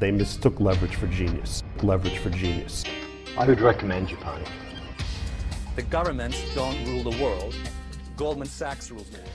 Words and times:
They 0.00 0.12
mistook 0.12 0.60
leverage 0.60 0.94
for 0.94 1.08
genius. 1.08 1.64
Leverage 1.82 2.18
for 2.18 2.30
genius. 2.30 2.84
I 3.36 3.46
would 3.46 3.60
recommend 3.60 4.08
Japan. 4.08 4.44
The 5.74 5.82
governments 5.82 6.38
don't 6.54 6.86
rule 6.86 7.10
the 7.10 7.22
world. 7.22 7.54
Goldman 8.16 8.46
Sachs 8.46 8.90
rules 8.90 9.10
the 9.10 9.16
world. 9.16 9.32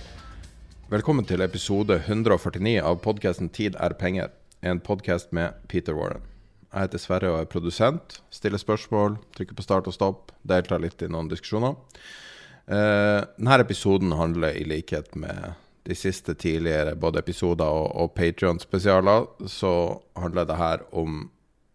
Velkommen 0.90 1.26
til 1.26 1.42
episode 1.42 1.96
149 2.08 2.82
av 2.82 2.96
podkasten 2.96 3.50
'Tid 3.50 3.76
er 3.80 3.94
penger', 3.94 4.30
en 4.62 4.80
podkast 4.80 5.34
med 5.34 5.52
Peter 5.68 5.94
Warren. 5.94 6.22
Jeg 6.74 6.82
heter 6.82 6.98
Sverre 6.98 7.30
og 7.32 7.40
er 7.40 7.46
produsent. 7.46 8.22
Stiller 8.30 8.58
spørsmål, 8.58 9.18
trykker 9.36 9.56
på 9.56 9.62
start 9.62 9.88
og 9.88 9.94
stopp, 9.94 10.32
deltar 10.48 10.80
litt 10.80 11.02
i 11.02 11.08
noen 11.08 11.30
diskusjoner. 11.30 11.76
Eh, 12.68 13.26
denne 13.38 13.60
episoden 13.60 14.12
handler 14.12 14.56
i 14.56 14.64
likhet 14.64 15.16
med 15.16 15.54
de 15.84 15.96
siste 15.96 16.36
tidligere 16.40 16.96
både 16.96 17.20
episoder 17.20 17.68
og, 17.68 17.92
og 18.00 18.14
Patrion-spesialer, 18.16 19.28
så 19.52 19.74
handler 20.20 20.48
det 20.48 20.58
her 20.60 20.84
om 20.96 21.26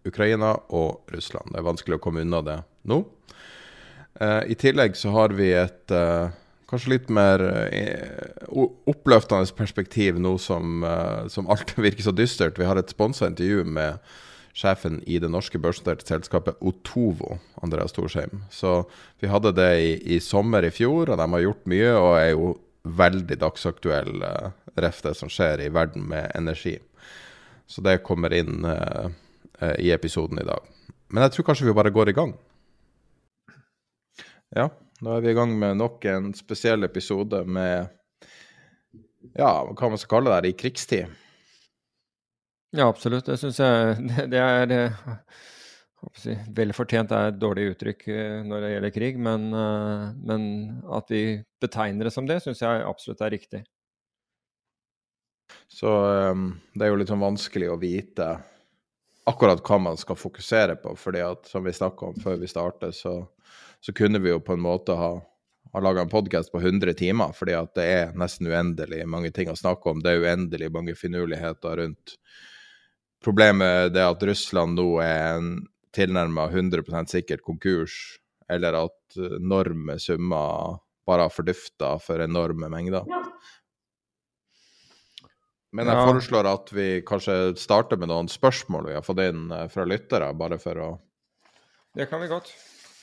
Ukraina 0.08 0.54
og 0.68 1.12
Russland. 1.12 1.52
Det 1.52 1.60
er 1.60 1.68
vanskelig 1.68 1.98
å 1.98 2.02
komme 2.02 2.24
unna 2.24 2.40
det 2.44 2.58
nå. 2.88 3.02
Eh, 4.20 4.42
I 4.54 4.56
tillegg 4.58 4.96
så 4.96 5.12
har 5.12 5.34
vi 5.36 5.50
et 5.52 5.92
eh, 5.94 6.30
kanskje 6.68 6.94
litt 6.94 7.10
mer 7.12 7.42
eh, 7.72 8.46
oppløftende 8.88 9.48
perspektiv 9.56 10.20
nå 10.20 10.36
som, 10.42 10.82
eh, 10.84 11.26
som 11.32 11.50
alt 11.50 11.76
virker 11.86 12.08
så 12.08 12.14
dystert. 12.16 12.58
Vi 12.60 12.68
har 12.68 12.80
et 12.80 12.94
sponsa 12.94 13.28
intervju 13.28 13.64
med 13.64 14.00
sjefen 14.58 14.98
i 15.06 15.20
det 15.22 15.30
norske 15.30 15.60
børsnoterte 15.62 16.08
selskapet 16.08 16.58
Otovo, 16.66 17.36
Andreas 17.62 17.94
Thorsheim. 17.94 18.42
Så 18.50 18.82
vi 19.22 19.30
hadde 19.30 19.54
det 19.54 19.70
i, 19.78 19.92
i 20.16 20.18
sommer 20.24 20.66
i 20.66 20.72
fjor, 20.74 21.12
og 21.12 21.20
de 21.20 21.28
har 21.34 21.44
gjort 21.44 21.70
mye 21.70 21.92
og 21.94 22.10
er 22.18 22.32
jo 22.32 22.48
veldig 22.84 23.38
dagsaktuell 23.40 24.22
uh, 24.22 24.50
ref 24.78 25.02
det 25.04 25.14
som 25.18 25.30
skjer 25.32 25.64
i 25.64 25.70
verden 25.74 26.06
med 26.08 26.30
energi. 26.38 26.76
Så 27.66 27.84
det 27.84 28.00
kommer 28.06 28.32
inn 28.34 28.64
uh, 28.64 29.08
uh, 29.62 29.76
i 29.78 29.90
episoden 29.92 30.40
i 30.40 30.46
dag. 30.46 30.64
Men 31.08 31.26
jeg 31.26 31.36
tror 31.36 31.48
kanskje 31.50 31.68
vi 31.68 31.76
bare 31.76 31.92
går 31.94 32.12
i 32.12 32.16
gang. 32.16 32.34
Ja, 34.56 34.68
da 35.00 35.14
er 35.14 35.24
vi 35.24 35.32
i 35.32 35.36
gang 35.36 35.52
med 35.58 35.78
nok 35.80 36.04
en 36.08 36.32
spesiell 36.36 36.84
episode 36.88 37.44
med 37.44 37.94
Ja, 39.36 39.50
hva 39.66 39.90
man 39.90 39.98
skal 40.00 40.14
kalle 40.16 40.30
det 40.30 40.36
her, 40.38 40.46
i 40.48 40.56
krigstid. 40.56 41.18
Ja, 42.76 42.88
absolutt. 42.88 43.26
Det 43.26 43.38
syns 43.40 43.58
jeg 43.60 43.96
det, 44.08 44.28
det 44.32 44.40
er 44.40 44.94
eh, 45.98 46.04
hva 46.04 46.12
skal 46.14 46.32
jeg 46.32 46.38
si, 46.38 46.52
Vel 46.54 46.74
fortjent 46.76 47.12
er 47.14 47.32
et 47.32 47.40
dårlig 47.40 47.72
uttrykk 47.72 48.06
eh, 48.14 48.36
når 48.46 48.62
det 48.62 48.70
gjelder 48.74 48.94
krig, 48.94 49.18
men, 49.18 49.48
eh, 49.54 50.04
men 50.30 50.42
at 50.94 51.10
vi 51.10 51.22
betegner 51.60 52.08
det 52.08 52.14
som 52.14 52.28
det, 52.28 52.40
syns 52.44 52.62
jeg 52.62 52.86
absolutt 52.86 53.24
er 53.26 53.34
riktig. 53.34 53.64
Så 55.68 55.88
um, 56.32 56.52
det 56.74 56.86
er 56.86 56.92
jo 56.92 56.98
litt 57.00 57.10
sånn 57.10 57.22
vanskelig 57.22 57.70
å 57.72 57.80
vite 57.80 58.28
akkurat 59.28 59.60
hva 59.64 59.78
man 59.80 59.98
skal 60.00 60.16
fokusere 60.16 60.78
på. 60.80 60.94
fordi 60.96 61.20
at 61.24 61.48
som 61.48 61.64
vi 61.64 61.72
snakka 61.72 62.12
om 62.12 62.20
før 62.20 62.38
vi 62.40 62.48
startet, 62.48 62.96
så, 62.96 63.20
så 63.80 63.92
kunne 63.92 64.20
vi 64.24 64.32
jo 64.32 64.40
på 64.40 64.56
en 64.56 64.64
måte 64.64 64.96
ha, 64.96 65.10
ha 65.72 65.82
laga 65.84 66.04
en 66.04 66.12
podkast 66.12 66.52
på 66.52 66.60
100 66.60 66.94
timer, 67.00 67.32
fordi 67.36 67.56
at 67.58 67.74
det 67.76 67.84
er 67.84 68.14
nesten 68.16 68.48
uendelig 68.48 69.04
mange 69.06 69.32
ting 69.36 69.52
å 69.52 69.56
snakke 69.58 69.92
om. 69.92 70.00
Det 70.04 70.14
er 70.14 70.24
uendelig 70.24 70.70
mange 70.72 70.96
finurligheter 70.96 71.82
rundt 71.82 72.16
Problemet 73.24 73.96
er 73.96 74.12
at 74.12 74.22
Russland 74.22 74.78
nå 74.78 75.00
er 75.02 75.22
en 75.32 75.46
tilnærma 75.94 76.48
100% 76.52 77.08
sikkert 77.12 77.42
konkurs, 77.46 78.18
eller 78.50 78.76
at 78.84 79.18
enorme 79.38 79.98
summer 80.00 80.78
bare 81.08 81.24
har 81.26 81.32
fordufta 81.32 81.94
for 82.02 82.20
enorme 82.20 82.68
mengder. 82.72 83.04
Men 85.72 85.86
jeg 85.86 85.96
Ja. 85.96 86.06
foreslår 86.06 86.46
at 86.48 86.72
vi 86.72 87.02
kanskje 87.04 87.56
starter 87.60 87.96
med 88.00 88.08
noen 88.08 88.28
spørsmål 88.28 88.86
vi 88.88 88.94
har 88.96 89.02
fått 89.04 89.20
inn 89.20 89.50
eh, 89.52 89.68
fra 89.68 89.84
lyttere, 89.84 90.32
bare 90.34 90.58
for 90.58 90.74
å 90.80 90.88
Det 91.94 92.08
kan 92.08 92.20
vi 92.20 92.28
godt. 92.28 92.52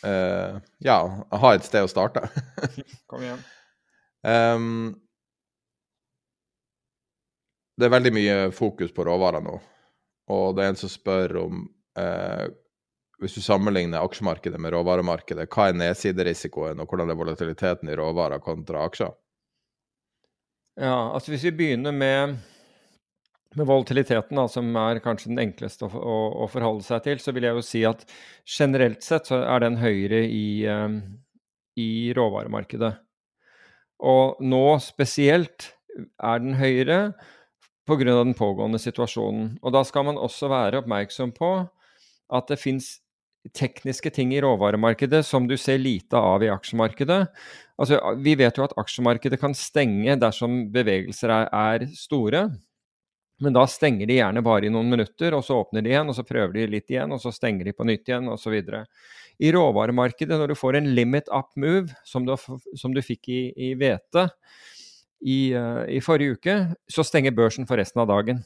Uh, 0.05 0.61
ja, 0.85 0.99
ha 1.31 1.53
et 1.55 1.63
sted 1.65 1.83
å 1.83 1.89
starte. 1.89 2.21
Kom 3.09 3.23
igjen. 3.25 3.39
Um, 4.21 5.01
det 7.77 7.87
er 7.87 7.93
veldig 7.95 8.11
mye 8.13 8.35
fokus 8.55 8.93
på 8.93 9.03
råvarer 9.07 9.41
nå, 9.43 9.55
og 10.31 10.55
det 10.55 10.63
er 10.63 10.69
en 10.71 10.79
som 10.79 10.89
spør 10.89 11.33
om 11.41 11.65
eh, 11.99 12.45
Hvis 13.21 13.37
du 13.37 13.41
sammenligner 13.43 14.03
aksjemarkedet 14.03 14.59
med 14.59 14.73
råvaremarkedet, 14.75 15.47
hva 15.51 15.69
er 15.69 15.77
nedsiderisikoen, 15.79 16.81
og 16.83 16.89
hvordan 16.89 17.11
er 17.11 17.19
volatiliteten 17.19 17.91
i 17.91 17.95
råvarer 17.95 18.43
kontra 18.43 18.83
aksjer? 18.89 19.13
Ja, 20.75 21.13
altså 21.15 21.31
hvis 21.31 21.45
vi 21.47 21.53
begynner 21.55 21.95
med, 21.95 22.35
med 23.55 23.69
volatiliteten, 23.69 24.35
da, 24.35 24.49
som 24.51 24.67
er 24.81 24.99
kanskje 25.03 25.31
den 25.31 25.39
enkleste 25.45 25.87
å, 25.87 25.91
å, 25.95 26.17
å 26.43 26.49
forholde 26.51 26.83
seg 26.83 27.05
til, 27.05 27.21
så 27.23 27.31
vil 27.35 27.47
jeg 27.47 27.55
jo 27.55 27.63
si 27.63 27.85
at 27.87 28.03
generelt 28.57 29.05
sett 29.05 29.31
så 29.31 29.39
er 29.45 29.63
den 29.63 29.79
høyere 29.79 30.25
i, 30.27 30.65
eh, 30.67 30.99
i 31.79 31.89
råvaremarkedet. 32.17 32.91
Og 34.03 34.43
nå 34.43 34.65
spesielt 34.83 35.71
er 36.19 36.43
den 36.43 36.59
høyere 36.59 36.99
pga. 37.87 38.03
den 38.03 38.35
pågående 38.35 38.79
situasjonen. 38.81 39.57
Og 39.63 39.71
da 39.71 39.83
skal 39.87 40.03
man 40.03 40.19
også 40.19 40.51
være 40.51 40.83
oppmerksom 40.83 41.31
på 41.31 41.55
at 42.33 42.47
det 42.51 42.59
fins 42.59 42.97
tekniske 43.53 44.09
ting 44.15 44.33
i 44.33 44.41
råvaremarkedet 44.41 45.21
som 45.25 45.47
du 45.47 45.57
ser 45.57 45.77
lite 45.81 46.17
av 46.17 46.43
i 46.43 46.49
aksjemarkedet. 46.49 47.19
Altså, 47.77 47.99
vi 48.23 48.35
vet 48.39 48.57
jo 48.57 48.65
at 48.65 48.77
aksjemarkedet 48.79 49.39
kan 49.41 49.53
stenge 49.57 50.15
dersom 50.21 50.65
bevegelser 50.73 51.33
er, 51.33 51.49
er 51.51 51.85
store. 51.97 52.47
Men 53.43 53.55
da 53.55 53.65
stenger 53.67 54.07
de 54.07 54.19
gjerne 54.21 54.43
bare 54.45 54.69
i 54.69 54.71
noen 54.71 54.89
minutter, 54.89 55.35
og 55.35 55.43
så 55.43 55.59
åpner 55.59 55.83
de 55.83 55.91
igjen, 55.91 56.09
og 56.09 56.15
så 56.15 56.23
prøver 56.23 56.53
de 56.55 56.69
litt 56.71 56.91
igjen, 56.91 57.11
og 57.11 57.19
så 57.19 57.33
stenger 57.35 57.67
de 57.67 57.75
på 57.75 57.87
nytt 57.87 58.07
igjen, 58.07 58.29
osv. 58.31 58.55
I 59.43 59.51
råvaremarkedet, 59.51 60.37
når 60.39 60.53
du 60.53 60.55
får 60.55 60.79
en 60.79 60.93
limit 60.95 61.27
up 61.35 61.51
move, 61.59 61.91
som 62.07 62.23
du, 62.27 62.31
som 62.79 62.95
du 62.95 63.03
fikk 63.03 63.27
i, 63.27 63.41
i 63.51 63.73
hvete 63.75 64.29
i, 65.25 65.51
eh, 65.51 65.83
i 65.97 66.01
forrige 66.03 66.37
uke, 66.37 66.55
så 66.91 67.03
stenger 67.03 67.35
børsen 67.35 67.67
for 67.67 67.81
resten 67.81 68.03
av 68.03 68.07
dagen. 68.11 68.43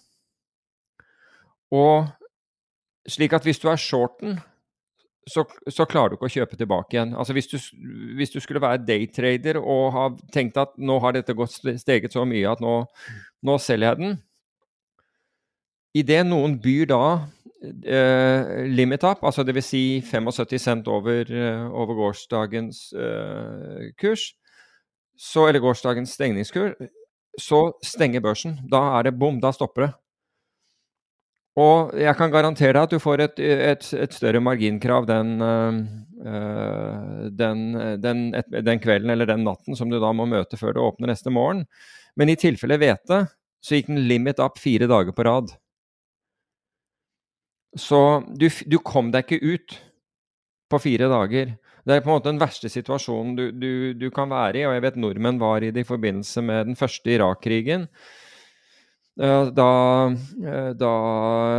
Og 1.69 2.09
slik 3.09 3.35
at 3.38 3.45
hvis 3.45 3.62
du 3.62 3.69
er 3.69 3.77
shorten, 3.77 4.39
så, 5.27 5.44
så 5.68 5.86
klarer 5.89 6.13
du 6.13 6.18
ikke 6.18 6.30
å 6.30 6.33
kjøpe 6.33 6.57
tilbake 6.60 6.95
igjen. 6.95 7.12
Altså 7.18 7.36
hvis 7.36 7.50
du, 7.51 7.57
hvis 8.18 8.31
du 8.33 8.39
skulle 8.42 8.62
være 8.63 8.81
daytrader 8.86 9.60
og 9.60 9.83
ha 9.95 10.06
tenkt 10.33 10.57
at 10.62 10.74
nå 10.77 11.00
har 11.04 11.16
dette 11.16 11.36
gått 11.38 11.57
steget 11.81 12.16
så 12.16 12.25
mye 12.27 12.50
at 12.50 12.63
nå, 12.63 12.81
nå 13.45 13.60
selger 13.62 13.92
jeg 13.92 14.04
den 14.04 14.18
Idet 15.98 16.21
noen 16.27 16.54
byr 16.62 16.86
da 16.86 17.04
eh, 17.66 18.68
limit 18.69 19.01
up, 19.04 19.24
altså 19.25 19.42
dvs. 19.44 19.66
Si 19.66 19.81
75 20.06 20.62
cent 20.62 20.88
over, 20.88 21.25
eh, 21.33 21.63
over 21.74 21.98
gårsdagens 21.98 22.83
eh, 22.94 23.88
kurs, 23.98 24.27
så, 25.18 25.48
eller 25.48 25.63
gårsdagens 25.63 26.13
stengningskurs, 26.13 26.77
så 27.42 27.63
stenger 27.81 28.21
børsen. 28.21 28.60
Da 28.69 28.83
er 29.00 29.10
det 29.10 29.18
bom, 29.18 29.42
da 29.42 29.51
stopper 29.56 29.88
det. 29.88 29.92
Og 31.59 31.95
jeg 31.97 32.15
kan 32.15 32.31
garantere 32.31 32.75
deg 32.77 32.85
at 32.85 32.94
du 32.94 33.01
får 33.03 33.23
et, 33.25 33.39
et, 33.41 33.88
et 34.06 34.13
større 34.15 34.39
marginkrav 34.44 35.07
den, 35.09 35.31
øh, 35.44 35.79
den, 37.35 37.63
den, 38.03 38.21
et, 38.38 38.51
den, 38.63 38.79
kvelden 38.79 39.11
eller 39.11 39.27
den 39.27 39.44
natten 39.47 39.75
som 39.75 39.91
du 39.91 39.97
da 40.00 40.13
må 40.15 40.27
møte 40.29 40.59
før 40.59 40.77
du 40.77 40.83
åpner 40.85 41.11
neste 41.11 41.33
morgen. 41.33 41.65
Men 42.15 42.31
i 42.31 42.38
tilfelle 42.39 42.79
hvete 42.79 43.25
så 43.59 43.75
gikk 43.75 43.89
den 43.91 44.06
limit 44.07 44.39
up 44.39 44.59
fire 44.61 44.88
dager 44.88 45.15
på 45.15 45.25
rad. 45.27 45.51
Så 47.77 48.23
du, 48.39 48.47
du 48.65 48.79
kom 48.81 49.11
deg 49.13 49.27
ikke 49.27 49.57
ut 49.57 49.75
på 50.69 50.79
fire 50.81 51.09
dager. 51.11 51.57
Det 51.85 51.95
er 51.95 52.03
på 52.06 52.11
en 52.11 52.17
måte 52.17 52.31
den 52.31 52.41
verste 52.41 52.69
situasjonen 52.69 53.35
du, 53.38 53.45
du, 53.56 53.71
du, 53.97 54.07
kan 54.13 54.29
være 54.31 54.61
i, 54.61 54.65
og 54.67 54.75
jeg 54.75 54.85
vet 54.85 55.00
nordmenn 55.01 55.41
var 55.41 55.65
i 55.65 55.71
det 55.73 55.83
i 55.83 55.88
forbindelse 55.88 56.44
med 56.45 56.69
den 56.69 56.79
første 56.79 57.13
Irak-krigen. 57.15 57.88
Eh, 59.19 59.45
da, 59.51 59.71
eh, 60.45 60.74
da 60.80 60.94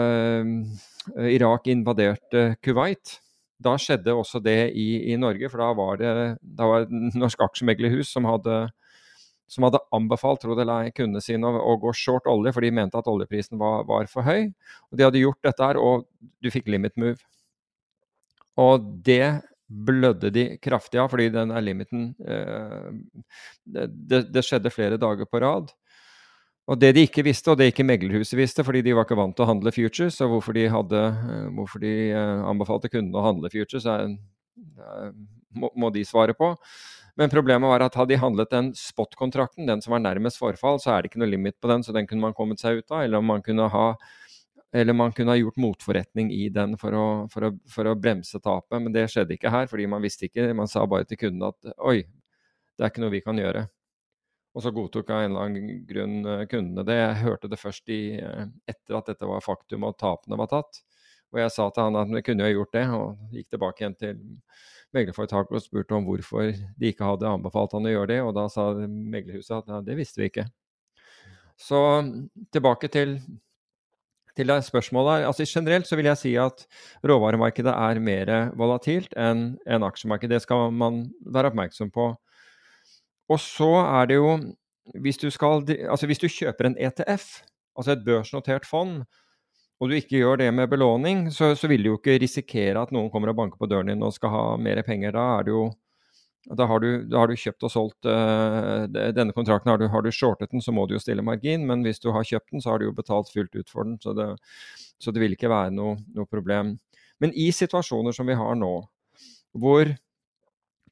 eh, 0.01 0.45
Irak 1.35 1.67
invaderte 1.69 2.55
Kuwait. 2.65 3.19
Da 3.61 3.75
skjedde 3.77 4.15
også 4.17 4.41
det 4.41 4.73
i, 4.73 5.13
i 5.13 5.17
Norge, 5.21 5.51
for 5.53 5.61
da 5.61 5.73
var 5.77 5.99
det, 6.01 6.13
da 6.41 6.69
var 6.69 6.87
det 6.89 7.11
Norsk 7.21 7.43
Aksjemeglerhus 7.45 8.09
som 8.15 8.25
hadde, 8.25 8.63
som 9.51 9.67
hadde 9.67 9.83
anbefalt 9.93 10.41
tro 10.41 10.57
det 10.57 10.65
eller 10.65 10.89
kundene 10.97 11.21
sine 11.21 11.51
å, 11.51 11.61
å, 11.61 11.75
gå 11.83 11.93
short 11.93 12.31
olje, 12.33 12.55
for 12.57 12.65
de 12.65 12.73
mente 12.73 12.97
at 12.97 13.11
oljeprisen 13.13 13.61
var, 13.61 13.85
var, 13.91 14.09
for 14.09 14.25
høy. 14.25 14.49
Og 14.89 14.97
De 14.97 15.05
hadde 15.05 15.21
gjort 15.21 15.45
dette 15.45 15.69
her, 15.69 15.77
og 15.77 16.09
du 16.41 16.49
fikk 16.55 16.73
limit 16.73 16.97
move. 16.97 17.21
Og 18.61 18.89
det 19.05 19.43
blødde 19.71 20.33
de 20.35 20.47
kraftig 20.63 20.99
av, 20.99 21.13
fordi 21.13 21.29
den 21.35 21.53
limiten 21.63 22.09
eh, 22.25 22.89
det, 23.69 24.25
det, 24.33 24.43
skjedde 24.43 24.73
flere 24.73 24.99
dager 25.01 25.29
på 25.29 25.45
rad. 25.45 25.71
Og 26.71 26.79
det 26.79 26.93
de 26.95 27.03
ikke 27.03 27.25
visste, 27.27 27.51
og 27.51 27.59
det 27.59 27.73
ikke 27.73 27.87
meglerhuset 27.87 28.37
visste, 28.39 28.63
fordi 28.67 28.85
de 28.87 28.95
var 28.95 29.07
ikke 29.07 29.19
vant 29.19 29.35
til 29.35 29.43
å 29.43 29.51
handle 29.51 29.73
futures, 29.75 30.21
og 30.23 30.37
hvorfor 30.37 30.55
de, 30.55 30.69
hadde, 30.71 31.01
eh, 31.35 31.49
hvorfor 31.57 31.83
de 31.83 31.95
eh, 32.13 32.43
anbefalte 32.47 32.91
kundene 32.93 33.19
å 33.19 33.25
handle 33.27 33.51
futures, 33.51 33.89
er, 33.91 34.13
må, 35.51 35.73
må, 35.75 35.91
de 35.91 36.05
svare 36.07 36.37
på. 36.39 36.53
Men 37.19 37.33
problemet 37.33 37.73
var 37.73 37.83
at 37.83 37.99
hadde 37.99 38.15
de 38.15 38.21
handlet 38.23 38.53
den 38.55 38.71
spot-kontrakten, 38.79 39.67
den 39.67 39.83
som 39.83 39.97
var 39.97 40.05
nærmest 40.05 40.39
forfall, 40.39 40.79
så 40.79 40.95
er 40.95 41.03
det 41.03 41.11
ikke 41.11 41.25
noe 41.25 41.33
limit 41.33 41.59
på 41.59 41.73
den, 41.73 41.83
så 41.83 41.95
den 41.97 42.07
kunne 42.07 42.29
man 42.29 42.37
kommet 42.39 42.63
seg 42.63 42.79
ut 42.79 42.95
av. 42.95 43.03
Eller 43.03 43.25
man 43.25 43.43
kunne 43.43 43.67
ha, 43.75 43.89
man 44.95 45.17
kunne 45.17 45.35
ha 45.35 45.41
gjort 45.41 45.59
motforretning 45.61 46.31
i 46.33 46.47
den 46.55 46.79
for 46.79 46.95
å, 46.95 47.05
for, 47.35 47.51
å, 47.51 47.53
for 47.69 47.91
å, 47.91 47.99
bremse 47.99 48.39
tapet. 48.39 48.79
Men 48.79 48.95
det 48.95 49.09
skjedde 49.11 49.35
ikke 49.35 49.53
her, 49.53 49.67
fordi 49.69 49.91
man 49.91 50.07
visste 50.07 50.31
ikke. 50.31 50.47
Man 50.55 50.71
sa 50.71 50.87
bare 50.87 51.09
til 51.11 51.19
kundene 51.27 51.51
at 51.51 51.75
oi, 51.83 51.99
det 52.79 52.87
er 52.87 52.95
ikke 52.95 53.03
noe 53.03 53.17
vi 53.19 53.25
kan 53.27 53.43
gjøre. 53.43 53.67
Og 54.51 54.65
så 54.65 54.73
godtok 54.75 55.11
av 55.15 55.23
en 55.23 55.31
eller 55.31 55.47
annen 55.47 55.83
grunn 55.87 56.17
eh, 56.27 56.47
kundene 56.51 56.87
det. 56.87 56.97
Jeg 56.99 57.23
hørte 57.23 57.51
det 57.51 57.61
først 57.61 57.93
i, 57.93 58.01
eh, 58.19 58.47
etter 58.71 58.99
at 58.99 59.11
dette 59.13 59.29
var 59.29 59.45
faktum 59.45 59.87
og 59.87 59.99
tapene 60.01 60.39
var 60.41 60.51
tatt. 60.51 60.81
Og 61.31 61.39
jeg 61.39 61.53
sa 61.55 61.69
til 61.71 61.87
han 61.87 61.99
at 62.01 62.11
vi 62.11 62.23
kunne 62.27 62.49
jo 62.49 62.61
gjort 62.61 62.75
det, 62.75 62.87
og 62.97 63.35
gikk 63.37 63.53
tilbake 63.55 63.85
igjen 63.85 63.99
til 64.01 64.17
meglerforetaket 64.97 65.55
og 65.55 65.63
spurte 65.63 65.95
om 65.95 66.09
hvorfor 66.09 66.49
de 66.51 66.91
ikke 66.91 67.07
hadde 67.07 67.31
anbefalt 67.31 67.77
han 67.77 67.87
å 67.87 67.93
gjøre 67.93 68.11
det. 68.11 68.19
Og 68.27 68.33
da 68.35 68.49
sa 68.51 68.73
meglerhuset 68.75 69.61
at 69.61 69.71
ja, 69.71 69.79
det 69.87 69.99
visste 70.01 70.23
vi 70.23 70.31
ikke. 70.33 70.49
Så 71.61 71.79
tilbake 72.51 72.91
til, 72.91 73.19
til 74.35 74.55
spørsmålet. 74.67 75.29
Altså 75.29 75.47
Generelt 75.47 75.87
så 75.87 75.99
vil 76.01 76.09
jeg 76.11 76.19
si 76.19 76.35
at 76.41 76.65
råvaremarkedet 77.07 77.77
er 77.77 78.03
mer 78.03 78.35
volatilt 78.59 79.15
enn 79.15 79.53
en 79.69 79.87
aksjemarked. 79.87 80.33
Det 80.33 80.43
skal 80.43 80.73
man 80.75 81.05
være 81.23 81.53
oppmerksom 81.53 81.95
på. 81.95 82.11
Og 83.31 83.39
så 83.43 83.71
er 83.83 84.11
det 84.11 84.19
jo 84.19 84.35
hvis 84.99 85.21
du, 85.21 85.29
skal, 85.31 85.63
altså 85.91 86.09
hvis 86.11 86.19
du 86.19 86.29
kjøper 86.31 86.67
en 86.67 86.79
ETF, 86.81 87.43
altså 87.79 87.95
et 87.95 88.05
børsnotert 88.07 88.67
fond, 88.67 89.05
og 89.81 89.89
du 89.89 89.97
ikke 89.97 90.19
gjør 90.19 90.41
det 90.43 90.49
med 90.55 90.69
belåning, 90.69 91.29
så, 91.33 91.55
så, 91.57 91.69
vil 91.71 91.85
du 91.85 91.93
jo 91.93 92.01
ikke 92.01 92.19
risikere 92.21 92.83
at 92.83 92.91
noen 92.93 93.09
kommer 93.13 93.33
og 93.33 93.39
banker 93.39 93.61
på 93.61 93.69
døren 93.71 93.89
din 93.89 94.03
og 94.05 94.13
skal 94.13 94.33
ha 94.35 94.43
mer 94.61 94.83
penger. 94.85 95.15
Da, 95.17 95.23
er 95.39 95.47
det 95.47 95.55
jo, 95.55 95.63
da, 96.51 96.67
har, 96.69 96.83
du, 96.85 97.07
da 97.09 97.23
har 97.23 97.31
du 97.31 97.39
kjøpt 97.41 97.65
og 97.65 97.73
solgt 97.73 98.09
uh, 98.11 98.85
denne 98.91 99.33
kontrakten. 99.37 99.73
Har 99.73 99.81
du, 99.81 99.87
har 99.89 100.05
du, 100.05 100.11
shortet 100.13 100.53
den, 100.53 100.61
så 100.61 100.75
må 100.77 100.85
du 100.85 100.99
jo 100.99 101.01
stille 101.01 101.25
margin, 101.25 101.65
men 101.71 101.87
hvis 101.87 102.03
du 102.03 102.11
har 102.13 102.29
kjøpt 102.29 102.53
den, 102.53 102.65
så 102.65 102.75
har 102.75 102.83
du 102.83 102.91
jo 102.91 102.99
betalt 102.99 103.33
fullt 103.33 103.57
ut 103.57 103.73
for 103.73 103.89
den. 103.89 103.97
Så 104.05 104.13
det, 104.19 104.29
så 105.01 105.15
det 105.17 105.25
vil 105.25 105.39
ikke 105.39 105.53
være 105.53 105.73
noe, 105.73 105.97
noe 106.13 106.29
problem. 106.29 106.77
Men 107.21 107.33
i 107.33 107.49
situasjoner 107.55 108.17
som 108.17 108.29
vi 108.29 108.37
har 108.37 108.61
nå, 108.61 108.75
hvor 109.57 109.95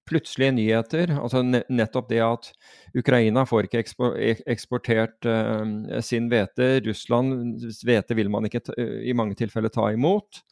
plutselige 0.08 0.54
nyheter. 0.56 1.12
Altså 1.20 1.42
nettopp 1.44 2.08
det 2.10 2.22
at 2.24 2.50
Ukraina 2.96 3.44
får 3.48 3.68
ikke 3.68 3.84
eksportert 4.48 5.28
uh, 5.28 6.00
sin 6.04 6.30
hvete. 6.32 6.78
Russlands 6.88 7.82
hvete 7.86 8.16
vil 8.18 8.32
man 8.32 8.48
ikke 8.48 8.64
i 8.78 9.14
mange 9.16 9.38
tilfeller 9.38 9.72
ta 9.72 9.90
imot. 9.94 10.42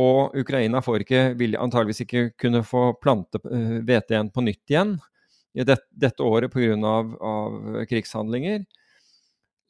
Og 0.00 0.36
Ukraina 0.38 0.82
får 0.84 1.04
ikke, 1.04 1.22
vil 1.38 1.58
antageligvis 1.58 2.04
ikke 2.04 2.26
kunne 2.38 2.62
få 2.66 2.92
plante 3.02 3.40
hvete 3.42 4.14
igjen 4.14 4.30
på 4.32 4.44
nytt 4.46 4.70
igjen 4.70 4.98
i 5.54 5.64
det, 5.66 5.80
dette 5.90 6.22
året 6.22 6.52
pga. 6.52 6.76
Av, 6.86 7.16
av 7.20 7.80
krigshandlinger. 7.90 8.62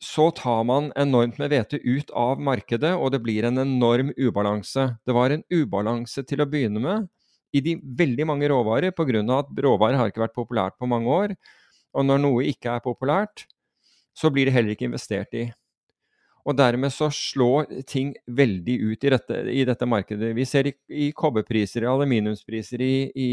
Så 0.01 0.31
tar 0.33 0.65
man 0.65 0.93
enormt 0.97 1.37
med 1.41 1.53
hvete 1.53 1.81
ut 1.85 2.13
av 2.17 2.41
markedet, 2.41 2.95
og 2.97 3.13
det 3.13 3.21
blir 3.25 3.45
en 3.45 3.61
enorm 3.61 4.15
ubalanse. 4.17 4.87
Det 5.05 5.17
var 5.17 5.35
en 5.35 5.45
ubalanse 5.53 6.25
til 6.25 6.41
å 6.41 6.49
begynne 6.49 6.81
med 6.81 7.09
i 7.53 7.63
de 7.65 7.77
veldig 7.83 8.27
mange 8.29 8.49
råvarer 8.51 8.95
pga. 8.95 9.23
at 9.39 9.49
råvarer 9.65 9.97
har 9.99 10.11
ikke 10.11 10.23
vært 10.23 10.37
populært 10.37 10.79
på 10.79 10.87
mange 10.87 11.09
år. 11.09 11.35
Og 11.95 12.07
når 12.07 12.19
noe 12.23 12.45
ikke 12.47 12.71
er 12.71 12.85
populært, 12.85 13.47
så 14.15 14.31
blir 14.31 14.47
det 14.47 14.55
heller 14.55 14.77
ikke 14.77 14.87
investert 14.87 15.35
i. 15.35 15.49
Og 16.47 16.57
dermed 16.57 16.93
så 16.95 17.11
slår 17.13 17.69
ting 17.89 18.15
veldig 18.27 18.77
ut 18.81 19.05
i 19.05 19.13
dette, 19.13 19.41
i 19.53 19.65
dette 19.69 19.87
markedet. 19.87 20.33
Vi 20.37 20.47
ser 20.49 20.71
i, 20.71 20.75
i 20.89 21.11
kobberpriser, 21.13 21.85
i 21.85 21.91
aluminiumspriser, 21.91 22.81
i, 22.81 23.29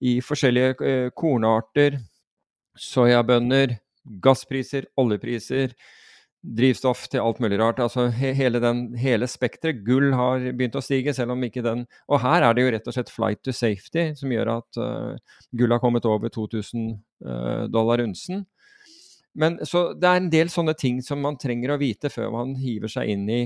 i, 0.00 0.16
forskjellige 0.24 0.74
uh, 0.80 1.10
kornarter, 1.14 2.00
soyabønner, 2.76 3.76
gasspriser, 4.24 4.88
oljepriser, 4.98 5.76
drivstoff 6.40 7.04
til 7.12 7.20
alt 7.20 7.40
mulig 7.42 7.58
rart. 7.60 7.80
Altså 7.82 8.06
hele, 8.14 8.60
den, 8.62 8.84
hele 8.98 9.28
spekteret. 9.28 9.82
Gull 9.84 10.10
har 10.16 10.44
begynt 10.56 10.78
å 10.78 10.84
stige, 10.84 11.14
selv 11.16 11.34
om 11.34 11.44
ikke 11.44 11.64
den 11.64 11.84
Og 12.08 12.22
her 12.22 12.46
er 12.46 12.56
det 12.56 12.64
jo 12.64 12.72
rett 12.74 12.88
og 12.88 12.96
slett 12.96 13.12
flight 13.12 13.42
to 13.44 13.52
safety 13.52 14.10
som 14.18 14.32
gjør 14.32 14.54
at 14.56 14.80
uh, 14.80 15.40
gull 15.56 15.74
har 15.74 15.82
kommet 15.82 16.08
over 16.08 16.32
2000 16.32 16.86
uh, 17.26 17.30
eh, 17.30 17.64
dollar 17.72 18.02
unsen. 18.04 18.46
Men 19.34 19.60
så 19.66 19.90
det 19.94 20.08
er 20.08 20.20
en 20.20 20.30
del 20.32 20.50
sånne 20.50 20.74
ting 20.74 21.02
som 21.06 21.20
man 21.22 21.38
trenger 21.38 21.74
å 21.74 21.80
vite 21.80 22.10
før 22.10 22.32
man 22.34 22.56
hiver 22.58 22.90
seg 22.90 23.12
inn 23.12 23.28
i, 23.30 23.42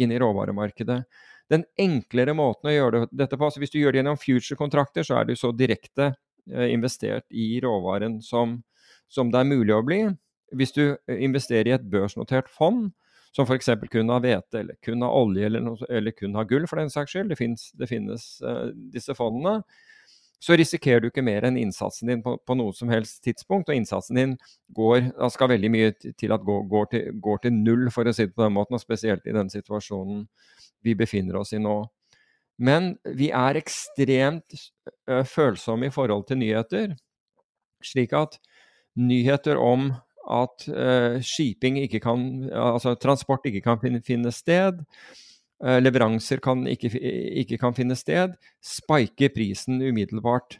inn 0.00 0.14
i 0.14 0.20
råvaremarkedet. 0.22 1.00
Den 1.52 1.66
enklere 1.78 2.34
måten 2.34 2.70
å 2.70 2.74
gjøre 2.74 3.02
dette 3.12 3.36
på, 3.36 3.46
altså 3.46 3.60
hvis 3.62 3.74
du 3.74 3.78
gjør 3.78 3.94
det 3.94 4.00
gjennom 4.00 4.18
future-kontrakter, 4.18 5.06
så 5.06 5.20
er 5.20 5.28
du 5.28 5.34
så 5.38 5.52
direkte 5.54 6.12
uh, 6.14 6.68
investert 6.70 7.26
i 7.34 7.56
råvaren 7.62 8.20
som, 8.24 8.60
som 9.10 9.34
det 9.34 9.42
er 9.42 9.50
mulig 9.50 9.74
å 9.74 9.82
bli. 9.86 10.00
Hvis 10.54 10.74
du 10.76 10.84
eh, 10.92 11.18
investerer 11.24 11.70
i 11.70 11.74
et 11.74 11.90
børsnotert 11.90 12.50
fond, 12.52 12.90
som 13.36 13.44
f.eks. 13.44 13.68
kun 13.92 14.08
har 14.08 14.22
hvete, 14.24 14.62
eller 14.62 14.78
kun 14.84 15.02
har 15.04 15.12
olje, 15.12 15.44
eller, 15.48 15.60
noe, 15.64 15.88
eller, 15.92 16.14
kun 16.16 16.36
har 16.38 16.46
gull, 16.48 16.64
for 16.70 16.80
den 16.80 16.92
saks 16.92 17.12
skyld, 17.12 17.28
det 17.32 17.36
finnes, 17.40 17.68
det 17.76 17.88
finnes 17.90 18.24
uh, 18.46 18.70
disse 18.94 19.12
fondene, 19.16 19.58
så 20.40 20.56
risikerer 20.56 21.02
du 21.02 21.08
ikke 21.08 21.24
mer 21.24 21.44
enn 21.48 21.58
innsatsen 21.60 22.10
din 22.10 22.22
på, 22.24 22.36
på 22.38 22.56
noe 22.56 22.72
som 22.76 22.90
helst 22.92 23.22
tidspunkt. 23.24 23.70
Og 23.72 23.76
innsatsen 23.76 24.18
din 24.20 24.34
går, 24.76 25.08
skal 25.32 25.50
veldig 25.54 25.70
mye 25.72 25.92
til 25.96 26.34
at 26.36 26.44
går, 26.44 26.64
går, 26.70 26.88
til, 26.92 27.20
går 27.24 27.42
til 27.44 27.56
null, 27.56 27.86
for 27.92 28.08
å 28.08 28.14
si 28.14 28.28
det 28.28 28.36
på 28.36 28.44
den 28.44 28.56
måten, 28.56 28.76
og 28.76 28.84
spesielt 28.84 29.26
i 29.26 29.34
den 29.36 29.52
situasjonen 29.52 30.26
vi 30.84 30.96
befinner 30.96 31.40
oss 31.40 31.54
i 31.56 31.60
nå. 31.60 31.78
Men 32.62 32.94
vi 33.16 33.30
er 33.36 33.58
ekstremt 33.60 34.60
uh, 35.10 35.24
følsomme 35.28 35.90
i 35.90 35.92
forhold 35.92 36.28
til 36.28 36.40
nyheter, 36.40 36.94
slik 37.84 38.14
at 38.16 38.38
nyheter 38.96 39.60
om 39.60 39.90
at 40.26 40.66
uh, 40.72 41.16
shipping 41.24 41.78
ikke 41.84 42.00
kan, 42.02 42.26
altså 42.50 42.96
transport 43.00 43.46
ikke 43.46 43.62
kan 43.64 43.80
finne, 43.82 44.32
sted. 44.34 44.82
Uh, 45.62 45.78
leveranser 45.80 46.42
kan 46.44 46.66
ikke, 46.68 46.90
ikke, 47.42 47.58
kan 47.58 47.74
finne 47.76 47.96
sted. 47.96 48.36
Spiker 48.64 49.32
prisen 49.34 49.80
umiddelbart. 49.82 50.58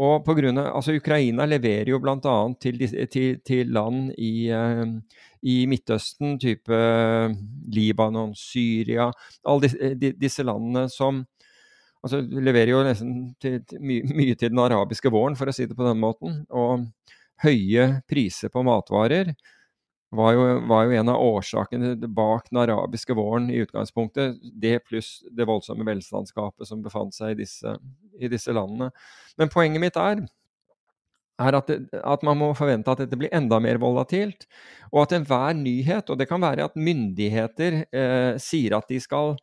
Og 0.00 0.24
på 0.24 0.34
grunn 0.38 0.58
av, 0.60 0.70
altså 0.78 0.94
Ukraina 0.96 1.44
leverer 1.48 1.90
jo 1.92 1.98
bl.a. 2.00 2.36
Til, 2.62 2.80
til, 3.12 3.40
til 3.46 3.74
land 3.74 4.14
i, 4.18 4.50
uh, 4.54 4.86
i, 5.42 5.64
Midtøsten, 5.70 6.38
type 6.40 6.78
Libanon, 7.74 8.34
Syria 8.38 9.10
Alle 9.44 9.66
disse, 9.66 10.14
disse 10.18 10.46
landene 10.46 10.88
som 10.92 11.24
altså 12.00 12.22
leverer 12.22 12.72
jo 12.72 12.84
nesten 12.84 13.16
til, 13.42 13.60
mye, 13.76 14.04
mye 14.08 14.36
til 14.38 14.52
den 14.52 14.62
arabiske 14.62 15.12
våren, 15.12 15.36
for 15.36 15.50
å 15.50 15.54
si 15.54 15.66
det 15.68 15.76
på 15.76 15.84
den 15.84 16.00
måten. 16.00 16.42
Og 16.48 16.86
høye 17.44 17.86
priser 18.08 18.52
på 18.52 18.62
matvarer 18.66 19.34
var 20.10 20.34
jo, 20.34 20.46
var 20.66 20.84
jo, 20.84 20.96
en 20.98 21.12
av 21.12 21.22
årsakene 21.22 21.94
bak 22.08 22.50
den 22.50 22.58
arabiske 22.64 23.14
våren 23.14 23.46
i 23.50 23.60
utgangspunktet. 23.62 24.40
Det 24.42 24.80
pluss 24.88 25.20
det 25.30 25.46
voldsomme 25.46 25.86
velstandsgapet 25.86 26.66
som 26.66 26.82
befant 26.82 27.14
seg 27.14 27.36
i 27.36 27.40
disse, 27.44 27.76
i 28.18 28.30
disse, 28.30 28.52
landene. 28.54 28.90
Men 29.38 29.52
poenget 29.52 29.82
mitt 29.82 29.98
er 30.00 30.24
er 31.40 31.56
at, 31.56 31.70
det, 31.70 32.02
at, 32.04 32.24
man 32.26 32.36
må 32.36 32.50
forvente 32.52 32.92
at 32.92 33.00
dette 33.00 33.16
blir 33.16 33.30
enda 33.32 33.56
mer 33.64 33.78
volatilt, 33.80 34.44
og 34.90 35.06
at 35.06 35.14
enhver 35.16 35.54
nyhet, 35.56 36.10
og 36.12 36.18
det 36.20 36.26
kan 36.28 36.42
være 36.42 36.66
at 36.68 36.76
myndigheter 36.76 37.78
eh, 37.86 38.34
sier 38.36 38.76
at 38.76 38.90
de 38.92 38.98
skal 39.00 39.38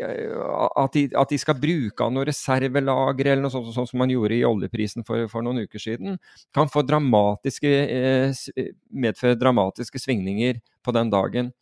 at 0.00 0.94
de, 0.94 1.02
at 1.20 1.32
de, 1.32 1.38
skal 1.40 1.58
bruke 1.60 2.04
av 2.04 2.12
noen 2.14 2.24
reservelagre 2.24 3.34
eller 3.34 3.44
noe 3.44 3.52
sånt, 3.52 3.72
sånt, 3.74 3.90
som 3.90 4.00
man 4.00 4.12
gjorde 4.12 4.38
i 4.38 4.44
oljeprisen 4.48 5.04
for, 5.04 5.26
for 5.28 5.44
noen 5.44 5.66
uker 5.66 5.82
siden, 5.82 6.16
kan 6.54 6.70
dramatiske, 6.72 7.68
eh, 7.68 8.70
medføre 8.88 9.36
dramatiske 9.36 10.00
svingninger 10.00 10.62
på 10.82 10.94
den 10.96 11.12
dagen. 11.12 11.52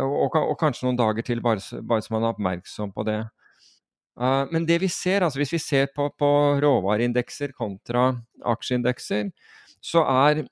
Og, 0.00 0.34
og, 0.34 0.56
kanskje 0.58 0.88
noen 0.88 0.98
dager 0.98 1.22
til, 1.26 1.42
bare, 1.44 1.62
bare 1.84 2.02
så 2.02 2.14
man 2.14 2.24
er 2.24 2.34
oppmerksom 2.34 2.92
på 2.96 3.04
det. 3.06 3.20
Uh, 4.18 4.44
men 4.52 4.66
det 4.68 4.78
vi 4.82 4.88
ser, 4.92 5.24
altså 5.24 5.40
hvis 5.40 5.54
vi 5.54 5.60
ser 5.62 5.92
på, 5.94 6.08
på 6.18 6.30
råvareindekser 6.60 7.52
kontra 7.56 8.10
aksjeindekser, 8.44 9.30
så 9.84 10.04
er 10.04 10.42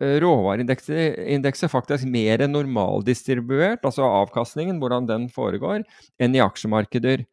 råvareindekset 0.00 1.70
faktisk 1.70 2.08
mer 2.08 2.46
normaldistribuert, 2.48 3.84
altså 3.84 4.06
avkastningen, 4.08 4.80
hvordan 4.80 5.08
den 5.08 5.28
foregår, 5.32 5.84
enn 6.20 6.36
i 6.36 6.42
aksjemarkeder. 6.44 7.26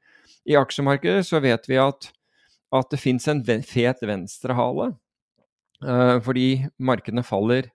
I 0.48 0.60
aksjemarkeder 0.60 1.24
så 1.28 1.42
vet 1.44 1.68
vi 1.70 1.80
at, 1.82 2.10
at 2.76 2.92
det 2.92 3.02
fins 3.02 3.28
en 3.32 3.44
fet 3.46 4.04
venstrehale, 4.04 4.92
uh, 5.86 6.18
fordi 6.24 6.68
markedene 6.80 7.26
faller 7.28 7.72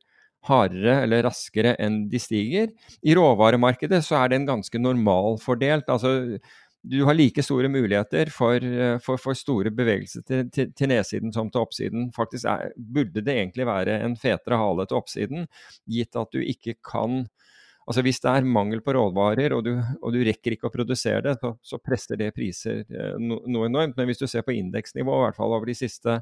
hardere 0.49 1.03
eller 1.05 1.23
raskere 1.29 1.77
enn 1.81 2.07
de 2.11 2.19
stiger. 2.21 2.73
I 3.07 3.15
råvaremarkedet 3.15 4.03
så 4.05 4.19
er 4.19 4.33
den 4.33 4.47
ganske 4.49 4.79
normalfordelt. 4.81 5.89
altså 5.89 6.39
du 6.83 7.05
har 7.07 7.15
like 7.15 7.43
store 7.43 7.69
muligheter 7.71 8.31
for, 8.35 8.65
eh, 8.65 8.97
for, 9.03 9.21
for 9.21 9.39
store 9.39 9.71
bevegelser 9.75 10.25
til, 10.27 10.49
til, 10.51 10.73
til, 10.75 10.91
nedsiden 10.91 11.33
som 11.35 11.51
til 11.51 11.63
oppsiden. 11.63 12.09
Faktisk 12.17 12.49
er, 12.51 12.73
burde 12.77 13.23
det 13.23 13.37
egentlig 13.37 13.67
være 13.69 14.01
en 14.03 14.17
fetere 14.19 14.59
hale 14.59 14.87
til 14.91 14.99
oppsiden, 14.99 15.47
gitt 15.87 16.19
at 16.19 16.35
du 16.35 16.43
ikke 16.43 16.79
kan 16.83 17.25
Altså 17.83 17.99
Hvis 18.07 18.21
det 18.23 18.31
er 18.31 18.45
mangel 18.47 18.79
på 18.79 18.93
råvarer 18.95 19.51
og 19.57 19.65
du, 19.67 19.73
og 19.75 20.13
du 20.15 20.21
rekker 20.23 20.55
ikke 20.55 20.69
å 20.69 20.71
produsere 20.71 21.19
det, 21.25 21.33
så, 21.43 21.49
så 21.67 21.81
presser 21.83 22.21
det 22.21 22.29
priser 22.37 22.85
eh, 22.87 23.17
no, 23.19 23.41
noe 23.51 23.67
enormt. 23.67 23.97
Men 23.99 24.07
hvis 24.07 24.21
du 24.21 24.29
ser 24.31 24.45
på 24.47 24.55
indeksnivå, 24.55 25.17
i 25.17 25.25
hvert 25.25 25.39
fall 25.41 25.51
over 25.57 25.67
de 25.67 25.75
siste 25.75 26.21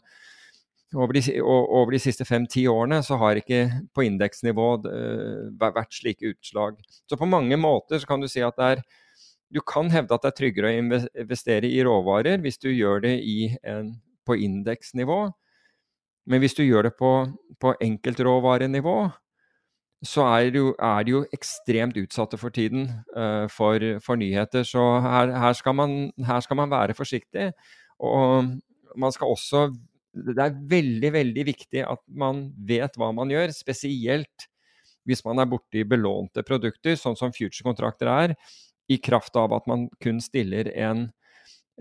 over 0.96 1.12
de, 1.12 1.20
over 1.44 1.92
de 1.92 2.00
siste 2.02 2.24
fem-ti 2.24 2.64
årene 2.66 3.02
så 3.06 3.18
har 3.20 3.38
ikke 3.38 3.60
på 3.94 4.06
indeksnivå 4.08 4.70
uh, 4.88 5.44
vært 5.60 5.92
slike 5.94 6.32
utslag. 6.32 6.80
Så 7.06 7.20
på 7.20 7.28
mange 7.28 7.60
måter 7.60 8.00
så 8.00 8.08
kan 8.08 8.24
du 8.24 8.26
si 8.26 8.40
at 8.42 8.56
det 8.56 8.70
er 8.72 8.82
du 9.50 9.60
kan 9.66 9.90
hevde 9.90 10.14
at 10.14 10.22
det 10.22 10.30
er 10.30 10.38
tryggere 10.38 10.70
å 10.70 10.78
investere 11.24 11.68
i 11.68 11.82
råvarer 11.86 12.42
hvis 12.44 12.60
du 12.62 12.70
gjør 12.70 13.02
det 13.02 13.16
en, 13.66 13.96
på 14.26 14.36
indeksnivå. 14.38 15.24
Men 16.30 16.42
hvis 16.42 16.54
du 16.54 16.62
gjør 16.62 16.86
det 16.86 16.94
på, 16.98 17.10
på 17.58 17.74
enkeltråvarenivå, 17.82 18.96
så 20.06 20.24
er 20.30 20.52
det, 20.54 20.60
jo, 20.62 20.70
er 20.78 21.04
det, 21.04 21.12
jo, 21.12 21.22
ekstremt 21.36 21.98
utsatte 22.00 22.38
for 22.40 22.54
tiden 22.54 22.86
uh, 23.16 23.44
for, 23.52 23.82
for, 24.04 24.20
nyheter. 24.20 24.64
Så 24.64 24.80
her, 25.04 25.34
her, 25.42 25.56
skal 25.58 25.76
man, 25.76 25.98
her, 26.24 26.40
skal 26.46 26.60
man, 26.62 26.70
være 26.72 26.96
forsiktig. 26.96 27.50
Og 28.00 28.54
man 28.96 29.12
skal 29.12 29.34
også 29.34 29.68
Det 30.10 30.42
er 30.42 30.56
veldig, 30.70 31.10
veldig 31.14 31.42
viktig 31.46 31.84
at 31.86 32.00
man 32.08 32.48
vet 32.66 32.96
hva 32.98 33.12
man 33.14 33.30
gjør, 33.30 33.52
spesielt 33.54 34.48
hvis 35.06 35.22
man 35.24 35.38
er 35.38 35.46
borti 35.46 35.84
belånte 35.86 36.42
produkter, 36.46 36.96
sånn 36.98 37.14
som 37.18 37.30
future-kontrakter 37.34 38.10
er 38.10 38.34
i 38.90 38.98
kraft 38.98 39.36
av 39.38 39.54
at 39.54 39.68
man 39.70 39.86
kun 40.02 40.18
stiller 40.22 40.70
en, 40.74 41.04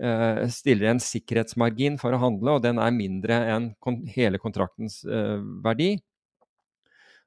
uh, 0.02 0.46
stiller 0.52 0.92
en 0.92 1.02
sikkerhetsmargin 1.02 1.98
for 2.00 2.14
å 2.14 2.20
handle, 2.22 2.56
og 2.56 2.64
den 2.66 2.78
er 2.78 2.94
mindre 2.94 3.40
enn 3.54 3.72
kon 3.82 4.02
hele 4.14 4.38
kontraktens 4.42 5.00
uh, 5.08 5.40
verdi. 5.64 5.96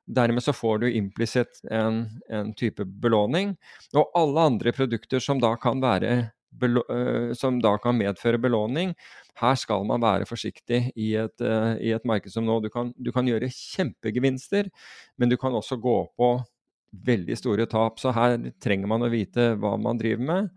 Dermed 0.03 0.43
så 0.43 0.51
får 0.55 0.83
du 0.83 0.87
implisitt 0.91 1.61
en, 1.71 2.05
en, 2.27 2.51
type 2.59 2.83
belåning. 2.85 3.53
Og 3.95 4.09
alle 4.19 4.47
andre 4.51 4.73
produkter 4.75 5.23
som 5.23 5.39
da 5.39 5.53
kan 5.59 5.79
være 5.83 6.15
uh, 6.63 7.31
som 7.39 7.61
da 7.63 7.77
kan 7.81 7.97
medføre 7.97 8.41
belåning. 8.41 8.91
Her 9.39 9.55
skal 9.59 9.87
man 9.87 10.03
være 10.03 10.27
forsiktig 10.29 10.85
i 10.99 11.13
et, 11.19 11.35
uh, 11.41 11.75
i 11.79 11.93
et 11.95 12.03
marked 12.07 12.31
som 12.35 12.45
nå. 12.45 12.59
Du 12.63 12.69
kan, 12.73 12.91
du 12.99 13.11
kan, 13.15 13.27
gjøre 13.27 13.51
kjempegevinster, 13.51 14.69
men 15.17 15.31
du 15.31 15.39
kan 15.39 15.55
også 15.55 15.79
gå 15.81 15.97
på 16.19 16.35
veldig 16.93 17.37
store 17.39 17.67
tap. 17.69 17.99
Så 18.01 18.13
her 18.15 18.37
trenger 18.63 18.89
man 18.91 19.05
å 19.05 19.11
vite 19.13 19.53
hva 19.59 19.75
man 19.81 19.99
driver 19.99 20.27
med. 20.29 20.49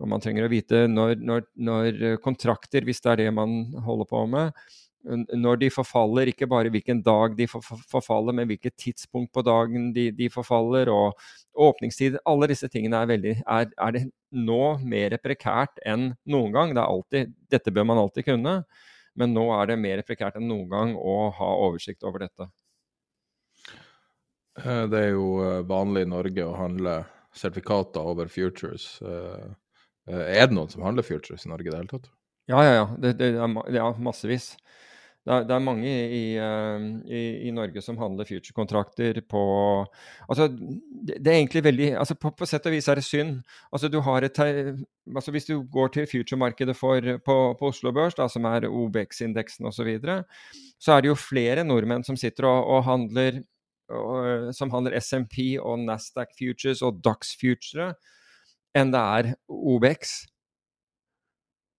Og 0.00 0.08
man 0.08 0.22
trenger 0.24 0.46
å 0.46 0.52
vite 0.52 0.86
når, 0.88 1.18
når, 1.20 1.48
når 1.60 2.04
kontrakter, 2.24 2.86
hvis 2.88 3.02
det 3.04 3.12
er 3.12 3.24
det 3.24 3.32
man 3.36 3.74
holder 3.84 4.08
på 4.08 4.24
med, 4.32 4.56
når 5.04 5.60
de 5.62 5.70
forfaller, 5.72 6.28
ikke 6.28 6.48
bare 6.50 6.70
hvilken 6.72 7.00
dag 7.02 7.36
de 7.36 7.46
forfaller, 7.48 8.34
men 8.36 8.48
hvilket 8.50 8.76
tidspunkt 8.76 9.32
på 9.32 9.44
dagen 9.46 9.90
de, 9.96 10.10
de 10.12 10.28
forfaller, 10.32 10.90
og 10.92 11.16
åpningstid. 11.56 12.18
Alle 12.28 12.50
disse 12.50 12.68
tingene 12.68 13.00
er, 13.00 13.08
veldig, 13.08 13.34
er, 13.40 13.70
er, 13.70 13.96
det 13.96 14.04
nå 14.30 14.76
mer 14.84 15.16
prekært 15.22 15.80
enn 15.88 16.10
noen 16.28 16.52
gang. 16.52 16.74
Det 16.76 16.84
alltid, 16.84 17.34
dette 17.52 17.72
bør 17.72 17.88
man 17.88 18.02
alltid 18.02 18.28
kunne, 18.28 18.60
men 19.16 19.36
nå 19.36 19.48
er 19.56 19.72
det 19.72 19.80
mer 19.80 20.04
prekært 20.06 20.36
enn 20.38 20.48
noen 20.50 20.68
gang 20.70 20.96
å 20.96 21.16
ha 21.36 21.52
oversikt 21.64 22.04
over 22.04 22.26
dette. 22.26 22.50
Eh, 24.58 24.84
det 24.90 25.00
er 25.00 25.12
jo 25.14 25.26
eh, 25.44 25.62
vanlig 25.68 26.06
i 26.06 26.10
Norge 26.10 26.46
å 26.46 26.56
handle 26.58 27.00
sertifikater 27.36 28.06
over 28.12 28.30
futures. 28.32 28.96
Eh, 29.02 29.50
er 30.10 30.48
det 30.48 30.56
noen 30.56 30.70
som 30.72 30.82
handler 30.82 31.06
futures 31.06 31.46
i 31.46 31.52
Norge 31.52 31.68
i 31.68 31.72
det 31.72 31.78
hele 31.78 31.92
tatt? 31.92 32.10
Ja, 32.50 32.64
ja, 32.66 32.74
ja. 32.80 32.86
Det, 32.98 33.14
det, 33.20 33.34
er, 33.38 33.76
er, 33.78 34.00
massevis. 34.02 34.56
Det 35.20 35.30
er, 35.36 35.44
det 35.46 35.54
er 35.54 35.62
mange 35.62 35.86
i, 35.86 36.22
i, 36.34 37.20
i, 37.46 37.50
Norge 37.54 37.82
som 37.84 37.98
handler 38.00 38.26
future-kontrakter 38.26 39.20
på 39.28 39.42
Altså, 40.24 40.46
det, 40.48 41.20
er 41.20 41.36
egentlig 41.36 41.62
veldig 41.66 41.90
altså 42.00 42.16
på, 42.16 42.32
på, 42.32 42.48
sett 42.48 42.64
og 42.66 42.72
vis 42.74 42.88
er 42.88 42.98
det 42.98 43.04
synd. 43.04 43.36
Altså, 43.68 43.90
du 43.92 44.00
har 44.02 44.24
et 44.24 44.40
altså 44.40 45.34
Hvis 45.36 45.46
du 45.46 45.60
går 45.62 45.92
til 45.94 46.08
future-markedet 46.10 46.74
på, 46.80 47.36
på 47.60 47.68
Oslo 47.68 47.92
Børs, 47.92 48.16
da, 48.18 48.26
som 48.32 48.48
er 48.48 48.66
OBX-indeksen 48.66 49.68
osv., 49.68 49.76
så, 49.76 49.86
videre, 49.86 50.18
så 50.80 50.96
er 50.96 51.04
det 51.04 51.12
jo 51.12 51.20
flere 51.20 51.68
nordmenn 51.68 52.02
som 52.08 52.18
sitter 52.18 52.48
og, 52.48 52.64
og 52.64 52.88
handler 52.88 53.44
Eh, 53.90 54.50
som 54.54 54.70
handler 54.70 54.98
SMP 55.00 55.56
og 55.58 55.80
Nasdaq 55.82 56.34
Futures 56.38 56.82
og 56.86 57.00
Dox 57.02 57.34
Future, 57.40 57.92
enn 58.76 58.92
det 58.94 59.00
er 59.00 59.30
OBX. 59.50 60.12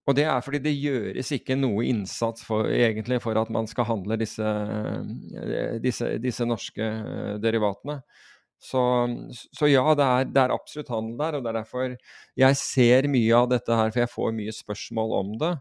Og 0.09 0.17
det 0.17 0.25
er 0.27 0.41
fordi 0.43 0.59
det 0.65 0.73
gjøres 0.75 1.29
ikke 1.37 1.55
noe 1.55 1.85
innsats 1.87 2.43
for, 2.43 2.67
egentlig 2.67 3.21
for 3.23 3.37
at 3.39 3.51
man 3.53 3.69
skal 3.69 3.87
handle 3.87 4.17
disse, 4.19 4.43
eh, 4.43 5.77
disse, 5.83 6.15
disse 6.23 6.47
norske 6.47 6.83
eh, 6.83 7.37
derivatene. 7.43 8.01
Så, 8.61 8.81
så 9.57 9.69
ja, 9.71 9.85
det 9.97 10.05
er, 10.05 10.27
det 10.29 10.41
er, 10.43 10.53
absolutt 10.53 10.91
handel 10.93 11.15
der, 11.17 11.37
og 11.37 11.45
det 11.45 11.49
er 11.49 11.59
derfor 11.63 11.95
jeg 12.37 12.57
ser 12.59 13.07
mye 13.09 13.39
av 13.39 13.47
dette 13.49 13.77
her, 13.77 13.89
for 13.89 14.03
jeg 14.03 14.11
får 14.11 14.35
mye 14.37 14.53
spørsmål 14.53 15.15
om 15.17 15.31
det. 15.41 15.55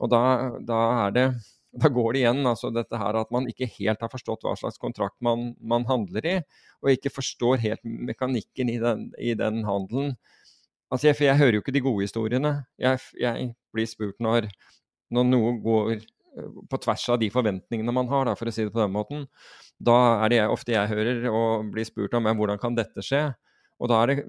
Og 0.00 0.10
da, 0.10 0.22
da 0.66 0.80
er 1.04 1.14
det 1.14 1.26
da 1.72 1.88
går 1.92 2.14
det 2.14 2.22
igjen 2.24 2.46
altså 2.50 2.70
dette 2.74 2.98
her 2.98 3.18
at 3.20 3.30
man 3.34 3.46
ikke 3.50 3.68
helt 3.76 4.00
har 4.02 4.10
forstått 4.10 4.42
hva 4.46 4.56
slags 4.58 4.80
kontrakt 4.82 5.16
man, 5.22 5.52
man 5.62 5.86
handler 5.86 6.26
i, 6.26 6.36
og 6.82 6.92
ikke 6.94 7.12
forstår 7.14 7.62
helt 7.62 7.84
mekanikken 7.84 8.72
i 8.72 8.78
den, 8.82 9.08
i 9.18 9.36
den 9.38 9.62
handelen. 9.68 10.16
Altså 10.90 11.10
jeg, 11.10 11.18
for 11.18 11.28
jeg 11.28 11.38
hører 11.38 11.58
jo 11.58 11.62
ikke 11.62 11.74
de 11.76 11.84
gode 11.84 12.06
historiene. 12.08 12.54
Jeg, 12.80 12.98
jeg 13.20 13.52
blir 13.74 13.86
spurt 13.86 14.18
når, 14.18 14.48
når, 15.14 15.28
noe 15.30 15.52
går 15.62 15.92
eh, 15.94 16.48
på 16.72 16.80
tvers 16.82 17.06
av 17.14 17.20
de 17.22 17.30
forventningene 17.30 17.94
man 17.94 18.10
har, 18.10 18.26
da, 18.26 18.34
for 18.38 18.50
å 18.50 18.54
si 18.54 18.66
det 18.66 18.74
på 18.74 18.82
den 18.82 18.96
måten. 18.96 19.28
Da 19.78 19.96
er 20.24 20.32
det 20.32 20.40
jeg, 20.40 20.56
ofte 20.56 20.74
jeg 20.74 20.90
hører 20.90 21.28
og 21.30 21.70
blir 21.70 21.86
spurt 21.86 22.18
om 22.18 22.26
hvordan 22.26 22.58
kan 22.62 22.74
dette 22.74 23.04
skje. 23.06 23.28
Og 23.78 23.92
da 23.92 24.02
er 24.02 24.10
det 24.10 24.26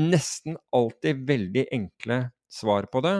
nesten 0.00 0.56
alltid 0.72 1.26
veldig 1.28 1.66
enkle 1.76 2.22
svar 2.50 2.88
på 2.88 3.04
det. 3.04 3.18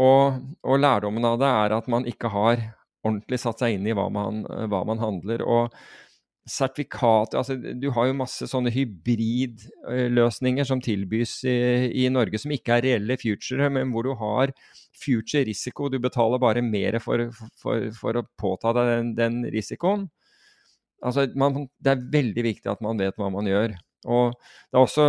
Og, 0.00 0.38
og, 0.64 0.78
lærdommen 0.80 1.26
av 1.28 1.40
det 1.40 1.50
er 1.50 1.74
at 1.76 1.90
man 1.92 2.06
ikke 2.08 2.30
har 2.32 2.62
ordentlig 3.02 3.40
satt 3.42 3.60
seg 3.60 3.76
inn 3.76 3.88
i 3.90 3.96
hva 3.96 4.06
man, 4.12 4.40
hva 4.70 4.80
man 4.88 5.02
handler. 5.02 5.44
Og 5.44 5.74
sertifikater 6.48 7.38
altså 7.38 7.54
Du 7.54 7.88
har 7.94 8.08
jo 8.08 8.16
masse 8.18 8.48
sånne 8.50 8.72
hybridløsninger 8.74 10.66
som 10.66 10.80
tilbys 10.82 11.36
i, 11.46 11.58
i, 12.02 12.08
Norge, 12.10 12.40
som 12.42 12.54
ikke 12.54 12.78
er 12.78 12.86
reelle 12.86 13.18
future, 13.20 13.68
men 13.70 13.92
hvor 13.94 14.08
du 14.08 14.14
har 14.18 14.54
future-risiko. 15.02 15.90
Du 15.92 16.00
betaler 16.02 16.42
bare 16.42 16.64
mer 16.64 16.98
for, 17.04 17.28
for, 17.60 17.86
for 17.98 18.18
å 18.18 18.26
påta 18.38 18.74
deg 18.78 18.90
den, 18.94 19.14
den 19.18 19.38
risikoen. 19.54 20.08
Altså, 21.02 21.26
man, 21.38 21.66
det 21.82 21.94
er 21.94 22.10
veldig 22.12 22.44
viktig 22.46 22.70
at 22.70 22.82
man 22.84 23.00
vet 23.00 23.18
hva 23.18 23.30
man 23.34 23.48
gjør. 23.50 23.74
Og 24.10 24.34
det 24.34 24.78
er 24.78 24.82
også 24.82 25.06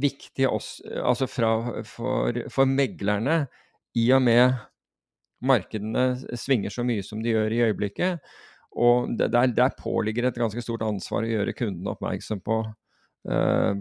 viktig 0.00 0.46
også, 0.48 0.86
altså 1.02 1.28
fra, 1.28 1.52
for, 1.88 2.38
for, 2.52 2.68
meglerne, 2.68 3.44
i 3.98 4.06
og 4.16 4.22
med 4.24 4.54
markedene 5.44 6.36
svinger 6.38 6.72
så 6.72 6.84
mye 6.86 7.02
som 7.04 7.20
de 7.22 7.34
gjør 7.34 7.52
i 7.52 7.62
øyeblikket. 7.66 8.32
Og 8.72 9.12
der, 9.18 9.50
der 9.52 9.74
påligger 9.76 10.30
et 10.30 10.38
ganske 10.40 10.62
stort 10.64 10.84
ansvar 10.86 11.26
å 11.26 11.32
gjøre 11.32 11.56
kundene 11.56 11.92
oppmerksom 11.92 12.40
på 12.40 12.62
uh, 12.64 13.72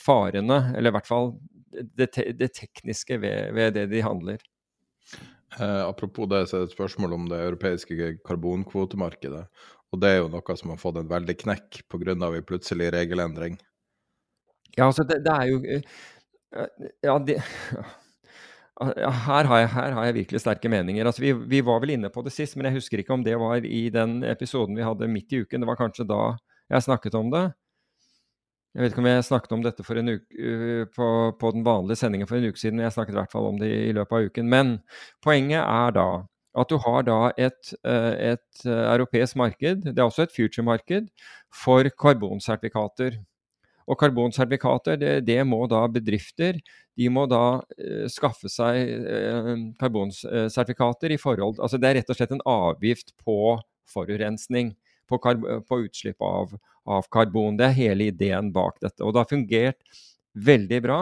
farene, 0.00 0.60
eller 0.72 0.88
i 0.88 0.96
hvert 0.96 1.10
fall 1.10 1.34
det, 1.68 2.12
te, 2.14 2.30
det 2.32 2.54
tekniske 2.56 3.18
ved, 3.20 3.52
ved, 3.56 3.74
det 3.76 3.88
de 3.92 4.00
handler. 4.04 4.40
Eh, 5.60 5.82
apropos 5.84 6.28
det, 6.28 6.46
så 6.46 6.56
er 6.56 6.64
det 6.64 6.70
et 6.70 6.76
spørsmål 6.76 7.16
om 7.16 7.28
det 7.30 7.40
europeiske 7.44 8.14
karbonkvotemarkedet. 8.28 9.44
Og 9.92 10.00
det 10.00 10.10
er 10.10 10.18
jo 10.20 10.30
noe 10.32 10.56
som 10.60 10.72
har 10.72 10.80
fått 10.80 11.00
en 11.00 11.10
veldig 11.10 11.36
knekk 11.44 11.82
pga. 11.88 12.12
en 12.12 12.44
plutselig 12.44 12.92
regelendring. 12.92 13.58
Ja, 14.78 14.86
altså 14.86 15.04
det, 15.06 15.22
det 15.26 15.34
er 15.34 15.48
jo 15.50 15.58
eh, 15.66 15.82
Ja, 17.04 17.18
det 17.18 17.40
her 18.78 19.48
har, 19.50 19.58
jeg, 19.58 19.70
her 19.74 19.92
har, 19.96 20.04
jeg, 20.06 20.14
virkelig 20.14 20.40
sterke 20.40 20.70
meninger. 20.70 21.06
Altså 21.06 21.22
vi, 21.22 21.32
vi, 21.50 21.60
var 21.66 21.80
vel 21.82 21.96
inne 21.96 22.12
på 22.14 22.22
det 22.22 22.32
sist, 22.32 22.54
men 22.56 22.68
jeg 22.68 22.78
husker 22.78 23.02
ikke 23.02 23.16
om 23.16 23.24
det 23.26 23.34
var 23.40 23.64
i 23.66 23.88
den 23.90 24.20
episoden 24.22 24.78
vi 24.78 24.86
hadde 24.86 25.10
midt 25.10 25.34
i 25.34 25.42
uken. 25.42 25.64
Det 25.64 25.68
var 25.68 25.80
kanskje 25.80 26.06
da 26.06 26.20
jeg 26.70 26.86
snakket 26.86 27.16
om 27.18 27.32
det. 27.34 27.48
Jeg 28.76 28.84
vet 28.84 28.92
ikke 28.92 29.02
om 29.02 29.08
jeg 29.10 29.24
snakket 29.26 29.52
om 29.56 29.62
dette 29.64 29.82
uke, 29.82 30.86
på, 30.94 31.06
på, 31.40 31.50
den 31.50 31.64
vanlige 31.66 31.98
sendingen 31.98 32.28
for 32.28 32.38
en 32.38 32.46
uke 32.46 32.60
siden, 32.60 32.76
men 32.76 32.86
jeg 32.86 32.94
snakket 32.94 33.16
i 33.16 33.18
hvert 33.18 33.32
fall 33.32 33.48
om 33.48 33.58
det 33.58 33.70
i 33.88 33.94
løpet 33.96 34.14
av 34.14 34.28
uken. 34.28 34.50
Men 34.52 34.74
poenget 35.24 35.64
er 35.64 35.96
da 35.96 36.08
at 36.58 36.70
du 36.70 36.78
har 36.84 37.02
da 37.06 37.18
et, 37.38 37.72
et 37.82 38.62
europeisk 38.68 39.36
marked, 39.36 39.82
det 39.88 39.98
er 39.98 40.06
også 40.06 40.26
et 40.26 40.34
future-marked, 40.36 41.08
for 41.64 41.90
karbonsertifikater. 42.00 43.18
Og 43.88 43.96
karbonsertifikater, 44.00 44.98
det, 45.00 45.12
det, 45.24 45.38
må 45.48 45.62
da 45.70 45.86
bedrifter 45.88 46.58
de 46.98 47.08
må 47.12 47.24
da 47.30 47.60
eh, 47.78 48.04
skaffe 48.12 48.50
seg 48.52 48.76
eh, 48.84 49.52
karbonsertifikater 49.80 51.14
i 51.14 51.20
forhold 51.20 51.62
Altså 51.62 51.80
det 51.80 51.88
er 51.88 51.98
rett 52.00 52.12
og 52.12 52.18
slett 52.18 52.34
en 52.36 52.44
avgift 52.48 53.14
på 53.24 53.56
forurensning 53.88 54.74
på, 55.08 55.18
på 55.18 55.80
utslipp 55.86 56.20
av, 56.20 56.52
av, 56.84 57.06
karbon. 57.12 57.56
Det 57.56 57.70
er 57.70 57.78
hele 57.78 58.10
ideen 58.12 58.50
bak 58.52 58.76
dette. 58.82 59.00
Og 59.04 59.14
det 59.14 59.22
har 59.22 59.30
fungert 59.30 60.00
veldig 60.36 60.80
bra 60.84 60.98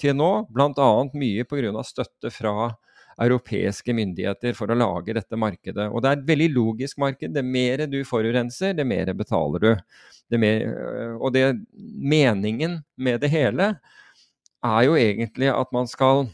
til 0.00 0.16
nå, 0.18 0.30
bl.a. 0.50 0.88
mye 1.14 1.46
pga. 1.46 1.84
støtte 1.86 2.32
fra 2.34 2.72
europeiske 3.22 3.94
myndigheter 3.94 4.56
for 4.58 4.70
å 4.70 4.78
lage 4.78 5.14
dette 5.16 5.38
markedet. 5.38 5.88
Og 5.90 6.02
det 6.02 6.10
er 6.10 6.18
et 6.18 6.28
veldig 6.28 6.48
logisk 6.54 6.98
marked. 7.02 7.34
Det 7.34 7.44
mer 7.46 7.84
du 7.90 8.00
forurenser, 8.08 8.74
det 8.74 8.86
mer 8.88 9.12
betaler 9.16 9.62
du. 9.62 9.98
Det 10.32 10.40
mer, 10.40 10.64
og 11.20 11.34
det, 11.34 11.44
meningen 11.74 12.80
med 12.96 13.20
det 13.22 13.30
hele 13.34 13.74
er 14.64 14.86
jo 14.86 14.96
egentlig 14.96 15.50
at 15.52 15.70
man 15.76 15.90
skal 15.90 16.26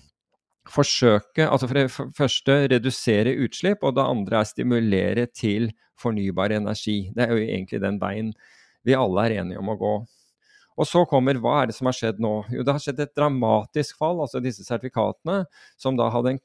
forsøke 0.71 1.49
altså 1.49 1.67
For 1.67 1.79
det 1.79 2.15
første 2.15 2.55
redusere 2.71 3.33
utslipp, 3.43 3.83
og 3.83 3.97
det 3.97 4.05
andre 4.07 4.39
er 4.39 4.47
stimulere 4.47 5.25
til 5.35 5.73
fornybar 5.99 6.55
energi. 6.55 7.11
Det 7.17 7.25
er 7.25 7.33
jo 7.35 7.43
egentlig 7.43 7.81
den 7.83 7.99
veien 7.99 8.31
vi 8.87 8.95
alle 8.95 9.25
er 9.27 9.41
enige 9.41 9.59
om 9.61 9.73
å 9.73 9.79
gå. 9.81 9.95
Og 10.79 10.87
så 10.89 11.03
kommer 11.09 11.39
hva 11.43 11.57
er 11.61 11.71
det 11.71 11.77
som 11.77 11.89
har 11.91 11.97
skjedd 11.97 12.21
nå? 12.23 12.33
Jo, 12.55 12.65
det 12.65 12.75
har 12.75 12.83
skjedd 12.83 13.03
et 13.03 13.15
dramatisk 13.19 13.99
fall, 14.00 14.23
altså 14.23 14.41
disse 14.43 14.65
sertifikatene, 14.65 15.43
som 15.81 15.99
da 15.99 16.09
hadde 16.15 16.37
en 16.37 16.41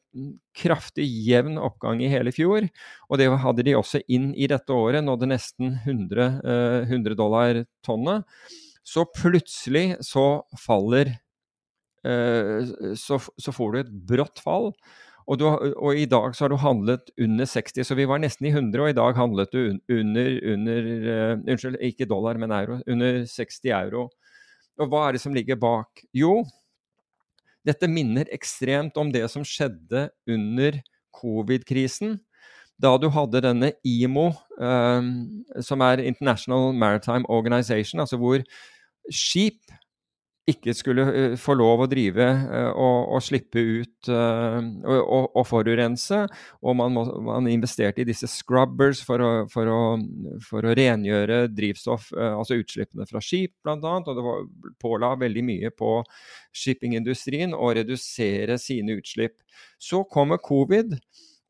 kraftig 0.57 1.05
jevn 1.27 1.59
oppgang 1.61 2.01
i 2.03 2.09
hele 2.11 2.33
fjor. 2.35 2.67
Og 3.09 3.21
det 3.21 3.29
hadde 3.43 3.65
de 3.67 3.77
også 3.77 4.01
inn 4.11 4.31
i 4.33 4.49
dette 4.51 4.75
året, 4.75 5.05
nådde 5.05 5.29
nesten 5.31 5.77
100, 5.85 6.41
eh, 6.43 6.79
100 6.89 7.17
dollar 7.19 7.63
tonnet. 7.85 8.25
Så 8.85 9.05
plutselig 9.15 9.95
så 10.05 10.43
faller 10.61 11.15
eh, 12.05 12.73
så, 12.99 13.17
så 13.17 13.55
får 13.55 13.71
du 13.71 13.81
et 13.81 13.95
brått 14.11 14.41
fall. 14.43 14.73
Og, 15.25 15.39
du, 15.41 15.45
og, 15.49 15.97
i 15.97 16.05
dag 16.05 16.35
så 16.37 16.45
har 16.45 16.53
du 16.53 16.59
handlet 16.61 17.09
under 17.17 17.47
60, 17.49 17.87
så 17.87 17.97
vi 17.97 18.05
var 18.05 18.21
nesten 18.21 18.45
i 18.45 18.51
100, 18.53 18.77
og 18.83 18.91
i 18.91 18.97
dag 18.97 19.15
handlet 19.17 19.55
du 19.55 19.61
under, 19.73 20.35
under 20.53 20.89
uh, 21.07 21.31
Unnskyld, 21.39 21.79
ikke 21.81 22.05
dollar, 22.09 22.37
men 22.37 22.53
euro. 22.53 22.77
Under 22.85 23.23
60 23.29 23.71
euro. 23.73 24.09
Og 24.77 24.91
hva 24.91 25.07
er 25.07 25.15
det 25.15 25.23
som 25.23 25.33
ligger 25.33 25.57
bak? 25.57 26.03
Jo, 26.13 26.43
dette 27.65 27.89
minner 27.89 28.29
ekstremt 28.35 28.97
om 29.01 29.09
det 29.13 29.23
som 29.33 29.45
skjedde 29.47 30.09
under 30.29 30.77
covid-krisen. 31.15 32.19
Da 32.77 32.91
du 32.99 33.07
hadde 33.09 33.41
denne 33.47 33.71
IMO, 33.87 34.27
uh, 34.61 35.09
som 35.65 35.81
er 35.87 36.05
International 36.05 36.69
Maritime 36.75 37.25
Organization, 37.33 38.03
altså 38.03 38.21
hvor 38.21 38.45
skip 39.09 39.73
ikke 40.45 40.75
skulle 40.77 41.05
eh, 41.09 41.35
få 41.41 41.55
lov 41.57 41.83
å 41.83 41.87
drive 41.89 42.25
eh, 42.25 42.67
og, 42.69 43.15
og 43.15 43.23
slippe 43.25 43.61
ut 43.61 44.09
og, 44.11 44.67
og, 44.85 45.23
og, 45.31 45.41
forurense. 45.49 46.19
Og 46.61 46.77
man, 46.77 46.93
må, 46.93 47.05
man, 47.25 47.49
investerte 47.49 48.03
i 48.03 48.07
disse 48.07 48.29
scrubbers 48.29 49.01
for 49.05 49.23
å, 49.25 49.31
for 49.51 49.71
å, 49.71 49.79
for 50.45 50.67
å 50.67 50.75
rengjøre 50.77 51.45
drivstoff, 51.53 52.11
altså 52.13 52.59
utslippene 52.61 53.07
fra 53.09 53.21
skip 53.23 53.55
bl.a. 53.65 53.77
Og 53.79 54.11
det 54.11 54.25
var, 54.27 54.45
påla 54.81 55.13
veldig 55.21 55.45
mye 55.47 55.73
på 55.73 55.97
shippingindustrien 56.55 57.55
å 57.57 57.71
redusere 57.73 58.59
sine 58.61 58.99
utslipp. 58.99 59.39
Så 59.81 60.03
kommer 60.11 60.41
covid, 60.43 60.93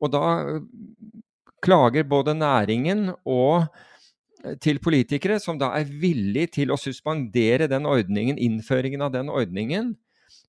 og 0.00 0.12
da 0.12 0.24
klager 1.64 2.06
både 2.08 2.36
næringen 2.36 3.10
og 3.24 3.66
til 4.62 4.80
politikere 4.82 5.38
som 5.42 5.58
da 5.60 5.72
er 5.78 5.88
villig 5.88 6.50
til 6.56 6.72
å 6.72 6.80
suspendere 6.80 7.68
den 7.70 7.86
ordningen, 7.88 8.38
innføringen 8.38 9.04
av 9.06 9.14
den 9.14 9.30
ordningen, 9.32 9.94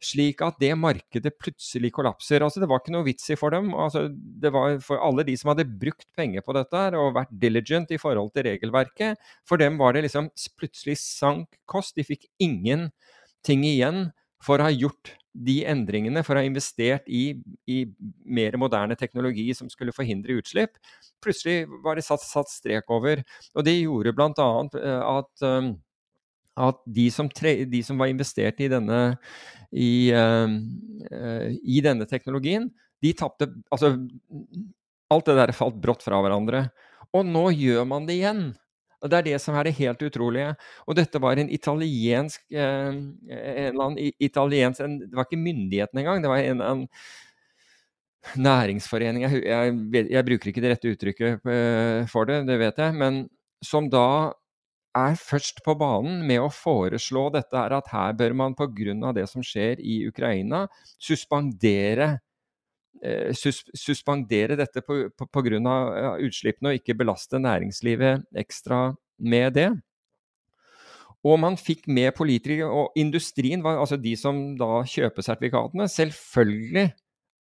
slik 0.03 0.43
at 0.45 0.59
det 0.61 0.73
markedet 0.77 1.33
plutselig 1.41 1.91
kollapser. 1.95 2.43
Altså, 2.45 2.61
det 2.61 2.69
var 2.69 2.81
ikke 2.81 2.93
noe 2.93 3.07
vits 3.07 3.31
i 3.33 3.37
for 3.39 3.53
dem. 3.53 3.71
Altså, 3.73 4.05
det 4.13 4.51
var 4.53 4.77
for 4.85 5.01
alle 5.01 5.25
de 5.27 5.33
som 5.39 5.51
hadde 5.51 5.67
brukt 5.69 6.07
penger 6.17 6.45
på 6.45 6.53
dette 6.57 6.83
og 6.99 7.15
vært 7.17 7.33
diligent 7.41 7.93
i 7.95 8.01
forhold 8.01 8.33
til 8.35 8.45
regelverket, 8.49 9.17
for 9.47 9.61
dem 9.61 9.79
var 9.81 9.95
det 9.95 10.05
liksom 10.05 10.29
plutselig 10.59 10.99
sank 11.01 11.59
kost. 11.69 11.97
De 11.97 12.05
fikk 12.05 12.27
ingenting 12.43 13.65
igjen 13.65 14.09
for 14.43 14.61
å 14.61 14.69
ha 14.69 14.75
gjort 14.75 15.15
de 15.45 15.57
endringene, 15.69 16.23
for 16.25 16.35
å 16.35 16.41
ha 16.41 16.47
investert 16.47 17.07
i, 17.09 17.37
i, 17.69 17.81
mer 18.25 18.57
moderne 18.59 18.97
teknologi 18.97 19.51
som 19.57 19.69
skulle 19.71 19.93
forhindre 19.95 20.39
utslipp. 20.39 20.79
Plutselig 21.23 21.67
var 21.85 21.99
det 21.99 22.05
satt, 22.07 22.23
satt 22.25 22.49
strek 22.51 22.89
over. 22.93 23.21
Og 23.53 23.67
det 23.67 23.77
gjorde 23.77 24.15
bl.a. 24.17 24.49
Eh, 24.81 25.03
at, 25.11 25.45
um, 25.45 25.71
at 26.67 26.81
de, 26.97 27.07
som 27.13 27.29
tre, 27.29 27.59
de, 27.69 27.83
som 27.85 28.01
var 28.01 28.11
investert 28.11 28.61
i 28.65 28.69
denne, 28.71 29.01
i, 29.69 30.09
uh, 30.15 30.49
i 31.61 31.81
denne 31.85 32.09
teknologien, 32.09 32.69
de 33.03 33.13
tapte 33.13 33.45
Altså, 33.69 33.93
alt 35.13 35.27
det 35.29 35.35
der 35.37 35.53
falt 35.55 35.77
brått 35.81 36.01
fra 36.03 36.17
hverandre. 36.23 36.67
Og 37.15 37.27
nå 37.27 37.49
gjør 37.53 37.85
man 37.87 38.07
det 38.09 38.17
igjen. 38.17 38.47
Og 39.03 39.11
Det 39.11 39.17
er 39.17 39.27
det 39.27 39.37
som 39.41 39.55
er 39.55 39.67
det 39.67 39.77
helt 39.77 40.01
utrolige. 40.01 40.55
Og 40.87 40.97
dette 40.97 41.21
var 41.21 41.37
en 41.37 41.51
italiensk 41.53 42.41
eh, 42.51 42.97
en 43.67 43.81
annen 43.81 43.97
italiensk 44.19 44.81
en, 44.81 44.99
Det 45.05 45.13
var 45.13 45.27
ikke 45.27 45.41
myndigheten 45.43 46.01
engang. 46.01 46.23
Det 46.23 46.31
var 46.31 46.41
en, 46.41 46.61
en 46.61 46.87
næringsforening 48.35 49.23
jeg, 49.23 49.43
jeg, 49.45 50.07
jeg, 50.11 50.25
bruker 50.25 50.51
ikke 50.51 50.63
det 50.63 50.73
rette 50.73 50.91
uttrykket 50.91 51.45
eh, 51.53 52.01
for 52.11 52.27
det, 52.27 52.41
det 52.49 52.59
vet 52.59 52.81
jeg. 52.81 52.97
Men 52.97 53.27
som 53.63 53.89
da 53.91 54.33
er 54.97 55.17
først 55.19 55.61
på 55.65 55.75
banen 55.77 56.23
med 56.27 56.41
å 56.41 56.51
foreslå 56.53 57.27
dette 57.35 57.57
her, 57.57 57.75
at 57.77 57.91
her 57.93 58.15
bør 58.17 58.33
man 58.33 58.55
pga. 58.57 59.13
det 59.13 59.27
som 59.29 59.43
skjer 59.45 59.79
i 59.79 60.07
Ukraina, 60.09 60.65
suspendere 60.97 62.17
sus 63.37 63.63
suspendere 63.77 64.57
dette 64.59 64.81
pga. 64.81 65.73
utslippene 66.23 66.71
og 66.71 66.79
ikke 66.79 66.97
belaste 66.97 67.39
næringslivet 67.39 68.25
ekstra 68.35 68.95
med 69.17 69.53
det. 69.53 69.69
Og 71.25 71.39
man 71.41 71.57
fikk 71.59 71.87
med 71.89 72.13
politikere, 72.15 72.69
og 72.69 72.95
industrien, 72.95 73.63
var, 73.63 73.79
altså 73.81 73.97
de 73.99 74.13
som 74.19 74.55
da 74.59 74.83
kjøper 74.87 75.25
sertifikatene, 75.25 75.87
selvfølgelig 75.89 76.91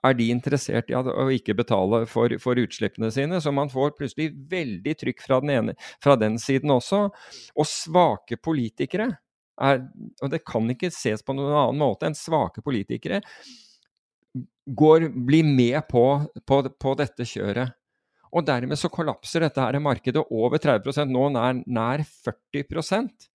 er 0.03 0.15
de 0.19 0.27
interessert 0.33 0.91
i 0.91 0.95
å 0.97 1.27
ikke 1.31 1.55
betale 1.57 2.03
for, 2.11 2.35
for, 2.43 2.59
utslippene 2.59 3.09
sine. 3.13 3.39
Så 3.41 3.53
man 3.55 3.71
får 3.71 3.95
plutselig 3.97 4.31
veldig 4.51 4.95
trykk 4.99 5.23
fra 5.23 5.39
den, 5.43 5.53
ene, 5.55 5.75
fra 6.03 6.17
den 6.19 6.37
siden 6.41 6.73
også. 6.75 7.05
Og 7.55 7.69
svake 7.69 8.37
politikere 8.43 9.09
er, 9.61 9.83
og 10.21 10.33
det 10.33 10.43
kan 10.47 10.67
ikke 10.73 10.91
ses 10.93 11.23
på 11.23 11.35
noen 11.37 11.55
annen 11.55 11.81
måte 11.81 12.09
enn 12.09 12.17
svake 12.17 12.63
politikere, 12.65 13.21
går, 14.65 15.09
blir 15.27 15.47
med 15.47 15.79
på, 15.89 16.05
på, 16.47 16.61
på, 16.79 16.95
dette 16.99 17.27
kjøret. 17.27 17.75
Og 18.33 18.45
dermed 18.47 18.79
så 18.79 18.89
kollapser 18.89 19.45
dette 19.45 19.61
her 19.61 19.77
markedet 19.83 20.23
over 20.33 20.57
30% 20.61 21.11
nå 21.13 21.27
nær, 21.35 21.59
nær 21.69 22.05
40% 22.25 23.29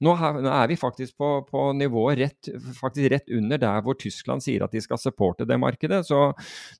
nå 0.00 0.14
er 0.16 0.68
vi 0.70 0.78
faktisk 0.80 1.18
på, 1.20 1.28
på 1.44 1.62
nivået 1.76 2.18
rett, 2.22 2.48
faktisk 2.78 3.10
rett, 3.12 3.26
under 3.36 3.60
der 3.60 3.82
hvor 3.84 3.98
Tyskland 4.00 4.40
sier 4.40 4.64
at 4.64 4.72
de 4.72 4.80
skal 4.80 5.00
supporte 5.00 5.44
det 5.48 5.58
markedet. 5.60 6.00
Så 6.08 6.30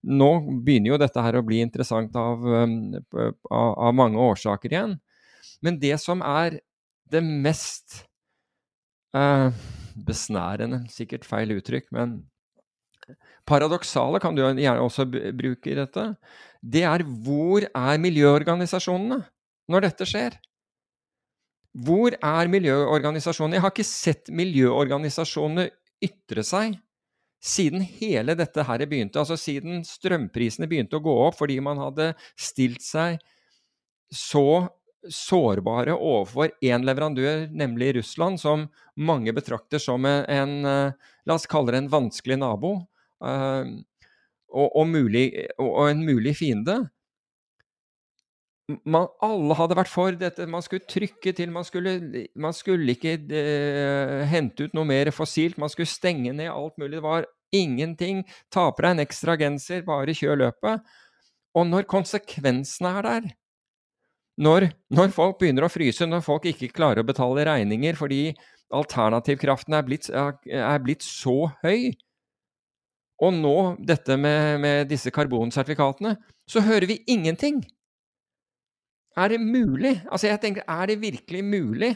nå 0.08 0.30
begynner 0.64 0.94
jo 0.94 1.00
dette 1.02 1.24
her 1.24 1.36
å 1.36 1.44
bli 1.44 1.60
interessant 1.60 2.16
av, 2.16 2.40
um, 2.40 2.96
av, 3.12 3.74
av 3.90 3.96
mange 3.96 4.24
årsaker 4.24 4.72
igjen. 4.72 4.96
Men 5.60 5.76
det 5.82 5.98
som 6.00 6.24
er 6.24 6.62
det 7.12 7.20
mest 7.20 8.06
eh, 9.16 9.50
besnærende, 10.08 10.86
sikkert 10.88 11.28
feil 11.28 11.52
uttrykk, 11.58 11.90
men 11.92 12.22
paradoksale 13.48 14.20
kan 14.22 14.36
du 14.36 14.42
gjerne 14.42 14.84
også 14.84 15.06
bruke 15.08 15.72
i 15.72 15.78
dette, 15.78 16.06
det 16.60 16.84
er 16.84 17.04
hvor 17.24 17.64
er 17.68 18.00
miljøorganisasjonene 18.02 19.20
når 19.70 19.86
dette 19.86 20.08
skjer? 20.08 20.36
Hvor 21.70 22.16
er 22.16 22.50
miljøorganisasjonene? 22.50 23.56
Jeg 23.56 23.64
har 23.64 23.72
ikke 23.74 23.86
sett 23.86 24.30
miljøorganisasjonene 24.34 25.68
ytre 26.04 26.44
seg 26.46 26.78
siden 27.40 27.80
hele 27.80 28.34
dette 28.36 28.64
her 28.68 28.82
begynte, 28.84 29.20
altså 29.20 29.38
siden 29.40 29.80
strømprisene 29.86 30.68
begynte 30.68 30.98
å 30.98 31.04
gå 31.04 31.14
opp 31.24 31.38
fordi 31.38 31.56
man 31.64 31.80
hadde 31.80 32.10
stilt 32.36 32.84
seg 32.84 33.16
så 34.12 34.68
sårbare 35.08 35.94
overfor 35.96 36.50
én 36.60 36.84
leverandør, 36.84 37.46
nemlig 37.56 37.94
Russland, 37.96 38.36
som 38.42 38.66
mange 39.00 39.32
betrakter 39.32 39.80
som 39.80 40.04
en, 40.04 40.26
en 40.28 40.92
la 41.24 41.36
oss 41.36 41.48
kalle 41.48 41.72
det 41.72 41.84
en 41.86 41.92
vanskelig 41.94 42.36
nabo, 42.42 42.74
og, 43.20 44.68
og, 44.68 44.86
mulig, 44.88 45.26
og, 45.58 45.84
en 45.90 46.02
mulig 46.06 46.34
fiende. 46.38 46.78
Man, 48.86 49.08
alle 49.24 49.56
hadde 49.58 49.76
vært 49.78 49.90
for 49.90 50.14
dette. 50.18 50.46
Man 50.50 50.62
skulle 50.62 50.86
trykke 50.90 51.34
til. 51.36 51.50
Man 51.54 51.66
skulle, 51.66 51.96
man 52.38 52.54
skulle 52.54 52.94
ikke 52.94 53.16
de, 53.18 53.42
hente 54.30 54.68
ut 54.68 54.76
noe 54.78 54.88
mer 54.88 55.10
fossilt. 55.14 55.58
Man 55.58 55.72
skulle 55.72 55.90
stenge 55.90 56.32
ned 56.36 56.52
alt 56.52 56.78
mulig. 56.78 56.96
Det 56.98 57.04
var 57.06 57.28
ingenting. 57.54 58.22
Ta 58.52 58.68
på 58.70 58.84
deg 58.84 58.94
en 58.94 59.04
ekstra 59.04 59.36
genser, 59.40 59.82
bare 59.86 60.14
kjør 60.16 60.44
løpet. 60.44 60.86
Og 61.58 61.66
når 61.66 61.88
konsekvensene 61.90 62.94
er 63.00 63.06
der, 63.08 63.30
når, 64.40 64.70
når, 64.94 65.10
folk 65.12 65.40
begynner 65.40 65.66
å 65.66 65.72
fryse, 65.72 66.06
når 66.06 66.22
folk 66.24 66.46
ikke 66.48 66.70
klarer 66.72 67.02
å 67.02 67.08
betale 67.08 67.44
regninger 67.44 67.98
fordi 67.98 68.30
alternativkraften 68.72 69.74
er 69.76 69.84
blitt, 69.84 70.06
er 70.14 70.84
blitt 70.84 71.04
så 71.04 71.50
høy, 71.64 71.90
og 73.20 73.34
nå 73.36 73.56
dette 73.84 74.16
med, 74.16 74.60
med 74.62 74.88
disse 74.90 75.12
karbonsertifikatene, 75.12 76.14
så 76.48 76.62
hører 76.64 76.88
vi 76.88 77.02
ingenting. 77.10 77.60
Er 79.18 79.34
det 79.34 79.40
mulig? 79.42 79.98
Altså, 80.08 80.30
jeg 80.30 80.40
tenker, 80.40 80.64
er 80.68 80.86
det 80.86 81.00
virkelig 81.02 81.44
mulig? 81.44 81.94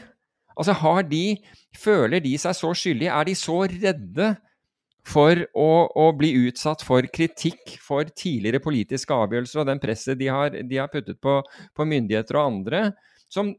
Altså, 0.55 0.73
har 0.73 1.01
de 1.09 1.37
Føler 1.75 2.21
de 2.23 2.37
seg 2.39 2.55
så 2.55 2.69
skyldige? 2.77 3.11
Er 3.11 3.27
de 3.27 3.35
så 3.35 3.57
redde 3.67 4.29
for 5.05 5.41
å, 5.53 5.69
å, 5.91 6.05
bli 6.17 6.31
utsatt 6.47 6.81
for 6.85 7.05
kritikk 7.13 7.75
for 7.83 8.07
tidligere 8.09 8.61
politiske 8.63 9.13
avgjørelser 9.13 9.61
og 9.61 9.67
den 9.69 9.81
presset 9.83 10.17
de 10.17 10.29
har, 10.31 10.55
de 10.55 10.79
har 10.79 10.89
puttet 10.89 11.19
på, 11.21 11.37
på, 11.75 11.85
myndigheter 11.85 12.39
og 12.39 12.47
andre, 12.47 12.79
som 13.29 13.51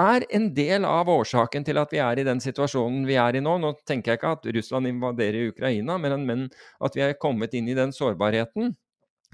er 0.00 0.24
en 0.34 0.48
del 0.54 0.86
av 0.88 1.10
årsaken 1.10 1.66
til 1.66 1.78
at 1.78 1.92
vi 1.94 2.00
er 2.02 2.18
i 2.18 2.26
den 2.26 2.40
situasjonen 2.42 3.04
vi 3.06 3.18
er 3.20 3.38
i 3.38 3.42
nå. 3.44 3.56
Nå 3.62 3.74
tenker 3.86 4.12
jeg 4.12 4.20
ikke 4.20 4.32
at 4.36 4.48
Russland 4.56 4.90
invaderer 4.90 5.52
Ukraina, 5.52 5.98
men, 5.98 6.48
at 6.82 6.96
vi 6.96 7.04
er 7.06 7.18
kommet 7.20 7.54
inn 7.54 7.68
i 7.70 7.76
den 7.78 7.94
sårbarheten. 7.94 8.74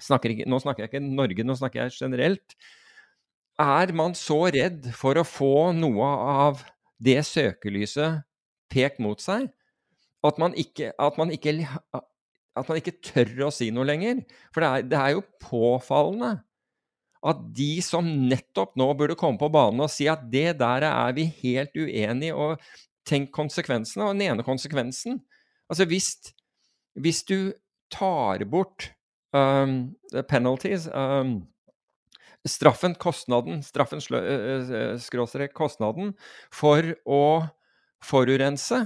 Snakker 0.01 0.35
ikke, 0.35 0.49
nå 0.49 0.61
snakker 0.61 0.85
jeg 0.85 0.93
ikke 0.93 1.05
Norge, 1.05 1.45
nå 1.45 1.57
snakker 1.57 1.85
jeg 1.85 1.97
generelt. 1.97 2.57
Er 3.61 3.93
man 3.97 4.17
så 4.17 4.47
redd 4.53 4.89
for 4.97 5.21
å 5.21 5.27
få 5.27 5.71
noe 5.77 6.13
av 6.33 6.65
det 7.01 7.21
søkelyset 7.29 8.25
pekt 8.73 9.01
mot 9.03 9.21
seg 9.21 9.49
at 10.27 10.39
man 10.41 10.55
ikke, 10.59 10.93
at 11.01 11.17
man 11.17 11.33
ikke, 11.33 11.55
at 11.95 12.69
man 12.69 12.81
ikke 12.81 12.99
tør 13.05 13.47
å 13.47 13.51
si 13.55 13.71
noe 13.73 13.89
lenger. 13.89 14.23
For 14.53 14.65
det 14.65 14.71
er, 14.71 14.87
det 14.91 14.99
er, 15.01 15.15
jo 15.17 15.25
påfallende 15.41 16.35
at 17.27 17.41
de 17.57 17.73
som 17.85 18.07
nettopp 18.31 18.77
nå 18.81 18.87
burde 18.97 19.17
komme 19.19 19.41
på 19.41 19.51
banen 19.53 19.85
og 19.85 19.93
si 19.93 20.07
at 20.09 20.23
det 20.33 20.59
der 20.61 20.87
er 20.89 21.17
vi 21.17 21.27
helt 21.43 21.77
uenige, 21.77 22.35
og 22.35 22.63
tenk 23.09 23.33
konsekvensene. 23.35 24.07
Og 24.07 24.15
den 24.17 24.29
ene 24.31 24.47
konsekvensen 24.47 25.21
Altså 25.71 25.85
hvis, 25.87 26.09
hvis 26.99 27.21
du 27.23 27.53
tar 27.95 28.43
bort 28.51 28.89
um, 29.31 29.95
penalties 30.27 30.89
um, 30.91 31.45
Straffen, 32.49 32.97
kostnaden, 32.97 33.61
straffen 33.63 34.01
skråstrek 34.01 35.53
kostnaden 35.55 36.15
for 36.51 36.89
å 37.05 37.23
forurense 38.03 38.81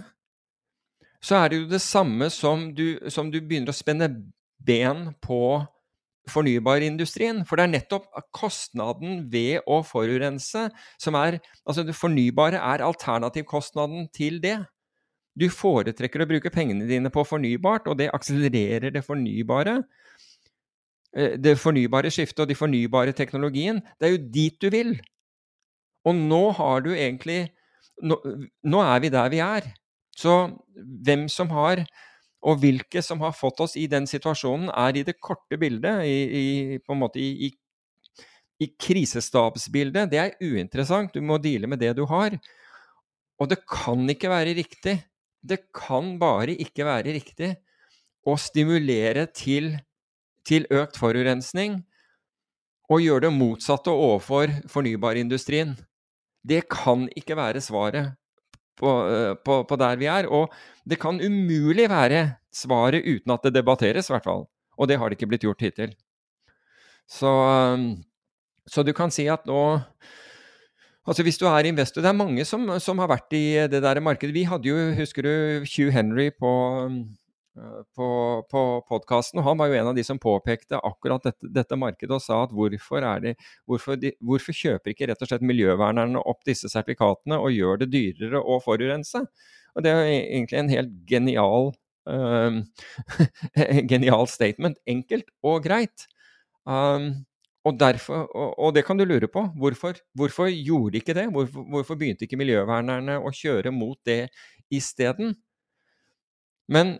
så 1.25 1.39
er 1.41 1.51
det 1.51 1.61
jo 1.63 1.69
det 1.71 1.81
samme 1.81 2.29
som 2.33 2.67
du, 2.77 2.99
som 3.09 3.31
du 3.33 3.39
begynner 3.41 3.73
å 3.73 3.77
spenne 3.77 4.11
ben 4.65 5.07
på 5.25 5.65
fornybarindustrien. 6.31 7.43
For 7.49 7.59
det 7.59 7.67
er 7.67 7.73
nettopp 7.75 8.07
kostnaden 8.35 9.25
ved 9.33 9.65
å 9.71 9.83
forurense 9.87 10.69
som 11.01 11.19
er 11.21 11.41
Altså 11.65 11.85
det 11.87 11.97
fornybare 11.97 12.61
er 12.61 12.85
alternativkostnaden 12.85 14.09
til 14.15 14.41
det. 14.43 14.59
Du 15.35 15.49
foretrekker 15.51 16.23
å 16.23 16.29
bruke 16.31 16.53
pengene 16.55 16.87
dine 16.87 17.11
på 17.11 17.25
fornybart, 17.27 17.89
og 17.91 17.99
det 17.99 18.13
akselererer 18.15 18.93
det 18.95 19.03
fornybare. 19.03 19.81
Eh, 21.17 21.35
det 21.41 21.57
fornybare 21.59 22.13
skiftet 22.13 22.45
og 22.45 22.51
de 22.51 22.59
fornybare 22.59 23.15
teknologien. 23.17 23.81
Det 23.99 24.09
er 24.09 24.15
jo 24.15 24.25
dit 24.37 24.61
du 24.63 24.71
vil. 24.71 24.95
Og 26.05 26.15
nå 26.15 26.45
har 26.61 26.87
du 26.87 26.95
egentlig 26.95 27.47
Nå, 28.03 28.17
nå 28.67 28.81
er 28.83 28.99
vi 29.05 29.09
der 29.15 29.29
vi 29.31 29.39
er. 29.39 29.69
Så 30.19 30.33
hvem 30.75 31.29
som 31.31 31.47
har 31.55 31.85
og 32.45 32.61
hvilke 32.61 33.01
som 33.03 33.23
har 33.25 33.33
fått 33.37 33.63
oss 33.65 33.77
i 33.81 33.87
den 33.91 34.07
situasjonen, 34.09 34.69
er 34.69 34.99
i 34.99 35.05
det 35.07 35.17
korte 35.23 35.57
bildet, 35.61 36.05
i, 36.05 36.19
i 36.41 36.79
på 36.85 36.93
en 36.93 37.01
måte 37.01 37.21
i, 37.23 37.49
i, 37.49 38.27
i, 38.61 38.69
krisestabsbildet. 38.81 40.11
Det 40.13 40.21
er 40.21 40.37
uinteressant. 40.45 41.15
Du 41.15 41.25
må 41.25 41.39
deale 41.41 41.71
med 41.71 41.81
det 41.81 41.95
du 41.97 42.05
har. 42.11 42.37
Og 43.41 43.51
det 43.51 43.63
kan 43.69 44.05
ikke 44.13 44.31
være 44.33 44.57
riktig. 44.61 44.99
Det 45.45 45.65
kan 45.77 46.15
bare 46.21 46.57
ikke 46.61 46.87
være 46.87 47.17
riktig 47.17 47.55
å 48.29 48.37
stimulere 48.41 49.27
til, 49.33 49.75
til 50.45 50.69
økt 50.73 51.01
forurensning 51.01 51.81
og 52.93 53.01
gjøre 53.01 53.27
det 53.27 53.35
motsatte 53.37 53.93
overfor 53.93 54.53
fornybarindustrien. 54.73 55.75
Det 56.45 56.67
kan 56.73 57.09
ikke 57.17 57.37
være 57.41 57.65
svaret 57.65 58.13
på, 58.81 58.95
eh, 59.11 59.35
på, 59.45 59.63
på, 59.69 59.79
der 59.81 60.01
vi 60.01 60.09
er. 60.11 60.29
Og 60.31 60.53
det 60.89 61.01
kan 61.03 61.21
umulig 61.21 61.89
være 61.91 62.25
svaret 62.55 63.07
uten 63.07 63.35
at 63.35 63.47
det 63.47 63.55
debatteres, 63.59 64.11
i 64.11 64.15
hvert 64.15 64.27
fall. 64.27 64.47
Og 64.79 64.91
det 64.91 64.99
har 64.99 65.09
det 65.09 65.19
ikke 65.19 65.31
blitt 65.33 65.47
gjort 65.47 65.63
hittil. 65.65 65.95
Så, 67.11 67.31
eh, 67.31 67.87
så 68.67 68.85
du 68.87 68.95
kan 68.97 69.13
si 69.13 69.29
at 69.29 69.47
nå 69.47 69.83
Altså 71.05 71.21
Hvis 71.21 71.37
du 71.37 71.45
er 71.45 71.67
investor 71.69 72.01
Det 72.01 72.09
er 72.09 72.17
mange 72.17 72.47
som, 72.49 72.63
som 72.81 72.97
har 73.03 73.11
vært 73.11 73.35
i 73.37 73.69
det 73.69 73.83
der 73.85 74.01
markedet. 74.01 74.33
Vi 74.33 74.47
hadde 74.49 74.71
jo, 74.71 74.77
husker 74.97 75.27
du, 75.27 75.65
Hugh 75.69 75.93
Henry 75.93 76.31
på 76.33 76.49
på, 77.95 78.09
på 78.51 78.63
podkasten. 78.89 79.43
Han 79.47 79.59
var 79.59 79.71
jo 79.71 79.77
en 79.79 79.91
av 79.93 79.95
de 79.95 80.05
som 80.05 80.19
påpekte 80.19 80.79
akkurat 80.83 81.23
dette, 81.23 81.51
dette 81.55 81.79
markedet 81.79 82.17
og 82.17 82.23
sa 82.23 82.41
at 82.45 82.55
hvorfor, 82.55 83.05
de, 83.23 83.35
hvorfor, 83.69 83.99
de, 84.01 84.15
hvorfor, 84.25 84.57
kjøper 84.57 84.95
ikke 84.95 85.09
rett 85.11 85.23
og 85.23 85.31
slett 85.31 85.45
miljøvernerne 85.47 86.23
opp 86.23 86.43
disse 86.49 86.71
sertifikatene 86.73 87.39
og 87.39 87.55
gjør 87.55 87.85
det 87.85 87.93
dyrere 87.95 88.43
å 88.43 88.59
forurense? 88.65 89.23
Og 89.75 89.87
Det 89.87 89.91
er 89.93 90.01
jo 90.01 90.17
egentlig 90.17 90.59
en 90.59 90.73
helt 90.73 90.97
genial, 91.11 91.71
um, 92.11 92.59
genial 93.93 94.29
statement. 94.31 94.79
Enkelt 94.91 95.31
og 95.47 95.63
greit. 95.67 96.09
Um, 96.67 97.25
og, 97.65 97.79
derfor, 97.81 98.27
og, 98.35 98.59
og, 98.59 98.75
det 98.77 98.85
kan 98.87 98.99
du 98.99 99.07
lure 99.07 99.31
på. 99.31 99.47
Hvorfor, 99.59 99.99
hvorfor 100.15 100.51
gjorde 100.51 100.95
de 100.95 101.03
ikke 101.03 101.17
det? 101.17 101.31
Hvorfor, 101.33 101.67
hvorfor 101.71 101.99
begynte 101.99 102.27
ikke 102.27 102.39
miljøvernerne 102.41 103.19
å 103.23 103.35
kjøre 103.35 103.75
mot 103.75 103.99
det 104.07 104.29
isteden? 104.75 105.35
Men 106.71 106.97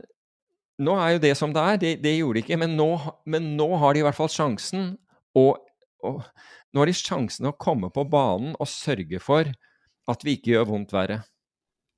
nå 0.83 0.95
er 0.99 1.15
jo 1.15 1.23
det 1.23 1.35
som 1.39 1.53
det 1.55 1.63
er. 1.63 1.79
Det, 1.81 1.93
det 2.03 2.17
gjorde 2.17 2.41
de 2.41 2.45
ikke. 2.45 2.59
Men 2.59 2.75
nå, 2.79 2.89
men 3.31 3.53
nå, 3.59 3.69
har 3.83 3.95
de 3.95 4.03
i 4.03 4.07
hvert 4.07 4.19
fall 4.19 4.33
sjansen 4.33 4.95
å, 5.39 5.47
å, 6.03 6.17
Nå 6.75 6.83
har 6.83 6.91
de 6.91 6.97
sjansen 6.99 7.47
å 7.47 7.55
komme 7.55 7.91
på 7.95 8.03
banen 8.11 8.57
og 8.59 8.71
sørge 8.71 9.21
for 9.23 9.47
at 10.11 10.25
vi 10.27 10.35
ikke 10.35 10.57
gjør 10.57 10.73
vondt 10.73 10.95
verre. 10.95 11.21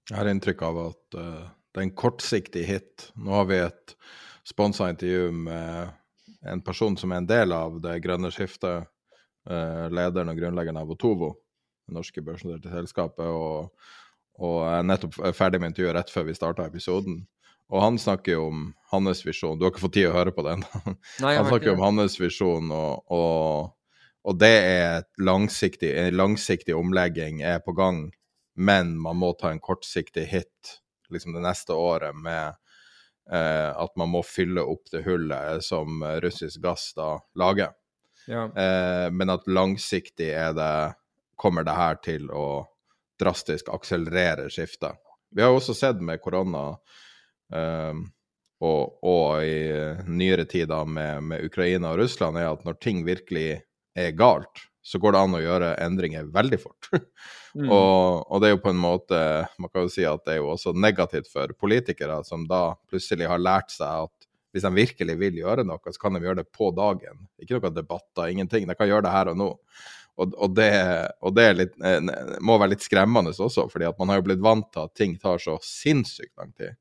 Jeg 0.07 0.19
har 0.19 0.29
inntrykk 0.31 0.65
av 0.69 0.81
at 0.85 1.17
uh, 1.19 1.47
det 1.73 1.81
er 1.81 1.87
en 1.87 1.95
kortsiktig 1.97 2.65
hit. 2.69 3.07
Nå 3.17 3.33
har 3.39 3.49
vi 3.49 3.63
et 3.65 3.95
sponsa 4.47 4.91
intervju 4.93 5.33
med 5.49 5.95
en 6.47 6.63
person 6.63 6.95
som 7.01 7.15
er 7.15 7.23
en 7.23 7.31
del 7.31 7.57
av 7.57 7.81
det 7.83 7.97
grønne 8.05 8.31
skiftet. 8.35 8.87
Uh, 9.49 9.87
lederen 9.95 10.31
og 10.31 10.39
grunnleggeren 10.39 10.79
av 10.81 10.93
Otovo, 10.93 11.33
det 11.87 11.97
norske 11.97 12.23
børsnoterte 12.27 12.75
selskapet. 12.77 13.27
Og, 13.27 13.73
og 14.45 14.61
er 14.69 14.87
nettopp 14.87 15.17
ferdig 15.39 15.63
med 15.63 15.73
intervjuet 15.73 15.97
rett 15.97 16.13
før 16.13 16.29
vi 16.29 16.37
starta 16.37 16.69
episoden. 16.69 17.23
Og 17.73 17.83
han 17.83 17.99
snakker 17.99 18.37
jo 18.37 18.49
om 18.49 18.67
hans 18.93 19.25
visjon. 19.27 19.59
Du 19.59 19.67
har 19.67 19.73
ikke 19.73 19.83
fått 19.87 19.97
tid 19.99 20.11
å 20.11 20.15
høre 20.15 20.35
på 20.35 20.45
den? 20.47 20.63
han 21.23 21.49
snakker 21.49 21.73
jo 21.73 21.77
om 21.79 21.87
hans 21.87 22.19
visjon, 22.21 22.71
og, 22.71 23.03
og, 23.13 23.73
og, 24.23 24.37
det 24.39 24.53
er 24.53 24.85
et 25.01 25.11
langsiktig, 25.19 25.91
en 25.99 26.19
langsiktig 26.19 26.77
omlegging 26.79 27.43
er 27.43 27.59
på 27.65 27.75
gang, 27.77 28.07
men 28.55 28.95
man 29.03 29.19
må 29.21 29.33
ta 29.39 29.51
en 29.51 29.63
kortsiktig 29.63 30.29
hit 30.31 30.79
liksom 31.13 31.35
det 31.37 31.43
neste 31.45 31.75
året 31.77 32.17
med 32.19 32.57
eh, 33.31 33.71
at 33.71 33.93
man 33.99 34.11
må 34.11 34.23
fylle 34.27 34.63
opp 34.63 34.89
det 34.91 35.05
hullet 35.07 35.63
som 35.63 36.03
russisk 36.23 36.63
gass 36.65 36.89
da 36.97 37.13
lager. 37.39 37.75
Ja. 38.27 38.47
Eh, 38.51 39.09
men 39.15 39.31
at 39.31 39.47
langsiktig 39.47 40.33
er 40.35 40.55
det, 40.57 40.95
kommer 41.37 41.67
det 41.67 41.77
her 41.77 41.99
til 42.03 42.31
å 42.33 42.65
drastisk 43.21 43.69
akselerere 43.73 44.49
skiftet. 44.53 44.97
Vi 45.31 45.43
har 45.43 45.53
jo 45.53 45.61
også 45.61 45.75
sett 45.77 46.01
med 46.01 46.23
korona 46.23 46.71
Um, 47.53 48.07
og, 48.65 48.97
og, 49.05 49.45
i 49.45 49.59
nyere 50.09 50.47
tider 50.49 50.89
med, 50.89 51.27
med, 51.29 51.45
Ukraina 51.45 51.93
og 51.93 52.01
Russland, 52.01 52.39
er 52.41 52.49
at 52.51 52.65
når 52.65 52.79
ting 52.81 53.05
virkelig 53.07 53.61
er 53.97 54.17
galt, 54.17 54.65
så 54.87 55.01
går 55.03 55.13
det 55.13 55.21
an 55.21 55.37
å 55.37 55.43
gjøre 55.43 55.75
endringer 55.85 56.31
veldig 56.35 56.63
fort. 56.63 56.93
Mm. 57.57 57.71
og, 57.73 58.27
og 58.29 58.43
det 58.43 58.51
er 58.51 58.51
jo 58.53 58.59
på 58.61 58.69
en 58.69 58.77
måte 58.77 59.19
Man 59.57 59.71
kan 59.73 59.87
jo 59.87 59.89
si 59.89 60.03
at 60.05 60.27
det 60.27 60.35
er 60.35 60.43
jo 60.43 60.51
også 60.53 60.75
negativt 60.77 61.31
for 61.33 61.49
politikere, 61.57 62.19
som 62.29 62.43
da 62.45 62.75
plutselig 62.85 63.31
har 63.31 63.41
lært 63.41 63.73
seg 63.73 64.03
at 64.05 64.27
hvis 64.53 64.67
de 64.67 64.73
virkelig 64.77 65.17
vil 65.21 65.39
gjøre 65.41 65.65
noe, 65.65 65.81
så 65.93 66.03
kan 66.03 66.13
de 66.13 66.21
gjøre 66.21 66.43
det 66.43 66.51
på 66.53 66.69
dagen. 66.77 67.27
Ikke 67.41 67.57
noen 67.57 67.75
debatter, 67.77 68.29
ingenting. 68.29 68.69
De 68.69 68.77
kan 68.77 68.89
gjøre 68.89 69.05
det 69.05 69.15
her 69.15 69.31
og 69.33 69.41
nå. 69.41 69.49
Og, 70.17 70.33
og, 70.33 70.55
det, 70.57 70.71
det 71.37 71.47
litt, 71.59 71.75
eh, 71.85 72.13
må 72.41 72.57
være 72.57 72.73
litt 72.73 72.85
skremmende 72.85 73.33
også, 73.33 73.67
fordi 73.73 73.89
at 73.89 73.99
man 74.01 74.13
har 74.13 74.23
jo 74.23 74.27
blitt 74.31 74.45
vant 74.45 74.69
til 74.73 74.87
at 74.87 74.95
ting 74.97 75.17
tar 75.21 75.41
så 75.41 75.59
sinnssykt 75.65 76.33
lang 76.41 76.55
tid. 76.57 76.73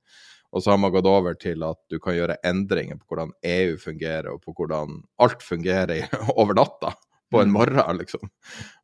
Og 0.56 0.64
så 0.64 0.72
har 0.72 0.80
man 0.80 0.94
gått 0.94 1.08
over 1.10 1.36
til 1.36 1.66
at 1.68 1.82
du 1.92 1.98
kan 2.00 2.16
gjøre 2.16 2.38
endringer 2.48 2.96
på 2.96 3.12
hvordan 3.12 3.34
EU 3.44 3.76
fungerer, 3.82 4.30
og 4.32 4.40
på 4.46 4.54
hvordan 4.56 5.02
alt 5.20 5.44
fungerer 5.44 6.08
over 6.40 6.56
natta. 6.56 6.94
På 7.34 7.42
en 7.42 7.50
mm. 7.50 7.56
morgen, 7.58 7.98
liksom. 8.00 8.30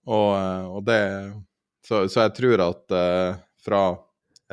Og, 0.09 0.29
eh, 0.35 0.67
og 0.67 0.83
det 0.87 1.01
så, 1.85 2.03
så, 2.09 2.25
jeg 2.25 2.33
tror 2.37 2.63
at 2.65 2.93
uh, 2.93 3.39
fra 3.61 3.81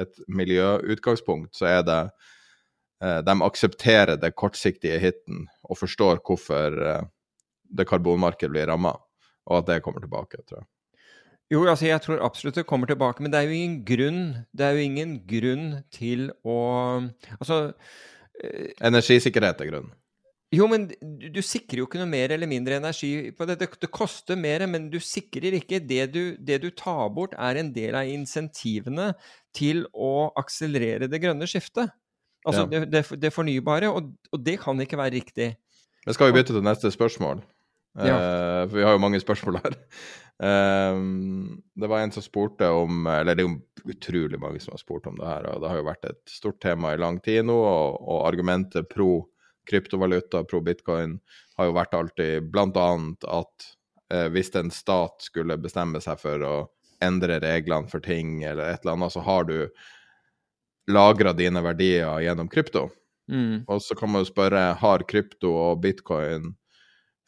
et 0.01 0.21
miljøutgangspunkt 0.33 1.57
så 1.57 1.67
er 1.69 1.83
det 1.85 1.99
uh, 3.05 3.19
De 3.27 3.35
aksepterer 3.45 4.17
det 4.21 4.33
kortsiktige 4.37 5.01
hiten 5.03 5.45
og 5.69 5.81
forstår 5.81 6.23
hvorfor 6.25 6.79
uh, 6.79 7.03
det 7.69 7.89
karbonmarkedet 7.89 8.53
blir 8.55 8.71
ramma, 8.71 8.95
og 9.49 9.59
at 9.59 9.69
det 9.69 9.83
kommer 9.85 10.01
tilbake, 10.01 10.41
tror 10.49 10.63
jeg. 10.63 10.69
Jo, 11.49 11.63
altså 11.65 11.89
jeg 11.89 12.03
tror 12.05 12.21
absolutt 12.25 12.59
det 12.61 12.67
kommer 12.69 12.91
tilbake, 12.91 13.25
men 13.25 13.33
det 13.33 13.41
er 13.41 13.49
jo 13.49 13.57
ingen 13.57 13.79
grunn, 13.89 14.25
det 14.53 14.67
er 14.67 14.77
jo 14.77 14.85
ingen 14.85 15.15
grunn 15.29 15.69
til 15.95 16.29
å 16.45 16.59
Altså 17.39 17.73
eh, 18.43 18.75
Energisikkerhet 18.85 19.65
er 19.65 19.71
grunnen. 19.71 19.95
Jo, 20.53 20.65
men 20.65 20.87
du, 20.89 21.27
du, 21.29 21.41
sikrer 21.45 21.83
jo 21.83 21.87
ikke 21.89 22.01
noe 22.01 22.09
mer 22.09 22.33
eller 22.33 22.49
mindre 22.49 22.79
energi 22.79 23.29
på 23.37 23.45
det. 23.49 23.59
Det, 23.61 23.69
det 23.83 23.91
koster 23.93 24.39
mer, 24.41 24.65
men 24.71 24.87
du 24.89 24.97
sikrer 25.01 25.59
ikke. 25.59 25.81
Det 25.85 26.07
du, 26.15 26.23
det 26.41 26.63
du, 26.63 26.71
tar 26.73 27.11
bort, 27.13 27.37
er 27.37 27.61
en 27.61 27.69
del 27.75 27.97
av 27.99 28.09
insentivene 28.09 29.11
til 29.57 29.85
å 29.93 30.31
akselerere 30.41 31.11
det 31.13 31.21
grønne 31.21 31.49
skiftet. 31.49 31.93
Altså 32.49 32.65
ja. 32.73 32.81
det, 32.89 33.05
det, 33.21 33.33
fornybare, 33.35 33.91
og, 33.93 34.15
og, 34.33 34.41
det 34.41 34.57
kan 34.63 34.81
ikke 34.81 34.97
være 34.97 35.19
riktig. 35.19 35.51
Men 36.07 36.17
skal 36.17 36.31
vi 36.31 36.39
bytte 36.39 36.57
til 36.57 36.65
neste 36.65 36.93
spørsmål? 36.97 37.45
Ja. 37.99 38.17
Eh, 38.17 38.63
for 38.71 38.79
vi 38.79 38.89
har 38.89 38.97
jo 38.97 39.05
mange 39.05 39.21
spørsmål 39.21 39.61
her. 39.61 39.77
Um, 40.39 41.63
det 41.75 41.89
var 41.91 42.01
en 42.01 42.13
som 42.15 42.23
spurte 42.23 42.69
om 42.71 43.09
Eller 43.11 43.35
det 43.35 43.43
er 43.43 43.49
jo 43.49 43.91
utrolig 43.91 44.39
mange 44.39 44.61
som 44.63 44.71
har 44.71 44.79
spurt 44.79 45.09
om 45.11 45.17
det 45.19 45.27
her. 45.27 45.49
og 45.51 45.63
Det 45.63 45.73
har 45.73 45.81
jo 45.81 45.89
vært 45.89 46.07
et 46.07 46.21
stort 46.31 46.61
tema 46.63 46.93
i 46.95 47.01
lang 47.01 47.19
tid 47.25 47.47
nå, 47.49 47.57
og, 47.57 47.99
og 48.07 48.27
argumentet 48.29 48.89
pro 48.93 49.27
kryptovaluta, 49.69 50.45
pro 50.49 50.61
bitcoin, 50.65 51.19
har 51.59 51.69
jo 51.69 51.75
vært 51.77 51.95
alltid 51.95 52.47
bl.a. 52.53 52.89
at 53.37 53.67
eh, 54.15 54.29
hvis 54.33 54.55
en 54.57 54.71
stat 54.73 55.27
skulle 55.27 55.59
bestemme 55.61 56.01
seg 56.01 56.21
for 56.23 56.45
å 56.47 56.55
endre 57.05 57.37
reglene 57.43 57.91
for 57.91 58.01
ting 58.01 58.43
eller 58.43 58.73
et 58.73 58.81
eller 58.83 58.97
annet, 58.97 59.13
så 59.13 59.21
har 59.27 59.45
du 59.45 59.69
lagra 60.89 61.35
dine 61.37 61.61
verdier 61.63 62.23
gjennom 62.25 62.49
krypto. 62.49 62.87
Mm. 63.29 63.69
Og 63.69 63.83
så 63.85 63.97
kan 63.99 64.11
man 64.13 64.25
jo 64.25 64.31
spørre 64.31 64.71
har 64.81 65.05
krypto 65.11 65.53
og 65.53 65.83
bitcoin 65.85 66.55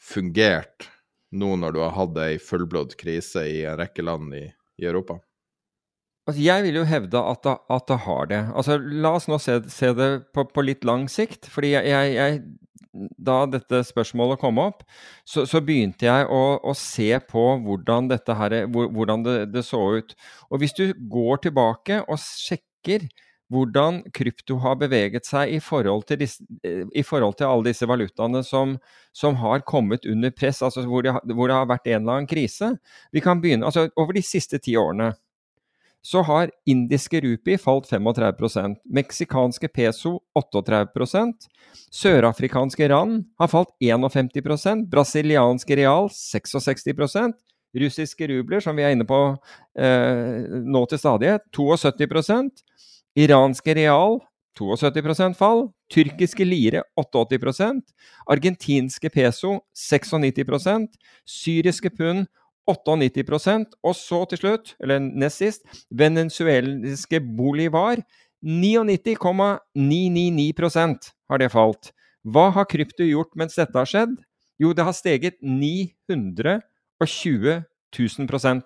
fungert 0.01 0.89
nå 1.31 1.55
når 1.61 1.75
du 1.75 1.83
har 1.85 1.97
hatt 1.97 2.17
ei 2.23 2.39
fullblådd 2.43 2.97
krise 3.01 3.45
i 3.47 3.61
en 3.69 3.79
rekke 3.81 4.05
land 4.07 4.35
i, 4.35 4.47
i 4.81 4.89
Europa? 4.89 5.21
Altså, 6.29 6.43
jeg 6.45 6.63
vil 6.67 6.79
jo 6.79 6.87
hevde 6.87 7.21
at 7.33 7.45
det, 7.47 7.55
at 7.75 7.87
det 7.89 8.01
har 8.05 8.27
det. 8.31 8.41
Altså, 8.55 8.77
la 8.79 9.15
oss 9.19 9.29
nå 9.31 9.39
se, 9.43 9.57
se 9.73 9.93
det 9.97 10.11
på, 10.35 10.45
på, 10.47 10.65
litt 10.67 10.85
lang 10.87 11.09
sikt. 11.11 11.49
fordi 11.51 11.73
jeg, 11.75 11.89
jeg, 11.91 12.13
jeg, 12.15 12.43
Da 13.23 13.45
dette 13.47 13.85
spørsmålet 13.87 14.41
kom 14.43 14.59
opp, 14.59 14.83
så, 15.25 15.45
så 15.47 15.61
begynte 15.63 16.07
jeg 16.09 16.27
å, 16.27 16.59
å, 16.59 16.75
se 16.75 17.09
på 17.31 17.45
hvordan, 17.65 18.11
her, 18.11 18.57
hvordan 18.67 19.23
det, 19.27 19.37
det, 19.55 19.63
så 19.67 19.81
ut. 19.99 20.15
Og 20.51 20.63
hvis 20.63 20.75
du 20.75 20.91
går 21.11 21.45
tilbake 21.47 22.03
og 22.07 22.19
sjekker 22.19 23.07
hvordan 23.51 24.03
krypto 24.15 24.57
har 24.63 24.77
beveget 24.79 25.27
seg 25.27 25.57
i 25.57 25.61
forhold 25.63 26.05
til, 26.09 26.21
disse, 26.23 26.45
i 26.63 27.03
forhold 27.07 27.37
til 27.41 27.51
alle 27.51 27.71
disse 27.73 27.89
valutaene 27.89 28.45
som, 28.47 28.77
som, 29.17 29.39
har 29.43 29.65
kommet 29.67 30.07
under 30.07 30.31
press, 30.31 30.63
altså 30.63 30.87
hvor 30.87 31.03
det, 31.03 31.17
hvor 31.35 31.51
det, 31.51 31.57
har 31.57 31.67
vært 31.71 31.91
en 31.91 31.99
eller 32.03 32.21
annen 32.21 32.31
krise. 32.31 32.77
Vi 33.13 33.23
kan 33.25 33.43
begynne, 33.43 33.67
altså 33.67 33.89
Over 33.97 34.15
de 34.15 34.23
siste 34.23 34.63
ti 34.63 34.77
årene 34.79 35.13
så 36.03 36.23
har 36.25 36.49
indiske 36.65 37.21
rupi 37.21 37.59
falt 37.61 37.91
35% 37.91 38.79
meksikanske 38.89 39.69
peso 39.69 40.15
38% 40.39 41.49
sørafrikanske 41.93 42.89
rand 42.89 43.27
har 43.41 43.51
falt 43.53 43.75
51% 43.85 44.87
brasilianske 44.89 45.77
real 45.77 46.09
66% 46.09 47.37
russiske 47.81 48.27
rubler, 48.27 48.61
som 48.61 48.79
vi 48.79 48.83
er 48.83 48.97
inne 48.97 49.07
på 49.07 49.19
eh, 49.79 50.49
nå 50.67 50.85
til 50.91 50.99
stadighet, 50.99 51.45
72 51.55 52.65
Iranske 53.21 53.77
real 53.77 54.21
72% 54.59 55.37
fall. 55.39 55.69
Tyrkiske 55.91 56.45
lire 56.45 56.83
88% 56.99 57.81
Argentinske 58.31 59.11
peso 59.11 59.61
96% 59.75 60.87
Syriske 61.27 61.91
pund 61.91 62.27
98% 62.71 63.65
Og 63.83 63.97
så 63.97 64.25
til 64.31 64.39
slutt, 64.39 64.77
eller 64.81 64.99
nest 65.01 65.37
sist, 65.39 65.63
venezuelske 65.91 67.21
bolivar 67.37 67.97
99,999% 68.45 71.13
har 71.29 71.39
det 71.39 71.53
falt. 71.53 71.93
Hva 72.25 72.51
har 72.55 72.65
krypto 72.65 73.05
gjort 73.05 73.37
mens 73.37 73.55
dette 73.59 73.77
har 73.77 73.85
skjedd? 73.89 74.17
Jo, 74.61 74.73
det 74.73 74.85
har 74.85 74.93
steget 74.93 75.35
920 75.43 77.63
000 77.99 78.63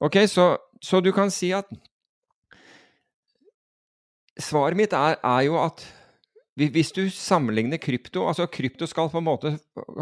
Ok, 0.00 0.16
så, 0.26 0.56
så 0.82 1.00
du 1.02 1.12
kan 1.12 1.30
si 1.30 1.52
at 1.52 1.66
Svaret 4.38 4.78
mitt 4.78 4.94
er, 4.94 5.16
er, 5.18 5.40
jo 5.48 5.58
at 5.60 5.82
hvis 6.58 6.92
du 6.94 7.04
sammenligner 7.10 7.78
krypto 7.78 8.24
altså 8.26 8.48
Krypto 8.50 8.86
skal 8.86 9.10
på 9.10 9.20
en 9.20 9.26
måte 9.26 9.52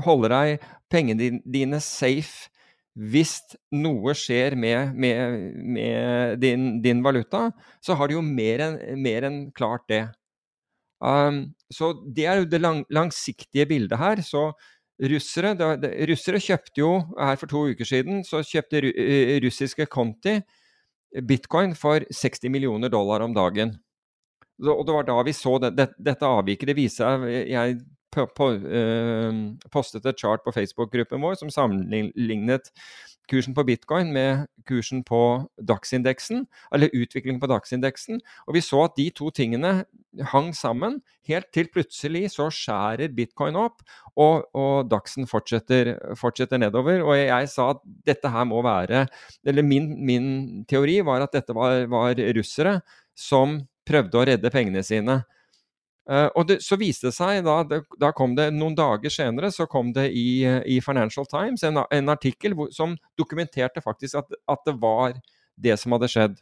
holde 0.04 0.30
deg 0.32 0.68
pengene 0.92 1.40
dine 1.44 1.80
safe 1.84 2.50
hvis 2.96 3.42
noe 3.76 4.14
skjer 4.16 4.56
med, 4.56 4.94
med, 4.96 5.50
med 5.76 6.38
din, 6.40 6.78
din, 6.80 7.02
valuta, 7.04 7.50
så 7.84 7.92
har 7.92 8.08
du 8.08 8.16
jo 8.16 8.22
mer 8.24 8.62
enn 8.64 8.78
en 9.28 9.36
klart 9.52 9.84
det. 9.92 10.06
Um, 11.04 11.42
så 11.68 11.92
det 12.16 12.24
er 12.24 12.40
jo 12.40 12.48
det 12.48 12.62
lang, 12.62 12.84
langsiktige 12.88 13.68
bildet 13.68 14.00
her. 14.00 14.22
Så 14.24 14.48
russere, 15.12 15.52
det, 15.58 15.68
det, 15.82 15.92
russere 16.08 16.40
kjøpte 16.40 16.80
jo 16.80 16.92
her 17.20 17.36
for 17.36 17.52
to 17.52 17.66
uker 17.68 17.84
siden 17.84 18.24
så 18.24 18.40
kjøpte 18.40 18.80
russiske 19.44 19.86
Conti 19.92 20.38
bitcoin 21.28 21.76
for 21.76 22.00
60 22.00 22.48
millioner 22.48 22.88
dollar 22.92 23.20
om 23.24 23.36
dagen. 23.36 23.76
Og 24.64 24.86
det 24.86 24.94
var 24.96 25.04
da 25.08 25.18
vi 25.26 25.34
så 25.36 25.58
det, 25.60 25.74
det, 25.76 25.90
dette 26.00 26.28
avviket. 26.28 26.70
Det 26.70 26.78
viser 26.78 27.04
seg 27.04 27.50
Jeg 27.52 27.80
på, 28.16 28.24
på, 28.36 28.50
øh, 28.52 29.34
postet 29.72 30.06
et 30.06 30.18
chart 30.18 30.40
på 30.44 30.54
Facebook-gruppen 30.54 31.20
vår 31.20 31.36
som 31.36 31.50
sammenlignet 31.52 32.70
kursen 33.30 33.54
på 33.56 33.64
bitcoin 33.66 34.12
med 34.14 34.46
kursen 34.68 35.02
på 35.06 35.20
DAX-indeksen, 35.58 36.44
eller 36.74 36.94
utviklingen 36.94 37.40
på 37.42 37.48
DAX-indeksen. 37.50 38.20
Og 38.46 38.54
vi 38.54 38.62
så 38.64 38.84
at 38.86 38.96
de 38.98 39.08
to 39.10 39.30
tingene 39.34 39.72
hang 40.32 40.52
sammen, 40.56 41.00
helt 41.26 41.50
til 41.54 41.68
plutselig 41.72 42.30
så 42.36 42.48
skjærer 42.54 43.14
bitcoin 43.16 43.58
opp, 43.58 43.82
og, 44.14 44.46
og 44.54 44.90
DAX-en 44.90 45.28
fortsetter, 45.30 45.96
fortsetter, 46.18 46.62
nedover. 46.62 47.02
Og 47.02 47.18
jeg 47.18 47.50
sa 47.52 47.72
at 47.74 47.82
dette 48.06 48.30
her 48.30 48.46
må 48.48 48.62
være 48.64 49.06
Eller 49.44 49.66
min, 49.66 49.90
min 50.06 50.28
teori 50.68 51.00
var 51.04 51.26
at 51.26 51.34
dette 51.34 51.54
var, 51.54 51.84
var 51.90 52.14
russere 52.38 52.80
som 53.16 53.60
prøvde 53.86 54.18
å 54.18 54.26
redde 54.28 54.52
pengene 54.52 54.82
sine. 54.86 55.20
Uh, 56.06 56.28
og 56.38 56.46
det, 56.46 56.60
Så 56.62 56.78
viste 56.78 57.08
det 57.08 57.16
seg, 57.16 57.40
da, 57.46 57.60
det, 57.66 57.80
da, 57.98 58.12
kom 58.14 58.36
det 58.38 58.52
noen 58.54 58.76
dager 58.78 59.10
senere, 59.10 59.50
så 59.50 59.66
kom 59.70 59.90
det 59.94 60.10
i, 60.14 60.44
i 60.46 60.78
Financial 60.84 61.26
Times 61.26 61.64
en, 61.66 61.80
en 61.82 62.12
artikkel 62.12 62.54
hvor, 62.54 62.70
som 62.74 62.94
dokumenterte 63.18 63.82
faktisk 63.82 64.20
at, 64.22 64.36
at, 64.46 64.62
det 64.68 64.76
var 64.82 65.16
det 65.58 65.74
som 65.82 65.96
hadde 65.96 66.10
skjedd. 66.12 66.36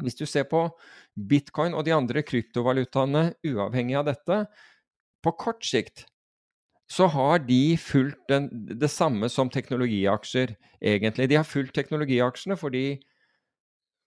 Hvis 0.00 0.16
du 0.16 0.24
ser 0.24 0.46
på 0.48 0.62
bitcoin 1.28 1.76
og 1.76 1.84
de 1.84 1.92
andre 1.92 2.22
kryptovalutaene 2.24 3.34
uavhengig 3.44 3.98
av 4.00 4.08
dette, 4.08 4.44
på 5.20 5.34
kort 5.36 5.66
sikt 5.66 6.06
så 6.90 7.06
har 7.06 7.38
de 7.46 7.76
fulgt 7.78 8.18
den, 8.28 8.48
det 8.50 8.90
samme 8.90 9.28
som 9.30 9.50
teknologiaksjer, 9.52 10.56
egentlig. 10.82 11.28
De 11.30 11.38
har 11.38 11.46
fulgt 11.46 11.76
teknologiaksjene 11.78 12.56
fordi 12.58 12.84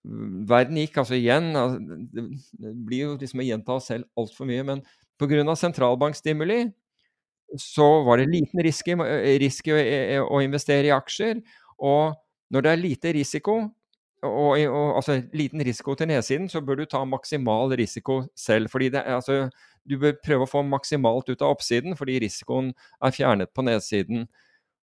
verden 0.03 0.79
gikk 0.81 0.97
altså 0.99 1.15
igjen 1.15 1.53
altså, 1.55 1.79
Det 2.11 2.71
blir 2.83 3.05
jo 3.05 3.11
liksom 3.19 3.39
å 3.39 3.45
gjenta 3.47 3.77
oss 3.77 3.89
selv 3.91 4.07
altfor 4.19 4.49
mye, 4.49 4.65
men 4.67 4.81
pga. 5.19 5.55
sentralbankstimuli 5.55 6.65
så 7.59 7.85
var 8.03 8.17
det 8.17 8.31
liten 8.31 8.63
risk, 8.65 8.87
risk 9.41 9.67
å, 9.69 9.77
å, 10.25 10.41
investere 10.41 10.89
i 10.89 10.95
aksjer. 10.95 11.41
Og 11.85 12.15
når 12.49 12.65
det 12.65 12.71
er 12.71 12.81
lite 12.81 13.11
risiko, 13.13 13.59
og, 14.23 14.55
og, 14.57 14.95
altså 14.97 15.19
liten 15.37 15.61
risiko 15.61 15.93
til 15.99 16.09
nedsiden, 16.09 16.47
så 16.49 16.63
bør 16.65 16.81
du 16.81 16.85
ta 16.89 17.03
maksimal 17.05 17.75
risiko 17.77 18.23
selv. 18.35 18.71
fordi 18.71 18.89
det, 18.89 19.03
altså, 19.05 19.49
Du 19.85 19.99
bør 19.99 20.15
prøve 20.23 20.47
å 20.47 20.49
få 20.49 20.61
maksimalt 20.63 21.29
ut 21.29 21.41
av 21.41 21.53
oppsiden, 21.57 21.97
fordi 21.99 22.19
risikoen 22.23 22.73
er 23.03 23.11
fjernet 23.11 23.53
på 23.53 23.61
nedsiden. 23.61 24.27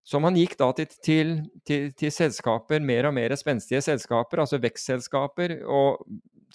Så 0.07 0.21
man 0.23 0.37
gikk 0.39 0.55
da 0.59 0.69
til, 0.75 0.87
til, 1.03 1.31
til, 1.67 1.89
til 1.99 2.11
selskaper, 2.15 2.79
mer 2.79 3.09
og 3.09 3.15
mer 3.17 3.35
spenstige 3.35 3.81
selskaper, 3.83 4.39
altså 4.39 4.59
vekstselskaper 4.63 5.57
og 5.67 6.05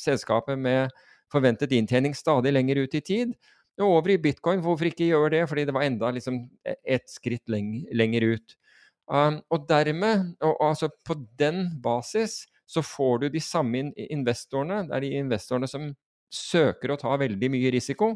selskaper 0.01 0.57
med 0.57 0.95
forventet 1.33 1.75
inntjening 1.77 2.17
stadig 2.17 2.55
lenger 2.55 2.81
ut 2.87 2.97
i 2.97 3.03
tid. 3.05 3.35
Og 3.81 3.99
over 3.99 4.15
i 4.15 4.21
bitcoin, 4.21 4.63
hvorfor 4.65 4.89
ikke 4.89 5.11
gjøre 5.11 5.35
det? 5.37 5.43
Fordi 5.51 5.67
det 5.69 5.75
var 5.77 5.85
enda 5.85 6.11
liksom 6.13 6.41
ett 6.65 7.13
skritt 7.13 7.45
leng 7.53 7.75
lenger 7.93 8.33
ut. 8.35 8.57
Um, 9.13 9.41
og 9.53 9.69
dermed, 9.69 10.33
og, 10.41 10.57
altså 10.63 10.89
på 11.05 11.19
den 11.39 11.67
basis, 11.85 12.47
så 12.69 12.81
får 12.85 13.19
du 13.19 13.29
de 13.35 13.41
samme 13.43 13.91
investorene, 14.09 14.87
det 14.89 14.97
er 14.97 15.05
de 15.05 15.17
investorene 15.21 15.69
som 15.69 15.91
søker 16.33 16.95
å 16.95 17.01
ta 17.01 17.17
veldig 17.21 17.51
mye 17.53 17.73
risiko, 17.75 18.15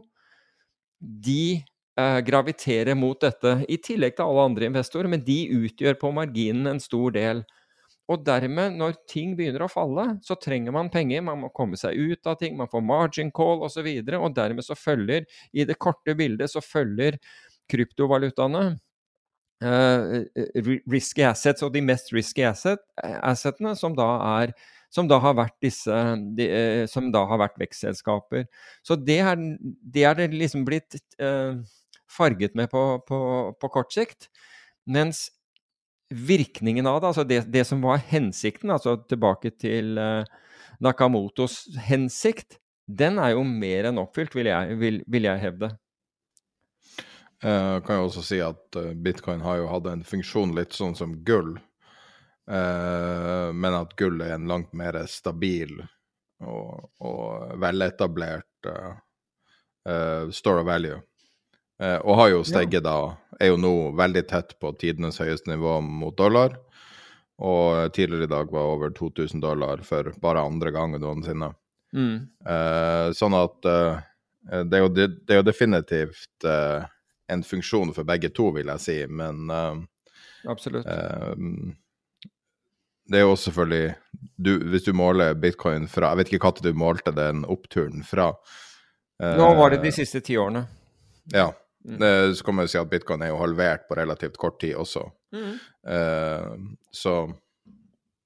de 1.01 1.61
eh, 1.98 2.18
graviterer 2.26 2.96
mot 2.98 3.20
dette, 3.20 3.59
i 3.68 3.78
tillegg 3.82 4.16
til 4.16 4.26
alle 4.26 4.48
andre 4.50 4.70
investorer, 4.70 5.11
men 5.11 5.24
de 5.26 5.38
utgjør 5.56 5.98
på 6.00 6.12
marginen 6.16 6.74
en 6.74 6.82
stor 6.82 7.14
del. 7.16 7.44
Og 8.06 8.22
dermed, 8.26 8.76
når 8.78 9.00
ting 9.11 9.35
begynner 9.38 9.64
å 9.66 9.70
falle, 9.70 10.06
så 10.22 10.37
trenger 10.38 10.74
man 10.74 10.92
penger, 10.92 11.24
man 11.26 11.40
må 11.42 11.50
komme 11.54 11.78
seg 11.78 11.98
ut 11.98 12.28
av 12.30 12.38
ting, 12.38 12.54
man 12.59 12.70
får 12.70 12.85
margin 12.87 13.32
call 13.35 13.59
osv., 13.59 13.66
og, 13.66 13.72
så 13.74 13.87
videre, 13.87 14.22
og 14.22 14.37
dermed 14.37 14.66
så 14.66 14.78
følger, 14.78 15.26
i 15.52 15.66
det 15.66 15.78
korte 15.82 16.14
bildet, 16.18 16.52
så 16.52 16.62
følger 16.62 17.18
kryptovalutaene 17.72 18.64
uh, 19.64 20.22
risky 20.87 21.26
assets, 21.26 21.66
og 21.66 21.74
de 21.74 21.82
mest 21.82 22.14
risky 22.14 22.46
asset, 22.46 22.82
assetene, 23.02 23.74
som 23.78 23.98
da 23.98 24.09
er 24.38 24.54
som 24.96 25.09
da 25.11 25.18
har 25.20 25.35
vært 25.37 25.56
disse 25.61 25.94
de, 26.38 26.46
som 26.88 27.11
da 27.12 27.24
har 27.28 27.40
vært 27.42 27.59
vekstselskaper. 27.61 28.46
Så 28.87 28.96
det 28.96 29.18
er 29.18 29.35
det, 29.37 30.04
er 30.06 30.22
liksom 30.32 30.64
blitt 30.64 30.96
uh, 31.20 31.59
farget 32.16 32.57
med 32.59 32.70
på, 32.72 32.83
på, 33.09 33.20
på, 33.61 33.70
kort 33.72 33.92
sikt. 33.94 34.29
Mens 34.87 35.26
virkningen 36.11 36.87
av 36.87 37.00
det, 37.00 37.11
altså 37.12 37.24
det, 37.26 37.40
det 37.52 37.64
som 37.68 37.83
var 37.85 38.02
hensikten, 38.11 38.70
altså 38.70 38.96
tilbake 39.11 39.52
til 39.59 39.98
uh, 39.98 40.22
Nakamotos 40.81 41.64
hensikt, 41.88 42.61
den 42.87 43.18
er 43.18 43.35
jo 43.35 43.42
mer 43.46 43.90
enn 43.90 43.98
oppfylt, 43.98 44.37
vil 44.38 44.52
jeg, 44.52 44.79
vil, 44.79 45.00
vil 45.11 45.26
jeg 45.26 45.42
hevde. 45.42 45.72
Jeg 47.42 47.83
kan 47.85 47.98
jo 47.98 48.07
også 48.07 48.22
si 48.24 48.38
at 48.40 48.79
bitcoin 49.02 49.42
har 49.44 49.59
jo 49.61 49.66
hatt 49.68 49.88
en 49.90 50.05
funksjon 50.07 50.55
litt 50.57 50.72
sånn 50.72 50.94
som 50.96 51.18
gull. 51.26 51.57
Uh, 52.46 53.50
men 53.50 53.74
at 53.74 53.96
gull 53.98 54.22
er 54.22 54.37
en 54.37 54.46
langt 54.46 54.70
mer 54.79 55.00
stabil 55.11 55.81
og, 56.46 56.92
og 57.02 57.57
veletablert 57.59 58.68
uh, 58.70 58.94
uh, 59.88 60.31
store 60.31 60.62
value. 60.66 61.00
Og 61.76 62.14
har 62.16 62.30
jo 62.32 62.44
steget 62.48 62.78
ja. 62.78 62.80
da 62.80 62.98
Er 63.36 63.50
jo 63.50 63.58
nå 63.60 63.72
veldig 63.98 64.22
tett 64.30 64.54
på 64.60 64.70
tidenes 64.80 65.18
høyeste 65.20 65.50
nivå 65.50 65.74
mot 65.84 66.16
dollar. 66.16 66.54
Og 67.36 67.92
tidligere 67.92 68.24
i 68.24 68.32
dag 68.32 68.52
var 68.52 68.70
over 68.72 68.94
2000 68.96 69.42
dollar 69.44 69.82
for 69.84 70.08
bare 70.22 70.40
andre 70.40 70.72
gang 70.72 70.96
noensinne. 70.96 71.52
Mm. 71.96 72.16
sånn 73.14 73.36
at 73.38 73.60
det 73.62 74.78
er, 74.78 74.80
jo, 74.80 74.88
det, 74.88 75.04
er, 75.28 75.38
jo, 75.38 75.44
definitivt 75.44 76.48
en 76.48 77.44
funksjon 77.44 77.92
for 77.94 78.08
begge 78.08 78.32
to, 78.32 78.48
vil 78.56 78.72
jeg 78.72 78.82
si, 78.82 78.96
men 79.06 79.52
Absolutt 80.48 80.88
det 83.06 83.20
er 83.20 83.26
jo 83.26 83.36
selvfølgelig 83.38 83.94
du, 84.36 84.52
Hvis 84.70 84.86
du 84.86 84.92
måler 84.96 85.34
bitcoin 85.38 85.88
fra 85.90 86.12
Jeg 86.12 86.20
vet 86.20 86.32
ikke 86.32 86.50
når 86.50 86.64
du 86.64 86.78
målte 86.78 87.14
den 87.14 87.44
oppturen 87.44 88.02
fra. 88.06 88.32
Nå 89.20 89.52
var 89.56 89.72
det 89.72 89.82
de 89.84 89.92
eh, 89.92 89.96
siste 89.96 90.20
ti 90.20 90.36
årene. 90.36 90.66
Ja. 91.32 91.48
Mm. 91.87 92.35
Så 92.35 92.44
kan 92.44 92.57
man 92.57 92.66
jo 92.66 92.72
si 92.72 92.79
at 92.81 92.90
bitcoin 92.90 93.22
er 93.22 93.31
jo 93.31 93.38
halvert 93.38 93.87
på 93.88 93.94
relativt 93.94 94.37
kort 94.42 94.59
tid 94.61 94.75
også. 94.75 95.05
Mm. 95.33 95.57
Uh, 95.87 96.55
så 96.92 97.16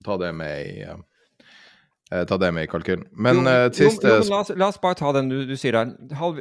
ta 0.05 0.16
det 0.20 0.31
med 0.35 0.66
i 0.66 0.85
uh, 0.88 2.23
ta 2.29 2.38
det 2.40 2.53
med 2.57 2.64
i 2.64 2.70
kalkylen. 2.70 3.05
Men 3.12 3.42
uh, 3.44 3.68
siste 3.68 4.09
jo, 4.09 4.23
jo, 4.23 4.31
la, 4.31 4.40
oss, 4.40 4.53
la, 4.57 4.70
oss, 4.70 4.81
bare 4.81 4.96
ta 4.99 5.12
den 5.16 5.29
du, 5.29 5.42
du 5.49 5.57
sier 5.61 5.77
her. 5.77 5.92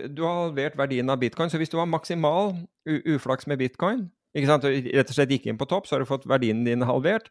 Du 0.07 0.23
har 0.23 0.45
halvert 0.45 0.79
verdien 0.79 1.11
av 1.11 1.19
bitcoin. 1.19 1.51
Så 1.51 1.59
hvis 1.59 1.73
du 1.73 1.77
har 1.81 1.89
maksimal 1.89 2.55
uflaks 2.87 3.49
med 3.51 3.59
bitcoin, 3.59 4.07
ikke 4.37 4.49
sant? 4.49 4.67
rett 4.69 5.11
og 5.11 5.17
slett 5.17 5.33
gikk 5.35 5.49
inn 5.49 5.59
på 5.59 5.67
topp, 5.69 5.89
så 5.89 5.97
har 5.97 6.05
du 6.05 6.09
fått 6.09 6.29
verdien 6.29 6.63
din 6.63 6.87
halvert 6.87 7.27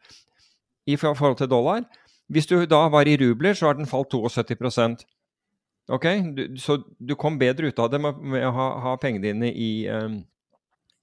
i 0.89 0.97
forhold 0.99 1.39
til 1.39 1.49
dollar. 1.49 1.85
Hvis 2.29 2.45
du 2.45 2.59
da 2.69 2.83
var 2.93 3.09
i 3.09 3.17
rubler, 3.17 3.57
så 3.57 3.71
har 3.71 3.79
den 3.79 3.89
falt 3.89 4.13
72 4.13 5.05
Ok, 5.89 6.05
du, 6.35 6.43
Så 6.61 6.77
du 6.97 7.15
kom 7.17 7.39
bedre 7.41 7.71
ut 7.71 7.79
av 7.81 7.89
det 7.89 7.99
med, 8.01 8.17
med 8.21 8.45
å 8.45 8.51
ha, 8.53 8.67
ha 8.85 8.97
pengene 9.01 9.25
dine 9.25 9.49
i, 9.49 9.71
um, 9.89 10.19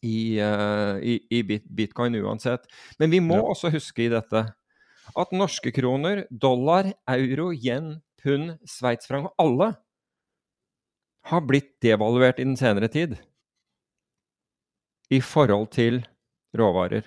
i, 0.07 0.39
uh, 0.39 1.01
i, 1.03 1.19
i, 1.35 1.43
bitcoin 1.43 2.15
uansett. 2.23 2.69
Men 3.01 3.11
vi 3.11 3.21
må 3.25 3.41
ja. 3.41 3.49
også 3.51 3.73
huske 3.75 4.07
i 4.07 4.13
dette 4.13 4.47
at 5.17 5.35
norske 5.35 5.73
kroner, 5.75 6.25
dollar, 6.31 6.93
euro, 7.11 7.51
yen, 7.55 7.97
pund, 8.23 8.57
sveitsfranc, 8.69 9.33
alle 9.43 9.73
har 11.31 11.43
blitt 11.47 11.77
devaluert 11.83 12.39
i 12.39 12.47
den 12.47 12.57
senere 12.59 12.91
tid. 12.91 13.17
I 15.11 15.21
forhold 15.23 15.71
til 15.75 16.01
råvarer. 16.57 17.07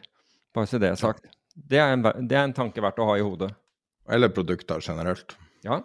Bare 0.55 0.67
så 0.67 0.79
det 0.79 0.91
er 0.93 0.99
sagt. 0.99 1.27
Det 1.55 1.79
er, 1.79 1.95
en, 1.95 2.03
det 2.03 2.35
er 2.35 2.45
en 2.47 2.55
tanke 2.55 2.83
verdt 2.83 2.99
å 3.03 3.07
ha 3.11 3.17
i 3.19 3.23
hodet. 3.23 3.51
Eller 4.09 4.31
produkter 4.33 4.83
generelt. 4.83 5.35
Ja. 5.63 5.81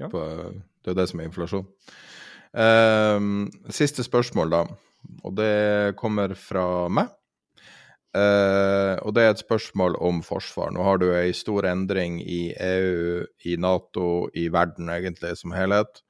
ja. 0.00 0.08
På, 0.12 0.22
det 0.84 0.92
er 0.92 1.00
det 1.00 1.08
som 1.10 1.20
er 1.20 1.28
inflasjon. 1.28 1.66
Um, 2.50 3.48
siste 3.70 4.04
spørsmål, 4.06 4.52
da. 4.52 4.62
Og 5.24 5.34
det 5.38 5.96
kommer 6.00 6.34
fra 6.38 6.88
meg. 6.92 7.10
Uh, 8.10 8.98
og 9.06 9.14
det 9.14 9.22
er 9.22 9.32
et 9.36 9.42
spørsmål 9.44 9.94
om 10.02 10.18
forsvar. 10.26 10.72
Nå 10.74 10.82
har 10.82 10.98
du 10.98 11.10
ei 11.14 11.30
stor 11.36 11.68
endring 11.70 12.18
i 12.24 12.50
EU, 12.56 13.20
i 13.46 13.54
Nato, 13.60 14.26
i 14.34 14.48
verden 14.50 14.90
egentlig 14.90 15.36
som 15.38 15.54
helhet. 15.54 16.02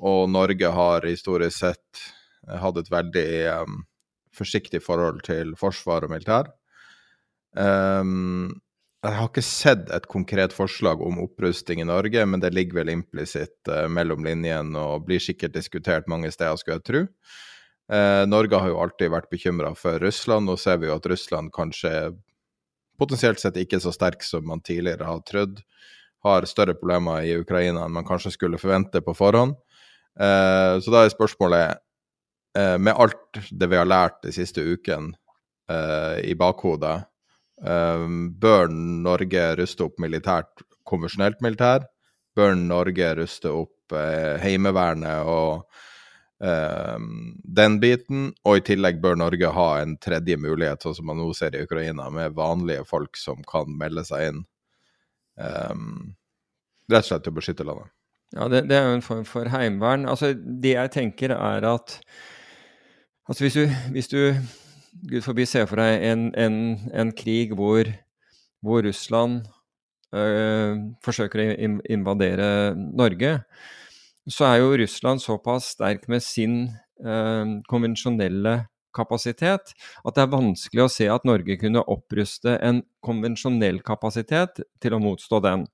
Og 0.00 0.28
Norge 0.32 0.72
har 0.72 1.06
historisk 1.08 1.62
sett 1.62 2.04
hatt 2.60 2.80
et 2.80 2.90
veldig 2.92 3.30
um, 3.62 3.82
forsiktig 4.36 4.82
forhold 4.84 5.22
til 5.26 5.54
forsvar 5.60 6.04
og 6.04 6.12
militær. 6.12 6.52
Um, 7.56 8.60
jeg 9.00 9.16
har 9.16 9.30
ikke 9.30 9.44
sett 9.44 9.90
et 9.96 10.06
konkret 10.12 10.52
forslag 10.52 11.00
om 11.00 11.22
opprusting 11.22 11.80
i 11.80 11.88
Norge, 11.88 12.24
men 12.28 12.42
det 12.42 12.52
ligger 12.52 12.82
vel 12.82 12.92
implisitt 12.92 13.70
uh, 13.72 13.86
mellom 13.88 14.26
linjene 14.26 14.76
og 14.76 15.06
blir 15.06 15.22
sikkert 15.24 15.54
diskutert 15.54 16.10
mange 16.10 16.28
steder, 16.34 16.58
skulle 16.60 16.76
jeg 16.80 16.88
tro. 16.88 17.00
Uh, 17.90 18.28
Norge 18.28 18.60
har 18.60 18.68
jo 18.68 18.82
alltid 18.82 19.12
vært 19.14 19.30
bekymra 19.32 19.72
for 19.78 19.96
Russland. 20.04 20.44
Nå 20.46 20.58
ser 20.60 20.82
vi 20.82 20.90
jo 20.90 20.98
at 20.98 21.08
Russland 21.08 21.48
kanskje 21.56 21.94
potensielt 23.00 23.40
sett 23.40 23.56
ikke 23.56 23.80
så 23.80 23.92
sterk 23.96 24.20
som 24.26 24.44
man 24.46 24.60
tidligere 24.60 25.08
har 25.08 25.24
trodd. 25.24 25.62
Har 26.26 26.44
større 26.44 26.76
problemer 26.76 27.24
i 27.24 27.38
Ukraina 27.40 27.86
enn 27.86 27.96
man 27.96 28.04
kanskje 28.04 28.34
skulle 28.36 28.60
forvente 28.60 29.00
på 29.00 29.16
forhånd. 29.16 29.56
Uh, 30.20 30.76
så 30.76 30.92
da 30.92 31.06
er 31.06 31.14
spørsmålet, 31.14 31.86
med 32.50 32.98
alt 32.98 33.38
det 33.54 33.66
vi 33.70 33.78
har 33.78 33.86
lært 33.86 34.16
de 34.24 34.32
siste 34.34 34.58
ukene 34.58 35.14
i 36.26 36.32
bakhodet, 36.34 36.96
bør 37.60 38.70
Norge 38.72 39.46
ruste 39.60 39.84
opp 39.84 39.98
militært, 40.00 40.62
konvensjonelt 40.88 41.42
militær? 41.44 41.84
Bør 42.36 42.54
Norge 42.56 43.14
ruste 43.18 43.52
opp 43.52 43.94
uh, 43.94 44.38
Heimevernet 44.40 45.28
og 45.28 45.66
uh, 46.44 46.96
den 47.60 47.78
biten? 47.82 48.30
Og 48.46 48.60
i 48.60 48.64
tillegg 48.70 49.00
bør 49.02 49.18
Norge 49.20 49.52
ha 49.56 49.68
en 49.82 49.96
tredje 50.00 50.38
mulighet, 50.40 50.82
sånn 50.82 50.96
som 51.00 51.10
man 51.10 51.20
nå 51.20 51.30
ser 51.36 51.56
i 51.58 51.64
Ukraina, 51.66 52.08
med 52.14 52.36
vanlige 52.38 52.86
folk 52.88 53.20
som 53.20 53.44
kan 53.48 53.68
melde 53.80 54.06
seg 54.08 54.30
inn. 54.30 54.44
Um, 55.40 56.14
rett 56.90 57.04
og 57.04 57.10
slett 57.12 57.26
til 57.26 57.34
å 57.34 57.40
beskytte 57.40 57.66
landet. 57.66 57.92
Ja, 58.36 58.46
det, 58.46 58.68
det, 58.70 58.76
er 58.78 58.86
jo 58.86 58.98
en 58.98 59.04
form 59.04 59.24
for 59.26 59.50
heimevern. 59.50 60.06
Altså, 60.08 60.34
det 60.34 60.76
jeg 60.76 60.92
tenker 60.94 61.34
er 61.34 61.66
at 61.66 61.96
altså 63.26 63.44
hvis 63.44 63.58
du, 63.58 63.64
hvis 63.94 64.10
du 64.10 64.20
Gud 64.90 65.24
forby 65.24 65.46
se 65.48 65.62
for 65.70 65.80
deg 65.80 66.04
en, 66.10 66.28
en, 66.38 66.56
en 66.92 67.12
krig 67.16 67.54
hvor, 67.56 67.88
hvor 68.64 68.82
Russland 68.84 69.44
øh, 70.14 70.80
forsøker 71.04 71.44
å 71.44 71.76
invadere 71.90 72.48
Norge, 72.76 73.36
så 74.30 74.50
er 74.50 74.60
jo 74.60 74.74
Russland 74.82 75.22
såpass 75.22 75.72
sterk 75.76 76.08
med 76.10 76.24
sin 76.24 76.58
øh, 77.04 77.60
konvensjonelle 77.70 78.58
kapasitet 78.96 79.72
at 79.72 80.16
det 80.16 80.22
er 80.24 80.32
vanskelig 80.32 80.84
å 80.84 80.92
se 80.92 81.06
at 81.10 81.26
Norge 81.28 81.56
kunne 81.60 81.84
oppruste 81.94 82.56
en 82.58 82.82
konvensjonell 83.06 83.80
kapasitet 83.86 84.62
til 84.82 84.96
å 84.96 85.02
motstå 85.02 85.40
den. 85.46 85.68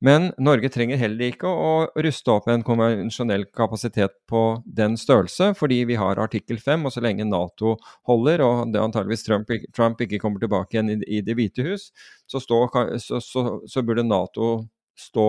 Men 0.00 0.30
Norge 0.40 0.70
trenger 0.72 0.96
heller 0.96 1.28
ikke 1.28 1.48
å 1.48 1.72
ruste 2.00 2.32
opp 2.32 2.46
en 2.48 2.64
konvensjonell 2.64 3.44
kapasitet 3.56 4.14
på 4.30 4.42
den 4.64 4.96
størrelse, 5.00 5.50
fordi 5.58 5.82
vi 5.90 5.98
har 6.00 6.20
artikkel 6.22 6.56
5, 6.60 6.86
og 6.88 6.94
så 6.94 7.02
lenge 7.04 7.26
Nato 7.28 7.74
holder, 8.08 8.40
og 8.46 8.72
det 8.72 8.80
antageligvis 8.80 9.26
Trump, 9.26 9.52
Trump 9.76 10.00
ikke 10.00 10.22
kommer 10.22 10.40
tilbake 10.40 10.76
igjen 10.78 10.94
i, 10.94 10.98
i 11.04 11.20
Det 11.26 11.36
hvite 11.36 11.66
hus, 11.68 11.90
så, 12.24 12.40
stå, 12.40 12.62
så, 12.96 13.20
så, 13.20 13.44
så 13.68 13.84
burde 13.84 14.06
Nato 14.08 14.54
stå, 14.96 15.28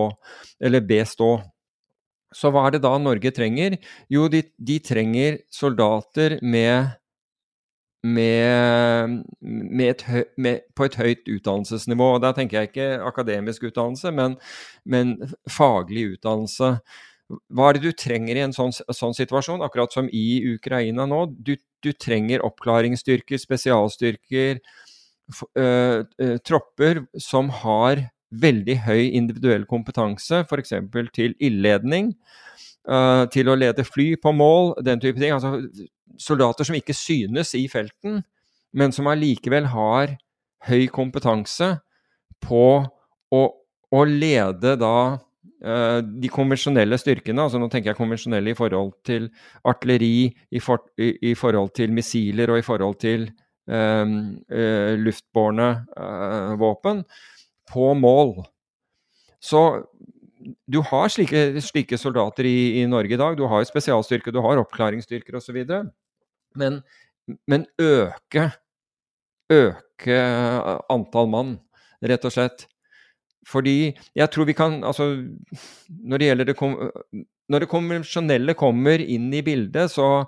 eller 0.64 0.88
bestå. 0.88 1.34
Så 2.32 2.48
hva 2.56 2.64
er 2.68 2.78
det 2.78 2.86
da 2.86 2.96
Norge 2.96 3.34
trenger? 3.36 3.76
Jo, 4.12 4.30
de, 4.32 4.46
de 4.56 4.80
trenger 4.80 5.42
soldater 5.52 6.38
med 6.40 6.96
med, 8.04 9.22
med 9.42 9.90
et 9.90 10.04
høy, 10.08 10.24
med, 10.38 10.66
på 10.76 10.88
et 10.88 10.98
høyt 10.98 11.30
utdannelsesnivå. 11.30 12.16
Og 12.16 12.22
Der 12.22 12.34
tenker 12.38 12.60
jeg 12.60 12.72
ikke 12.72 12.90
akademisk 13.06 13.64
utdannelse, 13.70 14.12
men, 14.12 14.38
men 14.86 15.18
faglig 15.50 16.08
utdannelse. 16.16 16.76
Hva 17.52 17.70
er 17.70 17.78
det 17.78 17.84
du 17.86 17.96
trenger 17.96 18.38
i 18.38 18.46
en 18.46 18.56
sånn, 18.56 18.74
sånn 18.74 19.16
situasjon, 19.16 19.64
akkurat 19.64 19.94
som 19.94 20.10
i 20.12 20.42
Ukraina 20.54 21.06
nå? 21.08 21.26
Du, 21.38 21.56
du 21.86 21.92
trenger 21.94 22.44
oppklaringsstyrker, 22.48 23.40
spesialstyrker, 23.40 24.60
øh, 25.58 26.02
øh, 26.04 26.38
tropper 26.44 27.06
som 27.22 27.54
har 27.62 28.08
veldig 28.32 28.78
høy 28.88 29.12
individuell 29.12 29.66
kompetanse, 29.68 30.46
f.eks. 30.48 30.74
til 31.16 31.36
ildledning, 31.40 32.14
øh, 32.90 33.26
til 33.32 33.52
å 33.52 33.58
lede 33.60 33.88
fly 33.88 34.14
på 34.22 34.34
mål, 34.36 34.74
den 34.84 35.04
type 35.04 35.20
ting. 35.20 35.36
Altså 35.36 35.60
soldater 36.20 36.68
som 36.68 36.78
ikke 36.78 36.96
synes 36.98 37.54
i 37.58 37.68
felten, 37.72 38.22
men 38.74 38.94
som 38.96 39.10
allikevel 39.12 39.68
har 39.74 40.16
høy 40.68 40.88
kompetanse 40.94 41.74
på 42.42 42.66
å, 43.32 43.42
å 43.92 44.02
lede 44.08 44.76
da 44.80 44.96
uh, 45.18 46.00
de 46.02 46.32
konvensjonelle 46.32 47.00
styrkene. 47.02 47.46
altså 47.46 47.62
Nå 47.62 47.70
tenker 47.72 47.92
jeg 47.92 48.00
konvensjonelle 48.00 48.54
i 48.54 48.58
forhold 48.58 48.94
til 49.08 49.30
artilleri, 49.68 50.30
i, 50.52 50.64
for, 50.64 50.86
i, 51.02 51.14
i 51.32 51.36
forhold 51.38 51.74
til 51.78 51.94
missiler 51.96 52.54
og 52.54 52.62
i 52.62 52.66
forhold 52.66 52.98
til 53.02 53.28
um, 53.68 54.16
uh, 54.52 54.94
luftbårne 55.02 55.70
uh, 55.98 56.56
våpen, 56.62 57.04
på 57.72 57.94
mål. 57.98 58.36
Så 59.42 59.62
du 60.68 60.80
har 60.86 61.12
slike, 61.12 61.62
slike 61.64 61.98
soldater 62.00 62.48
i, 62.48 62.82
i, 62.82 62.88
Norge 62.90 63.16
i 63.16 63.20
dag. 63.20 63.38
Du 63.38 63.46
har 63.50 63.66
spesialstyrker, 63.68 64.34
du 64.34 64.42
har 64.44 64.62
oppklaringsstyrker 64.62 65.38
osv. 65.40 65.60
Men, 66.60 66.82
men 67.50 67.66
øke, 67.82 68.50
øke 69.52 70.20
antall 70.92 71.32
mann, 71.32 71.56
rett 72.04 72.28
og 72.28 72.36
slett. 72.36 72.68
Fordi 73.50 73.92
jeg 74.14 74.30
tror 74.30 74.46
vi 74.46 74.54
kan 74.54 74.84
Altså, 74.86 75.08
når 75.90 76.18
det 76.22 76.28
gjelder 76.28 76.46
det 76.46 76.56
Når 77.50 77.64
det 77.64 77.70
konvensjonelle 77.72 78.54
kommer 78.54 79.02
inn 79.02 79.32
i 79.34 79.42
bildet, 79.42 79.90
så 79.92 80.28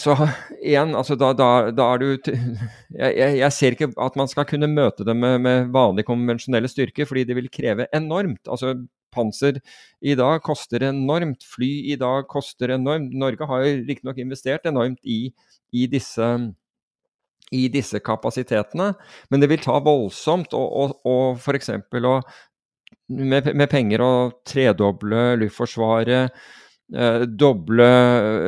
så 0.00 0.14
igjen, 0.60 0.94
altså 0.98 1.16
da, 1.18 1.30
da, 1.36 1.48
da 1.74 1.86
er 1.94 2.02
du 2.02 2.32
jeg, 3.02 3.38
jeg, 3.40 3.52
ser 3.54 3.76
ikke 3.76 3.90
at 4.02 4.18
man 4.18 4.30
skal 4.30 4.46
kunne 4.48 4.68
møte 4.70 5.06
dem 5.06 5.20
med, 5.22 5.40
med 5.44 5.72
vanlig 5.74 6.06
konvensjonelle 6.08 6.70
styrker, 6.70 7.08
fordi 7.08 7.26
det 7.28 7.36
vil 7.38 7.50
kreve 7.52 7.88
enormt. 7.96 8.44
Altså 8.50 8.74
panser 9.16 9.60
i 10.04 10.16
dag 10.18 10.42
koster 10.44 10.84
enormt. 10.90 11.46
Fly 11.54 11.70
i 11.92 11.96
dag 12.00 12.28
koster 12.30 12.74
enormt. 12.76 13.14
Norge 13.16 13.48
har 13.48 13.64
jo 13.64 13.76
riktignok 13.88 14.20
investert 14.22 14.68
enormt 14.68 15.00
i, 15.02 15.30
i, 15.72 15.86
disse, 15.90 16.28
i, 17.52 17.66
disse, 17.72 18.02
kapasitetene, 18.04 18.92
men 19.30 19.42
det 19.42 19.50
vil 19.52 19.64
ta 19.64 19.78
voldsomt 19.84 20.56
å 20.56 21.22
f.eks. 21.38 21.72
Med, 23.06 23.52
med 23.54 23.68
penger 23.70 24.02
å 24.02 24.12
tredoble 24.46 25.36
Luftforsvaret. 25.38 26.34
Eh, 26.94 27.22
doble, 27.26 27.86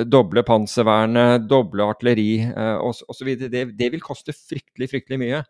doble 0.07 0.45
panservernet, 0.47 1.49
doble 1.51 1.89
artilleri 1.91 2.45
eh, 2.47 2.77
osv. 2.79 3.33
Det, 3.51 3.65
det 3.75 3.89
vil 3.95 4.05
koste 4.05 4.35
fryktelig, 4.37 4.91
fryktelig 4.93 5.19
mye. 5.25 5.43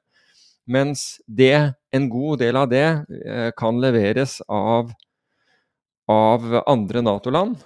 Mens 0.68 1.18
det, 1.26 1.74
en 1.92 2.08
god 2.12 2.40
del 2.44 2.56
av 2.60 2.70
det 2.72 2.86
eh, 3.24 3.50
kan 3.56 3.80
leveres 3.80 4.40
av 4.48 4.92
av 6.08 6.44
andre 6.64 7.02
Nato-land. 7.04 7.58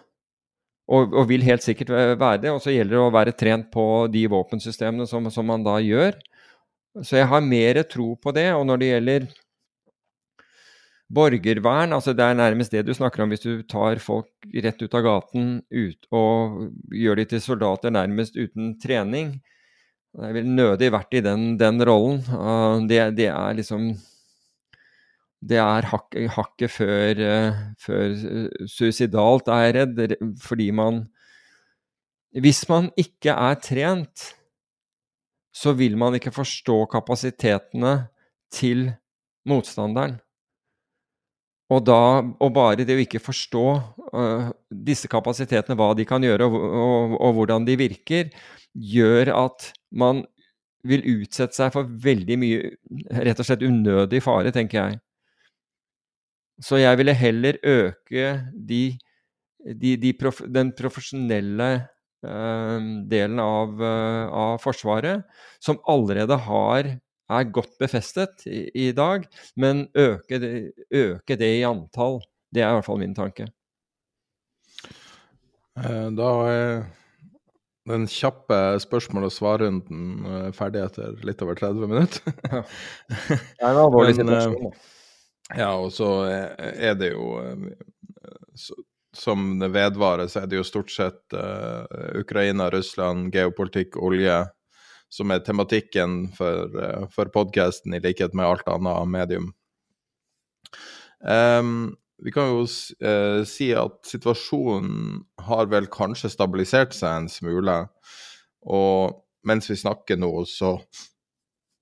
Og, 0.92 1.12
og, 1.14 1.28
vil 1.30 1.44
helt 1.46 1.62
sikkert 1.62 1.92
være 1.94 2.40
det. 2.42 2.50
Og 2.50 2.60
så 2.64 2.74
gjelder 2.74 2.96
det 2.96 3.04
å 3.04 3.14
være 3.14 3.36
trent 3.38 3.68
på 3.72 3.84
de 4.12 4.24
våpensystemene 4.28 5.06
som, 5.08 5.28
som, 5.30 5.46
man 5.46 5.62
da 5.64 5.76
gjør. 5.80 6.18
Så 7.06 7.20
jeg 7.20 7.30
har 7.30 7.44
mer 7.46 7.78
tro 7.88 8.12
på 8.18 8.34
det. 8.34 8.48
Og 8.56 8.66
når 8.68 8.82
det 8.82 8.88
gjelder 8.90 9.28
borgervern, 11.12 11.92
altså 11.92 12.14
det 12.16 12.24
er 12.24 12.38
nærmest 12.38 12.72
det 12.72 12.86
du 12.86 12.94
snakker 12.96 13.24
om 13.24 13.32
hvis 13.32 13.44
du 13.44 13.62
tar 13.68 14.00
folk 14.00 14.30
rett 14.64 14.80
ut 14.80 14.94
av 14.96 15.04
gaten 15.04 15.50
ut, 15.68 16.08
og 16.14 16.70
gjør 16.96 17.20
de 17.20 17.26
til 17.32 17.42
soldater 17.44 17.92
nærmest 17.92 18.38
uten 18.38 18.76
trening. 18.80 19.34
Jeg 20.12 20.36
ville 20.36 20.56
nødig 20.56 20.90
vært 20.92 21.16
i 21.16 21.22
den, 21.24 21.54
den 21.60 21.80
rollen. 21.88 22.20
Det, 22.88 23.00
det 23.16 23.28
er 23.32 23.54
liksom 23.56 23.92
det 25.42 25.58
er 25.58 25.88
hakket 25.90 26.30
hak 26.36 26.64
før, 26.70 27.18
uh, 27.18 27.62
før 27.82 28.12
uh, 28.14 28.66
suicidalt, 28.70 29.48
er 29.50 29.64
jeg 29.64 29.74
redd. 29.80 30.16
Fordi 30.42 30.70
man 30.70 31.08
Hvis 32.32 32.64
man 32.68 32.88
ikke 32.96 33.34
er 33.34 33.58
trent, 33.60 34.36
så 35.52 35.74
vil 35.76 35.98
man 36.00 36.14
ikke 36.16 36.32
forstå 36.32 36.86
kapasitetene 36.88 38.08
til 38.48 38.92
motstanderen. 39.44 40.16
Og, 41.72 41.80
da, 41.86 42.20
og 42.20 42.50
bare 42.52 42.84
det 42.84 42.96
å 42.96 43.02
ikke 43.02 43.22
forstå 43.22 43.66
uh, 44.12 44.50
disse 44.68 45.08
kapasitetene, 45.10 45.76
hva 45.78 45.92
de 45.96 46.04
kan 46.08 46.24
gjøre 46.24 46.48
og, 46.48 46.58
og, 46.58 47.14
og, 47.16 47.30
hvordan 47.38 47.64
de 47.68 47.78
virker, 47.80 48.32
gjør 48.72 49.32
at 49.36 49.70
man 49.94 50.24
vil 50.88 51.04
utsette 51.14 51.54
seg 51.54 51.70
for 51.74 51.86
veldig 51.86 52.36
mye 52.42 52.74
rett 53.22 53.40
og 53.40 53.46
slett 53.46 53.64
unødig 53.64 54.22
fare, 54.24 54.52
tenker 54.54 54.80
jeg. 54.80 55.00
Så 56.62 56.78
jeg 56.82 56.98
ville 56.98 57.14
heller 57.16 57.58
øke 57.62 58.26
de, 58.52 58.82
de, 59.62 59.96
de 60.02 60.12
prof, 60.18 60.42
den 60.50 60.72
profesjonelle 60.78 61.70
uh, 62.26 62.78
delen 63.10 63.40
av, 63.42 63.78
uh, 63.80 64.26
av, 64.28 64.58
Forsvaret, 64.62 65.24
som 65.62 65.80
allerede 65.90 66.38
har, 66.48 66.92
er 67.38 67.50
godt 67.54 67.74
befestet 67.80 68.46
i, 68.46 68.64
i 68.86 68.86
dag, 68.96 69.26
men 69.56 69.86
øke 69.98 70.38
det, 70.42 70.52
øke 70.90 71.36
det, 71.36 71.50
i 71.58 71.66
antall. 71.68 72.20
Det 72.52 72.62
er 72.62 72.72
i 72.72 72.78
hvert 72.78 72.88
fall 72.88 73.00
min 73.00 73.14
tanke. 73.16 73.48
Eh, 75.80 76.08
da 76.16 76.30
er 76.52 76.72
den 77.88 78.06
kjappe 78.06 78.78
spørsmål- 78.82 79.26
og 79.26 79.34
svarrunden 79.34 80.52
ferdig 80.54 80.84
etter 80.84 81.16
litt 81.26 81.42
over 81.42 81.58
30 81.58 81.88
minutter. 81.90 82.34
ja. 82.52 82.62
Det 83.28 83.62
er 83.62 83.70
en 83.72 83.84
alvorlig 83.86 84.18
situasjon. 84.18 84.68
da. 84.68 84.90
Ja, 85.52 85.72
og 85.76 85.90
så 85.92 86.08
er 86.56 86.94
det 86.96 87.12
jo 87.12 87.34
Som 89.12 89.58
det 89.60 89.68
vedvarer, 89.74 90.28
så 90.32 90.40
er 90.40 90.46
det 90.48 90.56
jo 90.56 90.64
stort 90.64 90.88
sett 90.88 91.34
uh, 91.36 91.84
Ukraina, 92.16 92.70
Russland, 92.72 93.28
geopolitikk, 93.34 93.98
olje 94.00 94.38
som 95.12 95.32
er 95.32 95.42
tematikken 95.44 96.30
for, 96.36 96.76
uh, 96.78 97.08
for 97.12 97.28
podkasten, 97.34 97.94
i 97.94 98.00
likhet 98.00 98.32
med 98.36 98.48
alt 98.48 98.68
annet 98.72 99.10
medium. 99.12 99.50
Um, 101.20 101.92
vi 102.22 102.32
kan 102.32 102.48
jo 102.48 102.62
uh, 102.64 103.42
si 103.46 103.72
at 103.76 103.98
situasjonen 104.08 105.20
har 105.46 105.68
vel 105.70 105.88
kanskje 105.92 106.30
stabilisert 106.32 106.96
seg 106.96 107.18
en 107.18 107.28
smule. 107.30 107.76
Og 108.62 109.18
mens 109.44 109.68
vi 109.70 109.76
snakker 109.76 110.20
nå, 110.22 110.30
så 110.48 110.76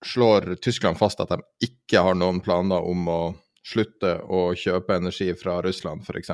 slår 0.07 0.55
Tyskland 0.65 0.99
fast 0.99 1.21
at 1.21 1.31
de 1.35 1.69
ikke 1.69 2.01
har 2.03 2.17
noen 2.17 2.41
planer 2.41 2.83
om 2.89 3.09
å 3.13 3.21
slutte 3.67 4.17
å 4.25 4.49
kjøpe 4.57 4.97
energi 4.97 5.29
fra 5.37 5.59
Russland, 5.63 6.03
f.eks. 6.09 6.33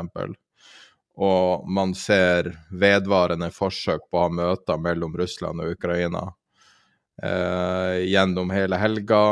Og 1.17 1.69
man 1.69 1.95
ser 1.99 2.53
vedvarende 2.71 3.51
forsøk 3.53 4.07
på 4.11 4.21
å 4.21 4.27
ha 4.29 4.33
møter 4.33 4.79
mellom 4.81 5.17
Russland 5.19 5.65
og 5.65 5.75
Ukraina 5.75 6.29
eh, 7.23 8.05
gjennom 8.07 8.51
hele 8.51 8.79
helga, 8.81 9.23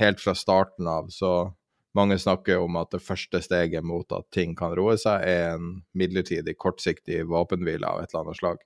helt 0.00 0.20
fra 0.20 0.34
starten 0.34 0.88
av. 0.90 1.08
Så 1.14 1.52
mange 1.94 2.18
snakker 2.18 2.62
om 2.62 2.78
at 2.80 2.92
det 2.94 3.02
første 3.02 3.42
steget 3.42 3.86
mot 3.86 4.12
at 4.14 4.28
ting 4.34 4.54
kan 4.58 4.74
roe 4.78 4.96
seg, 5.00 5.24
er 5.26 5.56
en 5.56 5.80
midlertidig, 5.96 6.56
kortsiktig 6.58 7.24
våpenhvile 7.30 7.88
av 7.88 8.02
et 8.02 8.12
eller 8.12 8.26
annet 8.26 8.40
slag. 8.40 8.62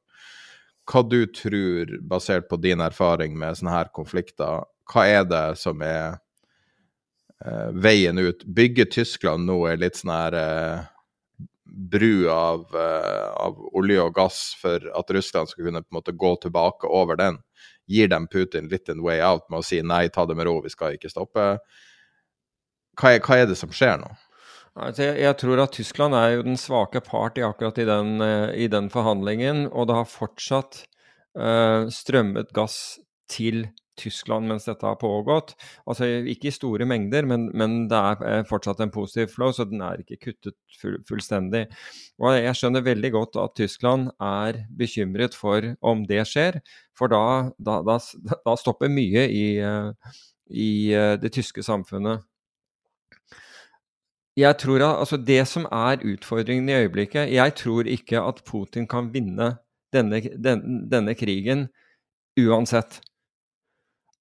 Hva 0.90 1.00
du 1.08 1.22
tror, 1.32 1.96
basert 2.04 2.50
på 2.50 2.60
din 2.60 2.84
erfaring 2.84 3.38
med 3.40 3.56
sånne 3.56 3.72
her 3.72 3.88
konflikter, 3.96 4.66
hva 4.92 5.06
er 5.08 5.24
det 5.24 5.46
som 5.56 5.80
er 5.80 6.18
uh, 7.46 7.70
veien 7.72 8.18
ut. 8.18 8.44
Bygger 8.44 8.90
Tyskland 8.92 9.48
nå 9.48 9.62
en 9.68 9.80
litt 9.80 10.00
sånn 10.00 10.12
her 10.12 10.36
uh, 10.36 10.84
bru 11.64 12.28
av, 12.30 12.66
uh, 12.76 13.30
av, 13.40 13.58
olje 13.74 14.02
og 14.04 14.14
gass 14.16 14.42
for 14.60 14.84
at 14.94 15.10
Russland 15.16 15.50
skal 15.50 15.68
kunne 15.68 15.82
på 15.82 15.92
en 15.92 16.00
måte 16.00 16.16
gå 16.16 16.34
tilbake 16.44 16.90
over 16.90 17.18
den? 17.20 17.40
Gir 17.90 18.08
dem 18.08 18.28
Putin 18.30 18.70
litt 18.72 18.88
en 18.88 19.02
way 19.04 19.20
out 19.24 19.48
med 19.52 19.60
å 19.60 19.66
si 19.66 19.82
nei, 19.84 20.06
ta 20.12 20.24
det 20.26 20.36
med 20.38 20.48
ro, 20.48 20.58
vi 20.64 20.72
skal 20.72 20.96
ikke 20.96 21.12
stoppe? 21.12 21.48
Hva 23.00 23.12
er, 23.12 23.20
hva 23.24 23.40
er 23.42 23.50
det 23.50 23.58
som 23.60 23.72
skjer 23.74 23.98
nå? 24.00 24.10
Altså, 24.74 25.12
jeg, 25.14 25.36
tror 25.38 25.60
at 25.62 25.76
Tyskland 25.76 26.16
er 26.18 26.32
jo 26.34 26.46
den 26.48 26.58
svake 26.58 27.02
part 27.04 27.36
i 27.38 27.44
akkurat 27.46 27.78
i 27.78 27.86
den, 27.86 28.16
i 28.58 28.66
den 28.70 28.88
forhandlingen, 28.90 29.68
og 29.70 29.86
det 29.90 29.98
har 30.00 30.10
fortsatt 30.10 30.80
uh, 31.38 31.86
strømmet 31.94 32.50
gass 32.56 32.96
til 33.30 33.66
Tyskland 33.66 33.83
mens 34.44 34.64
dette 34.66 34.86
har 34.86 34.96
pågått. 34.96 35.54
Altså 35.86 36.04
ikke 36.04 36.48
i 36.48 36.54
store 36.54 36.84
mengder, 36.84 37.24
men, 37.24 37.50
men 37.54 37.88
det 37.88 37.96
er 37.96 38.24
eh, 38.26 38.44
fortsatt 38.48 38.80
en 38.80 38.90
positiv 38.90 39.28
flow, 39.34 39.52
så 39.52 39.64
den 39.64 39.80
er 39.82 40.00
ikke 40.00 40.30
kuttet 40.30 40.56
full, 40.80 40.98
fullstendig. 41.08 41.66
Og 42.18 42.34
jeg 42.34 42.54
skjønner 42.56 42.84
veldig 42.84 43.12
godt 43.12 43.36
at 43.36 43.56
Tyskland 43.56 44.10
er 44.20 44.64
bekymret 44.76 45.34
for 45.34 45.74
om 45.82 46.04
det 46.06 46.26
skjer, 46.26 46.60
for 46.96 47.08
da, 47.08 47.50
da, 47.58 47.80
da, 47.82 47.98
da 48.44 48.56
stopper 48.56 48.88
mye 48.88 49.28
i, 49.30 49.58
eh, 49.58 50.14
i 50.50 50.70
eh, 50.92 51.16
det 51.20 51.32
tyske 51.34 51.62
samfunnet. 51.62 52.24
Jeg 54.36 54.58
tror 54.58 54.82
at, 54.82 54.98
altså 54.98 55.16
Det 55.16 55.46
som 55.46 55.66
er 55.70 56.02
utfordringen 56.02 56.66
i 56.68 56.74
øyeblikket 56.74 57.30
Jeg 57.30 57.54
tror 57.54 57.86
ikke 57.86 58.18
at 58.18 58.40
Putin 58.42 58.88
kan 58.90 59.12
vinne 59.14 59.58
denne, 59.94 60.18
den, 60.20 60.90
denne 60.90 61.14
krigen 61.14 61.68
uansett. 62.34 63.00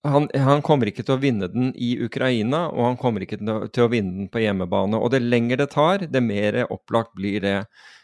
Han, 0.03 0.27
han, 0.35 0.61
kommer 0.65 0.89
ikke 0.91 1.05
til 1.07 1.15
å 1.15 1.21
vinne 1.21 1.47
den 1.47 1.69
i 1.79 1.93
Ukraina, 2.03 2.65
og 2.73 2.89
han 2.89 2.97
kommer 2.99 3.23
ikke 3.23 3.37
til 3.39 3.85
å 3.85 3.91
vinne 3.91 4.17
den 4.17 4.31
på 4.31 4.41
hjemmebane. 4.43 4.99
Og 4.99 5.13
det 5.13 5.21
lenger 5.23 5.61
det 5.61 5.69
tar, 5.71 6.03
det 6.11 6.21
mer 6.23 6.57
opplagt 6.65 7.13
blir 7.15 7.39
det. 7.43 7.59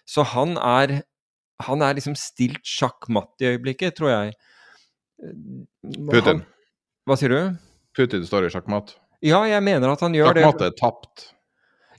Så 0.07 0.23
han 0.31 0.55
er, 0.55 1.01
han 1.67 1.83
er 1.83 1.97
liksom 1.97 2.15
stilt 2.19 2.63
sjakk 2.63 3.09
matt 3.11 3.43
i 3.43 3.51
øyeblikket, 3.51 3.97
tror 3.99 4.13
jeg. 4.13 4.37
Putin. 5.19 6.39
Han, 6.39 6.45
hva 7.09 7.19
sier 7.19 7.35
du? 7.35 7.59
Putin 7.99 8.23
står 8.27 8.47
i 8.47 8.53
sjakkmatt. 8.53 8.95
Ja, 9.25 9.43
jeg 9.49 9.59
mener 9.67 9.91
at 9.91 10.05
han 10.05 10.15
gjør 10.15 10.37
det. 10.37 10.45
Sjakkmatt 10.47 10.65
er 10.69 10.75
tapt. 10.79 11.27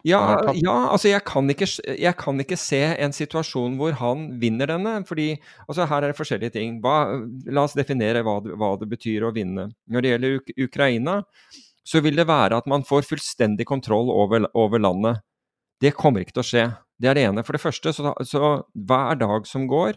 Ja, 0.07 0.21
ja, 0.57 0.75
altså 0.89 1.11
jeg 1.11 1.21
kan, 1.29 1.51
ikke, 1.53 1.67
jeg 1.85 2.17
kan, 2.17 2.41
ikke, 2.41 2.57
se 2.57 2.81
en 3.05 3.13
situasjon 3.13 3.77
hvor 3.81 3.97
han 4.01 4.27
vinner 4.41 4.71
denne. 4.71 4.95
fordi 5.09 5.35
altså 5.67 5.87
Her 5.91 6.05
er 6.05 6.13
det 6.13 6.19
forskjellige 6.19 6.55
ting. 6.57 6.79
Hva, 6.85 7.21
la 7.47 7.65
oss 7.67 7.77
definere 7.77 8.23
hva 8.25 8.39
det, 8.45 8.57
hva 8.57 8.75
det, 8.81 8.89
betyr 8.91 9.29
å 9.29 9.35
vinne. 9.37 9.71
Når 9.91 10.05
det 10.05 10.13
gjelder 10.15 10.39
Uk 10.39 10.55
Ukraina, 10.71 11.19
så 11.85 12.01
vil 12.05 12.17
det 12.17 12.29
være 12.31 12.61
at 12.61 12.71
man 12.71 12.85
får 12.87 13.09
fullstendig 13.09 13.67
kontroll 13.69 14.13
over, 14.13 14.47
over, 14.55 14.81
landet. 14.81 15.21
Det 15.81 15.97
kommer 15.97 16.25
ikke 16.25 16.39
til 16.39 16.45
å 16.45 16.51
skje. 16.51 16.67
Det 17.01 17.11
er 17.11 17.17
det 17.17 17.27
ene. 17.29 17.45
For 17.45 17.57
det 17.57 17.65
første, 17.65 17.93
så, 17.97 18.15
så 18.25 18.55
hver 18.73 19.21
dag 19.21 19.49
som 19.49 19.69
går, 19.69 19.97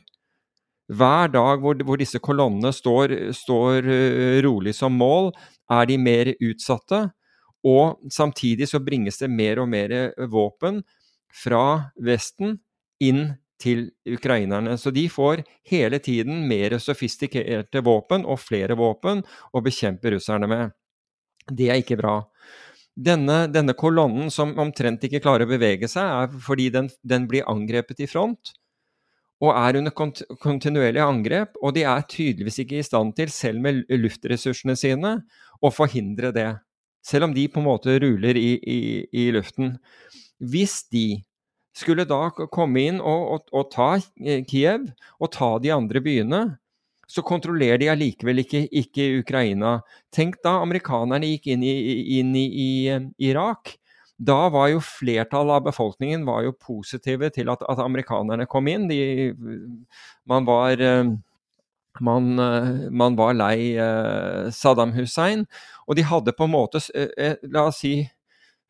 hver 0.91 1.31
dag 1.31 1.63
hvor, 1.63 1.79
hvor 1.87 1.99
disse 1.99 2.19
kolonnene 2.19 2.73
står, 2.75 3.15
står 3.35 3.87
uh, 3.87 4.39
rolig 4.43 4.75
som 4.75 4.95
mål, 4.99 5.31
er 5.71 5.87
de 5.87 5.99
mer 5.99 6.33
utsatte. 6.43 7.05
Og 7.67 8.11
samtidig 8.11 8.67
så 8.69 8.81
bringes 8.83 9.21
det 9.21 9.31
mer 9.31 9.61
og 9.63 9.69
mer 9.71 9.93
eh, 9.95 10.27
våpen 10.29 10.81
fra 11.33 11.93
Vesten 11.95 12.57
inn 13.03 13.25
til 13.63 13.87
ukrainerne. 14.09 14.75
Så 14.77 14.91
de 14.91 15.05
får 15.09 15.43
hele 15.71 15.99
tiden 16.03 16.43
mer 16.49 16.75
sofistikerte 16.83 17.83
våpen 17.85 18.25
og 18.27 18.41
flere 18.43 18.75
våpen 18.79 19.23
å 19.53 19.63
bekjempe 19.63 20.11
russerne 20.15 20.49
med. 20.51 20.73
Det 21.47 21.69
er 21.71 21.79
ikke 21.81 21.99
bra. 21.99 22.19
Denne, 22.93 23.47
denne 23.49 23.73
kolonnen 23.73 24.29
som 24.31 24.51
omtrent 24.61 25.03
ikke 25.07 25.23
klarer 25.23 25.47
å 25.47 25.53
bevege 25.55 25.87
seg, 25.89 26.03
er 26.03 26.43
fordi 26.43 26.67
den, 26.75 26.91
den 27.01 27.25
blir 27.31 27.47
angrepet 27.49 28.03
i 28.03 28.09
front 28.09 28.53
og 29.43 29.51
er 29.51 29.79
under 29.79 29.91
kont 29.91 30.21
kontinuerlig 30.43 31.01
angrep. 31.03 31.57
Og 31.61 31.73
de 31.75 31.83
er 31.89 32.05
tydeligvis 32.09 32.61
ikke 32.63 32.79
i 32.79 32.85
stand 32.85 33.15
til, 33.17 33.31
selv 33.33 33.63
med 33.63 33.83
luftressursene 33.91 34.75
sine, 34.79 35.17
å 35.59 35.71
forhindre 35.73 36.31
det. 36.35 36.51
Selv 37.03 37.27
om 37.27 37.35
de 37.35 37.49
på 37.51 37.59
en 37.59 37.67
måte 37.67 37.97
ruler 37.99 38.39
i, 38.39 38.55
i, 38.57 38.79
i 39.11 39.27
luften. 39.35 39.75
Hvis 40.39 40.83
de 40.93 41.21
skulle 41.75 42.05
da 42.07 42.27
komme 42.31 42.87
inn 42.87 42.99
og, 43.01 43.23
og, 43.33 43.47
og, 43.51 43.69
ta 43.73 43.89
eh, 43.97 44.43
Kiev 44.47 44.87
og 45.19 45.31
ta 45.33 45.55
de 45.61 45.73
andre 45.73 46.01
byene, 46.05 46.43
så 47.09 47.21
kontrollerer 47.25 47.81
de 47.81 47.89
allikevel 47.91 48.41
ikke, 48.43 48.63
ikke 48.71 49.07
Ukraina. 49.19 49.77
Tenk 50.13 50.39
da 50.45 50.57
amerikanerne 50.63 51.27
gikk 51.33 51.49
inn 51.53 51.65
i, 51.65 51.73
inn 52.19 52.31
i, 52.37 52.45
i 52.47 53.27
Irak. 53.29 53.75
Da 54.17 54.47
var 54.53 54.69
jo 54.71 54.79
flertallet 54.85 55.59
av 55.59 55.67
befolkningen 55.67 56.23
positive 56.61 57.29
til 57.33 57.51
at, 57.51 57.65
at 57.69 57.81
amerikanerne 57.83 58.47
kom 58.47 58.69
inn. 58.71 58.87
De, 58.87 59.33
man 60.29 60.47
var 60.47 60.79
eh, 60.79 61.03
man, 62.01 62.39
eh, 62.39 62.89
man, 62.89 63.15
var 63.15 63.35
lei 63.37 63.75
eh, 63.77 64.49
Saddam 64.51 64.93
Hussein, 64.97 65.45
og 65.87 65.97
de 65.97 66.05
hadde 66.07 66.33
på 66.33 66.47
en 66.47 66.53
måte, 66.53 66.81
eh, 66.95 67.35
la 67.43 67.67
oss 67.69 67.83
si, 67.83 67.97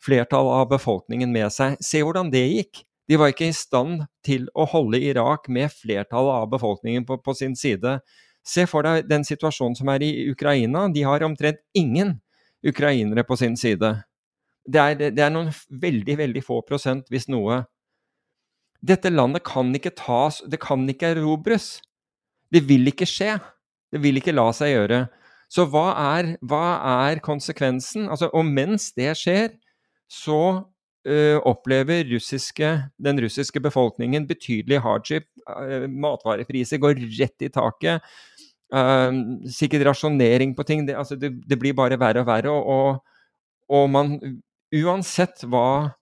flertallet 0.03 0.59
av 0.63 0.67
befolkningen 0.73 1.31
med 1.31 1.51
seg. 1.53 1.77
Se 1.83 2.01
hvordan 2.03 2.31
det 2.33 2.43
gikk! 2.43 2.83
De 3.07 3.17
var 3.19 3.31
ikke 3.33 3.49
i 3.51 3.55
stand 3.55 4.05
til 4.23 4.47
å 4.55 4.65
holde 4.71 4.99
Irak 5.03 5.49
med 5.51 5.71
flertallet 5.71 6.43
av 6.43 6.49
befolkningen 6.51 7.05
på, 7.07 7.17
på 7.23 7.35
sin 7.35 7.55
side. 7.55 7.97
Se 8.43 8.65
for 8.67 8.83
deg 8.83 9.07
den 9.09 9.23
situasjonen 9.27 9.75
som 9.79 9.91
er 9.91 10.03
i 10.03 10.11
Ukraina. 10.31 10.87
De 10.91 11.03
har 11.07 11.23
omtrent 11.23 11.59
ingen 11.75 12.17
ukrainere 12.63 13.23
på 13.27 13.37
sin 13.39 13.55
side. 13.59 13.91
Det 14.63 14.79
er, 14.79 15.11
det 15.11 15.23
er 15.23 15.31
noen 15.35 15.51
veldig, 15.67 16.15
veldig 16.19 16.43
få 16.43 16.61
prosent, 16.67 17.09
hvis 17.11 17.27
noe. 17.31 17.65
Dette 18.83 19.11
landet 19.11 19.45
kan 19.47 19.69
ikke 19.75 19.93
tas 19.95 20.41
Det 20.43 20.59
kan 20.59 20.83
ikke 20.91 21.13
erobres. 21.15 21.77
Det 22.53 22.61
vil 22.69 22.91
ikke 22.91 23.07
skje. 23.09 23.37
Det 23.93 24.01
vil 24.01 24.19
ikke 24.19 24.35
la 24.35 24.47
seg 24.55 24.73
gjøre. 24.73 25.03
Så 25.53 25.67
hva 25.69 25.89
er, 26.17 26.33
hva 26.41 26.65
er 27.07 27.21
konsekvensen? 27.21 28.07
Altså, 28.09 28.29
og 28.33 28.45
mens 28.47 28.89
det 28.97 29.11
skjer, 29.19 29.51
så 30.09 30.39
ø, 31.05 31.17
opplever 31.49 32.07
russiske, 32.09 32.71
den 32.97 33.21
russiske 33.21 33.61
befolkningen 33.61 34.25
betydelig 34.29 34.81
hardship. 34.81 35.27
matvarepriser 35.89 36.81
går 36.81 37.01
rett 37.19 37.45
i 37.45 37.51
taket. 37.53 38.01
Uh, 38.73 39.11
sikkert 39.53 39.85
rasjonering 39.85 40.55
på 40.57 40.63
ting. 40.65 40.87
Det, 40.87 40.95
altså 40.97 41.15
det, 41.15 41.35
det, 41.45 41.59
blir 41.61 41.75
bare 41.77 41.99
verre 42.01 42.23
og 42.23 42.27
verre. 42.27 42.49
Og, 42.49 43.03
og 43.69 43.89
man 43.89 44.17
Uansett 44.73 45.43
hva, 45.45 45.93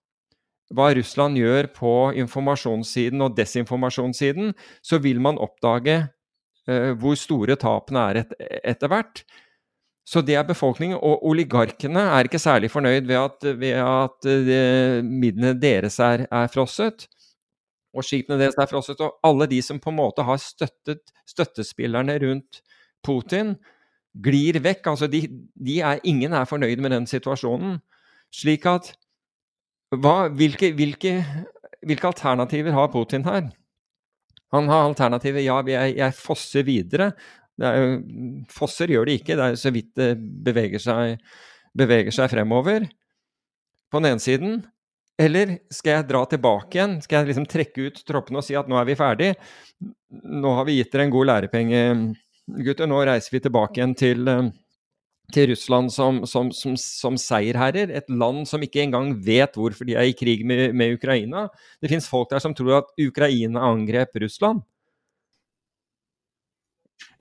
hva 0.71 0.85
Russland 0.95 1.35
gjør 1.35 1.67
på 1.75 1.95
informasjonssiden 2.23 3.19
og 3.25 3.35
desinformasjonssiden, 3.35 4.53
så 4.79 4.99
vil 5.03 5.19
man 5.19 5.35
oppdage 5.43 5.97
hvor 6.65 7.15
store 7.17 7.55
tapene 7.59 8.03
er 8.11 8.19
et, 8.21 8.35
etter 8.73 8.91
hvert. 8.91 9.23
Så 10.07 10.21
det 10.25 10.35
er 10.35 10.47
befolkningen. 10.47 10.99
Og 10.99 11.25
oligarkene 11.29 12.03
er 12.17 12.27
ikke 12.27 12.41
særlig 12.41 12.71
fornøyd 12.73 13.07
ved 13.07 13.17
at, 13.19 13.47
ved 13.59 13.77
at 13.81 14.27
de, 14.27 14.59
midlene 15.05 15.53
deres 15.61 15.99
er, 15.99 16.25
er, 16.27 16.49
frosset. 16.51 17.07
Og 17.93 18.05
skipene 18.07 18.39
deres 18.39 18.57
er 18.59 18.69
frosset. 18.71 19.01
Og 19.01 19.19
alle 19.23 19.47
de 19.51 19.61
som 19.61 19.79
på 19.79 19.91
en 19.93 19.99
måte 19.99 20.25
har 20.25 20.41
støttet 20.41 21.13
støttespillerne 21.29 22.17
rundt 22.25 22.61
Putin, 23.03 23.55
glir 24.23 24.59
vekk. 24.61 24.91
Altså 24.93 25.07
de, 25.07 25.23
de 25.55 25.79
er, 25.79 26.01
ingen 26.03 26.33
er 26.33 26.49
fornøyd 26.49 26.81
med 26.83 26.91
den 26.97 27.07
situasjonen. 27.07 27.79
Slik 28.31 28.65
at 28.69 28.93
hva, 29.91 30.29
hvilke, 30.31 30.71
hvilke, 30.75 31.17
hvilke 31.83 32.07
alternativer 32.07 32.75
har 32.75 32.91
Putin 32.91 33.25
her? 33.27 33.49
Han 34.55 34.67
har 34.71 34.87
alternativet 34.89 35.45
ja, 35.45 35.59
jeg, 35.67 35.95
jeg 35.99 36.17
fosser 36.17 36.65
videre. 36.67 37.11
Jo, 37.61 37.99
fosser 38.51 38.91
gjør 38.91 39.07
det 39.07 39.19
ikke, 39.19 39.37
det 39.37 39.45
er 39.45 39.59
så 39.59 39.71
vidt 39.73 39.91
det 39.99 40.11
beveger 40.17 40.81
seg, 40.81 41.21
beveger 41.77 42.15
seg 42.15 42.31
fremover. 42.33 42.87
På 43.91 44.01
den 44.01 44.13
ene 44.13 44.23
siden. 44.23 44.61
Eller 45.21 45.57
skal 45.73 45.99
jeg 45.99 46.09
dra 46.09 46.23
tilbake 46.29 46.77
igjen? 46.77 46.97
Skal 47.03 47.21
jeg 47.21 47.31
liksom 47.31 47.47
trekke 47.51 47.87
ut 47.89 48.01
troppene 48.07 48.41
og 48.41 48.47
si 48.47 48.55
at 48.57 48.69
nå 48.71 48.79
er 48.79 48.87
vi 48.87 48.97
ferdig? 48.97 49.31
Nå 50.41 50.55
har 50.57 50.67
vi 50.67 50.79
gitt 50.79 50.91
dere 50.93 51.05
en 51.05 51.13
god 51.13 51.29
lærepenge, 51.29 51.81
gutter. 52.65 52.89
Nå 52.89 53.03
reiser 53.05 53.35
vi 53.35 53.43
tilbake 53.43 53.79
igjen 53.79 53.95
til 53.99 54.31
til 55.33 55.49
Russland 55.51 55.91
som, 55.93 56.21
som, 56.29 56.51
som, 56.55 56.75
som, 56.79 57.17
seierherrer. 57.19 57.91
Et 57.95 58.09
land 58.09 58.45
som 58.49 58.61
ikke 58.63 58.83
engang 58.83 59.13
vet 59.25 59.55
hvorfor 59.57 59.87
de 59.87 59.95
er 59.97 60.09
i 60.09 60.17
krig 60.17 60.45
med, 60.47 60.75
med 60.77 60.97
Ukraina. 60.97 61.47
Det 61.81 61.91
fins 61.91 62.09
folk 62.11 62.29
der 62.31 62.43
som 62.43 62.55
tror 62.57 62.81
at 62.81 62.93
Ukraina 63.01 63.63
angrep 63.71 64.15
Russland. 64.23 64.63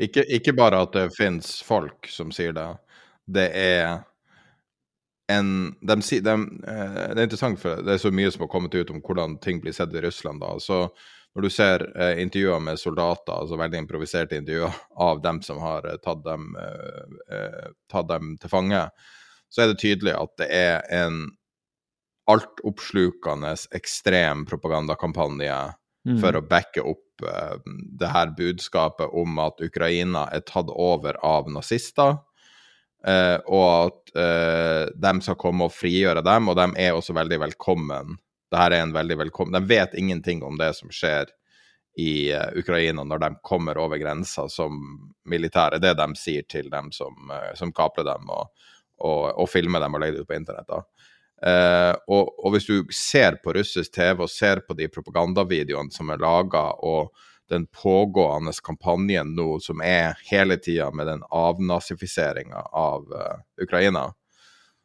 Ikke, 0.01 0.25
ikke 0.25 0.55
bare 0.57 0.81
at 0.85 0.95
det 0.97 1.11
fins 1.17 1.59
folk 1.65 2.09
som 2.09 2.31
sier 2.33 2.55
det. 2.57 2.69
Det 3.31 3.49
er 3.57 4.01
en 5.31 5.77
de, 5.81 5.95
de, 5.95 6.35
eh, 6.67 7.01
Det 7.15 7.19
er 7.19 7.27
interessant, 7.27 7.61
for 7.61 7.83
det 7.85 7.95
er 7.95 8.03
så 8.03 8.13
mye 8.15 8.31
som 8.33 8.45
har 8.47 8.53
kommet 8.53 8.75
ut 8.75 8.91
om 8.91 9.03
hvordan 9.05 9.39
ting 9.45 9.61
blir 9.63 9.77
sett 9.77 9.95
i 9.95 10.03
Russland. 10.03 10.41
da, 10.41 10.57
så 10.59 10.89
når 11.35 11.47
du 11.47 11.51
ser 11.53 11.85
eh, 11.95 12.20
intervjuer 12.22 12.62
med 12.62 12.81
soldater, 12.81 13.35
altså 13.37 13.59
veldig 13.61 13.85
improviserte 13.85 14.39
intervjuer 14.41 14.78
av 15.09 15.20
dem 15.22 15.43
som 15.47 15.61
har 15.62 15.87
eh, 15.87 15.99
tatt, 16.03 16.22
dem, 16.26 16.55
eh, 16.59 17.18
eh, 17.37 17.68
tatt, 17.91 18.09
dem, 18.11 18.35
til 18.41 18.53
fange, 18.53 18.87
så 19.51 19.62
er 19.62 19.70
det 19.70 19.83
tydelig 19.83 20.14
at 20.14 20.35
det 20.43 20.49
er 20.55 20.81
en 20.95 21.22
altoppslukende 22.31 23.57
ekstrem 23.74 24.45
propagandakampanje 24.47 25.55
mm. 26.07 26.18
for 26.22 26.39
å 26.39 26.45
backe 26.47 26.83
opp 26.87 27.24
eh, 27.26 27.57
det 27.99 28.11
her 28.11 28.35
budskapet 28.39 29.14
om 29.18 29.39
at 29.43 29.62
Ukraina 29.62 30.26
er 30.35 30.45
tatt 30.47 30.70
over 30.70 31.18
av 31.26 31.51
nazister. 31.51 32.18
Eh, 33.07 33.39
og 33.49 33.64
at 33.87 34.11
de 35.01 35.11
skal 35.24 35.37
komme 35.41 35.64
og 35.68 35.72
frigjøre 35.72 36.20
dem, 36.26 36.51
og 36.51 36.59
de 36.59 36.66
er 36.83 36.97
også 36.97 37.14
veldig 37.16 37.39
velkommen 37.47 38.18
det 38.51 38.59
her 38.59 38.75
er 38.75 38.83
en 38.83 38.95
veldig 38.95 39.17
velkommen 39.25 39.55
De 39.55 39.75
vet 39.75 39.95
ingenting 39.95 40.43
om 40.43 40.59
det 40.59 40.73
som 40.79 40.91
skjer 40.91 41.31
i 41.99 42.35
uh, 42.35 42.59
Ukraina 42.59 43.05
når 43.05 43.19
de 43.19 43.31
kommer 43.43 43.79
over 43.79 43.99
grensa 43.99 44.49
som 44.49 44.79
militære. 45.29 45.81
Det 45.83 45.95
de 45.99 46.09
sier 46.19 46.47
til 46.49 46.71
dem 46.71 46.91
som, 46.95 47.17
uh, 47.31 47.53
som 47.59 47.73
kaprer 47.75 48.07
dem 48.07 48.31
og, 48.31 48.51
og, 48.99 49.25
og, 49.35 49.49
filmer 49.51 49.83
dem 49.83 49.97
og 49.97 50.03
legger 50.03 50.21
det 50.21 50.25
ut 50.25 50.31
på 50.31 50.39
internett. 50.39 50.71
Uh, 51.41 51.95
og, 52.07 52.31
og, 52.39 52.53
hvis 52.55 52.69
du 52.69 52.95
ser 52.95 53.41
på 53.43 53.55
russisk 53.57 53.95
TV 53.97 54.23
og 54.23 54.31
ser 54.31 54.63
på 54.67 54.77
de 54.79 54.89
propagandavideoene 54.93 55.93
som 55.95 56.13
er 56.13 56.23
laga, 56.23 56.69
og 56.79 57.11
den 57.51 57.67
pågående 57.75 58.53
kampanjen 58.63 59.33
nå 59.35 59.57
som 59.59 59.81
er 59.83 60.19
hele 60.29 60.61
tida 60.63 60.93
med 60.95 61.09
den 61.11 61.25
avnazifiseringa 61.35 62.61
av 62.79 63.09
Ukraina, 63.59 64.05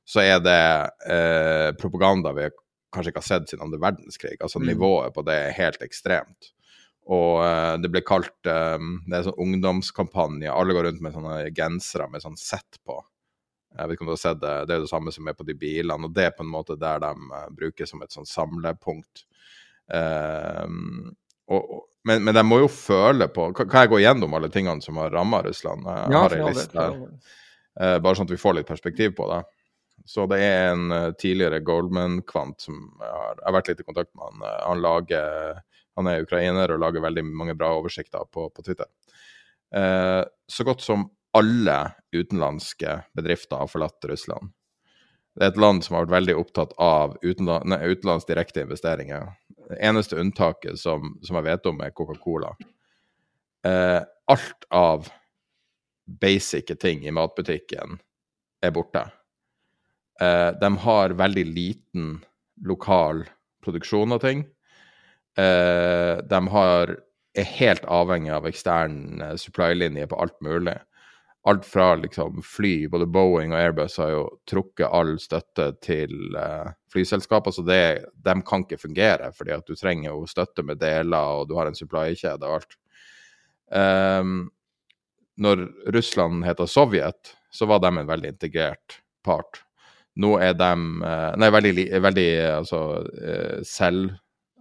så 0.01 0.24
er 0.24 0.39
det 0.41 1.76
propaganda 1.78 2.34
vi 2.34 2.47
kanskje 2.95 3.13
ikke 3.13 3.23
har 3.23 3.27
sett 3.27 3.49
siden 3.51 3.65
andre 3.67 3.81
verdenskrig. 3.83 4.37
Altså 4.39 4.61
mm. 4.61 4.67
Nivået 4.71 5.15
på 5.15 5.23
det 5.27 5.35
er 5.35 5.57
helt 5.57 5.83
ekstremt. 5.85 6.51
Og 7.05 7.41
uh, 7.43 7.75
det 7.77 7.91
ble 7.93 8.01
kalt 8.05 8.49
um, 8.49 8.95
Det 9.05 9.17
er 9.17 9.27
sånn 9.27 9.43
ungdomskampanje. 9.43 10.49
Alle 10.49 10.73
går 10.73 10.87
rundt 10.89 11.03
med 11.05 11.13
sånne 11.13 11.35
gensere 11.55 12.07
med 12.09 12.23
sånn 12.23 12.37
sett 12.39 12.79
på. 12.85 12.97
Jeg 13.75 13.89
vet 13.89 13.97
ikke 13.97 14.05
om 14.05 14.09
du 14.09 14.15
har 14.15 14.21
sett 14.23 14.39
det, 14.41 14.53
det 14.69 14.77
er 14.77 14.85
det 14.85 14.89
samme 14.89 15.11
som 15.11 15.27
er 15.27 15.35
på 15.37 15.45
de 15.45 15.57
bilene. 15.59 16.07
Og 16.07 16.15
det 16.15 16.29
er 16.29 16.33
på 16.37 16.45
en 16.45 16.53
måte 16.53 16.79
der 16.81 17.03
de 17.03 17.11
uh, 17.29 17.45
bruker 17.53 17.89
som 17.89 18.01
et 18.01 18.15
sånn 18.15 18.29
samlepunkt. 18.29 19.27
Uh, 19.93 20.65
og, 21.53 21.75
men, 22.09 22.23
men, 22.25 22.33
de 22.33 22.41
må 22.41 22.57
jo 22.63 22.69
føle 22.73 23.27
på 23.29 23.51
Kan 23.53 23.83
jeg 23.83 23.89
gå 23.91 23.99
gjennom 24.01 24.33
alle 24.33 24.47
tingene 24.49 24.81
som 24.81 24.97
har 24.97 25.13
ramma 25.13 25.43
Russland? 25.45 25.85
Jeg 25.85 26.15
ja, 26.15 26.21
har 26.23 26.33
ei 26.33 26.47
liste 26.49 26.79
her. 26.79 27.99
bare 28.01 28.17
sånn 28.17 28.25
at 28.25 28.33
vi 28.33 28.39
får 28.41 28.57
litt 28.57 28.69
perspektiv 28.69 29.13
på 29.19 29.27
det. 29.29 29.43
Så 30.05 30.27
det 30.29 30.37
er 30.45 30.71
en 30.71 31.13
tidligere 31.17 31.63
Goldman-kvant 31.65 32.61
som 32.61 32.83
har, 33.01 33.39
har 33.41 33.55
vært 33.55 33.71
litt 33.71 33.79
i 33.81 33.87
kontakt 33.87 34.11
med. 34.13 34.27
Han, 34.27 34.43
han 34.61 34.83
lager 34.83 35.63
han 35.95 36.09
er 36.11 36.25
ukrainer 36.25 36.73
og 36.73 36.81
lager 36.83 37.03
veldig 37.03 37.23
mange 37.27 37.55
bra 37.57 37.71
oversikter 37.77 38.27
på, 38.31 38.49
på 38.51 38.65
Twitter. 38.65 38.89
Eh, 39.75 40.21
så 40.47 40.67
godt 40.67 40.83
som 40.83 41.07
alle 41.35 41.77
utenlandske 42.15 42.99
bedrifter 43.15 43.63
har 43.63 43.71
forlatt 43.71 44.07
Russland. 44.11 44.51
Det 45.35 45.43
er 45.43 45.51
et 45.51 45.59
land 45.59 45.83
som 45.83 45.97
har 45.97 46.05
vært 46.05 46.15
veldig 46.15 46.35
opptatt 46.39 46.75
av 46.79 47.17
utenlands, 47.23 47.67
nei, 47.67 47.81
utenlands 47.91 48.27
direkte 48.27 48.63
investeringer. 48.63 49.33
Det 49.65 49.79
eneste 49.83 50.19
unntaket 50.19 50.79
som, 50.79 51.15
som 51.25 51.39
jeg 51.39 51.47
vet 51.47 51.67
om, 51.71 51.81
er 51.83 51.95
Coca-Cola. 51.95 52.53
Eh, 53.67 53.99
alt 54.31 54.67
av 54.71 55.09
basic 56.05 56.71
ting 56.79 57.03
i 57.07 57.15
matbutikken 57.15 57.99
er 58.63 58.75
borte. 58.75 59.07
Eh, 60.22 60.51
de 60.59 60.78
har 60.78 61.09
veldig 61.09 61.45
liten 61.45 62.20
lokal 62.66 63.26
produksjon 63.63 64.16
av 64.16 64.20
ting. 64.24 64.45
Eh, 65.38 66.18
de 66.24 66.41
har, 66.47 66.97
er 67.36 67.53
helt 67.59 67.86
avhengig 67.91 68.32
av 68.32 68.45
ekstern 68.47 69.22
uh, 69.22 69.34
supply-linje 69.36 70.07
på 70.07 70.20
alt 70.24 70.38
mulig. 70.45 70.78
Alt 71.45 71.66
fra 71.68 71.91
liksom 71.99 72.39
fly, 72.41 72.88
både 72.89 73.05
Boeing 73.11 73.51
og 73.53 73.59
Airbus 73.59 73.99
har 74.01 74.13
jo 74.13 74.22
trukket 74.49 74.88
all 74.88 75.11
støtte 75.22 75.68
til 75.84 76.34
eh, 76.39 76.72
flyselskaper, 76.89 77.53
så 77.53 77.61
det, 77.68 77.82
de 78.26 78.36
kan 78.47 78.63
ikke 78.66 78.80
fungere, 78.82 79.30
fordi 79.36 79.53
at 79.53 79.68
du 79.68 79.76
trenger 79.78 80.09
jo 80.09 80.24
støtte 80.32 80.66
med 80.66 80.82
deler, 80.82 81.41
og 81.41 81.51
du 81.51 81.53
har 81.59 81.70
en 81.70 81.78
supply-kjede 81.78 82.49
og 82.49 82.61
alt. 82.61 82.80
Um, 83.70 84.34
når 85.38 85.68
Russland 85.93 86.47
heter 86.47 86.70
Sovjet, 86.72 87.36
så 87.53 87.70
var 87.70 87.84
de 87.84 87.93
en 87.93 88.09
veldig 88.09 88.34
integrert 88.34 89.01
part. 89.26 89.64
Nå 90.22 90.36
er 90.39 90.53
de 90.55 90.70
Nei, 91.41 91.49
veldig, 91.51 91.86
veldig 92.03 92.30
altså, 92.55 92.80
selv 93.68 94.13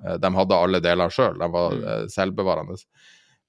Eh, 0.03 0.17
de 0.21 0.31
hadde 0.37 0.59
alle 0.59 0.81
deler 0.85 1.13
sjøl, 1.13 1.39
de 1.41 1.51
var 1.53 1.77
mm. 1.77 1.85
Eh, 1.93 2.07
selvbevarende. 2.13 2.79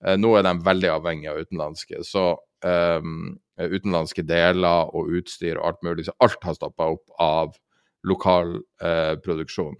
Eh, 0.05 0.17
nå 0.19 0.35
er 0.37 0.45
de 0.47 0.53
veldig 0.65 0.91
avhengige 0.93 1.33
av 1.33 1.41
utenlandske. 1.45 2.03
Så 2.07 2.27
um, 2.65 3.35
utenlandske 3.61 4.25
deler 4.27 4.93
og 4.95 5.11
utstyr 5.19 5.59
og 5.59 5.69
alt 5.69 5.83
mulig, 5.87 6.07
så 6.07 6.15
alt 6.23 6.47
har 6.47 6.57
stoppa 6.57 6.89
opp 6.95 7.19
av 7.21 7.55
lokal 8.05 8.57
uh, 8.83 9.15
produksjon. 9.23 9.77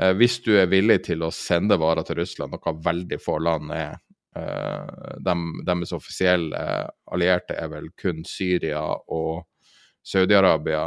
Uh, 0.00 0.12
hvis 0.16 0.38
du 0.46 0.54
er 0.56 0.70
villig 0.70 1.02
til 1.08 1.24
å 1.26 1.32
sende 1.34 1.76
varer 1.80 2.06
til 2.06 2.22
Russland, 2.22 2.54
noe 2.54 2.74
veldig 2.86 3.18
få 3.20 3.36
land 3.42 3.74
er 3.76 3.98
uh, 4.38 5.18
de, 5.20 5.34
Deres 5.66 5.92
offisielle 5.96 6.62
allierte 7.12 7.58
er 7.58 7.68
vel 7.74 7.90
kun 8.00 8.22
Syria 8.28 8.86
og 9.12 9.44
Saudi-Arabia 10.04 10.86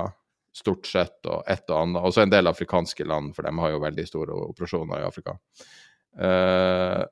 stort 0.58 0.90
sett, 0.90 1.20
og 1.30 1.46
et 1.50 1.68
og 1.70 1.82
annet. 1.82 2.08
Også 2.10 2.24
en 2.24 2.34
del 2.34 2.50
afrikanske 2.50 3.06
land, 3.08 3.36
for 3.36 3.46
de 3.46 3.54
har 3.62 3.74
jo 3.74 3.84
veldig 3.84 4.08
store 4.08 4.40
operasjoner 4.48 5.04
i 5.04 5.08
Afrika. 5.08 5.38
Uh, 6.18 7.04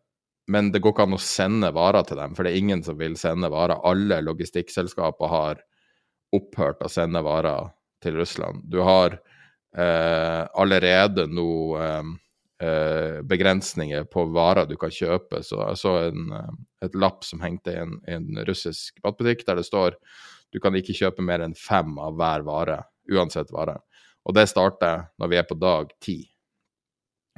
men 0.51 0.69
det 0.73 0.81
går 0.81 0.93
ikke 0.93 1.05
an 1.07 1.17
å 1.17 1.21
sende 1.21 1.71
varer 1.73 2.05
til 2.05 2.19
dem, 2.21 2.35
for 2.37 2.45
det 2.45 2.53
er 2.53 2.61
ingen 2.61 2.83
som 2.85 2.97
vil 2.99 3.17
sende 3.17 3.49
varer. 3.53 3.81
Alle 3.85 4.21
logistikkselskaper 4.25 5.31
har 5.31 5.63
opphørt 6.35 6.83
å 6.85 6.91
sende 6.91 7.21
varer 7.25 7.71
til 8.03 8.19
Russland. 8.19 8.65
Du 8.69 8.81
har 8.85 9.17
uh, 9.17 10.43
allerede 10.53 11.25
nå 11.29 11.49
uh, 11.77 12.13
begrensninger 13.25 14.05
på 14.09 14.29
varer 14.33 14.69
du 14.69 14.77
kan 14.81 14.93
kjøpe. 14.93 15.41
Så 15.45 15.59
jeg 15.59 15.81
så 15.81 15.97
en, 16.07 16.29
et 16.85 16.97
lapp 16.97 17.25
som 17.27 17.41
hengte 17.43 17.73
i 17.73 17.81
en, 17.81 17.97
en 18.09 18.45
russisk 18.47 19.01
matbutikk, 19.05 19.45
der 19.45 19.59
det 19.59 19.67
står 19.67 19.99
du 20.53 20.61
kan 20.63 20.75
ikke 20.77 20.95
kjøpe 20.95 21.23
mer 21.25 21.43
enn 21.43 21.55
fem 21.57 21.97
av 21.99 22.15
hver 22.15 22.45
vare 22.47 22.77
uansett 23.11 23.51
vare. 23.53 23.79
Og 24.25 24.35
det 24.37 24.47
starter 24.49 25.09
når 25.21 25.31
vi 25.31 25.39
er 25.39 25.47
på 25.47 25.57
dag 25.59 25.91
ti 26.03 26.19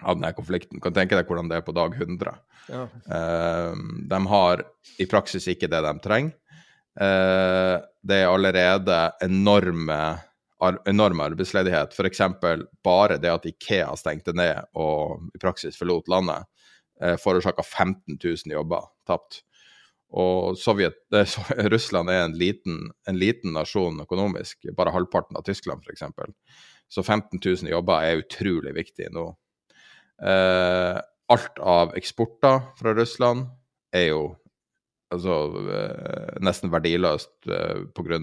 av 0.04 0.18
denne 0.18 0.34
konflikten. 0.38 0.82
Kan 0.82 0.96
tenke 0.96 1.18
deg 1.18 1.30
hvordan 1.30 1.50
det 1.50 1.60
er 1.60 1.66
på 1.66 1.76
dag 1.76 1.96
100. 1.98 2.36
Ja. 2.68 2.84
Uh, 3.10 3.74
de 4.10 4.20
har 4.32 4.64
i 5.02 5.08
praksis 5.10 5.48
ikke 5.52 5.70
det 5.72 5.82
de 5.86 5.94
trenger. 6.04 6.36
Uh, 6.98 7.78
det 8.08 8.22
er 8.24 8.32
allerede 8.32 9.00
enorme, 9.26 10.00
ar 10.64 10.80
enorm 10.90 11.24
arbeidsledighet. 11.26 11.94
F.eks. 11.94 12.24
bare 12.86 13.20
det 13.22 13.34
at 13.34 13.50
Ikea 13.50 13.92
stengte 14.00 14.34
ned 14.38 14.70
og 14.78 15.28
i 15.36 15.42
praksis 15.42 15.78
forlot 15.78 16.10
landet, 16.14 16.48
uh, 17.04 17.16
forårsaka 17.22 17.66
15 17.66 18.18
000 18.18 18.56
jobber 18.58 18.90
tapt. 19.08 19.44
Og 20.16 20.56
Sovjet, 20.62 21.00
Russland 21.72 22.12
er 22.14 22.24
en 22.26 22.38
liten, 22.38 22.88
en 23.10 23.20
liten, 23.20 23.54
nasjon 23.58 24.00
økonomisk, 24.04 24.70
bare 24.78 24.96
halvparten 24.96 25.40
av 25.40 25.46
Tyskland 25.48 25.84
f.eks. 25.84 26.06
Så 26.88 27.04
15 27.04 27.42
000 27.44 27.72
jobber 27.72 28.06
er 28.06 28.24
utrolig 28.24 28.74
viktig 28.78 29.12
nå. 29.16 29.30
Eh, 30.24 31.00
alt 31.28 31.60
av 31.60 31.92
eksporter 32.00 32.62
fra 32.80 32.94
Russland 32.96 33.50
er 33.96 34.10
jo 34.14 34.22
altså, 35.14 35.36
eh, 35.74 36.40
nesten 36.44 36.72
verdiløst 36.72 37.52
eh, 37.52 37.84
pga. 37.96 38.20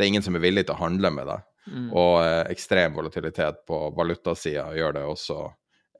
Det 0.00 0.04
er 0.04 0.08
ingen 0.08 0.24
som 0.24 0.36
er 0.36 0.44
villig 0.44 0.66
til 0.66 0.76
å 0.76 0.80
handle 0.80 1.12
med 1.12 1.28
det. 1.28 1.38
Mm. 1.68 1.88
Og 1.92 2.14
eh, 2.24 2.44
ekstrem 2.54 2.96
volatilitet 2.96 3.62
på 3.68 3.82
valutasida 3.96 4.70
gjør 4.76 4.96
det 4.96 5.04
også 5.06 5.42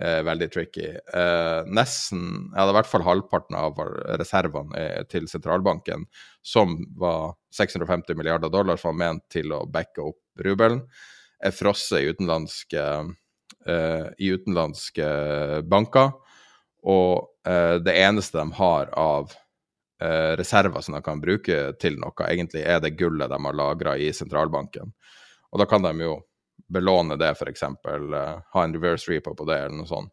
eh, 0.01 0.21
veldig 0.27 0.49
tricky. 0.53 0.89
Eh, 0.97 1.61
nesten, 1.69 2.25
ja, 2.55 2.65
det 2.65 2.69
er 2.69 2.75
i 2.75 2.79
hvert 2.81 2.91
fall 2.91 3.07
halvparten 3.07 3.59
av 3.59 3.79
reservene 4.21 5.05
til 5.13 5.29
sentralbanken, 5.31 6.07
som 6.43 6.79
var 7.01 7.35
650 7.57 8.19
milliarder 8.19 8.53
dollar 8.53 8.81
som 8.81 8.95
var 8.95 9.01
ment 9.05 9.27
til 9.33 9.53
å 9.55 9.65
backe 9.71 10.05
opp 10.11 10.21
rubelen, 10.45 10.83
er 11.41 11.55
frosset 11.57 12.03
i 12.03 12.11
utenlandske, 12.13 12.87
eh, 13.67 14.09
i 14.19 14.33
utenlandske 14.35 15.07
banker. 15.69 16.13
Og 16.89 17.29
eh, 17.49 17.77
det 17.85 17.97
eneste 18.01 18.39
de 18.41 18.57
har 18.57 18.91
av 18.97 19.33
eh, 20.01 20.37
reserver 20.41 20.85
som 20.85 20.97
de 20.97 21.03
kan 21.05 21.21
bruke 21.21 21.61
til 21.81 21.99
noe, 22.01 22.29
egentlig 22.29 22.65
er 22.65 22.81
det 22.85 22.97
gullet 23.01 23.33
de 23.33 23.41
har 23.47 23.57
lagra 23.57 23.97
i 24.01 24.13
sentralbanken. 24.17 24.93
Og 25.51 25.61
da 25.61 25.67
kan 25.69 25.85
de 25.85 25.93
jo 26.05 26.19
belåne 26.73 27.19
det, 27.21 27.33
f.eks. 27.35 27.63
Uh, 27.63 28.15
eh, 28.17 28.37
ha 28.55 28.65
en 28.65 28.77
reverse 28.77 29.11
repo 29.11 29.35
på 29.37 29.47
det, 29.49 29.59
eller 29.65 29.81
noe 29.81 29.91
sånt. 29.91 30.13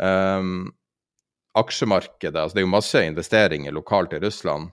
Um, 0.00 0.72
aksjemarkedet, 1.54 2.34
altså 2.34 2.56
det 2.56 2.64
er 2.64 2.66
jo 2.66 2.72
masse 2.72 3.04
investeringer 3.06 3.74
lokalt 3.76 4.16
i 4.16 4.22
Russland, 4.24 4.72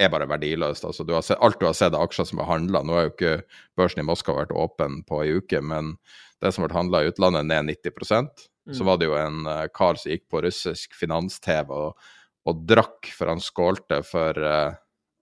er 0.00 0.12
bare 0.12 0.28
verdiløst. 0.30 0.86
Altså, 0.86 1.04
du 1.04 1.12
sett, 1.20 1.40
alt 1.42 1.58
du 1.60 1.66
har 1.68 1.76
sett 1.76 1.94
av 1.96 2.06
aksjer 2.06 2.30
som 2.30 2.40
er 2.40 2.48
handla 2.48 2.80
Nå 2.86 2.96
har 2.96 3.08
jo 3.08 3.12
ikke 3.12 3.34
børsen 3.76 4.00
i 4.00 4.06
Moskva 4.06 4.38
vært 4.38 4.54
åpen 4.56 5.02
på 5.08 5.20
ei 5.24 5.34
uke, 5.36 5.60
men 5.60 5.94
det 6.40 6.54
som 6.54 6.64
ble 6.64 6.72
handla 6.72 7.02
i 7.02 7.10
utlandet, 7.10 7.48
ned 7.50 7.68
90 7.68 7.92
mm. 8.00 8.30
Så 8.76 8.86
var 8.86 9.00
det 9.00 9.10
jo 9.10 9.18
en 9.18 9.44
uh, 9.48 9.66
kar 9.74 10.00
som 10.00 10.12
gikk 10.12 10.28
på 10.32 10.40
russisk 10.46 10.96
finans-TV 10.96 11.74
og, 11.74 12.10
og, 12.48 12.64
drakk 12.68 13.10
for 13.12 13.32
han 13.32 13.42
skålte 13.44 14.00
for 14.06 14.40
uh, 14.40 14.72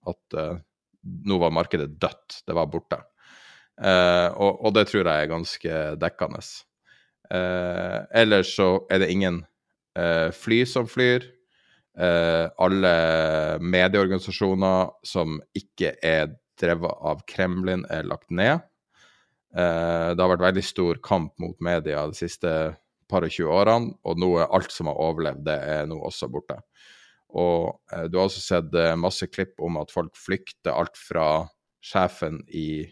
at 0.09 0.39
uh, 0.39 0.61
nå 1.03 1.39
var 1.41 1.55
markedet 1.55 1.91
dødt. 1.99 2.43
Det 2.47 2.55
var 2.55 2.71
borte. 2.71 3.01
Uh, 3.79 4.35
og, 4.35 4.65
og, 4.67 4.73
det 4.75 4.89
tror 4.91 5.07
jeg 5.07 5.23
er 5.23 5.31
ganske 5.31 5.83
dekkende. 6.03 6.43
Uh, 7.31 8.03
ellers 8.17 8.51
så 8.57 8.71
er 8.91 9.05
det 9.05 9.13
ingen 9.15 9.43
uh, 9.99 10.31
fly 10.35 10.65
som 10.67 10.89
flyr. 10.91 11.35
alle 11.99 12.91
medieorganisasjoner 13.59 14.91
som 15.03 15.41
ikke 15.59 15.97
er 15.99 16.29
drevet 16.61 17.01
av 17.11 17.25
Kremlin, 17.27 17.83
er 17.91 18.07
lagt 18.07 18.31
ned. 18.31 18.61
det 19.51 20.23
har 20.23 20.31
vært 20.31 20.45
veldig 20.45 20.63
stor 20.63 21.01
kamp 21.03 21.33
mot 21.43 21.59
media 21.59 22.05
de 22.07 22.15
siste 22.15 22.53
par 23.11 23.27
og 23.27 23.35
20 23.35 23.51
årene, 23.51 23.91
og 24.07 24.15
nå 24.23 24.29
er 24.39 24.55
alt 24.55 24.71
som 24.71 24.87
har 24.87 25.03
overlevd, 25.09 25.43
det 25.49 25.59
er 25.59 25.91
nå 25.91 25.99
også 25.99 26.31
borte. 26.31 26.61
Og 27.35 27.75
du 28.07 28.15
har 28.15 28.29
også 28.29 28.45
sett 28.47 28.79
masse 28.95 29.27
klipp 29.27 29.59
om 29.59 29.83
at 29.83 29.91
folk 29.91 30.15
flykter 30.15 30.79
alt 30.79 30.95
fra 30.95 31.49
sjefen 31.83 32.45
i 32.47 32.87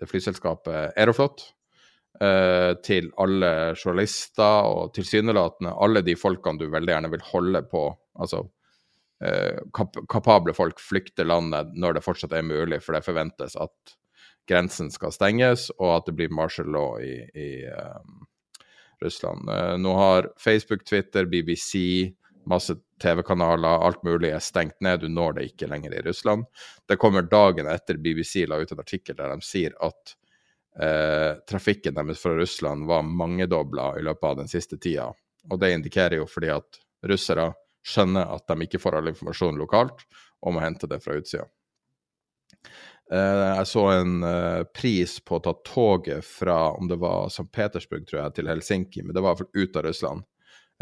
det 0.00 0.08
flyselskapet 0.10 0.96
Aeroflot 0.98 1.42
eh, 2.20 2.72
til 2.84 3.10
alle 3.20 3.50
journalister 3.76 4.68
og 4.68 4.94
tilsynelatende 4.96 5.74
alle 5.86 6.02
de 6.06 6.16
folkene 6.18 6.60
du 6.60 6.68
veldig 6.72 6.94
gjerne 6.94 7.12
vil 7.14 7.26
holde 7.30 7.64
på. 7.70 7.86
Altså 8.20 8.44
eh, 9.24 9.60
kap 9.76 9.98
kapable 10.10 10.54
folk 10.56 10.80
flykter 10.82 11.28
landet 11.28 11.74
når 11.78 11.98
det 11.98 12.06
fortsatt 12.06 12.34
er 12.36 12.46
mulig, 12.46 12.82
for 12.84 12.96
det 12.96 13.06
forventes 13.06 13.56
at 13.60 13.96
grensen 14.50 14.90
skal 14.92 15.14
stenges, 15.14 15.70
og 15.78 15.98
at 15.98 16.10
det 16.10 16.16
blir 16.18 16.34
martial 16.34 16.68
law 16.68 16.98
i, 17.00 17.14
i 17.32 17.64
um, 17.64 18.26
Russland. 19.00 19.48
Nå 19.80 19.94
har 19.96 20.28
Facebook, 20.36 20.84
Twitter, 20.84 21.24
BBC, 21.24 22.12
masse 22.44 22.76
TV-kanaler, 23.04 23.84
alt 23.86 24.02
mulig 24.06 24.32
er 24.32 24.42
stengt 24.42 24.80
ned. 24.84 25.04
Du 25.04 25.08
når 25.12 25.38
det 25.38 25.48
ikke 25.50 25.68
lenger 25.70 25.94
i 25.94 26.02
Russland. 26.06 26.46
Det 26.88 26.98
kommer 27.00 27.26
dagen 27.28 27.68
etter 27.70 28.00
BBC 28.00 28.46
la 28.48 28.58
ut 28.62 28.72
en 28.72 28.82
artikkel 28.82 29.18
der 29.18 29.34
de 29.34 29.44
sier 29.44 29.76
at 29.84 30.14
eh, 30.80 31.32
trafikken 31.50 31.96
deres 31.98 32.22
fra 32.22 32.34
Russland 32.38 32.88
var 32.88 33.04
mangedobla 33.04 33.92
i 33.98 34.06
løpet 34.06 34.30
av 34.30 34.40
den 34.40 34.50
siste 34.50 34.80
tida. 34.80 35.10
Og 35.52 35.60
det 35.60 35.74
indikerer 35.76 36.22
jo 36.22 36.28
fordi 36.30 36.52
at 36.54 36.80
russere 37.04 37.50
skjønner 37.84 38.32
at 38.32 38.48
de 38.48 38.64
ikke 38.64 38.80
får 38.80 38.96
all 38.98 39.12
informasjon 39.12 39.60
lokalt, 39.60 40.06
og 40.44 40.56
må 40.56 40.64
hente 40.64 40.88
det 40.88 41.02
fra 41.04 41.18
utsida. 41.20 41.44
Eh, 43.12 43.48
jeg 43.58 43.68
så 43.68 43.88
en 43.92 44.14
eh, 44.24 44.62
pris 44.72 45.18
på 45.20 45.36
å 45.36 45.44
ta 45.44 45.52
toget 45.68 46.24
fra 46.24 46.72
om 46.72 46.88
det 46.88 46.96
var 47.00 47.28
St. 47.28 47.50
Petersburg 47.52 48.06
tror 48.08 48.22
jeg, 48.22 48.38
til 48.38 48.48
Helsinki, 48.48 49.04
men 49.04 49.16
det 49.16 49.24
var 49.24 49.40
ut 49.44 49.76
av 49.76 49.84
Russland 49.84 50.24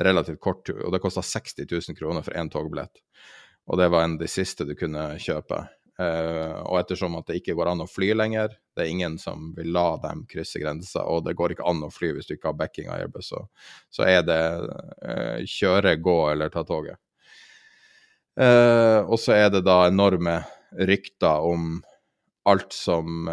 relativt 0.01 0.40
kort 0.40 0.64
tur, 0.66 0.80
og 0.86 0.95
det 0.95 1.03
kosta 1.03 1.22
60 1.24 1.66
000 1.68 1.99
kroner 1.99 2.24
for 2.24 2.36
én 2.38 2.51
togbillett. 2.53 3.03
Og 3.70 3.78
det 3.78 3.90
var 3.93 4.05
en 4.05 4.16
av 4.16 4.24
de 4.24 4.30
siste 4.30 4.66
du 4.66 4.74
kunne 4.78 5.12
kjøpe. 5.22 5.61
Uh, 6.01 6.57
og 6.64 6.78
ettersom 6.80 7.18
at 7.18 7.28
det 7.28 7.43
ikke 7.43 7.55
går 7.59 7.68
an 7.74 7.84
å 7.84 7.90
fly 7.90 8.14
lenger, 8.16 8.55
det 8.72 8.86
er 8.86 8.90
ingen 8.90 9.18
som 9.20 9.51
vil 9.55 9.68
la 9.74 9.99
dem 10.01 10.24
krysse 10.30 10.59
grensa, 10.62 11.05
og 11.05 11.26
det 11.26 11.36
går 11.36 11.53
ikke 11.53 11.66
an 11.68 11.84
å 11.84 11.90
fly 11.93 12.14
hvis 12.16 12.30
du 12.30 12.34
ikke 12.34 12.49
har 12.49 12.57
backing 12.59 12.88
av 12.88 13.03
Airbus, 13.03 13.28
så, 13.28 13.43
så 13.93 14.07
er 14.09 14.24
det 14.24 14.40
uh, 14.64 15.45
kjøre, 15.45 15.99
gå 16.01 16.16
eller 16.32 16.53
ta 16.53 16.64
toget. 16.66 16.99
Uh, 18.40 19.05
og 19.05 19.18
så 19.20 19.36
er 19.36 19.53
det 19.53 19.61
da 19.68 19.82
enorme 19.90 20.40
rykter 20.88 21.45
om 21.53 21.76
alt 22.49 22.72
som 22.74 23.28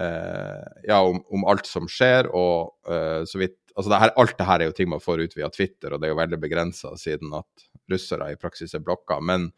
Ja, 0.00 0.98
om, 1.04 1.18
om, 1.28 1.42
alt 1.50 1.66
som 1.68 1.84
skjer, 1.90 2.28
og 2.32 2.72
så 3.28 3.40
vidt 3.40 3.58
altså 3.76 3.90
det 3.90 4.00
her, 4.02 4.12
Alt 4.22 4.38
det 4.38 4.46
her 4.48 4.62
er 4.62 4.70
jo 4.70 4.76
ting 4.76 4.90
man 4.90 5.02
får 5.02 5.26
ut 5.26 5.36
via 5.36 5.50
Twitter, 5.52 5.92
og 5.92 6.00
det 6.00 6.08
er 6.08 6.14
jo 6.14 6.20
veldig 6.20 6.40
begrensa 6.42 6.94
siden 6.98 7.34
at 7.38 7.68
russere 7.90 8.30
i 8.32 8.38
praksis 8.40 8.74
er 8.74 8.84
blokka. 8.84 9.20
Men 9.24 9.50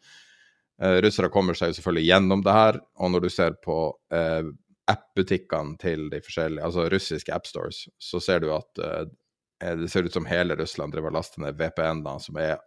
eh, 0.81 0.99
russere 1.03 1.31
kommer 1.33 1.57
seg 1.57 1.71
jo 1.71 1.79
selvfølgelig 1.79 2.09
gjennom 2.09 2.45
det 2.45 2.57
her. 2.57 2.79
Og 2.99 3.13
når 3.13 3.25
du 3.25 3.31
ser 3.33 3.57
på 3.63 3.79
eh, 4.13 4.45
app-butikkene 4.91 5.77
til 5.81 6.07
de 6.11 6.21
forskjellige, 6.23 6.65
altså 6.65 6.87
russiske 6.93 7.35
appstores, 7.35 7.85
så 8.01 8.21
ser 8.23 8.43
du 8.43 8.49
at 8.55 8.83
eh, 8.83 9.03
det 9.63 9.87
ser 9.91 10.03
ut 10.03 10.15
som 10.15 10.25
hele 10.27 10.57
Russland 10.59 10.91
driver 10.91 11.13
laster 11.15 11.39
ned 11.39 11.55
VPN-er, 11.55 12.17
som 12.19 12.35
er 12.41 12.57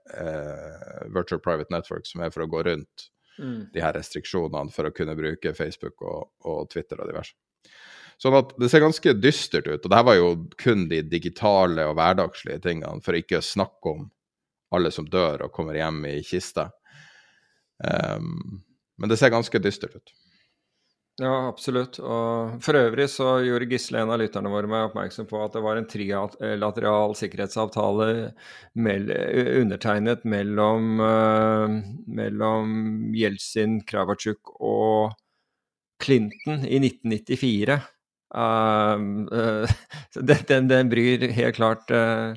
Virtual 1.12 1.42
Private 1.44 1.68
Network, 1.74 2.06
som 2.08 2.22
er 2.24 2.30
for 2.32 2.46
å 2.46 2.48
gå 2.48 2.62
rundt 2.64 3.10
mm. 3.36 3.66
de 3.74 3.82
her 3.84 3.92
restriksjonene 3.98 4.72
for 4.72 4.88
å 4.88 4.94
kunne 4.96 5.16
bruke 5.18 5.52
Facebook 5.52 6.00
og, 6.00 6.30
og 6.48 6.70
Twitter 6.72 7.02
og 7.02 7.10
diverse. 7.10 7.36
Sånn 8.22 8.36
at 8.38 8.54
det 8.56 8.70
ser 8.72 8.84
ganske 8.84 9.12
dystert 9.20 9.66
ut. 9.68 9.82
Og 9.82 9.90
det 9.92 9.96
her 9.98 10.06
var 10.08 10.16
jo 10.16 10.28
kun 10.60 10.86
de 10.88 11.02
digitale 11.04 11.84
og 11.88 11.98
hverdagslige 11.98 12.62
tingene, 12.64 13.02
for 13.04 13.18
ikke 13.18 13.42
å 13.42 13.44
snakke 13.44 13.92
om 13.92 14.06
alle 14.76 14.92
som 14.92 15.08
dør 15.08 15.46
og 15.46 15.54
kommer 15.54 15.76
hjem 15.78 16.00
i 16.08 16.20
kiste. 16.26 16.70
Um, 17.84 18.62
men 18.96 19.12
det 19.12 19.18
ser 19.20 19.34
ganske 19.34 19.60
dystert 19.60 19.98
ut. 20.00 20.14
Ja, 21.16 21.48
absolutt. 21.48 21.96
Og 22.04 22.58
for 22.64 22.76
øvrig 22.76 23.06
så 23.08 23.38
gjorde 23.44 23.68
Gisle, 23.70 24.02
en 24.02 24.10
av 24.12 24.18
lytterne 24.20 24.50
våre, 24.52 24.68
meg 24.68 24.90
oppmerksom 24.90 25.28
på 25.30 25.38
at 25.40 25.54
det 25.56 25.62
var 25.64 25.78
en 25.80 25.88
trilateral 25.88 27.14
sikkerhetsavtale 27.16 28.08
mell 28.84 29.08
undertegnet 29.62 30.26
mellom, 30.28 31.00
uh, 31.00 31.78
mellom 32.20 32.74
Jeltsin, 33.16 33.78
Kravatsjuk 33.88 34.52
og 34.60 35.16
Clinton 36.04 36.66
i 36.68 36.82
1994. 36.84 37.80
Uh, 38.36 38.98
uh, 39.30 39.70
den, 40.18 40.66
den, 40.68 40.88
bryr 40.90 41.22
helt 41.30 41.56
klart 41.56 41.90
uh, 41.94 42.34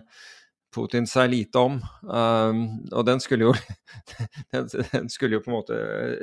Putin 0.73 1.07
seg 1.09 1.31
lite 1.31 1.61
om. 1.61 1.79
Um, 2.05 2.59
og 2.93 3.05
den 3.07 3.21
skulle 3.23 3.49
jo 3.49 3.53
den, 4.53 5.09
skulle 5.09 5.37
jo 5.37 5.43
på 5.43 5.51
en 5.51 5.57
måte 5.57 5.79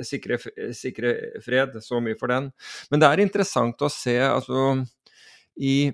sikre, 0.07 0.39
sikre, 0.75 1.13
fred, 1.43 1.75
så 1.83 1.99
mye 2.03 2.17
for 2.19 2.31
den. 2.31 2.51
Men 2.91 3.03
det 3.03 3.09
er 3.09 3.23
interessant 3.25 3.83
å 3.83 3.91
se, 3.91 4.17
altså 4.23 4.85
I, 5.59 5.91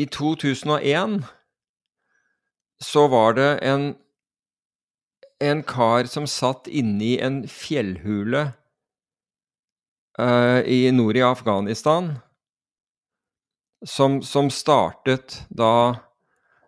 i 0.00 0.08
2001 0.08 1.20
så 2.84 3.06
var 3.12 3.36
det 3.38 3.50
en, 3.64 3.92
en 5.44 5.62
kar 5.68 6.08
som 6.10 6.26
satt 6.28 6.68
inni 6.68 7.16
en 7.22 7.42
fjellhule 7.48 8.48
uh, 10.20 10.60
i 10.66 10.90
nord 10.92 11.16
i 11.16 11.22
Afghanistan, 11.22 12.14
som, 13.86 14.22
som, 14.22 14.50
startet 14.50 15.42
da 15.48 15.96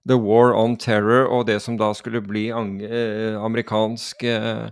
The 0.08 0.18
War 0.20 0.54
on 0.54 0.76
Terror 0.76 1.26
og 1.32 1.46
det 1.48 1.60
som 1.64 1.78
da 1.80 1.92
skulle 1.96 2.20
bli 2.22 2.48
uh, 2.52 3.42
amerikansk 3.42 4.24
uh, 4.24 4.68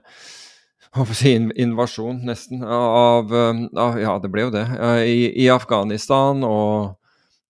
invasjon, 1.57 2.21
nesten, 2.27 2.63
av, 2.65 3.33
av, 3.33 3.99
Ja, 3.99 4.19
det 4.23 4.31
ble 4.31 4.47
jo 4.47 4.53
det. 4.55 4.67
I, 5.09 5.33
i 5.45 5.49
Afghanistan 5.51 6.45
og 6.47 6.95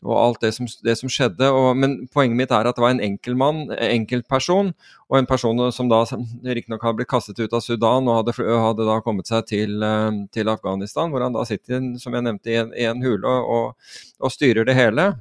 og 0.05 0.14
alt 0.18 0.42
det 0.44 0.50
som, 0.57 0.68
det 0.84 0.94
som 1.00 1.11
skjedde. 1.11 1.48
Og, 1.48 1.70
men 1.80 1.96
poenget 2.12 2.38
mitt 2.38 2.52
er 2.52 2.68
at 2.68 2.76
det 2.76 2.84
var 2.84 2.92
en 2.92 3.02
enkeltmann, 3.05 3.66
enkeltperson, 3.72 4.72
og 5.09 5.18
en 5.18 5.28
person 5.28 5.62
som 5.72 5.90
da 5.90 6.02
riktignok 6.05 6.84
hadde 6.84 7.00
blitt 7.00 7.11
kastet 7.11 7.40
ut 7.40 7.57
av 7.57 7.64
Sudan 7.64 8.09
og 8.11 8.20
hadde, 8.20 8.36
hadde 8.36 8.88
da 8.88 8.98
kommet 9.05 9.30
seg 9.30 9.48
til, 9.48 9.76
eh, 9.84 10.11
til, 10.34 10.50
Afghanistan, 10.52 11.12
hvor 11.12 11.24
han 11.24 11.36
da 11.36 11.46
sitter, 11.48 11.94
som 12.00 12.16
jeg 12.16 12.26
nevnte, 12.26 12.52
i 12.52 12.59
en, 12.61 12.74
i 12.76 12.88
en 12.90 13.05
hule 13.05 13.36
og, 13.57 13.94
og, 14.20 14.34
styrer 14.34 14.68
det 14.68 14.76
hele. 14.76 15.12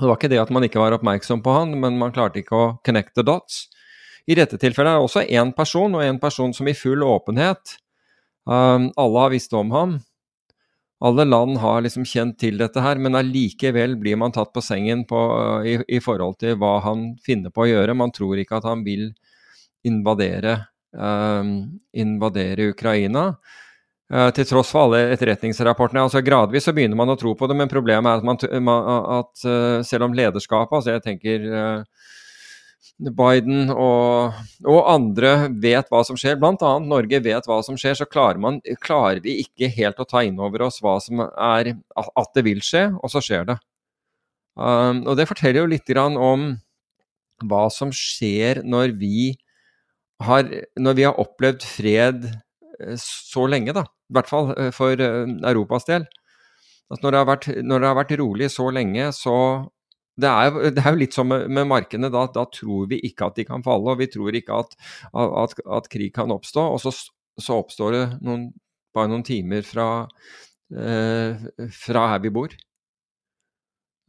Det 0.00 0.08
var 0.08 0.16
ikke 0.16 0.32
det 0.32 0.42
at 0.42 0.50
man 0.54 0.66
ikke 0.66 0.80
var 0.80 0.96
oppmerksom 0.96 1.44
på 1.44 1.54
han, 1.54 1.76
men 1.78 1.98
man 2.00 2.14
klarte 2.14 2.42
ikke 2.42 2.56
å 2.56 2.70
connect 2.86 3.14
the 3.18 3.26
dots. 3.26 3.68
I 4.30 4.36
dette 4.38 4.58
tilfellet 4.60 4.94
er 4.94 4.98
det 4.98 5.06
også 5.06 5.26
én 5.26 5.54
person, 5.56 5.94
og 5.94 6.04
en 6.04 6.20
person 6.22 6.54
som 6.56 6.68
i 6.68 6.76
full 6.76 7.02
åpenhet 7.02 7.76
um, 8.44 8.90
Alle 9.00 9.22
har 9.24 9.32
visst 9.32 9.54
om 9.56 9.72
ham 9.74 9.96
alle 11.00 11.24
land 11.24 11.56
har 11.62 11.80
liksom 11.80 12.04
kjent 12.04 12.36
til 12.40 12.58
dette 12.60 12.82
her, 12.84 12.98
men 13.00 13.16
allikevel 13.16 13.96
blir 14.00 14.18
man 14.20 14.34
tatt 14.36 14.52
på 14.52 14.62
sengen 14.64 15.06
på, 15.08 15.20
i, 15.64 15.78
i, 15.88 16.00
forhold 16.04 16.36
til 16.42 16.58
hva 16.60 16.74
han 16.84 17.14
finner 17.24 17.52
på 17.54 17.64
å 17.64 17.70
gjøre. 17.70 17.96
Man 17.96 18.12
tror 18.12 18.40
ikke 18.40 18.58
at 18.60 18.68
han 18.68 18.84
vil 18.84 19.06
invadere, 19.88 20.58
uh, 21.00 21.40
invadere 22.04 22.68
Ukraina. 22.74 23.30
Uh, 24.12 24.28
til 24.34 24.44
tross 24.44 24.74
for 24.74 24.90
alle 24.90 25.14
etterretningsrapportene. 25.14 26.02
altså 26.04 26.20
Gradvis 26.26 26.68
så 26.68 26.74
begynner 26.76 26.98
man 27.00 27.14
å 27.14 27.16
tro 27.16 27.32
på 27.38 27.48
det, 27.48 27.56
men 27.56 27.70
problemet 27.70 28.10
er 28.10 28.20
at, 28.20 28.60
man, 28.68 28.92
at 29.16 29.44
uh, 29.46 29.80
selv 29.86 30.10
om 30.10 30.16
lederskapet 30.18 30.80
altså 30.80 30.98
jeg 30.98 31.06
tenker 31.06 31.46
Biden 33.00 33.70
og, 33.72 34.36
og, 34.66 34.78
andre 34.92 35.48
vet 35.62 35.88
hva 35.88 36.02
som 36.04 36.18
skjer, 36.20 36.36
bl.a. 36.40 36.72
Norge 36.84 37.20
vet 37.24 37.46
hva 37.48 37.60
som 37.64 37.78
skjer, 37.80 37.96
så 37.96 38.06
klarer, 38.08 38.40
man, 38.42 38.58
klarer, 38.84 39.22
vi 39.24 39.38
ikke 39.44 39.70
helt 39.72 40.02
å 40.02 40.08
ta 40.08 40.20
inn 40.26 40.40
over 40.42 40.66
oss 40.66 40.82
hva 40.84 40.98
som 41.00 41.22
er, 41.24 41.72
at 41.96 42.34
det 42.36 42.44
vil 42.44 42.60
skje, 42.64 42.90
og 43.00 43.12
så 43.12 43.22
skjer 43.24 43.48
det. 43.48 43.56
Um, 44.60 45.06
og 45.08 45.16
Det 45.16 45.28
forteller 45.30 45.62
jo 45.62 45.70
litt 45.70 45.94
om 45.96 46.50
hva 47.48 47.64
som 47.72 47.92
skjer 47.94 48.60
når 48.68 48.92
vi 49.00 49.32
har, 50.20 50.48
når 50.76 50.96
vi 50.98 51.06
har 51.08 51.20
opplevd 51.20 51.64
fred 51.64 52.26
eh, 52.28 52.96
så 53.00 53.46
lenge, 53.48 53.72
da. 53.72 53.86
I 54.10 54.16
hvert 54.18 54.28
fall 54.28 54.50
eh, 54.56 54.72
for 54.76 55.00
eh, 55.00 55.24
Europas 55.48 55.88
del. 55.88 56.04
At 56.90 57.04
når 57.04 57.14
det, 57.14 57.26
vært, 57.28 57.48
når 57.64 57.80
det 57.80 57.88
har 57.88 57.98
vært 58.00 58.16
rolig 58.20 58.50
så 58.52 58.66
lenge, 58.74 59.08
så 59.16 59.36
det 60.20 60.30
er, 60.30 60.56
det 60.74 60.82
er, 60.82 60.90
jo 60.90 61.00
litt 61.00 61.16
som 61.16 61.28
med, 61.30 61.46
med 61.52 61.68
markedene. 61.70 62.10
Da, 62.12 62.26
da, 62.34 62.46
tror 62.52 62.88
vi 62.90 63.00
ikke 63.06 63.30
at 63.30 63.38
de 63.38 63.46
kan 63.48 63.64
falle, 63.66 63.94
og 63.94 64.00
vi 64.00 64.10
tror 64.10 64.36
ikke 64.36 64.62
at, 64.64 64.74
at, 65.14 65.54
at 65.78 65.90
krig 65.92 66.12
kan 66.16 66.34
oppstå. 66.34 66.66
Og 66.74 66.82
så, 66.82 66.92
så 67.40 67.60
oppstår 67.62 67.96
det 67.96 68.02
noen, 68.26 68.50
bare 68.96 69.12
noen 69.12 69.24
timer 69.26 69.64
fra, 69.66 69.86
eh, 70.74 71.46
fra 71.76 72.08
her 72.14 72.24
vi 72.26 72.34
bor. 72.34 72.56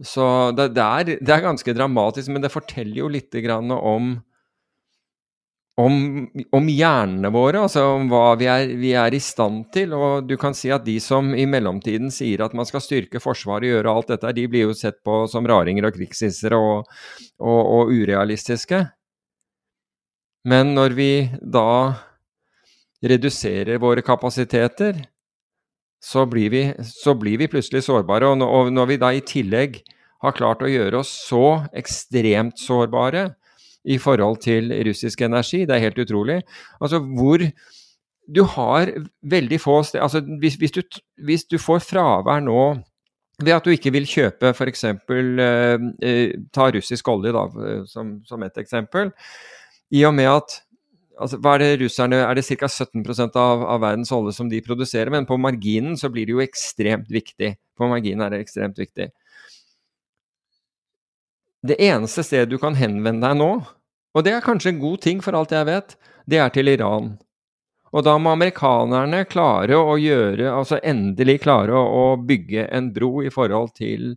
Så 0.01 0.25
det, 0.57 0.71
det, 0.73 0.83
er, 0.83 1.09
det, 1.21 1.29
er, 1.29 1.45
ganske 1.45 1.75
dramatisk, 1.77 2.31
men 2.33 2.43
det 2.43 2.53
forteller 2.53 3.03
jo 3.03 3.11
litt 3.11 3.35
om, 3.53 4.15
om, 5.81 5.95
om 6.55 6.69
hjernene 6.69 7.31
våre, 7.33 7.63
altså 7.65 7.83
om 7.95 8.07
hva 8.11 8.35
vi 8.39 8.47
er, 8.51 8.73
vi 8.79 8.93
er, 8.97 9.13
i 9.13 9.21
stand 9.23 9.65
til. 9.75 9.95
Og 9.97 10.27
du 10.29 10.35
kan 10.39 10.55
si 10.57 10.71
at 10.73 10.85
de 10.85 10.97
som 11.03 11.33
i 11.35 11.47
mellomtiden 11.49 12.11
sier 12.13 12.43
at 12.45 12.55
man 12.57 12.67
skal 12.69 12.83
styrke 12.83 13.21
Forsvaret 13.23 13.67
og 13.67 13.75
gjøre 13.75 13.95
alt 13.95 14.13
dette, 14.13 14.33
de 14.37 14.47
blir 14.51 14.67
jo 14.67 14.77
sett 14.77 15.01
på 15.05 15.23
som 15.31 15.47
raringer 15.47 15.87
og 15.89 15.95
krigshissere 15.97 16.59
og, 16.59 16.91
og, 17.41 17.61
og 17.61 17.93
urealistiske. 17.93 18.83
Men 20.47 20.75
når 20.77 20.97
vi 20.97 21.11
da 21.41 21.71
reduserer 23.05 23.81
våre 23.81 24.03
kapasiteter, 24.05 25.03
så 26.01 26.25
blir 26.25 26.49
vi, 26.49 26.63
så 26.85 27.13
blir 27.17 27.37
vi 27.41 27.49
plutselig 27.49 27.85
sårbare. 27.85 28.29
Og 28.29 28.71
når 28.73 28.89
vi 28.89 29.01
da 29.01 29.11
i 29.13 29.21
tillegg 29.25 29.81
har 30.21 30.37
klart 30.37 30.63
å 30.65 30.69
gjøre 30.69 31.01
oss 31.01 31.11
så 31.27 31.61
ekstremt 31.77 32.61
sårbare, 32.61 33.31
i 33.85 33.97
forhold 33.97 34.41
til 34.43 34.71
russisk 34.87 35.21
energi. 35.21 35.65
Det 35.65 35.75
er 35.75 35.85
helt 35.87 35.99
utrolig. 35.99 36.41
Altså 36.81 36.99
hvor 36.99 37.43
du 38.35 38.43
har 38.43 38.91
veldig 39.23 39.59
få 39.59 39.81
steder 39.83 40.03
altså 40.03 40.21
hvis, 40.39 40.55
hvis, 40.55 40.71
du, 40.71 40.81
hvis, 41.25 41.43
du, 41.43 41.57
får 41.57 41.79
fravær 41.83 42.39
nå 42.45 42.61
ved 43.41 43.55
at 43.55 43.65
du 43.65 43.73
ikke 43.73 43.91
vil 43.91 44.05
kjøpe 44.05 44.53
f.eks. 44.53 44.83
Eh, 44.85 45.87
eh, 46.05 46.33
ta 46.53 46.67
russisk 46.71 47.07
olje 47.09 47.33
da, 47.33 47.45
som, 47.89 48.19
som 48.25 48.43
et 48.45 48.57
eksempel. 48.61 49.09
I 49.91 50.05
og 50.05 50.13
med 50.15 50.29
at 50.29 50.59
altså, 51.17 51.39
hva 51.41 51.55
er 51.55 51.63
det 51.63 51.71
russerne, 51.81 52.21
er 52.21 52.37
det 52.37 52.45
ca. 52.45 52.69
17% 52.69 53.39
av, 53.39 53.65
av 53.73 53.81
verdens 53.81 54.13
olje 54.15 54.35
som 54.37 54.51
de 54.51 54.61
produserer, 54.65 55.11
men 55.13 55.27
på 55.29 55.39
marginen 55.41 55.97
så 55.97 56.11
blir 56.13 56.29
det 56.29 56.37
jo 56.37 56.43
ekstremt 56.45 57.09
viktig. 57.11 57.55
På 57.77 57.89
marginen 57.91 58.23
er 58.25 58.35
det 58.35 58.43
ekstremt 58.45 58.79
viktig. 58.79 59.09
Det 61.61 61.77
eneste 61.83 62.23
stedet 62.25 62.49
du 62.49 62.57
kan 62.61 62.75
henvende 62.77 63.27
deg 63.27 63.37
nå, 63.37 63.51
og 64.11 64.23
det 64.25 64.33
er 64.33 64.45
kanskje 64.45 64.73
en 64.73 64.81
god 64.81 65.01
ting 65.05 65.21
for 65.23 65.37
alt 65.37 65.53
jeg 65.53 65.67
vet, 65.69 65.93
det 66.29 66.39
er 66.41 66.49
til 66.53 66.71
Iran. 66.71 67.13
Og 67.91 68.05
da 68.07 68.15
må 68.17 68.31
amerikanerne 68.31 69.25
klare 69.27 69.75
å 69.75 69.97
gjøre, 69.99 70.47
altså 70.49 70.79
endelig 70.79 71.41
klare 71.43 71.75
å, 71.75 72.15
bygge 72.17 72.69
en 72.71 72.91
bro 72.95 73.19
i 73.25 73.31
forhold 73.33 73.73
til, 73.75 74.15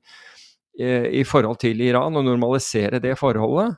eh, 0.78 1.08
i 1.10 1.24
forhold 1.26 1.58
til 1.62 1.82
Iran, 1.82 2.16
og 2.16 2.24
normalisere 2.24 3.02
det 3.02 3.16
forholdet. 3.18 3.76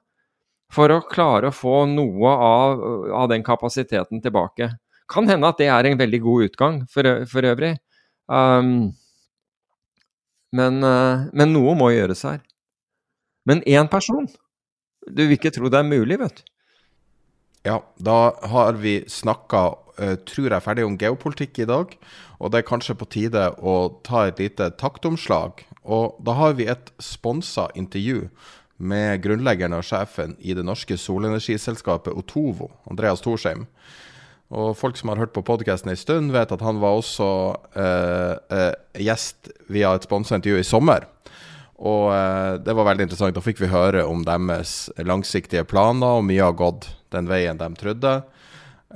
For 0.72 0.90
å 0.90 1.00
klare 1.08 1.48
å 1.48 1.54
få 1.54 1.86
noe 1.88 2.28
av, 2.28 2.82
av 3.14 3.28
den 3.30 3.44
kapasiteten 3.46 4.20
tilbake. 4.20 4.74
Kan 5.08 5.28
hende 5.30 5.48
at 5.48 5.58
det 5.58 5.70
er 5.70 5.86
en 5.86 5.98
veldig 5.98 6.20
god 6.20 6.50
utgang 6.50 6.80
for, 6.90 7.24
for 7.30 7.46
øvrig. 7.46 7.76
Um, 8.26 8.90
men, 10.52 10.82
uh, 10.82 11.30
men 11.32 11.54
noe 11.54 11.76
må 11.78 11.92
gjøres 11.94 12.24
her. 12.26 12.40
Men 13.46 13.62
én 13.62 13.88
person 13.88 14.28
Du 15.06 15.22
vil 15.22 15.36
ikke 15.38 15.54
tro 15.54 15.70
det 15.70 15.78
er 15.78 15.86
mulig, 15.86 16.18
vet 16.18 16.40
du. 16.40 16.44
Ja, 17.66 17.80
da 17.98 18.34
har 18.46 18.78
vi 18.78 19.00
snakka, 19.10 19.74
eh, 19.98 20.16
tror 20.26 20.50
jeg, 20.50 20.62
ferdig 20.62 20.84
om 20.86 20.98
geopolitikk 20.98 21.58
i 21.62 21.66
dag. 21.66 21.96
Og 22.38 22.50
det 22.50 22.58
er 22.58 22.68
kanskje 22.68 22.94
på 22.98 23.08
tide 23.10 23.48
å 23.58 24.02
ta 24.06 24.26
et 24.26 24.38
lite 24.38 24.70
taktomslag. 24.78 25.64
Og 25.84 26.18
da 26.22 26.34
har 26.34 26.54
vi 26.54 26.66
et 26.66 26.90
sponsa 26.98 27.68
intervju 27.74 28.28
med 28.78 29.22
grunnleggeren 29.22 29.74
og 29.78 29.86
sjefen 29.86 30.36
i 30.38 30.54
det 30.54 30.64
norske 30.66 30.98
solenergiselskapet 31.00 32.14
Otovo, 32.14 32.70
Andreas 32.90 33.22
Thorsheim. 33.24 33.66
Og 34.50 34.76
folk 34.78 34.96
som 34.96 35.10
har 35.10 35.18
hørt 35.18 35.34
på 35.34 35.42
podkasten 35.42 35.90
en 35.90 35.98
stund, 35.98 36.30
vet 36.34 36.52
at 36.52 36.62
han 36.62 36.78
var 36.82 37.00
også 37.00 37.28
eh, 37.74 38.34
eh, 38.54 38.74
gjest 39.08 39.50
via 39.72 39.94
et 39.96 40.06
sponsa 40.06 40.38
intervju 40.38 40.60
i 40.60 40.66
sommer. 40.66 41.06
Og 41.76 42.08
eh, 42.14 42.56
det 42.64 42.74
var 42.76 42.88
veldig 42.88 43.06
interessant. 43.06 43.36
Da 43.36 43.44
fikk 43.44 43.60
vi 43.60 43.72
høre 43.72 44.06
om 44.08 44.24
deres 44.24 44.88
langsiktige 45.04 45.66
planer, 45.68 46.20
og 46.20 46.26
mye 46.28 46.44
har 46.44 46.56
gått 46.56 46.88
den 47.12 47.28
veien 47.28 47.60
de 47.60 47.68
trodde. 47.76 48.14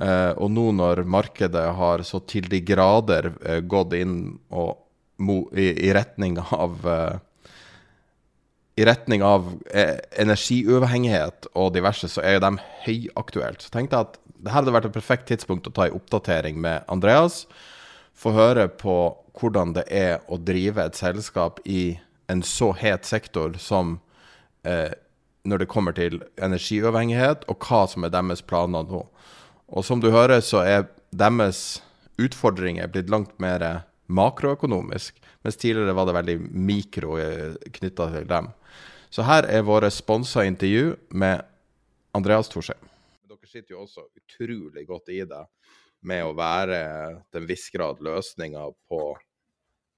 Eh, 0.01 0.31
og 0.33 0.49
nå 0.53 0.71
når 0.77 1.03
markedet 1.05 1.67
har 1.77 2.05
så 2.07 2.23
til 2.25 2.49
de 2.49 2.61
grader 2.65 3.33
eh, 3.45 3.61
gått 3.61 3.93
inn 3.97 4.15
og, 4.49 4.79
i, 5.53 5.91
retning 5.93 6.39
av 6.41 6.87
i 8.79 8.85
retning 8.87 9.21
av 9.21 9.51
energiuavhengighet 9.69 11.45
og 11.51 11.75
diverse, 11.75 12.07
så 12.09 12.23
er 12.25 12.39
de 12.41 12.55
høyaktuelt. 12.87 13.61
Så 13.61 13.69
tenkte 13.69 13.99
jeg 13.99 14.07
at 14.07 14.15
det 14.41 14.53
hadde 14.55 14.73
vært 14.73 14.87
et 14.89 14.95
perfekt 14.95 15.27
tidspunkt 15.29 15.67
å 15.69 15.73
ta 15.75 15.85
en 15.85 15.99
oppdatering 15.99 16.57
med 16.63 16.87
Andreas. 16.89 17.43
Få 18.17 18.33
høre 18.33 18.65
på 18.73 18.95
hvordan 19.37 19.75
det 19.75 19.83
er 19.93 20.23
å 20.25 20.39
drive 20.41 20.87
et 20.87 20.97
selskap 20.97 21.61
i 21.69 21.99
en 22.27 22.43
så 22.43 22.71
het 22.77 23.05
sektor 23.05 23.57
som 23.59 23.99
eh, 24.63 24.91
når 25.43 25.63
det 25.63 25.69
kommer 25.71 25.95
til 25.97 26.21
energiuavhengighet, 26.37 27.47
og 27.49 27.65
hva 27.65 27.85
som 27.89 28.05
er 28.05 28.13
deres 28.13 28.43
planer 28.45 28.85
nå. 28.85 29.05
Og 29.71 29.85
som 29.85 30.01
du 30.03 30.11
hører, 30.13 30.41
så 30.45 30.61
er 30.67 30.89
deres 31.09 31.81
utfordringer 32.21 32.91
blitt 32.91 33.09
langt 33.09 33.33
mer 33.41 33.63
makroøkonomisk, 34.11 35.17
mens 35.41 35.57
tidligere 35.57 35.95
var 35.97 36.07
det 36.07 36.17
veldig 36.19 36.37
mikro 36.51 37.17
eh, 37.19 37.55
knytta 37.79 38.09
til 38.13 38.27
dem. 38.29 38.51
Så 39.11 39.25
her 39.27 39.47
er 39.49 39.65
våre 39.67 39.89
sponsa 39.91 40.45
intervju 40.47 40.93
med 41.09 41.41
Andreas 42.15 42.51
Thorsheim. 42.51 42.83
Dere 43.27 43.49
sitter 43.49 43.75
jo 43.75 43.81
også 43.85 44.05
utrolig 44.19 44.85
godt 44.87 45.11
i 45.11 45.23
det 45.27 45.41
med 46.07 46.25
å 46.25 46.35
være 46.37 46.77
til 47.31 47.41
en 47.41 47.49
viss 47.49 47.67
grad 47.73 47.99
løsninga 48.03 48.63
på 48.89 49.01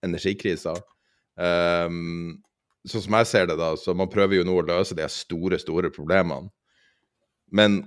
energikrisa. 0.04 0.76
Um, 1.40 2.44
sånn 2.86 3.06
som 3.06 3.18
jeg 3.20 3.30
ser 3.30 3.50
det, 3.50 3.58
da, 3.60 3.74
så 3.80 3.96
man 3.98 4.12
prøver 4.12 4.40
jo 4.40 4.48
nå 4.48 4.60
å 4.60 4.68
løse 4.68 4.98
de 4.98 5.08
store, 5.12 5.60
store 5.62 5.92
problemene. 5.94 6.52
Men 7.54 7.84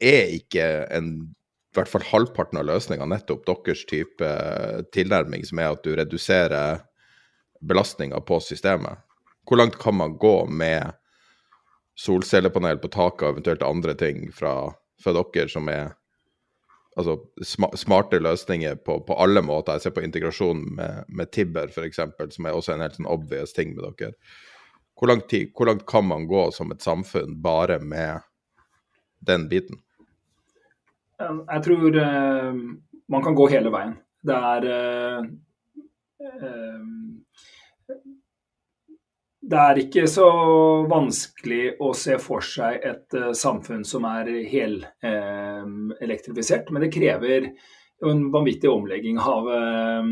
er 0.00 0.36
ikke 0.38 0.64
en 0.94 1.12
i 1.68 1.76
hvert 1.76 1.90
fall 1.90 2.06
halvparten 2.08 2.58
av 2.58 2.64
løsninga 2.66 3.06
nettopp 3.06 3.44
deres 3.46 3.84
type 3.86 4.28
tilnærming, 4.96 5.44
som 5.46 5.60
er 5.60 5.74
at 5.74 5.84
du 5.84 5.92
reduserer 5.94 6.80
belastninga 7.60 8.20
på 8.24 8.40
systemet? 8.42 9.04
Hvor 9.46 9.60
langt 9.60 9.76
kan 9.80 9.96
man 9.98 10.16
gå 10.20 10.48
med 10.48 10.96
solcellepanel 11.98 12.80
på 12.80 12.90
taket 12.94 13.26
og 13.26 13.36
eventuelt 13.36 13.64
andre 13.66 13.94
ting 13.98 14.28
fra, 14.34 14.72
fra 15.02 15.14
dere 15.14 15.50
som 15.52 15.68
er 15.70 15.92
altså, 16.98 17.16
smarte 17.78 18.20
løsninger 18.20 18.78
på, 18.84 18.98
på, 19.06 19.16
alle 19.22 19.42
måter. 19.44 19.76
Jeg 19.78 19.86
ser 19.86 19.96
på 19.96 20.04
integrasjon 20.04 20.62
med, 20.78 21.04
med 21.08 21.30
Tibber 21.34 21.70
f.eks., 21.70 22.00
som 22.34 22.48
er 22.48 22.56
også 22.56 22.74
en 22.74 22.84
helt 22.84 22.98
sånn 22.98 23.10
obvious 23.10 23.54
ting 23.56 23.74
med 23.76 23.86
dere. 23.86 24.14
Hvor 24.98 25.12
langt, 25.12 25.28
tid, 25.30 25.52
hvor 25.54 25.70
langt, 25.70 25.86
kan 25.86 26.08
man 26.08 26.26
gå 26.26 26.48
som 26.54 26.72
et 26.74 26.82
samfunn 26.82 27.36
bare 27.42 27.78
med 27.78 28.24
den 29.22 29.46
biten? 29.50 29.78
Jeg 31.18 31.62
tror 31.66 31.98
uh, 31.98 32.58
man 33.10 33.24
kan 33.24 33.38
gå 33.38 33.46
hele 33.50 33.70
veien. 33.74 33.94
Det 34.26 34.34
er 34.34 34.66
uh, 34.66 35.28
uh, 36.26 36.82
det 39.48 39.56
er 39.56 39.78
ikke 39.80 40.02
så 40.10 40.26
vanskelig 40.90 41.76
å 41.80 41.94
se 41.96 42.18
for 42.20 42.40
seg 42.44 42.82
et 42.84 43.14
uh, 43.16 43.32
samfunn 43.36 43.84
som 43.88 44.04
er 44.08 44.24
helelektrifisert, 44.50 46.68
uh, 46.68 46.72
men 46.74 46.82
det 46.84 46.92
krever 46.92 47.48
en 48.08 48.32
vanvittig 48.34 48.70
omlegging 48.70 49.18
av 49.18 49.48
uh, 49.48 50.04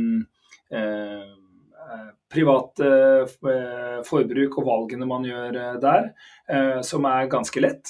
privat 2.33 2.73
forbruk 4.09 4.59
og 4.59 4.67
valgene 4.67 5.07
man 5.07 5.25
gjør 5.25 5.79
der, 5.81 6.03
som 6.85 7.05
er 7.07 7.27
ganske 7.31 7.61
lett, 7.63 7.87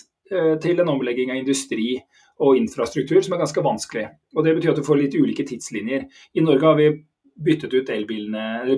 til 0.60 0.80
en 0.82 0.88
omlegging 0.92 1.30
av 1.32 1.36
industri 1.40 2.04
og 2.44 2.56
infrastruktur 2.60 3.22
som 3.24 3.32
er 3.34 3.40
ganske 3.40 3.62
vanskelig. 3.64 4.06
Og 4.36 4.44
Det 4.44 4.54
betyr 4.58 4.72
at 4.74 4.80
du 4.82 4.86
får 4.86 5.00
litt 5.00 5.16
ulike 5.16 5.48
tidslinjer. 5.48 6.02
I 6.36 6.44
Norge 6.44 6.66
har 6.68 6.76
vi 6.76 6.88
byttet 7.36 7.74
ut 7.74 7.90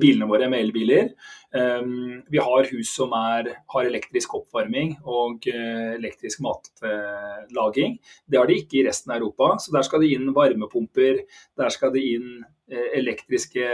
bilene 0.00 0.28
våre 0.28 0.48
med 0.50 0.64
elbiler. 0.64 1.12
Um, 1.54 2.20
vi 2.28 2.40
har 2.42 2.68
hus 2.72 2.90
som 2.96 3.14
er, 3.16 3.52
har 3.72 3.88
elektrisk 3.88 4.34
oppvarming 4.36 4.96
og 5.04 5.46
uh, 5.48 5.94
elektrisk 5.94 6.42
matlaging. 6.44 7.98
Det 8.26 8.40
har 8.40 8.50
de 8.50 8.58
ikke 8.60 8.80
i 8.80 8.86
resten 8.88 9.14
av 9.14 9.20
Europa. 9.20 9.54
Så 9.62 9.74
der 9.74 9.86
skal 9.86 10.04
det 10.04 10.12
inn 10.16 10.32
varmepumper, 10.36 11.22
der 11.58 11.74
skal 11.74 11.94
det 11.94 12.04
inn 12.16 12.38
elektriske 12.68 13.64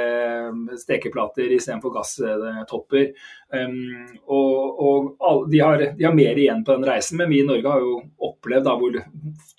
um, 0.51 0.69
stekeplater 0.79 1.53
istedenfor 1.57 1.93
gasstopper. 1.97 3.09
Um, 3.55 4.15
og, 4.31 5.17
og 5.19 5.51
de, 5.51 5.61
har, 5.61 5.83
de, 5.99 6.07
har, 6.07 6.15
mer 6.15 6.39
igjen 6.39 6.63
på 6.67 6.77
den 6.77 6.87
reisen, 6.87 7.19
men 7.19 7.31
vi 7.33 7.41
i 7.43 7.47
Norge 7.47 7.71
har 7.71 7.83
jo 7.83 7.97
opplevd 8.29 8.69
da, 8.69 8.77
hvor 8.79 8.99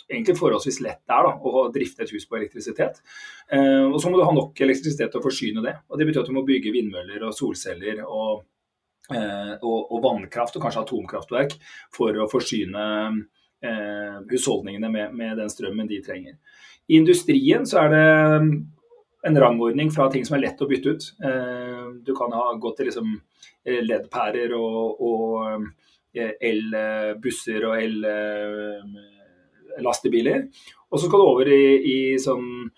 egentlig 0.07 0.37
forholdsvis 0.39 0.81
lett 0.85 1.01
det 1.03 1.17
er 1.17 1.27
da, 1.27 1.35
å 1.35 1.67
drifte 1.73 2.05
et 2.05 2.15
hus 2.15 2.27
på 2.29 2.39
elektrisitet. 2.39 3.01
Uh, 3.51 3.91
og 3.91 3.99
så 4.01 4.11
må 4.11 4.19
du 4.19 4.27
ha 4.27 4.35
nok 4.35 4.65
elektrisitet 4.65 5.11
til 5.11 5.21
å 5.21 5.25
forsyne 5.25 5.63
det. 5.65 5.77
og 5.89 5.99
Det 5.99 6.09
betyr 6.09 6.23
at 6.23 6.31
du 6.31 6.35
må 6.37 6.45
bygge 6.47 6.73
vindmøller 6.75 7.27
og 7.27 7.35
solceller 7.35 8.03
og, 8.05 8.45
uh, 9.11 9.55
og, 9.59 9.79
og 9.91 10.03
vannkraft 10.05 10.55
og 10.55 10.67
kanskje 10.67 10.85
atomkraftverk 10.85 11.57
for 11.95 12.23
å 12.23 12.29
forsyne 12.31 12.85
uh, 13.65 14.23
husholdningene 14.31 14.91
med, 14.93 15.11
med, 15.17 15.35
den 15.41 15.51
strømmen 15.51 15.91
de 15.91 15.99
trenger. 16.05 16.39
I 16.85 16.99
industrien 17.01 17.65
så 17.65 17.81
er 17.81 17.93
det 17.95 18.07
en 19.25 19.39
rangordning 19.41 19.89
fra 19.93 20.07
ting 20.13 20.25
som 20.27 20.37
er 20.37 20.45
lett 20.45 20.61
å 20.61 20.67
bytte 20.69 20.93
ut. 20.93 21.07
Du 22.05 22.11
kan 22.17 22.33
ha 22.35 22.53
gått 22.61 22.79
til 22.79 22.89
liksom 22.91 23.15
LED-pærer 23.65 24.53
og, 24.53 25.01
og 25.01 25.65
elbusser 26.15 27.65
og 27.65 27.79
el 27.81 27.97
lastebiler. 29.83 30.45
Og 30.91 31.01
så 31.01 31.09
skal 31.09 31.21
du 31.21 31.25
over 31.25 31.49
i, 31.51 31.63
i 31.91 31.97
sånn 32.21 32.69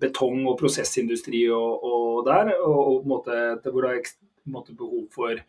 betong- 0.00 0.46
og 0.48 0.58
prosessindustri 0.60 1.46
og, 1.54 1.84
og 1.84 2.22
der, 2.28 2.54
og, 2.58 2.78
og 2.78 3.08
måte, 3.08 3.36
hvor 3.66 3.86
det 3.86 3.96
er 3.98 4.14
måte, 4.50 4.76
behov 4.76 5.06
for 5.14 5.40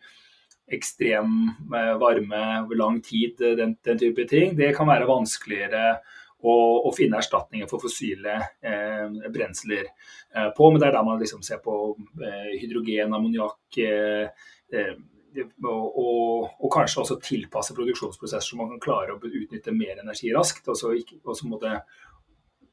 ekstrem 0.72 1.52
varme 2.00 2.42
over 2.62 2.78
lang 2.78 3.00
tid, 3.04 3.36
den, 3.58 3.76
den, 3.84 4.00
type 4.00 4.26
ting, 4.30 4.54
det 4.56 4.72
kan 4.76 4.88
være 4.88 5.08
vanskeligere 5.10 5.98
å, 6.42 6.56
å 6.88 6.92
finne 6.96 7.20
erstatninger 7.20 7.70
for 7.70 7.82
fossile 7.82 8.34
eh, 8.60 9.06
brensler 9.32 9.86
eh, 9.86 10.50
på. 10.56 10.70
Men 10.70 10.82
det 10.82 10.88
er 10.88 10.98
der 10.98 11.06
man 11.06 11.22
liksom 11.22 11.42
ser 11.46 11.62
på 11.64 11.78
eh, 12.18 12.52
hydrogen, 12.58 13.14
ammoniakk 13.14 13.80
eh, 13.84 14.46
eh, 14.74 14.94
og, 15.32 15.66
og, 15.96 16.48
og, 16.58 16.68
kanskje 16.72 17.00
også 17.00 17.18
tilpasse 17.24 17.72
produksjonsprosesser 17.76 18.52
så 18.52 18.58
man 18.58 18.74
kan 18.74 18.82
klare 18.82 19.14
å 19.14 19.20
utnytte 19.20 19.72
mer 19.72 20.02
energi 20.02 20.32
raskt. 20.34 20.66
Og 20.68 20.78
så, 20.78 20.92
og 21.22 21.38
så 21.38 21.48
måtte 21.48 21.76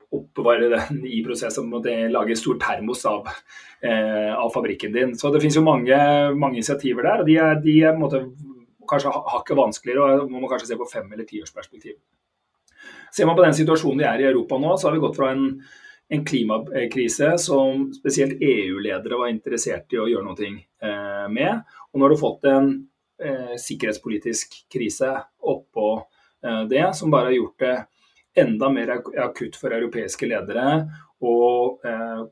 oppbevare 0.10 0.72
den 0.74 1.04
i 1.06 1.20
prosessen 1.26 1.70
og 1.76 1.86
lage 2.10 2.38
stor 2.38 2.58
termos 2.62 3.04
av, 3.06 3.28
eh, 3.86 4.34
av, 4.34 4.50
fabrikken 4.54 4.96
din. 4.96 5.16
Så 5.18 5.30
det 5.32 5.42
finnes 5.44 5.60
jo 5.60 5.66
mange, 5.66 6.00
mange 6.34 6.58
initiativer 6.58 7.06
der. 7.06 7.22
og 7.22 7.30
De 7.30 7.36
er, 7.38 7.60
de 7.62 7.76
er 7.86 7.98
måte, 7.98 8.24
kanskje 8.90 9.14
hakket 9.14 9.60
vanskeligere, 9.60 10.24
og 10.24 10.32
må 10.32 10.42
man 10.42 10.50
kanskje 10.50 10.72
se 10.72 10.80
på 10.80 10.90
fem- 10.90 11.12
eller 11.14 11.30
tiårsperspektiv. 11.30 12.00
Ser 13.16 13.30
man 13.30 13.38
på 13.38 13.46
den 13.46 13.58
situasjonen 13.58 14.02
vi 14.02 14.08
er 14.10 14.24
i 14.24 14.30
Europa 14.30 14.60
nå, 14.62 14.76
så 14.78 14.90
har 14.90 14.96
vi 14.96 15.04
gått 15.04 15.18
fra 15.18 15.32
en, 15.34 15.46
en 16.10 16.26
klimakrise 16.26 17.34
som 17.42 17.88
spesielt 17.96 18.42
EU-ledere 18.42 19.20
var 19.20 19.34
interessert 19.34 19.94
i 19.94 20.02
å 20.02 20.08
gjøre 20.10 20.28
noe 20.28 20.50
eh, 20.50 21.28
med. 21.34 21.62
Og 21.92 22.00
nå 22.00 22.06
har 22.06 22.16
du 22.16 22.22
fått 22.22 22.50
en 22.50 22.72
eh, 23.22 23.56
sikkerhetspolitisk 23.60 24.60
krise 24.74 25.14
oppå 25.40 25.92
eh, 26.46 26.64
det, 26.72 26.86
som 26.98 27.14
bare 27.14 27.32
har 27.32 27.40
gjort 27.40 27.66
det 27.66 27.78
enda 28.40 28.70
mer 28.70 29.00
akutt 29.00 29.58
for 29.60 29.74
europeiske 29.76 30.30
ledere 30.30 30.66
å 31.20 31.38
eh, 31.86 32.28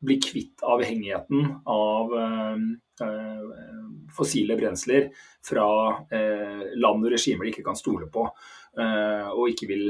bli 0.00 0.18
kvitt 0.22 0.62
avhengigheten 0.62 1.48
av 1.64 2.14
eh, 2.14 2.56
eh, 3.06 3.48
fossile 4.16 4.56
brensler 4.56 5.08
fra 5.44 5.68
eh, 6.10 6.74
land 6.78 7.04
og 7.04 7.12
regimer 7.12 7.46
de 7.46 7.54
ikke 7.54 7.66
kan 7.66 7.78
stole 7.78 8.10
på, 8.12 8.26
og 8.78 9.48
ikke 9.50 9.66
vil 9.70 9.88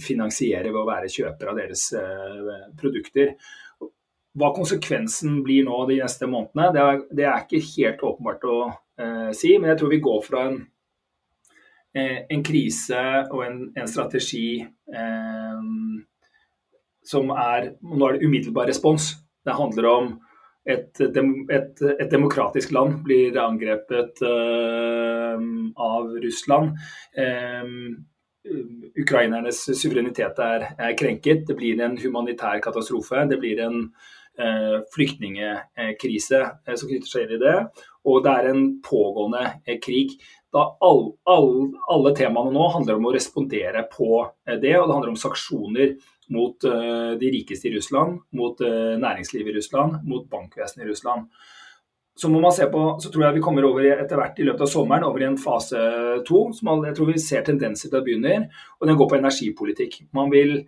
finansiere 0.00 0.70
ved 0.70 0.78
å 0.80 0.86
være 0.88 1.10
kjøper 1.12 1.50
av 1.50 1.58
deres 1.58 1.82
eh, 1.98 2.68
produkter. 2.78 3.34
Hva 4.38 4.52
konsekvensen 4.56 5.42
blir 5.44 5.66
nå 5.66 5.82
de 5.90 5.98
neste 6.00 6.28
månedene, 6.30 6.70
det 6.72 6.82
er, 6.82 7.02
det 7.12 7.26
er 7.28 7.42
ikke 7.42 7.64
helt 7.74 8.04
åpenbart 8.08 8.46
å 8.48 8.58
si. 9.36 9.56
Men 9.58 9.72
jeg 9.72 9.80
tror 9.80 9.90
vi 9.92 10.04
går 10.04 10.22
fra 10.24 10.46
en 10.48 10.60
Eh, 11.92 12.22
en 12.32 12.40
krise 12.40 13.00
og 13.28 13.42
en, 13.44 13.56
en 13.76 13.88
strategi 13.88 14.62
eh, 14.64 15.64
som 17.04 17.32
er 17.36 17.74
Nå 17.84 18.06
er 18.06 18.16
det 18.16 18.24
umiddelbar 18.24 18.70
respons. 18.70 19.10
Det 19.44 19.56
handler 19.58 19.88
om 19.90 20.12
et, 20.64 20.94
et, 21.02 21.82
et 21.82 22.08
demokratisk 22.08 22.72
land 22.72 23.02
blir 23.04 23.36
angrepet 23.36 24.22
eh, 24.24 25.44
av 25.84 26.16
Russland. 26.22 26.78
Eh, 27.12 27.68
ukrainernes 28.98 29.60
suverenitet 29.78 30.40
er, 30.42 30.66
er, 30.78 30.96
krenket. 30.98 31.46
Det 31.48 31.56
blir 31.58 31.80
en 31.82 31.96
humanitær 32.00 32.60
katastrofe. 32.64 33.24
Det 33.30 33.38
blir 33.40 33.62
en 33.62 33.78
eh, 34.38 34.78
flyktningkrise 34.94 36.42
eh, 36.42 36.76
som 36.76 36.90
knytter 36.90 37.10
seg 37.10 37.26
inn 37.26 37.36
i 37.38 37.42
det. 37.42 37.56
Og 38.10 38.22
det 38.24 38.32
er 38.34 38.50
en 38.50 38.64
pågående 38.82 39.46
krig 39.84 40.16
da 40.52 40.66
all, 40.84 41.06
all, 41.24 41.52
alle 41.88 42.12
temaene 42.16 42.52
nå 42.52 42.66
handler 42.74 42.98
om 42.98 43.08
å 43.08 43.14
respondere 43.14 43.86
på 43.92 44.20
eh, 44.20 44.58
det. 44.60 44.74
Og 44.78 44.88
det 44.88 44.96
handler 44.96 45.14
om 45.14 45.20
sanksjoner 45.20 45.94
mot 46.32 46.64
uh, 46.64 47.12
de 47.20 47.28
rikeste 47.28 47.68
i 47.68 47.74
Russland, 47.74 48.22
mot 48.38 48.60
uh, 48.64 48.94
næringslivet 48.96 49.50
i 49.52 49.56
Russland, 49.58 49.98
mot 50.08 50.22
bankvesenet 50.32 50.86
i 50.86 50.88
Russland. 50.88 51.26
Så 52.18 52.28
må 52.28 52.42
man 52.42 52.52
se 52.52 52.66
på, 52.68 52.80
så 53.00 53.08
tror 53.08 53.24
jeg 53.24 53.38
vi 53.38 53.44
kommer 53.44 53.64
over 53.64 53.86
etter 53.88 54.18
hvert 54.20 54.40
i 54.40 54.44
løpet 54.44 54.66
av 54.66 54.68
sommeren 54.68 55.06
over 55.08 55.22
i 55.22 55.28
en 55.30 55.38
fase 55.40 55.80
to. 56.28 56.44
som 56.52 56.72
Jeg 56.84 56.96
tror 56.98 57.08
vi 57.08 57.22
ser 57.22 57.44
tendenser 57.46 57.88
til 57.88 58.02
å 58.02 58.04
begynne, 58.04 58.48
og 58.80 58.88
den 58.88 58.98
går 59.00 59.08
på 59.08 59.16
energipolitikk. 59.16 59.96
Man 60.12 60.28
vil 60.32 60.58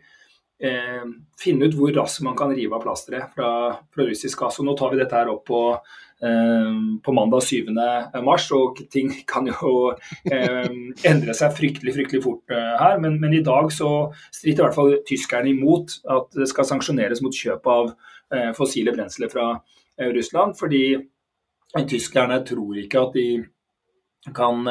eh, 0.65 1.05
finne 1.41 1.69
ut 1.69 1.77
hvor 1.77 1.93
raskt 1.97 2.25
man 2.25 2.39
kan 2.39 2.55
rive 2.57 2.79
av 2.79 2.87
plasteret 2.87 3.37
fra, 3.37 3.51
fra 3.93 4.09
russisk 4.09 4.41
gass. 4.41 4.59
og 4.61 4.69
Nå 4.69 4.77
tar 4.79 4.95
vi 4.95 5.03
dette 5.03 5.21
her 5.21 5.31
opp 5.35 5.45
på 5.51 5.61
eh, 5.75 6.81
på 7.05 7.13
mandag 7.13 7.45
7. 7.45 7.69
mars, 8.25 8.49
og 8.57 8.81
ting 8.93 9.13
kan 9.29 9.49
jo 9.53 9.93
eh, 10.33 10.73
endre 11.11 11.37
seg 11.37 11.57
fryktelig 11.61 11.97
fryktelig 11.99 12.25
fort 12.25 12.57
eh, 12.57 12.75
her. 12.81 13.01
Men, 13.05 13.21
men, 13.21 13.37
i 13.37 13.45
dag 13.45 13.69
så 13.75 13.91
stritter 14.31 14.63
i 14.63 14.67
hvert 14.69 14.79
fall 14.81 14.95
tyskerne 15.09 15.53
imot 15.53 15.99
at 16.09 16.31
det 16.41 16.49
skal 16.51 16.73
sanksjoneres 16.73 17.21
mot 17.25 17.37
kjøp 17.37 17.69
av 17.69 17.93
eh, 18.33 18.53
fossile 18.57 18.97
brensler 18.97 19.33
fra 19.33 19.53
eh, 19.99 20.09
Russland. 20.15 20.57
Fordi 20.57 20.87
tyskerne 21.75 22.39
tror 22.47 22.79
ikke 22.79 23.01
at 23.03 23.17
de 23.19 23.29
kan 24.35 24.63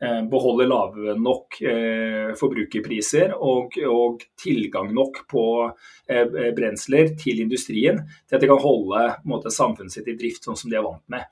Eh, 0.00 0.22
beholde 0.28 0.66
lave 0.68 1.14
nok 1.16 1.56
eh, 1.64 2.34
forbrukerpriser 2.36 3.30
og, 3.32 3.78
og, 3.88 4.26
tilgang 4.36 4.90
nok 4.92 5.22
på 5.30 5.44
eh, 6.12 6.26
brensler 6.52 7.14
til 7.16 7.40
industrien 7.40 8.02
til 8.28 8.36
at 8.36 8.44
de 8.44 8.50
kan 8.50 8.60
holde 8.60 9.06
måte, 9.24 9.48
samfunnet 9.48 9.94
sitt 9.94 10.10
i 10.12 10.16
drift 10.20 10.44
sånn 10.44 10.58
som 10.60 10.68
de 10.68 10.76
er 10.76 10.84
vant 10.84 11.00
med. 11.08 11.24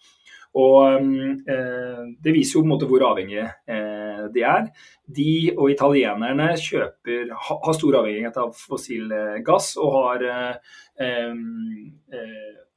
Og 0.57 0.97
eh, 0.97 2.01
Det 2.24 2.32
viser 2.32 2.57
jo 2.57 2.62
på 2.62 2.70
en 2.70 2.72
måte 2.72 2.88
hvor 2.88 3.05
avhengige 3.11 3.51
eh, 3.68 4.24
de 4.32 4.49
er. 4.49 4.72
De 5.12 5.30
og 5.59 5.68
italienerne 5.74 6.55
kjøper, 6.57 7.34
ha, 7.36 7.61
har 7.66 7.76
stor 7.76 8.01
avhengighet 8.01 8.40
av 8.47 8.57
fossil 8.57 9.12
gass 9.45 9.74
og 9.76 9.99
har, 9.99 10.24
eh, 11.05 11.36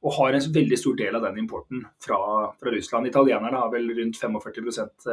og 0.04 0.14
har 0.14 0.34
en 0.36 0.52
veldig 0.54 0.78
stor 0.78 0.98
del 0.98 1.16
av 1.18 1.24
den 1.26 1.40
importen 1.42 1.82
fra, 2.04 2.18
fra 2.60 2.74
Russland. 2.74 3.08
Italienerne 3.08 3.62
har 3.62 3.72
vel 3.72 3.88
rundt 3.96 4.20
45% 4.20 5.08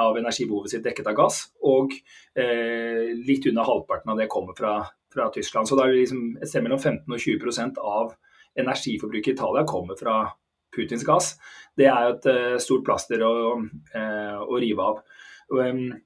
av 0.00 0.18
energibehovet 0.18 0.72
sitt 0.72 0.84
dekket 0.86 1.08
av 1.10 1.16
gass, 1.18 1.44
og 1.66 1.94
eh, 2.38 3.10
litt 3.26 3.46
under 3.50 3.66
halvparten 3.66 4.12
av 4.12 4.20
det 4.20 4.28
kommer 4.30 4.56
fra, 4.58 4.74
fra 5.12 5.30
Tyskland. 5.34 5.68
Så 5.68 5.78
det 5.78 5.86
er 5.86 5.96
liksom 5.96 6.26
et 6.40 6.50
sted 6.50 6.66
mellom 6.66 6.78
15 6.78 7.06
og 7.06 7.24
20% 7.24 7.80
av 7.82 8.12
energiforbruket 8.60 9.32
i 9.32 9.38
Italia 9.38 9.66
kommer 9.68 9.98
fra 9.98 10.20
Putins 10.74 11.06
gass. 11.06 11.34
Det 11.78 11.88
er 11.90 12.06
jo 12.06 12.14
et 12.16 12.30
eh, 12.30 12.56
stort 12.62 12.86
plaster 12.86 13.22
å, 13.26 13.34
eh, 13.94 14.38
å 14.42 14.62
rive 14.62 14.86
av. 14.92 15.02
Um, 15.50 15.96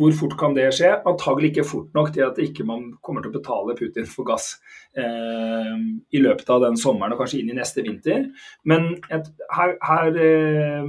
hvor 0.00 0.14
fort 0.16 0.36
kan 0.40 0.54
det 0.56 0.70
skje? 0.72 0.94
Antagelig 1.08 1.50
ikke 1.50 1.66
fort 1.68 1.96
nok 1.96 2.12
til 2.14 2.24
at 2.24 2.38
ikke 2.40 2.64
man 2.64 2.86
kommer 3.04 3.20
til 3.20 3.32
å 3.32 3.36
betale 3.36 3.76
Putin 3.76 4.06
for 4.08 4.24
gass 4.28 4.54
eh, 4.96 5.74
i 6.16 6.22
løpet 6.22 6.48
av 6.54 6.64
den 6.64 6.78
sommeren 6.80 7.12
og 7.12 7.20
kanskje 7.20 7.42
inn 7.42 7.52
i 7.52 7.58
neste 7.58 7.84
vinter. 7.84 8.30
Men 8.64 8.94
et, 9.12 9.28
her, 9.52 9.74
her, 9.84 10.16
eh, 10.24 10.88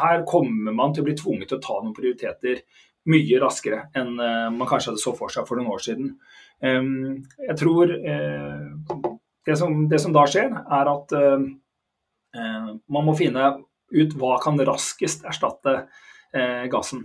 her, 0.00 0.24
kommer 0.30 0.72
man 0.76 0.96
til 0.96 1.04
å 1.04 1.08
bli 1.10 1.16
tvunget 1.20 1.52
til 1.52 1.60
å 1.60 1.66
ta 1.66 1.76
noen 1.82 1.96
prioriteter 1.96 2.64
mye 3.12 3.40
raskere 3.42 3.82
enn 3.92 4.16
eh, 4.16 4.48
man 4.56 4.70
kanskje 4.70 4.94
hadde 4.94 5.04
så 5.04 5.12
for 5.18 5.32
seg 5.32 5.44
for 5.48 5.60
noen 5.60 5.74
år 5.74 5.84
siden. 5.84 6.14
Eh, 6.64 6.90
jeg 7.50 7.58
tror 7.60 7.92
eh, 7.92 9.04
det 9.44 9.58
som, 9.60 9.84
det, 9.90 10.00
som, 10.00 10.16
da 10.16 10.24
skjer, 10.30 10.48
er 10.48 10.92
at 10.94 11.16
eh, 11.20 11.48
man 12.88 13.04
må 13.04 13.16
finne 13.18 13.52
ut 13.94 14.16
hva 14.18 14.38
kan 14.42 14.56
raskest 14.64 15.28
erstatte 15.28 15.84
gassen. 16.66 17.04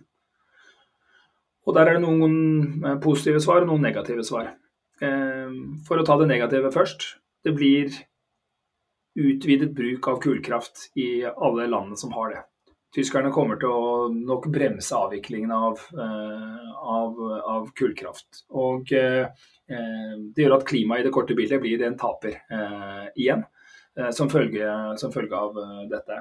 Og 1.69 1.75
Der 1.77 1.85
er 1.85 1.99
det 1.99 2.01
noen 2.01 2.37
eh, 2.81 2.97
positive 3.01 3.41
svar 3.43 3.61
og 3.61 3.69
noen 3.69 3.83
negative 3.85 4.25
svar. 4.25 4.55
Eh, 5.05 5.57
for 5.85 6.01
å 6.01 6.05
ta 6.05 6.17
det 6.17 6.29
negative 6.31 6.71
først. 6.73 7.11
Det 7.45 7.53
blir 7.55 7.93
utvidet 9.19 9.75
bruk 9.77 10.07
av 10.09 10.17
kullkraft 10.23 10.87
i 10.97 11.21
alle 11.29 11.67
landene 11.69 11.99
som 11.99 12.15
har 12.15 12.33
det. 12.33 12.41
Tyskerne 12.95 13.29
kommer 13.29 13.59
til 13.61 13.69
å 13.69 14.07
nok 14.09 14.47
bremse 14.49 14.97
avviklingen 14.97 15.53
av, 15.53 15.83
eh, 15.93 16.71
av, 16.95 17.21
av 17.53 17.69
kullkraft. 17.77 18.47
Og 18.49 18.89
det 18.89 20.41
gjør 20.41 20.55
at 20.55 20.65
klimaet 20.65 21.03
i 21.03 21.05
det 21.05 21.13
korte 21.13 21.37
bildet 21.37 21.61
blir 21.61 21.83
en 21.85 21.97
taper 22.01 22.39
igjen, 23.13 23.43
som 24.17 24.31
følge, 24.33 24.65
som 24.97 25.13
følge 25.13 25.37
av 25.37 25.59
dette. 25.91 26.17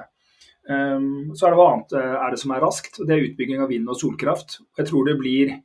Um, 0.69 1.31
så 1.33 1.47
er 1.47 1.53
det 1.53 1.57
hva 1.57 1.67
annet 1.73 1.93
eh, 1.97 2.15
er 2.19 2.33
det 2.33 2.39
som 2.43 2.51
er 2.53 2.61
raskt. 2.61 2.99
Det 3.01 3.15
er 3.15 3.25
utbygging 3.25 3.63
av 3.63 3.71
vind- 3.73 3.89
og 3.89 3.97
solkraft. 3.97 4.59
Jeg 4.77 4.89
tror 4.89 5.07
det 5.07 5.15
blir 5.17 5.55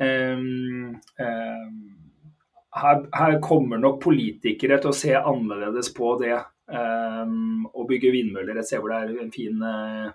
um, 0.00 0.94
um, 1.20 1.74
her, 2.78 3.36
kommer 3.44 3.80
nok 3.82 4.00
politikere 4.06 4.78
til 4.80 4.92
å 4.92 4.96
se 4.96 5.12
annerledes 5.18 5.92
på 5.96 6.14
det 6.22 6.36
å 6.68 7.84
bygge 7.88 8.10
vindmøller 8.12 8.58
et 8.60 8.66
sted 8.68 8.82
hvor 8.82 8.92
det 8.92 8.98
er 9.00 9.22
en 9.22 9.30
fin 9.32 9.62
uh, 9.64 10.10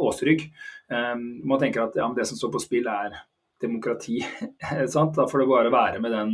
åsrygg. 0.00 0.46
man 0.88 1.60
tenker 1.60 1.82
at 1.82 1.98
ja, 2.00 2.06
det 2.16 2.24
som 2.26 2.38
står 2.40 2.54
på 2.54 2.62
spill 2.64 2.88
er 2.88 3.18
demokrati. 3.60 4.22
får 4.88 5.42
det 5.42 5.50
bare 5.52 5.74
være 5.74 6.00
med 6.00 6.16
den 6.16 6.32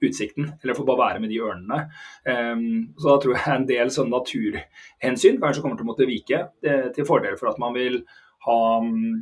utsikten, 0.00 0.52
eller 0.62 0.74
får 0.74 0.86
bare 0.88 1.02
være 1.04 1.20
med 1.22 1.32
de 1.32 1.42
ørnene. 1.44 1.80
Um, 2.24 2.64
så 2.96 3.12
da 3.12 3.20
tror 3.22 3.36
jeg 3.36 3.54
en 3.54 3.68
del 3.68 3.92
sånn 3.94 4.12
naturhensyn 4.12 5.40
kanskje 5.42 5.64
kommer 5.64 5.80
til 5.80 5.86
å 5.86 5.90
måtte 5.92 6.08
vike, 6.08 6.42
eh, 6.64 6.88
til 6.96 7.08
fordel 7.08 7.38
for 7.40 7.52
at 7.52 7.60
man 7.62 7.76
vil 7.76 8.00
ha 8.46 8.60
mm, 8.80 9.16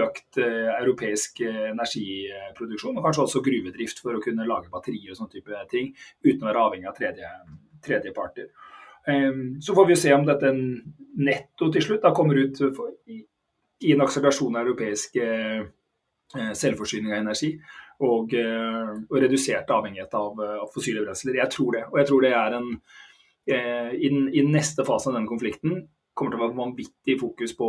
økt 0.00 0.38
europeisk 0.40 1.42
energiproduksjon, 1.44 2.96
og 2.96 3.04
kanskje 3.04 3.26
også 3.26 3.42
gruvedrift 3.44 4.00
for 4.00 4.16
å 4.16 4.22
kunne 4.24 4.46
lage 4.48 4.72
batterier 4.72 5.12
og 5.12 5.18
sånne 5.18 5.34
type 5.34 5.64
ting, 5.72 5.90
uten 6.24 6.46
å 6.46 6.48
være 6.48 6.62
avhengig 6.62 6.88
av 6.88 6.96
tredje, 6.96 7.32
tredjeparter. 7.84 8.48
Så 9.60 9.74
får 9.76 9.86
vi 9.90 9.98
se 10.00 10.14
om 10.16 10.24
dette 10.26 10.54
netto 11.20 11.68
til 11.68 11.84
slutt 11.84 12.02
da 12.02 12.14
kommer 12.16 12.40
ut 12.40 12.62
i 13.84 13.92
en 13.92 14.02
akselerasjon 14.02 14.56
av 14.56 14.64
europeisk 14.64 15.20
selvforsyning 16.32 17.12
av 17.12 17.20
energi 17.20 17.52
og, 18.04 18.34
og 18.36 19.16
redusert 19.22 19.70
avhengighet 19.72 20.14
av, 20.18 20.40
av, 20.60 20.70
fossile 20.74 21.04
brensler. 21.04 21.38
Jeg 21.40 21.52
tror 21.54 21.76
det. 21.76 21.84
Og 21.92 22.00
jeg 22.00 22.08
tror 22.10 22.26
det 22.26 22.32
er 22.36 22.56
en 22.58 22.72
i, 23.46 24.08
i 24.10 24.42
neste 24.42 24.82
fase 24.82 25.06
av 25.06 25.14
denne 25.14 25.30
konflikten 25.30 25.84
kommer 26.16 26.32
til 26.34 26.40
å 26.40 26.42
være 26.42 26.58
vanvittig 26.58 27.14
fokus 27.20 27.52
på, 27.54 27.68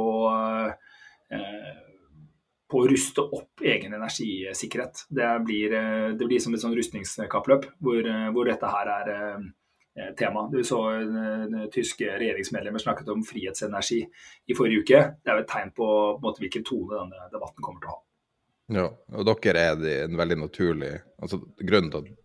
på 2.72 2.80
å 2.80 2.88
ruste 2.90 3.26
opp 3.38 3.62
egen 3.62 3.94
energisikkerhet. 3.94 5.04
Det 5.14 5.30
blir, 5.46 5.76
det 6.18 6.26
blir 6.26 6.42
som 6.42 6.58
et 6.58 6.64
sånn 6.64 6.74
rustningskappløp 6.80 7.70
hvor, 7.78 8.10
hvor 8.34 8.50
dette 8.50 8.72
her 8.74 8.94
er 8.96 9.14
Eh, 9.98 10.14
tema. 10.14 10.50
Du 10.52 10.64
så 10.64 10.78
tyske 11.72 12.06
regjeringsmedlemmer 12.20 12.80
snakket 12.80 13.08
om 13.10 13.24
frihetsenergi 13.26 14.04
i 14.46 14.56
forrige 14.58 14.84
uke. 14.84 15.00
Det 15.24 15.32
er 15.32 15.40
jo 15.40 15.46
et 15.46 15.50
tegn 15.50 15.72
på, 15.74 15.88
på 16.20 16.22
måte, 16.22 16.44
hvilken 16.44 16.66
tone 16.68 17.00
denne 17.00 17.30
debatten 17.34 17.66
kommer 17.66 17.82
til 17.82 17.90
å 17.90 17.96
ha. 17.96 18.04
Ja, 18.74 18.88
og 19.16 19.28
dere 19.28 19.62
er 19.72 19.84
en 20.04 20.18
veldig 20.20 20.42
naturlig 20.42 20.98
altså 21.24 21.40
Grunnen 21.62 21.92
til 21.94 22.02
at 22.04 22.16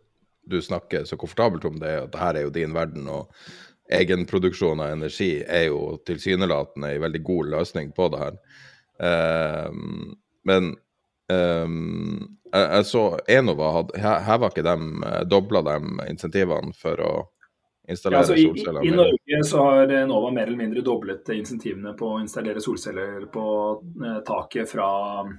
du 0.51 0.57
snakker 0.63 1.05
så 1.07 1.17
komfortabelt 1.17 1.65
om 1.69 1.77
det, 1.79 1.89
er 1.89 2.01
at 2.03 2.11
dette 2.11 2.41
er 2.41 2.47
jo 2.49 2.55
din 2.55 2.75
verden. 2.75 3.07
og 3.09 3.31
Egenproduksjon 3.93 4.81
av 4.83 4.97
energi 4.97 5.37
er 5.43 5.69
jo 5.69 5.99
tilsynelatende 6.07 6.95
en 6.97 7.05
veldig 7.05 7.23
god 7.23 7.53
løsning 7.55 7.93
på 7.95 8.09
det 8.11 8.23
her. 8.25 8.39
Um, 9.69 10.17
men 10.43 10.73
um, 11.31 12.37
jeg, 12.53 12.67
jeg, 12.67 12.89
så 12.91 13.05
Enova 13.31 13.71
hadde 13.79 14.03
heva 14.27 14.51
ikke 14.51 14.67
dem, 14.67 15.05
dobla 15.31 15.63
dem 15.67 16.03
insentivene 16.09 16.75
for 16.75 17.01
å 17.07 17.13
installere 17.89 18.21
ja, 18.21 18.27
altså, 18.27 18.49
solceller? 18.49 18.85
I, 18.85 18.91
I, 18.91 18.97
Norge 18.99 19.45
så 19.49 19.65
har 19.67 19.95
Enova 20.03 20.31
mer 20.35 20.47
eller 20.47 20.61
mindre 20.61 20.85
doblet 20.87 21.33
insentivene 21.35 21.95
på 21.99 22.15
å 22.15 22.21
installere 22.23 22.63
solceller 22.63 23.27
på 23.33 23.47
eh, 24.05 24.21
taket 24.27 24.71
fra 24.71 24.91
eh, 25.23 25.33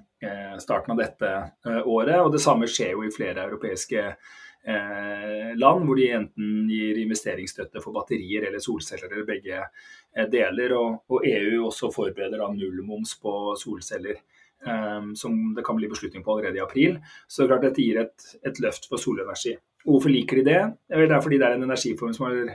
starten 0.60 0.92
av 0.92 0.98
dette 1.02 1.30
eh, 1.66 1.88
året. 1.88 2.20
og 2.22 2.32
Det 2.32 2.42
samme 2.44 2.70
skjer 2.70 2.94
jo 2.96 3.04
i 3.06 3.12
flere 3.14 3.46
europeiske 3.48 4.04
eh, 4.04 5.50
land, 5.60 5.86
hvor 5.88 6.00
de 6.00 6.10
enten 6.18 6.70
gir 6.72 7.02
investeringsstøtte 7.02 7.84
for 7.84 7.96
batterier 7.96 8.48
eller 8.48 8.64
solceller 8.64 9.12
eller 9.12 9.28
begge 9.28 9.60
eh, 9.60 10.30
deler. 10.32 10.78
Og, 10.80 11.20
EU 11.28 11.66
også 11.68 11.92
forbereder 11.94 12.42
da 12.42 12.52
nullmoms 12.54 13.18
på 13.22 13.54
solceller. 13.60 14.24
Som 15.20 15.34
det 15.58 15.66
kan 15.68 15.76
bli 15.76 15.90
beslutning 15.92 16.24
på 16.24 16.38
allerede 16.38 16.56
i 16.56 16.62
april. 16.64 16.94
Så 17.28 17.50
klart 17.50 17.66
dette 17.66 17.84
gir 17.84 17.98
et, 18.00 18.28
et 18.48 18.62
løft 18.64 18.86
for 18.88 19.02
solenergi. 19.02 19.58
Hvorfor 19.84 20.12
liker 20.14 20.40
de 20.40 20.44
det? 20.48 20.60
Det 20.88 21.12
er 21.12 21.22
fordi 21.24 21.38
det 21.42 21.48
er 21.48 21.58
en 21.58 21.66
energiform 21.66 22.14
som 22.16 22.30
har 22.30 22.54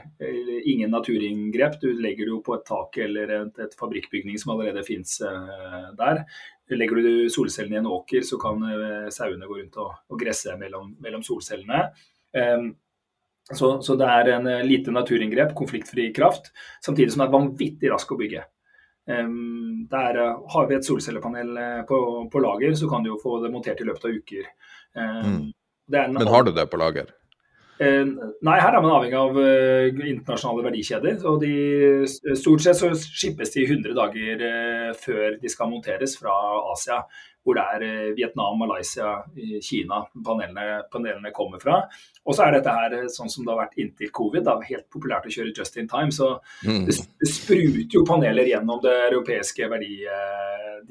ingen 0.65 0.89
naturinngrep. 0.89 1.77
Du 1.81 1.91
legger 1.93 2.25
det 2.25 2.33
jo 2.33 2.41
på 2.45 2.55
et 2.57 2.65
tak 2.65 2.97
eller 3.05 3.33
et, 3.35 3.59
et 3.61 3.75
fabrikkbygning 3.77 4.39
som 4.41 4.55
allerede 4.55 4.83
fins 4.87 5.19
uh, 5.21 5.91
der. 5.97 6.23
Legger 6.73 7.01
du 7.01 7.29
solcellene 7.29 7.77
i 7.77 7.81
en 7.81 7.89
åker, 7.89 8.25
så 8.25 8.39
kan 8.41 8.63
uh, 8.65 9.09
sauene 9.13 9.49
gå 9.49 9.59
rundt 9.59 9.77
og, 9.81 9.91
og 10.09 10.21
gresse 10.21 10.55
mellom, 10.57 10.95
mellom 11.03 11.25
solcellene. 11.25 11.83
Um, 12.33 12.71
så, 13.49 13.75
så, 13.81 13.97
det 13.97 14.09
er 14.09 14.31
en 14.35 14.49
uh, 14.49 14.65
lite 14.65 14.93
naturinngrep, 14.93 15.53
konfliktfri 15.57 16.09
kraft, 16.15 16.49
samtidig 16.85 17.13
som 17.13 17.23
det 17.23 17.29
er 17.29 17.37
vanvittig 17.37 17.93
rask 17.93 18.09
å 18.13 18.17
bygge. 18.17 18.41
Um, 19.09 19.85
der, 19.89 20.17
har 20.53 20.67
vi 20.69 20.77
et 20.77 20.85
solcellepanel 20.85 21.53
på, 21.89 22.01
på, 22.29 22.41
lager, 22.41 22.73
så 22.77 22.89
kan 22.89 23.05
du 23.05 23.13
jo 23.13 23.21
få 23.21 23.37
det 23.45 23.53
montert 23.53 23.81
i 23.81 23.89
løpet 23.89 24.09
av 24.09 24.17
uker. 24.17 24.51
Um, 24.97 25.23
mm. 25.29 25.47
Men 25.89 26.29
har 26.29 26.45
du 26.45 26.53
det 26.53 26.69
på 26.69 26.77
lager? 26.77 27.09
Eh, 27.79 28.05
nei, 28.43 28.57
her 28.59 28.75
er 28.75 28.83
man 28.83 28.91
avhengig 28.91 29.15
av 29.15 29.37
uh, 29.39 29.87
internasjonale 29.87 30.65
verdikjeder. 30.65 31.21
og 31.29 31.39
de, 31.43 31.53
Stort 32.35 32.65
sett 32.65 32.79
så 32.79 32.91
skippes 32.99 33.53
de 33.55 33.63
100 33.69 33.95
dager 33.95 34.43
før 34.99 35.37
de 35.39 35.51
skal 35.51 35.71
monteres 35.71 36.17
fra 36.19 36.35
Asia. 36.73 36.99
Hvor 37.39 37.55
det 37.55 37.63
er 37.63 38.11
Vietnam, 38.17 38.59
Malaysia, 38.59 39.13
Kina 39.63 40.01
panelene, 40.25 40.81
panelene, 40.91 41.31
kommer 41.33 41.61
fra. 41.63 41.77
Og 42.27 42.35
så 42.35 42.45
er 42.45 42.57
dette 42.57 42.73
her 42.75 42.97
sånn 43.09 43.31
som 43.31 43.45
det 43.45 43.53
har 43.53 43.61
vært 43.61 43.79
inntil 43.79 44.11
covid, 44.13 44.43
da, 44.43 44.57
helt 44.67 44.89
populært 44.91 45.29
å 45.29 45.31
kjøre 45.33 45.55
just 45.55 45.79
in 45.79 45.87
time. 45.89 46.11
Så 46.11 46.33
mm. 46.67 46.83
det, 46.83 46.97
det, 46.99 47.31
spruter 47.31 47.95
jo 47.95 48.03
paneler 48.05 48.51
gjennom 48.51 48.83
europeiske 48.91 49.71
verdi, 49.71 50.03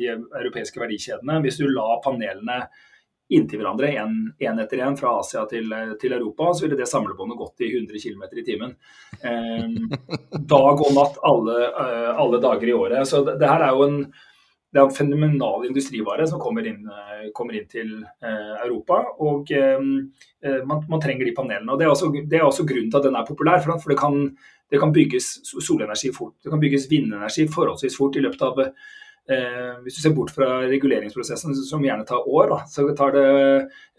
de 0.01 0.09
europeiske 0.17 0.81
verdikjedene. 0.81 1.43
Hvis 1.45 1.61
du 1.61 1.69
la 1.69 2.01
panelene 2.03 2.63
inntil 3.29 3.61
hverandre, 3.61 3.91
én 3.93 4.61
etter 4.63 4.81
én 4.85 4.97
fra 4.97 5.19
Asia 5.21 5.45
til, 5.51 5.73
til, 6.01 6.15
Europa, 6.17 6.53
så 6.55 6.65
ville 6.65 6.79
det 6.79 6.89
samlebåndet 6.89 7.39
gått 7.39 7.65
i 7.67 7.69
100 7.75 8.01
km 8.01 8.25
i 8.33 8.45
timen. 8.47 8.73
Eh, 9.21 9.67
dag 10.55 10.81
og 10.81 10.95
natt 10.97 11.21
alle, 11.29 11.59
uh, 11.77 12.11
alle, 12.17 12.41
dager 12.41 12.71
i 12.71 12.77
året. 12.77 13.05
Så 13.09 13.23
det, 13.27 13.37
det, 13.43 13.51
her 13.51 13.67
er 13.67 13.77
jo 13.77 13.85
en, 13.85 13.99
det 14.73 14.81
er 14.81 14.87
en 14.87 14.97
fenomenal 14.97 15.67
industrivare 15.69 16.29
som 16.31 16.41
kommer 16.41 16.67
inn, 16.71 16.81
uh, 16.89 17.29
kommer 17.37 17.59
inn 17.59 17.69
til 17.69 17.99
eh, 18.01 18.55
Europa. 18.65 19.03
Og 19.25 19.51
man, 19.51 20.85
man, 20.89 21.01
trenger 21.03 21.27
de 21.27 21.35
panelene. 21.37 21.73
og 21.73 21.81
Det 21.81 21.85
er, 21.85 21.93
også, 21.93 22.13
det 22.15 22.39
er 22.39 22.47
også 22.47 22.65
grunnen 22.69 22.89
til 22.93 23.01
at 23.01 23.09
den 23.11 23.19
er 23.19 23.29
populær. 23.29 23.61
For 23.67 23.93
det, 23.93 23.99
kan, 24.01 24.31
det 24.73 24.81
kan 24.81 24.95
bygges 24.95 25.35
solenergi 25.53 26.15
fort. 26.17 26.39
Det 26.41 26.53
kan 26.53 26.63
bygges 26.63 26.89
vindenergi 26.89 27.49
forholdsvis 27.53 27.99
fort 27.99 28.17
i 28.17 28.25
løpet 28.25 28.47
av 28.49 28.63
Eh, 29.29 29.73
hvis 29.85 29.99
du 29.99 30.03
ser 30.03 30.15
bort 30.17 30.33
fra 30.33 30.63
reguleringsprosessen, 30.65 31.53
som 31.69 31.85
gjerne 31.85 32.07
tar 32.09 32.25
år, 32.25 32.49
da, 32.55 32.59
så 32.71 32.87
tar 32.97 33.13
det 33.13 33.25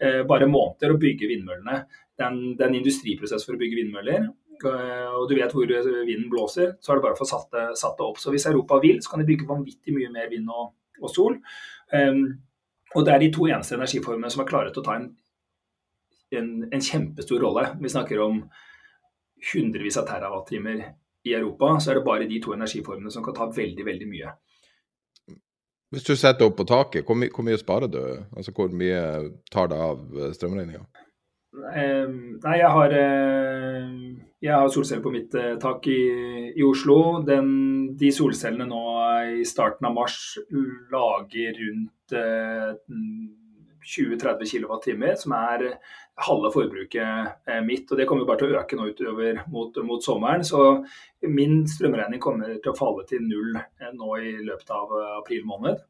eh, 0.02 0.22
bare 0.26 0.50
måneder 0.50 0.94
å 0.94 1.00
bygge 1.00 1.28
vindmøllene. 1.30 1.84
Det 2.18 2.26
er, 2.26 2.32
en, 2.34 2.56
er 2.58 2.74
industriprosess 2.80 3.46
for 3.46 3.54
å 3.54 3.60
bygge 3.60 3.78
vindmøller. 3.78 4.26
Eh, 4.60 5.12
og 5.14 5.28
du 5.30 5.36
vet 5.38 5.54
hvor 5.54 5.70
vinden 5.70 6.28
blåser, 6.32 6.74
så 6.82 6.92
er 6.92 6.98
det 6.98 7.06
bare 7.06 7.16
å 7.16 7.20
få 7.20 7.28
satt 7.30 7.48
det, 7.54 7.66
satt 7.78 7.96
det, 8.00 8.08
opp. 8.10 8.18
Så 8.18 8.34
hvis 8.34 8.48
Europa 8.50 8.80
vil, 8.82 8.98
så 9.04 9.14
kan 9.14 9.22
de 9.22 9.28
bygge 9.30 9.48
vanvittig 9.48 9.94
mye 9.94 10.10
mer 10.12 10.28
vind 10.32 10.50
og, 10.50 10.74
og 11.00 11.14
sol. 11.14 11.38
Um, 11.94 12.24
og 12.94 13.06
det 13.06 13.14
er 13.14 13.22
de 13.22 13.30
to 13.34 13.46
eneste 13.46 13.76
energiformene 13.78 14.30
som 14.32 14.42
har 14.42 14.50
til 14.50 14.82
å 14.82 14.86
ta 14.86 14.98
en, 14.98 15.08
en, 16.34 16.50
en 16.74 16.82
kjempestor 16.82 17.42
rolle. 17.42 17.68
Vi 17.78 17.92
snakker 17.92 18.22
om 18.22 18.42
hundrevis 19.52 19.98
av 20.00 20.10
terawattimer 20.10 20.82
i 21.24 21.34
Europa, 21.36 21.76
så 21.78 21.92
er 21.92 22.00
det 22.00 22.06
bare 22.06 22.28
de 22.28 22.40
to 22.42 22.54
energiformene 22.56 23.12
som 23.14 23.24
kan 23.24 23.36
ta 23.36 23.46
veldig, 23.54 23.86
veldig 23.86 24.08
mye. 24.10 24.34
Hvis 25.90 26.06
du 26.06 26.14
setter 26.14 26.46
opp 26.46 26.56
på 26.60 26.66
taket, 26.70 27.02
hvor, 27.06 27.18
my 27.18 27.26
hvor, 27.34 27.46
mye 27.46 27.58
sparer 27.58 27.90
du? 27.90 28.00
Altså 28.36 28.54
Hvor 28.54 28.70
mye 28.70 29.00
tar 29.50 29.70
det 29.72 29.78
av 29.78 30.04
eh, 30.14 30.34
strømregninga? 30.36 30.84
Um, 31.50 32.38
nei, 32.44 32.56
jeg 32.60 32.70
har, 32.70 32.92
uh, 32.94 33.88
jeg 34.38 34.54
har 34.54 34.70
solceller 34.70 35.02
på 35.02 35.10
mitt 35.16 35.34
uh, 35.34 35.56
tak 35.58 35.88
i, 35.90 35.98
i 36.54 36.62
Oslo. 36.62 37.18
Den, 37.26 37.50
de 37.98 38.12
solcellene 38.14 38.68
nå 38.70 38.84
i 39.40 39.44
starten 39.44 39.88
av 39.88 39.96
mars 39.96 40.38
lager 40.94 41.58
rundt 41.58 42.14
20-30 43.90 44.46
kWt, 44.54 45.18
som 45.18 45.34
er 45.34 45.66
halve 46.26 46.50
forbruket 46.54 47.46
mitt. 47.66 47.90
og 47.90 47.98
Det 47.98 48.06
kommer 48.08 48.26
bare 48.28 48.42
til 48.42 48.52
å 48.52 48.60
øke 48.60 48.78
nå 48.78 48.88
utover 48.92 49.40
mot, 49.52 49.76
mot, 49.86 50.02
sommeren. 50.04 50.44
Så 50.46 50.60
min 51.28 51.62
strømregning 51.68 52.20
kommer 52.22 52.56
til 52.56 52.72
å 52.72 52.76
falle 52.76 53.06
til 53.08 53.24
null 53.24 53.56
nå 53.96 54.10
i 54.20 54.34
løpet 54.44 54.74
av 54.76 54.92
april 55.20 55.46
måned. 55.48 55.80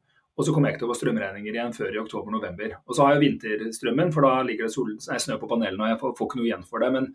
Og 0.41 0.47
så 0.47 0.55
kommer 0.55 0.71
jeg 0.71 0.79
ikke 0.79 0.85
til 0.85 0.89
å 0.89 0.95
få 0.95 1.01
strømregninger 1.03 1.57
igjen 1.57 1.75
før 1.77 1.93
i 1.93 2.01
oktober-november. 2.01 2.79
Og 2.87 2.97
så 2.97 3.05
har 3.05 3.17
jeg 3.17 3.25
vinterstrømmen, 3.27 4.13
for 4.15 4.25
da 4.25 4.39
ligger 4.47 4.69
det 4.69 4.73
sol, 4.73 4.95
nei, 4.97 5.19
snø 5.21 5.37
på 5.41 5.51
panelene 5.51 5.85
og 5.85 5.93
jeg 5.93 6.01
får, 6.01 6.15
får, 6.17 6.31
ikke 6.31 6.41
noe 6.41 6.49
igjen 6.49 6.65
for 6.71 6.85
det. 6.85 6.91
Men 6.95 7.11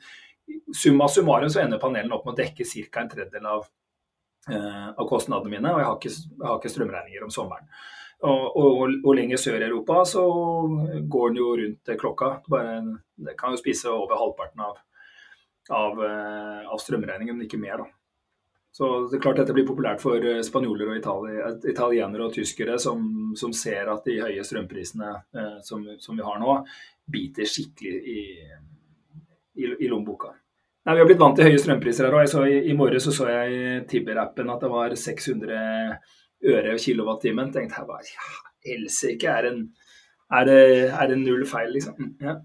summa 0.77 1.07
summarum 1.09 1.49
så 1.49 1.63
ender 1.63 1.81
panelene 1.81 2.13
opp 2.13 2.27
med 2.27 2.35
å 2.35 2.41
dekke 2.43 2.67
ca. 2.69 3.01
en 3.01 3.09
tredjedel 3.09 3.47
av, 3.49 3.65
eh, 4.51 4.87
av 4.91 5.09
kostnadene 5.09 5.55
mine, 5.55 5.73
og 5.73 5.81
jeg 5.81 5.89
har 5.89 5.97
ikke, 5.97 6.13
jeg 6.13 6.45
har 6.45 6.59
ikke 6.59 6.73
strømregninger 6.75 7.25
om 7.25 7.33
sommeren. 7.33 7.71
Og, 8.23 8.55
og, 8.55 8.93
og, 9.03 9.11
lenger 9.17 9.37
sør 9.37 9.59
i 9.59 9.67
Europa 9.67 9.99
så 10.07 10.23
går 11.11 11.29
den 11.29 11.41
jo 11.41 11.49
rundt 11.59 11.91
klokka. 11.99 12.29
Bare, 12.49 12.79
det 13.27 13.35
kan 13.37 13.53
jo 13.53 13.59
spise 13.59 13.91
over 13.91 14.15
halvparten 14.17 14.63
av, 14.63 14.79
av, 15.69 15.99
eh, 16.05 16.63
av 16.71 16.81
strømregningen, 16.81 17.35
men 17.35 17.45
ikke 17.45 17.59
mer. 17.61 17.83
da. 17.83 17.91
Så 18.75 18.87
det 19.07 19.17
er 19.17 19.21
klart 19.23 19.37
dette 19.39 19.53
blir 19.55 19.67
populært 19.67 20.01
for 20.03 20.19
eh, 20.19 20.41
spanjoler 20.43 20.89
og 20.91 20.97
itali 20.99 21.35
italienere 21.71 22.25
og 22.25 22.33
tyskere 22.35 22.79
som, 22.81 23.05
som, 23.39 23.53
ser 23.55 23.91
at 23.91 24.07
de 24.07 24.17
høye 24.19 24.43
strømprisene 24.43 25.11
eh, 25.35 25.53
som, 25.63 25.85
som, 25.99 26.17
vi 26.17 26.25
har 26.25 26.41
nå, 26.41 26.57
biter 27.11 27.47
skikkelig 27.47 28.15
i, 28.15 28.25
i, 29.59 29.69
i 29.69 29.91
lommeboka. 29.91 30.33
Nei, 30.85 30.97
Vi 30.97 31.01
har 31.01 31.07
blitt 31.07 31.21
vant 31.21 31.39
til 31.39 31.47
høye 31.47 31.61
strømpriser 31.61 32.09
her 32.09 32.19
òg. 32.19 32.35
I, 32.51 32.59
I 32.71 32.75
morges 32.77 33.07
så, 33.07 33.15
så 33.15 33.29
jeg 33.31 33.85
Tibber-appen 33.91 34.51
at 34.53 34.65
det 34.67 34.71
var 34.71 34.95
600 34.99 35.61
øre 36.53 36.75
kilowattimen. 36.81 37.53
Tenkte 37.53 37.81
jeg 37.81 37.89
bare 37.89 38.09
ja, 38.09 38.27
helsike, 38.69 39.31
er, 39.31 39.49
er, 39.51 40.49
det, 40.49 40.59
er 40.91 41.09
det 41.11 41.21
null 41.21 41.45
feil, 41.49 41.73
liksom? 41.77 41.97
Mm, 41.99 42.13
ja. 42.25 42.37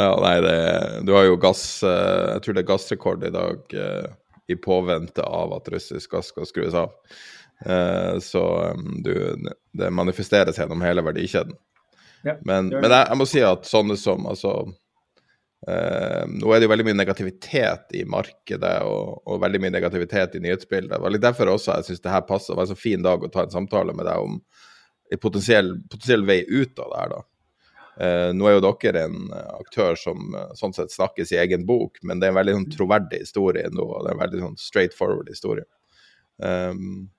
Ja, 0.00 0.14
nei, 0.22 0.36
det, 0.40 0.56
du 1.04 1.12
har 1.12 1.26
jo 1.26 1.34
gass 1.36 1.82
eh, 1.84 2.36
Jeg 2.36 2.44
tror 2.44 2.54
det 2.56 2.62
er 2.62 2.68
gassrekord 2.70 3.24
i 3.26 3.32
dag 3.34 3.74
i 4.50 4.56
påvente 4.56 5.22
av 5.22 5.52
at 5.54 5.68
russisk 5.70 6.16
gass 6.16 6.30
skal 6.32 6.48
skrues 6.48 6.74
av. 6.74 6.94
Eh, 7.66 8.18
så 8.18 8.74
du, 9.04 9.12
det 9.72 9.90
manifesteres 9.90 10.58
gjennom 10.58 10.82
hele 10.82 11.04
verdikjeden. 11.06 11.54
Ja, 12.24 12.36
men, 12.44 12.68
men 12.68 12.90
jeg, 12.90 13.06
jeg 13.08 13.18
må 13.20 13.26
si 13.28 13.42
at 13.44 13.68
sånne 13.68 13.96
som 14.00 14.26
altså 14.28 14.54
eh, 15.68 16.22
Nå 16.30 16.52
er 16.52 16.60
det 16.60 16.68
jo 16.68 16.72
veldig 16.72 16.86
mye 16.90 17.00
negativitet 17.00 17.96
i 17.98 18.04
markedet 18.08 18.76
og, 18.86 19.20
og 19.26 19.40
veldig 19.42 19.60
mye 19.64 19.74
negativitet 19.76 20.36
i 20.38 20.44
nyhetsbildet. 20.46 20.94
Det 20.94 21.02
var 21.04 21.14
litt 21.14 21.24
derfor 21.24 21.52
også 21.54 21.76
jeg 21.76 21.90
syns 21.90 22.04
det 22.06 22.14
her 22.14 22.26
passer. 22.28 22.52
Det 22.52 22.60
var 22.60 22.68
en 22.68 22.72
så 22.72 22.78
fin 22.78 23.04
dag 23.04 23.24
å 23.24 23.32
ta 23.32 23.44
en 23.46 23.56
samtale 23.56 23.96
med 23.96 24.08
deg 24.08 24.28
om 24.28 24.38
en 25.10 25.20
potensiell, 25.20 25.74
potensiell 25.90 26.24
vei 26.26 26.42
ut 26.46 26.78
av 26.78 26.92
det 26.92 27.02
her, 27.02 27.14
da. 27.16 27.26
Uh, 28.00 28.30
nå 28.32 28.46
er 28.48 28.54
jo 28.54 28.62
dere 28.64 29.00
en 29.10 29.32
aktør 29.58 29.98
som 29.98 30.30
eh, 30.38 30.52
sånn 30.56 30.72
sett 30.72 30.92
snakkes 30.94 31.34
i 31.34 31.40
egen 31.42 31.66
bok, 31.68 31.98
men 32.06 32.20
det 32.20 32.28
er 32.28 32.32
en 32.32 32.38
veldig 32.38 32.54
sånn, 32.54 32.68
troverdig 32.72 33.18
historie 33.26 33.68
nå. 33.74 33.84
og 33.84 34.06
Det 34.06 34.12
er 34.12 34.14
en 34.14 34.22
veldig 34.22 34.40
sånn, 34.44 34.54
straight 34.62 34.94
forward 34.96 35.28
historie. 35.28 35.66
Um, 36.40 37.10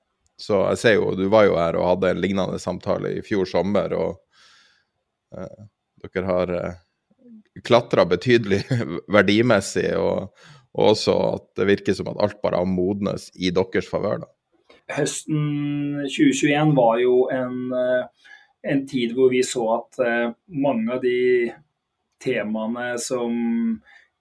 så 0.42 0.64
jeg 0.72 0.80
ser 0.82 0.96
jo, 0.96 1.12
du 1.14 1.28
var 1.30 1.46
jo 1.46 1.60
her 1.60 1.78
og 1.78 1.86
hadde 1.86 2.16
en 2.16 2.22
lignende 2.24 2.58
samtale 2.62 3.12
i 3.20 3.22
fjor 3.26 3.46
sommer, 3.46 3.94
og 3.94 5.38
uh, 5.38 5.68
dere 6.02 6.26
har 6.26 6.56
uh, 6.56 6.80
klatra 7.66 8.06
betydelig 8.10 8.62
verdimessig, 9.16 9.90
og, 9.98 10.32
og, 10.74 10.84
også 10.94 11.18
at 11.36 11.48
det 11.62 11.70
virker 11.70 11.98
som 11.98 12.12
at 12.14 12.22
alt 12.26 12.42
bare 12.44 12.62
har 12.62 12.70
modnes 12.70 13.30
i 13.36 13.54
deres 13.56 13.90
favør. 13.90 14.26
Høsten 14.92 16.04
2021 16.04 16.76
var 16.76 17.00
jo 17.00 17.16
en, 17.32 17.58
eh, 17.78 18.30
en 18.74 18.86
tid 18.88 19.16
hvor 19.16 19.32
vi 19.32 19.44
så 19.48 19.64
at 19.78 20.00
eh, 20.04 20.32
mange 20.52 20.98
av 20.98 21.04
de 21.04 21.52
temaene 22.22 22.94
som 23.02 23.34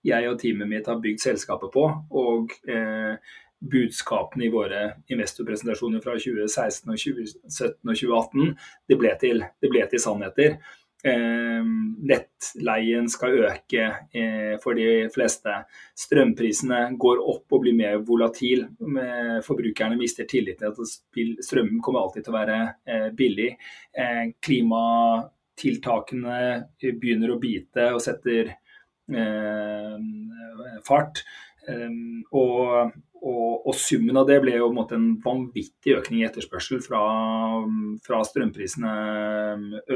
jeg 0.07 0.31
og 0.31 0.39
teamet 0.41 0.69
mitt 0.71 0.89
har 0.89 1.01
bygd 1.03 1.21
selskapet 1.21 1.73
på, 1.75 1.85
og 2.17 2.55
eh, 2.71 3.19
budskapene 3.61 4.47
i 4.47 4.53
våre 4.53 4.85
investorpresentasjoner 5.13 6.01
fra 6.05 6.17
2016, 6.17 6.89
og 6.89 6.97
2017 6.97 7.91
og 7.91 7.99
2018, 7.99 8.55
det 8.89 8.99
ble 9.01 9.13
til, 9.21 9.45
det 9.61 9.73
ble 9.73 9.85
til 9.91 10.03
sannheter. 10.03 10.57
Eh, 11.05 11.65
nettleien 12.05 13.07
skal 13.09 13.39
øke 13.47 13.85
eh, 14.13 14.59
for 14.61 14.77
de 14.77 15.09
fleste. 15.15 15.55
Strømprisene 15.97 16.97
går 17.01 17.23
opp 17.25 17.53
og 17.57 17.63
blir 17.65 17.77
mer 17.77 17.97
volatil. 18.05 18.67
Forbrukerne 19.47 19.97
mister 20.01 20.25
tillit 20.29 20.59
til 20.61 20.69
at 20.69 20.77
strømmen 21.47 21.81
kommer 21.85 22.01
alltid 22.05 22.23
til 22.27 22.33
å 22.35 22.39
være 22.39 22.59
eh, 22.85 23.09
billig. 23.17 23.51
Eh, 23.97 24.25
klimatiltakene 24.45 26.41
begynner 26.83 27.31
å 27.33 27.41
bite 27.41 27.85
og 27.95 28.03
setter 28.05 28.45
eh, 28.53 29.97
fart. 30.87 31.25
Og, 31.71 32.93
og, 33.21 33.67
og, 33.67 33.75
summen 33.77 34.17
av 34.17 34.29
det 34.29 34.39
ble 34.43 34.55
jo 34.57 34.71
en, 34.71 34.81
en 34.97 35.11
vanvittig 35.25 35.97
økning 35.99 36.23
i 36.23 36.27
etterspørsel 36.29 36.81
fra, 36.85 37.03
fra 38.07 38.23
strømprisene 38.27 38.95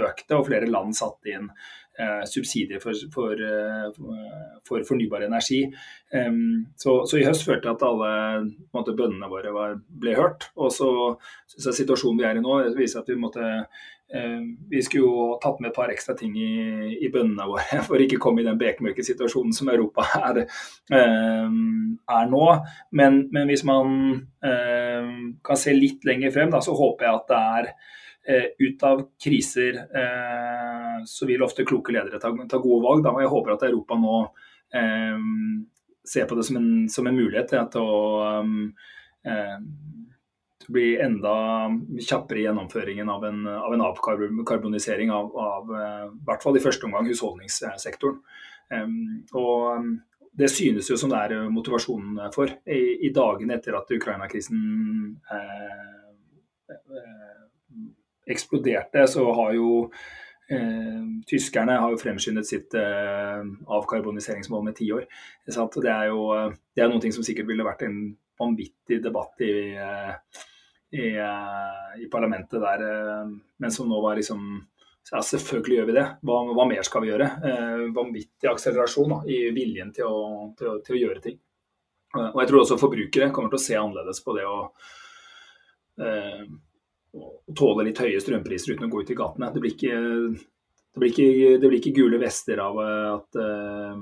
økte, 0.02 0.36
og 0.36 0.46
flere 0.50 0.68
land 0.68 0.92
satte 0.98 1.32
inn 1.32 1.48
eh, 1.48 2.22
subsidier 2.28 2.82
for, 2.82 2.98
for, 3.14 3.40
uh, 3.40 3.88
for, 4.68 4.84
fornybar 4.84 5.24
energi. 5.24 5.62
Um, 6.12 6.66
så, 6.76 7.00
så, 7.08 7.18
i 7.18 7.26
høst 7.26 7.46
følte 7.48 7.70
jeg 7.70 7.78
at 7.78 7.86
alle 7.88 8.12
måte, 8.76 8.96
bønnene 8.98 9.32
våre 9.32 9.54
var, 9.56 9.78
ble 9.88 10.18
hørt. 10.18 10.50
Og 10.60 10.74
så 10.74 10.90
syns 11.48 11.70
jeg 11.70 11.80
situasjonen 11.82 12.20
vi 12.20 12.28
er 12.28 12.40
i 12.40 12.44
nå, 12.44 12.60
viser 12.76 13.02
at 13.02 13.10
vi 13.12 13.20
måtte 13.20 13.48
Eh, 13.48 13.93
vi 14.68 14.82
skulle 14.82 15.02
jo 15.02 15.36
tatt 15.42 15.60
med 15.60 15.70
et 15.70 15.76
par 15.76 15.90
ekstra 15.90 16.14
ting 16.18 16.36
i, 16.38 16.98
i 17.02 17.08
bønnene 17.12 17.46
våre 17.48 17.80
for 17.86 18.02
ikke 18.02 18.20
komme 18.22 18.42
i 18.42 18.46
den 18.46 18.58
bekmørke 18.60 19.04
situasjonen 19.06 19.54
som 19.56 19.70
Europa 19.72 20.04
er, 20.28 20.44
eh, 20.94 21.48
er 22.18 22.30
nå. 22.30 22.44
Men, 22.92 23.24
men, 23.34 23.50
hvis 23.50 23.64
man 23.66 23.96
eh, 24.44 25.10
kan 25.44 25.60
se 25.60 25.74
litt 25.76 26.06
lenger 26.06 26.34
frem, 26.34 26.52
da, 26.52 26.62
så 26.64 26.76
håper 26.78 27.08
jeg 27.08 27.20
at 27.20 27.28
det 27.32 27.42
er 27.58 27.74
ut 28.56 28.82
av 28.88 29.00
kriser 29.20 29.82
så 31.04 31.26
vil 31.28 31.42
ofte 31.44 31.66
kloke 31.68 31.92
ledere 31.92 32.16
ta, 32.16 32.30
ta 32.48 32.56
gode 32.56 32.80
valg. 32.80 33.02
Da. 33.04 33.10
Og 33.12 33.20
jeg 33.20 33.28
håper 33.28 33.52
at 33.52 33.64
Europa 33.68 33.98
nå 34.00 34.14
ser 36.08 36.24
på 36.30 36.38
det 36.38 36.46
som 36.48 36.56
en, 36.56 36.70
som 36.88 37.10
en 37.10 37.18
mulighet 37.18 37.52
til 37.52 37.84
å 37.84 37.98
bli 40.72 40.94
enda 41.02 41.34
kjappere 42.00 42.40
i 42.40 42.46
gjennomføringen 42.46 43.10
av 43.10 43.24
en, 43.28 43.44
av 43.48 43.74
en 43.74 43.84
avkarbonisering 43.90 45.12
av, 45.12 45.30
av 45.36 45.76
eh, 45.76 46.08
i 46.08 46.26
hvert 46.28 46.44
fall 46.46 46.58
i 46.58 46.64
første 46.64 46.88
omgang 46.88 47.08
husholdningssektoren. 47.10 48.20
og 49.34 49.86
det 50.34 50.50
synes 50.50 50.90
jo 50.90 50.96
som 50.98 51.12
det 51.12 51.20
er 51.20 51.46
motivasjonen 51.52 52.18
for. 52.34 52.50
I, 52.66 53.06
i 53.06 53.12
dagene 53.14 53.54
etter 53.58 53.76
at 53.78 53.90
Ukraina-krisen 53.94 54.64
eh, 55.30 55.84
eh, 56.74 57.44
eksploderte, 58.34 59.06
så 59.10 59.28
har 59.38 59.54
jo 59.54 59.68
eh, 60.50 61.04
tyskerne 61.30 61.78
har 61.84 61.94
jo 61.94 62.00
fremskyndet 62.00 62.50
sitt 62.50 62.74
eh, 62.78 63.46
avkarboniseringsmål 63.78 64.66
med 64.66 64.78
ti 64.80 64.90
år. 64.96 65.06
Det 65.46 65.54
er 65.92 66.10
jo 66.10 66.26
det 66.74 66.82
er 66.82 66.90
noe 66.90 67.14
som 67.14 67.26
sikkert 67.26 67.50
ville 67.52 67.66
vært 67.66 67.86
en 67.86 68.02
vanvittig 68.40 68.98
debatt 69.04 69.44
i 69.46 69.54
eh, 69.78 70.42
i, 70.94 71.08
eh, 71.16 72.04
i 72.04 72.08
parlamentet 72.10 72.60
der, 72.62 72.82
eh, 72.82 73.34
men 73.58 73.72
som 73.74 73.88
nå 73.90 74.00
var 74.02 74.16
liksom 74.16 74.62
ja, 75.10 75.22
selvfølgelig 75.22 75.78
gjør 75.78 75.88
vi 75.88 75.96
det. 75.98 76.04
Hva, 76.24 76.36
hva 76.56 76.66
mer 76.68 76.84
skal 76.86 77.04
vi 77.04 77.10
gjøre? 77.10 77.26
Eh, 77.44 77.82
vanvittig 77.96 78.48
akselerasjon 78.50 79.12
da, 79.12 79.18
i 79.28 79.40
viljen 79.56 79.92
til 79.94 80.08
å, 80.08 80.20
til, 80.58 80.78
til 80.86 80.96
å, 80.96 81.00
gjøre 81.02 81.24
ting. 81.24 81.40
Og 82.14 82.38
jeg 82.40 82.50
tror 82.50 82.60
også 82.62 82.78
forbrukere 82.78 83.32
kommer 83.34 83.50
til 83.52 83.58
å 83.58 83.64
se 83.64 83.76
annerledes 83.76 84.22
på 84.24 84.36
det 84.38 84.46
å, 84.48 84.58
eh, 86.00 86.44
tåle 87.58 87.88
litt 87.88 88.00
høye 88.00 88.22
strømpriser 88.22 88.74
uten 88.74 88.88
å 88.88 88.92
gå 88.92 89.02
ut 89.02 89.12
i 89.12 89.18
gatene. 89.18 89.50
Det 89.54 89.62
blir 89.62 89.74
ikke, 89.74 89.98
det 90.94 91.02
blir 91.02 91.12
ikke, 91.12 91.28
det 91.58 91.68
blir 91.68 91.80
ikke 91.80 91.96
gule 91.98 92.22
vester 92.22 92.62
av 92.62 92.80
at 92.86 93.40
eh, 93.42 93.98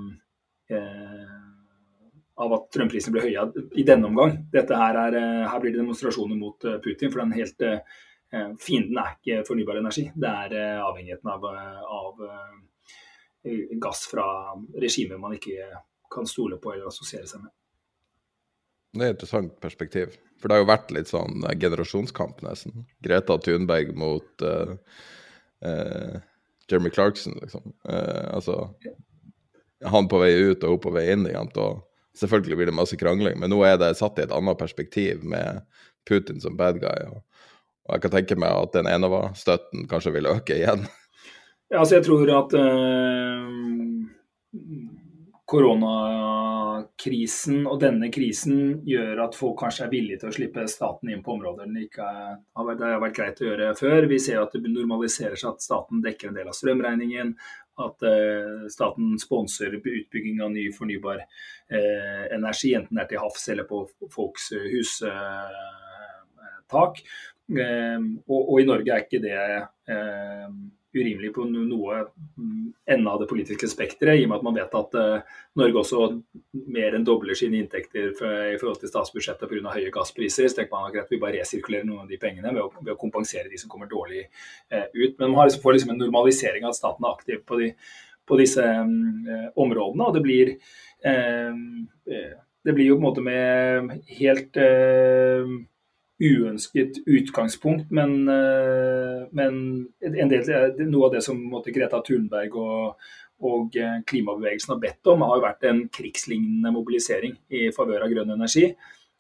av 2.41 2.55
at 2.57 2.69
strømprisene 2.73 3.13
blir 3.15 3.29
høye 3.29 3.67
i 3.77 3.85
denne 3.87 4.09
omgang. 4.09 4.39
Dette 4.53 4.79
her, 4.79 4.99
er, 5.07 5.19
eh, 5.21 5.45
her 5.51 5.61
blir 5.61 5.75
det 5.75 5.83
demonstrasjoner 5.83 6.39
mot 6.39 6.65
eh, 6.65 6.81
Putin. 6.85 7.13
for 7.13 7.23
den 7.25 7.37
helt 7.37 7.69
eh, 7.69 8.01
Fienden 8.61 8.97
er 8.97 9.17
ikke 9.19 9.43
fornybar 9.45 9.77
energi, 9.77 10.07
det 10.17 10.29
er 10.29 10.79
avhengigheten 10.81 11.29
av, 11.29 11.43
av 11.45 12.23
gass 13.77 14.07
fra 14.09 14.25
regimer 14.81 15.21
man 15.21 15.35
ikke 15.37 15.67
kan 16.09 16.25
stole 16.25 16.57
på 16.57 16.73
eller 16.73 16.89
assosiere 16.89 17.29
seg 17.29 17.43
med. 17.43 17.53
Det 18.93 19.05
er 19.05 19.13
et 19.13 19.17
interessant 19.19 19.53
perspektiv. 19.61 20.17
For 20.41 20.49
det 20.49 20.57
har 20.57 20.65
jo 20.65 20.71
vært 20.73 20.97
litt 20.97 21.13
sånn 21.13 21.45
generasjonskamp, 21.61 22.41
nesten. 22.45 22.87
Greta 23.05 23.37
Thunberg 23.37 23.93
mot 24.01 24.45
uh, 24.49 24.73
uh, 25.65 26.17
Jeremy 26.69 26.91
Clarkson, 26.97 27.37
liksom. 27.41 27.73
Uh, 27.85 28.33
altså 28.33 28.73
Han 29.93 30.09
på 30.09 30.19
vei 30.25 30.33
ut 30.41 30.65
og 30.65 30.77
hun 30.77 30.83
på 30.89 30.97
vei 30.97 31.07
inn 31.13 31.29
igjen. 31.29 31.53
Og 31.61 31.85
Selvfølgelig 32.19 32.59
blir 32.59 32.69
det 32.69 32.77
masse 32.77 32.97
krangling, 33.01 33.39
men 33.41 33.53
nå 33.53 33.63
er 33.65 33.79
det 33.81 33.95
satt 33.97 34.19
i 34.21 34.27
et 34.27 34.35
annet 34.35 34.61
perspektiv 34.61 35.23
med 35.25 35.63
Putin 36.09 36.43
som 36.43 36.59
bad 36.59 36.81
guy. 36.83 37.07
Og, 37.09 37.23
og 37.89 37.97
jeg 37.97 38.05
kan 38.05 38.15
tenke 38.19 38.37
meg 38.41 38.53
at 38.53 38.77
den 38.77 38.91
Enova-støtten 38.91 39.89
kanskje 39.91 40.15
vil 40.19 40.31
øke 40.33 40.59
igjen. 40.59 40.85
Ja, 41.73 41.81
altså 41.81 41.97
jeg 41.97 42.05
tror 42.05 42.27
at 42.37 42.53
øh, 42.61 43.49
koronakrisen 45.53 47.59
og 47.65 47.81
denne 47.81 48.11
krisen 48.13 48.85
gjør 48.89 49.23
at 49.27 49.35
folk 49.37 49.59
kanskje 49.63 49.85
er 49.87 49.93
villige 49.93 50.19
til 50.21 50.31
å 50.31 50.37
slippe 50.37 50.69
staten 50.71 51.11
inn 51.13 51.25
på 51.25 51.33
områder 51.35 51.67
den 51.67 51.83
ikke 51.87 52.05
er, 52.05 52.33
det 52.77 52.89
har 52.89 53.03
vært 53.03 53.17
greit 53.17 53.43
å 53.43 53.49
gjøre 53.49 53.79
før. 53.79 54.01
Vi 54.11 54.19
ser 54.21 54.39
at 54.43 54.53
det 54.57 54.69
normaliserer 54.69 55.37
seg 55.41 55.49
at 55.55 55.65
staten 55.65 55.97
dekker 56.05 56.27
en 56.29 56.39
del 56.39 56.49
av 56.53 56.57
strømregningen 56.57 57.29
at 57.81 58.03
eh, 58.05 58.69
staten 58.73 59.19
sponser 59.21 59.75
utbygging 59.79 60.43
av 60.45 60.51
ny 60.53 60.73
fornybar 60.77 61.19
eh, 61.23 62.35
energi, 62.35 62.75
enten 62.77 62.97
det 62.97 63.03
er 63.07 63.11
til 63.13 63.23
havs 63.23 63.49
eller 63.53 63.65
på 63.69 63.89
folks 64.13 64.53
hustak. 64.75 65.13
Eh, 67.53 68.01
og, 68.29 68.41
og, 68.41 68.61
i 68.61 68.69
Norge 68.69 68.93
er 68.93 69.01
ikke 69.07 69.25
det 69.25 69.39
urimelig 70.95 71.33
på 71.35 71.45
noe 71.49 72.03
ende 72.91 73.11
av 73.11 73.23
det 73.23 73.29
politiske 73.31 73.69
spekteret, 73.71 74.21
i 74.21 74.27
og 74.27 74.33
med 74.33 74.39
at 74.39 74.47
man 74.47 74.59
vet 74.59 74.77
at 74.79 74.97
uh, 74.99 75.39
Norge 75.61 75.81
også 75.81 76.03
mer 76.75 76.97
enn 76.97 77.07
dobler 77.07 77.39
sine 77.39 77.61
inntekter 77.63 78.11
i 78.11 78.59
forhold 78.61 78.81
til 78.83 78.93
statsbudsjettet 78.93 79.51
pga. 79.51 79.75
høye 79.75 79.93
gasspriser. 79.95 80.49
Så 80.49 80.61
tenker 80.61 80.75
man 80.77 81.01
at 81.01 81.11
vi 81.13 81.21
bare 81.23 81.41
resirkulerer 81.41 81.89
noen 81.89 82.05
av 82.05 82.13
de 82.13 82.21
pengene 82.21 82.53
ved 82.53 82.63
å, 82.65 82.71
ved 82.81 82.95
å 82.95 83.01
kompensere 83.01 83.51
de 83.51 83.61
som 83.61 83.73
kommer 83.73 83.91
dårlig 83.91 84.27
uh, 84.73 84.87
ut. 84.93 85.19
Men 85.19 85.29
man 85.29 85.41
har 85.41 85.51
liksom, 85.51 85.65
får 85.65 85.79
liksom 85.79 85.95
en 85.97 86.03
normalisering 86.05 86.67
av 86.67 86.75
at 86.75 86.81
staten 86.81 87.09
er 87.09 87.17
aktiv 87.17 87.43
på, 87.49 87.61
de, 87.63 87.73
på 88.29 88.41
disse 88.41 88.63
um, 88.63 89.29
områdene. 89.57 90.09
og 90.09 90.17
det 90.17 90.25
blir 90.29 90.57
det 92.63 92.73
blir 92.77 92.87
jo 92.87 92.95
på 92.95 93.01
en 93.01 93.07
måte 93.09 93.23
med 93.27 93.89
helt 94.21 94.55
uønsket 96.23 97.03
utgangspunkt, 97.07 97.91
men, 97.91 98.29
eh, 98.29 99.27
men 99.35 99.59
del, 100.01 100.87
noe 100.87 101.09
av 101.09 101.17
det 101.17 101.23
som 101.25 101.41
måtte, 101.51 101.75
Greta 101.75 102.03
Thunberg 102.07 102.57
og, 102.61 103.07
og 103.43 103.77
eh, 103.77 104.01
klimabevegelsen 104.07 104.75
har 104.75 104.83
bedt 104.83 105.11
om, 105.11 105.25
har 105.27 105.39
jo 105.39 105.47
vært 105.47 105.69
en 105.71 105.85
krigslignende 105.93 106.75
mobilisering 106.75 107.35
i 107.51 107.71
favør 107.75 108.07
av 108.07 108.15
grønn 108.15 108.35
energi. 108.37 108.69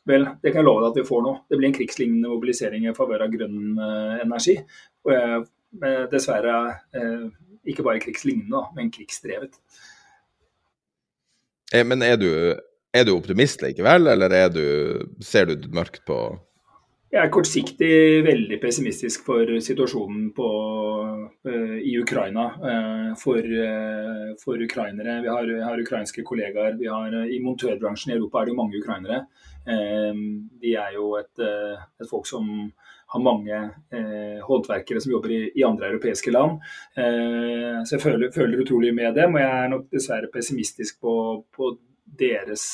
Vel, 0.08 0.26
det 0.42 0.50
kan 0.50 0.62
jeg 0.62 0.66
love 0.66 0.82
deg 0.82 0.92
at 0.92 1.00
vi 1.00 1.08
får 1.08 1.24
nå. 1.26 1.32
Det 1.50 1.58
blir 1.58 1.70
en 1.70 1.76
krigslignende 1.78 2.30
mobilisering 2.30 2.86
i 2.88 2.94
favør 2.96 3.26
av 3.26 3.34
grønn 3.34 3.58
energi. 4.22 4.56
Og 5.06 5.46
dessverre 6.10 6.56
ikke 7.70 7.84
bare 7.86 8.02
krigslignende, 8.02 8.64
men 8.74 8.90
krigsdrevet. 8.90 9.54
Men 11.86 12.02
er 12.02 12.18
du, 12.18 12.32
er 12.90 13.06
du 13.06 13.12
optimist 13.14 13.62
likevel, 13.62 14.10
eller 14.10 14.34
du, 14.50 14.64
ser 15.22 15.46
du 15.52 15.70
mørkt 15.70 16.02
på 16.08 16.18
jeg 17.12 17.20
er 17.20 17.32
kortsiktig 17.32 17.94
veldig 18.24 18.56
pessimistisk 18.62 19.26
for 19.26 19.48
situasjonen 19.60 20.30
på, 20.32 20.46
uh, 21.44 21.74
i 21.76 21.92
Ukraina. 22.00 22.46
Uh, 22.56 23.10
for, 23.20 23.36
uh, 23.44 24.30
for, 24.40 24.62
ukrainere. 24.64 25.18
Vi 25.20 25.28
har, 25.28 25.50
har, 25.66 25.82
ukrainske 25.82 26.24
kollegaer. 26.24 26.78
Har, 26.88 27.18
I 27.28 27.40
montørbransjen 27.44 28.14
i 28.14 28.16
Europa 28.16 28.40
er 28.40 28.48
det 28.48 28.54
jo 28.54 28.60
mange 28.62 28.80
ukrainere. 28.80 29.24
de 30.62 30.72
er 30.74 30.94
jo 30.96 31.12
et, 31.14 31.38
et, 31.38 32.08
folk 32.10 32.26
som 32.26 32.48
har 33.14 33.20
mange 33.22 33.58
håndverkere 34.42 35.00
som 35.00 35.12
jobber 35.12 35.30
i, 35.30 35.42
i 35.54 35.62
andre 35.62 35.92
europeiske 35.92 36.32
land. 36.34 36.58
så 36.96 37.94
jeg 37.94 38.02
føler, 38.02 38.32
føler, 38.34 38.58
utrolig 38.58 38.90
med 38.94 39.14
dem. 39.14 39.36
Og 39.36 39.40
jeg 39.40 39.52
er 39.52 39.70
nok 39.70 39.84
dessverre 39.92 40.32
pessimistisk 40.34 40.98
på, 41.00 41.44
på 41.54 41.76
deres 42.20 42.64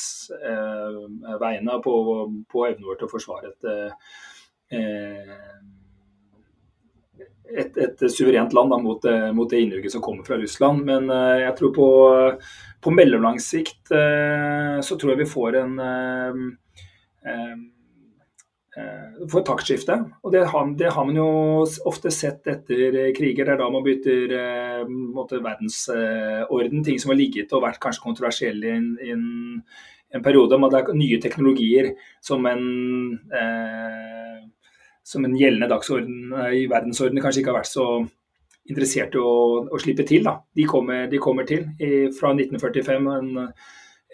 vegne, 1.39 1.77
på, 1.83 1.93
på 2.51 2.65
evnen 2.67 2.87
vår 2.87 2.99
til 2.99 3.07
å 3.07 3.11
forsvare 3.13 3.53
et 3.53 3.69
Eh, 4.69 5.35
et, 7.57 7.77
et, 7.77 8.11
suverent 8.13 8.53
land 8.53 8.69
da, 8.69 8.77
mot, 8.77 9.05
eh, 9.09 9.31
mot, 9.33 9.49
det 9.49 9.63
innrykket 9.63 9.95
som 9.95 10.03
kommer 10.05 10.23
fra 10.23 10.37
Russland. 10.37 10.83
Men 10.85 11.09
uh, 11.09 11.39
jeg 11.41 11.55
tror 11.57 11.73
på, 11.73 11.87
på 12.85 12.93
mellomlang 12.93 13.39
sikt 13.41 13.89
uh, 13.89 14.77
så 14.85 14.97
tror 14.99 15.15
jeg 15.15 15.23
vi 15.23 15.31
får 15.31 15.57
en 15.63 15.73
uh, 15.81 16.45
får 19.29 19.41
et 19.41 19.47
taktskifte. 19.49 19.95
Og 20.23 20.33
det 20.33 20.45
har, 20.51 20.73
det 20.79 20.91
har, 20.95 21.05
man 21.07 21.19
jo 21.19 21.29
ofte 21.89 22.11
sett 22.13 22.47
etter 22.47 22.97
kriger. 23.17 23.45
Det 23.45 23.55
er 23.55 23.61
da 23.61 23.69
man 23.73 23.85
bytter 23.85 24.35
måte, 24.89 25.41
verdensorden. 25.43 26.83
Ting 26.85 26.99
som 27.01 27.13
har 27.13 27.19
ligget 27.19 27.53
og 27.55 27.65
vært 27.67 27.81
kanskje 27.83 28.05
kontroversielle 28.05 28.77
i 29.05 29.11
en, 29.15 29.25
en 30.15 30.25
periode. 30.25 30.59
Men 30.59 30.73
det 30.73 30.81
er 30.81 31.01
nye 31.01 31.21
teknologier 31.23 31.93
som 32.25 32.47
en 32.49 32.65
som 35.09 35.25
en 35.25 35.35
gjeldende 35.37 35.69
dagsorden 35.71 36.33
eh, 36.37 36.55
i 36.63 36.63
verdensorden 36.69 37.21
kanskje 37.23 37.43
ikke 37.43 37.53
har 37.53 37.61
vært 37.61 37.71
så 37.71 37.87
interessert 38.69 39.15
i 39.17 39.21
å, 39.23 39.33
å 39.65 39.81
slippe 39.81 40.05
til. 40.07 40.25
Da. 40.27 40.37
De, 40.55 40.65
kommer, 40.69 41.07
de 41.09 41.21
kommer 41.21 41.47
til. 41.49 41.65
I, 41.81 42.09
fra 42.15 42.35
1945, 42.35 43.09
en, 43.15 43.31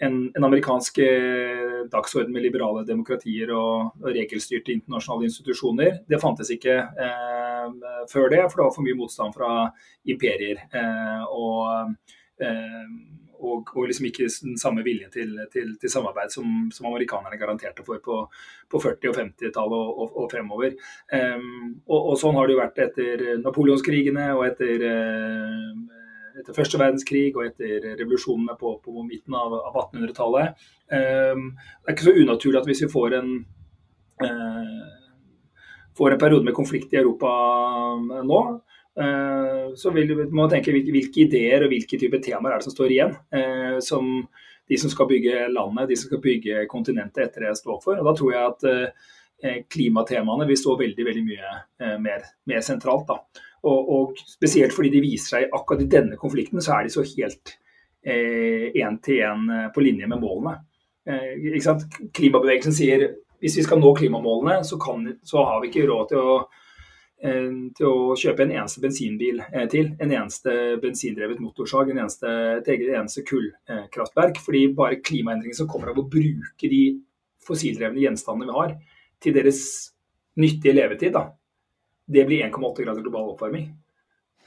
en, 0.02 0.16
en, 0.36 0.44
amerikansk 0.44 0.98
eh, 0.98 1.84
dagsorden 1.92 2.32
med 2.34 2.44
liberale 2.44 2.84
demokratier 2.88 3.52
og, 3.54 3.94
og, 4.02 4.08
regelstyrte 4.12 4.74
internasjonale 4.74 5.30
institusjoner. 5.30 6.00
Det 6.08 6.20
fantes 6.20 6.52
ikke 6.52 6.78
eh, 6.84 7.68
før 8.12 8.32
det, 8.32 8.42
for 8.50 8.60
det 8.60 8.66
var 8.66 8.74
for 8.76 8.86
mye 8.86 8.98
motstand 8.98 9.36
fra 9.36 9.52
imperier. 10.12 10.66
Eh, 10.68 11.22
og 11.32 11.94
eh, 12.44 12.90
og, 13.36 13.68
og 13.76 13.88
liksom 13.88 14.06
ikke 14.08 14.28
den 14.42 14.56
samme 14.60 14.84
viljen 14.86 15.10
til, 15.12 15.34
til, 15.52 15.74
til 15.80 15.92
samarbeid 15.92 16.32
som, 16.32 16.68
som, 16.72 16.88
amerikanerne 16.88 17.38
garanterte 17.40 17.84
for 17.86 18.00
på, 18.04 18.22
på 18.72 18.80
40- 18.82 19.10
og 19.10 19.18
50-tallet 19.20 19.90
og, 19.92 20.06
og, 20.08 20.26
fremover. 20.32 20.76
Um, 21.12 21.76
og, 21.86 22.14
sånn 22.20 22.36
har 22.38 22.48
det 22.48 22.56
jo 22.56 22.62
vært 22.62 22.82
etter 22.86 23.26
napoleonskrigene 23.42 24.30
og 24.36 24.46
etter, 24.48 24.86
uh, 24.88 26.05
etter 26.40 26.56
første 26.56 26.80
verdenskrig 26.80 27.30
og 27.36 27.46
etter 27.46 27.88
revolusjonene 28.00 28.56
på, 28.60 28.76
på 28.84 29.06
midten 29.06 29.36
av, 29.36 29.54
av 29.70 29.80
1800-tallet. 29.86 30.68
Um, 30.92 31.48
det 31.56 31.90
er 31.90 31.96
ikke 31.96 32.08
så 32.10 32.16
unaturlig 32.20 32.60
at 32.60 32.70
hvis 32.70 32.84
vi 32.84 32.92
får 32.92 33.16
en 33.18 33.32
uh, 34.22 34.86
får 35.96 36.14
en 36.14 36.20
periode 36.20 36.44
med 36.44 36.56
konflikt 36.56 36.92
i 36.92 37.00
Europa 37.00 37.30
nå, 38.26 38.40
Eh, 39.00 39.74
så 39.74 39.90
vil 39.92 40.14
man 40.32 40.48
tenke 40.48 40.72
hvilke 40.72 41.26
ideer 41.26 41.66
og 41.66 41.72
hvilke 41.72 41.98
typer 42.00 42.22
temaer 42.24 42.54
er 42.54 42.62
det 42.62 42.68
som 42.68 42.74
står 42.74 42.94
igjen. 42.94 43.12
Eh, 43.36 43.76
som 43.84 44.08
de 44.66 44.78
som 44.80 44.90
skal 44.90 45.08
bygge 45.10 45.50
landet, 45.52 45.90
de 45.90 45.98
som 45.98 46.10
skal 46.10 46.22
bygge 46.24 46.64
kontinentet 46.70 47.26
etter 47.28 47.46
det 47.46 47.58
står 47.60 47.82
for. 47.84 48.00
Og 48.00 48.08
Da 48.08 48.14
tror 48.16 48.32
jeg 48.32 48.54
at 48.54 48.66
eh, 48.72 49.60
klimatemaene 49.70 50.48
vil 50.48 50.58
stå 50.58 50.78
veldig 50.80 51.04
veldig 51.06 51.24
mye 51.26 51.98
mer, 52.00 52.24
mer 52.48 52.62
sentralt. 52.64 53.04
da. 53.10 53.44
Og, 53.66 53.92
og, 53.96 54.24
Spesielt 54.30 54.74
fordi 54.74 54.92
de 54.94 55.02
viser 55.04 55.32
seg 55.36 55.54
akkurat 55.54 55.82
i 55.82 55.90
denne 55.90 56.18
konflikten, 56.20 56.62
så 56.62 56.76
er 56.76 56.86
de 56.86 56.94
så 56.94 57.04
helt 57.06 57.56
én 58.06 59.00
til 59.02 59.22
én 59.26 59.48
på 59.74 59.82
linje 59.82 60.06
med 60.06 60.20
målene. 60.22 60.60
Eh, 61.10 61.56
Klimabevegelsen 62.14 62.74
sier 62.76 63.08
hvis 63.42 63.56
vi 63.58 63.64
skal 63.66 63.80
nå 63.82 63.90
klimamålene, 63.98 64.60
så, 64.64 64.78
kan, 64.78 65.02
så 65.26 65.42
har 65.42 65.58
vi 65.60 65.72
ikke 65.72 65.88
råd 65.90 66.12
til 66.12 66.22
å 66.22 66.36
Eh, 67.24 67.52
til 67.72 67.86
å 67.88 68.16
kjøpe 68.18 68.44
en 68.44 68.52
eneste 68.58 68.82
bensinbil 68.82 69.40
eh, 69.46 69.64
til. 69.72 69.88
En 70.04 70.12
eneste 70.12 70.52
bensindrevet 70.82 71.40
motorsag, 71.40 71.90
en 71.90 72.02
eneste, 72.02 72.32
et 72.60 72.68
eneste 72.68 73.24
kullkraftverk. 73.28 74.40
Fordi 74.44 74.66
bare 74.76 75.00
klimaendringene 75.00 75.56
som 75.56 75.70
kommer 75.70 75.92
av 75.92 76.02
å 76.02 76.08
bruke 76.12 76.70
de 76.72 76.82
fossildrevne 77.46 78.02
gjenstandene 78.02 78.50
vi 78.50 78.58
har, 78.58 78.76
til 79.22 79.36
deres 79.36 79.60
nyttige 80.36 80.74
levetid, 80.76 81.14
da, 81.14 81.30
det 82.06 82.26
blir 82.28 82.44
1,8 82.46 82.84
grader 82.84 83.02
global 83.02 83.32
oppvarming. 83.34 83.70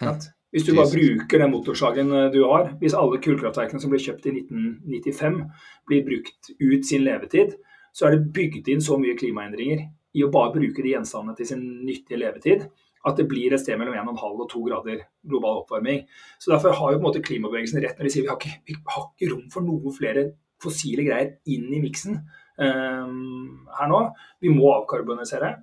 Right? 0.01 0.29
Hvis 0.49 0.65
du 0.65 0.73
bare 0.73 0.89
bruker 0.89 1.43
den 1.43 1.51
motorsagen 1.53 2.11
eh, 2.15 2.31
du 2.33 2.41
har, 2.49 2.71
hvis 2.81 2.97
alle 2.97 3.19
kullkraftverkene 3.21 3.81
som 3.81 3.91
ble 3.93 4.01
kjøpt 4.01 4.25
i 4.31 4.35
1995 4.39 5.41
blir 5.89 6.05
brukt 6.07 6.51
ut 6.57 6.87
sin 6.87 7.05
levetid, 7.05 7.53
så 7.93 8.07
er 8.07 8.15
det 8.15 8.31
bygd 8.33 8.69
inn 8.71 8.81
så 8.81 8.97
mye 9.01 9.17
klimaendringer 9.19 9.85
i 10.17 10.23
å 10.25 10.31
bare 10.33 10.55
bruke 10.55 10.81
de 10.81 10.95
gjenstandene 10.95 11.37
til 11.37 11.51
sin 11.51 11.65
nyttige 11.85 12.17
levetid, 12.21 12.65
at 13.05 13.19
det 13.19 13.27
blir 13.31 13.53
et 13.53 13.61
sted 13.61 13.77
mellom 13.79 13.95
1,5 13.95 14.41
og 14.43 14.49
2 14.51 14.63
grader 14.65 15.03
global 15.29 15.61
oppvarming. 15.61 16.01
Så 16.41 16.51
Derfor 16.51 16.73
har 16.75 16.93
jo 16.93 16.97
på 16.97 17.03
en 17.03 17.07
måte 17.07 17.23
klimabevegelsen 17.23 17.83
rett 17.83 17.99
når 17.99 18.09
de 18.09 18.13
sier 18.13 18.25
vi 18.25 18.31
har 18.31 18.39
ikke, 18.41 18.57
vi 18.67 18.77
har 18.95 19.05
ikke 19.05 19.29
rom 19.33 19.45
for 19.53 19.65
noen 19.65 19.95
flere 19.95 20.25
fossile 20.59 21.05
greier 21.05 21.37
inn 21.47 21.69
i 21.71 21.79
miksen 21.83 22.17
um, 22.59 23.69
her 23.77 23.91
nå. 23.91 24.01
Vi 24.43 24.51
må 24.51 24.73
avkarbonisere. 24.73 25.53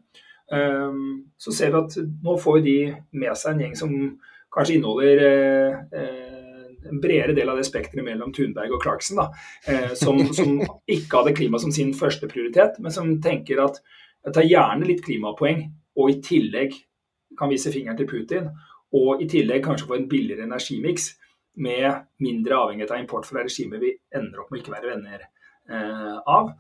Um, 0.52 1.27
så 1.36 1.52
ser 1.55 1.73
vi 1.74 1.81
at 1.81 1.97
nå 2.23 2.36
får 2.39 2.60
de 2.62 2.77
med 3.18 3.35
seg 3.39 3.55
en 3.55 3.64
gjeng 3.64 3.77
som 3.78 3.94
kanskje 4.55 4.77
inneholder 4.77 5.23
uh, 5.90 6.27
en 6.86 7.01
bredere 7.02 7.35
del 7.35 7.51
av 7.51 7.59
det 7.59 7.66
spekteret 7.66 8.06
mellom 8.06 8.31
Thunberg 8.35 8.77
og 8.77 8.85
Clarkson, 8.85 9.18
da, 9.18 9.27
uh, 9.66 9.93
som, 9.98 10.23
som 10.39 10.60
ikke 10.86 11.18
hadde 11.18 11.36
klima 11.39 11.60
som 11.62 11.74
sin 11.74 11.94
første 11.98 12.31
prioritet, 12.31 12.78
men 12.78 12.94
som 12.94 13.16
tenker 13.23 13.64
at 13.64 13.82
jeg 14.27 14.35
tar 14.35 14.47
gjerne 14.47 14.89
litt 14.89 15.05
klimapoeng, 15.06 15.66
og 15.97 16.10
i 16.12 16.20
tillegg 16.23 16.74
kan 17.39 17.51
vise 17.51 17.73
fingeren 17.73 17.98
til 17.98 18.09
Putin. 18.10 18.51
Og 18.97 19.23
i 19.23 19.28
tillegg 19.31 19.64
kanskje 19.64 19.89
få 19.89 19.98
en 19.98 20.09
billigere 20.10 20.47
energimiks 20.47 21.12
med 21.62 22.06
mindre 22.23 22.59
avhengighet 22.59 22.93
av 22.93 23.01
import 23.01 23.27
fra 23.28 23.43
regimer 23.44 23.81
vi 23.82 23.94
ender 24.14 24.43
opp 24.43 24.51
med 24.52 24.60
ikke 24.60 24.74
være 24.74 24.93
venner 24.93 25.23
eh, 25.23 26.16
av. 26.28 26.52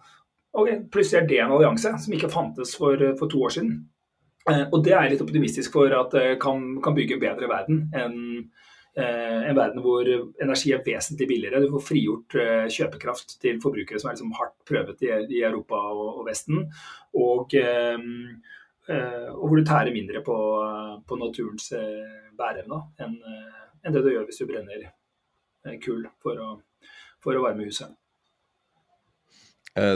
Og 0.56 0.70
plutselig 0.92 1.22
er 1.22 1.28
det 1.28 1.40
en 1.44 1.52
allianse 1.56 1.92
som 2.04 2.16
ikke 2.16 2.32
fantes 2.32 2.72
for, 2.78 3.00
for 3.18 3.28
to 3.32 3.42
år 3.44 3.56
siden. 3.58 3.74
Eh, 4.50 4.64
og 4.70 4.80
det 4.86 4.94
er 4.94 5.04
jeg 5.04 5.16
litt 5.16 5.26
optimistisk 5.26 5.76
for 5.76 5.92
at 5.92 6.14
eh, 6.16 6.36
kan, 6.40 6.78
kan 6.84 6.96
bygge 6.96 7.18
en 7.18 7.24
bedre 7.26 7.50
verden 7.50 7.84
enn 7.96 8.16
Eh, 8.96 9.48
en 9.50 9.56
verden 9.56 9.82
hvor 9.84 10.08
energi 10.40 10.70
er 10.72 10.84
vesentlig 10.84 11.26
billigere. 11.28 11.60
Du 11.60 11.68
får 11.74 11.82
frigjort 11.84 12.36
eh, 12.40 12.68
kjøpekraft 12.72 13.34
til 13.42 13.58
forbrukere 13.60 14.00
som 14.00 14.08
er 14.08 14.14
liksom 14.16 14.30
hardt 14.38 14.54
prøvet 14.68 15.04
i, 15.04 15.42
Europa 15.42 15.80
og, 15.90 16.06
og, 16.14 16.22
Vesten. 16.24 16.62
Og, 17.20 17.52
eh, 17.60 18.06
og, 19.34 19.42
hvor 19.42 19.58
du 19.58 19.66
tærer 19.68 19.92
mindre 19.92 20.22
på, 20.24 20.36
på 21.04 21.18
naturens 21.20 21.68
bæreevne 22.38 22.80
enn 23.02 23.16
enn 23.86 23.94
det 23.94 24.00
du 24.02 24.08
gjør 24.10 24.24
hvis 24.26 24.40
du 24.40 24.48
brenner 24.48 24.86
kull 25.82 26.06
for 26.22 26.38
å, 26.42 26.48
for 27.22 27.36
å 27.36 27.42
varme 27.44 27.66
huset. 27.68 27.92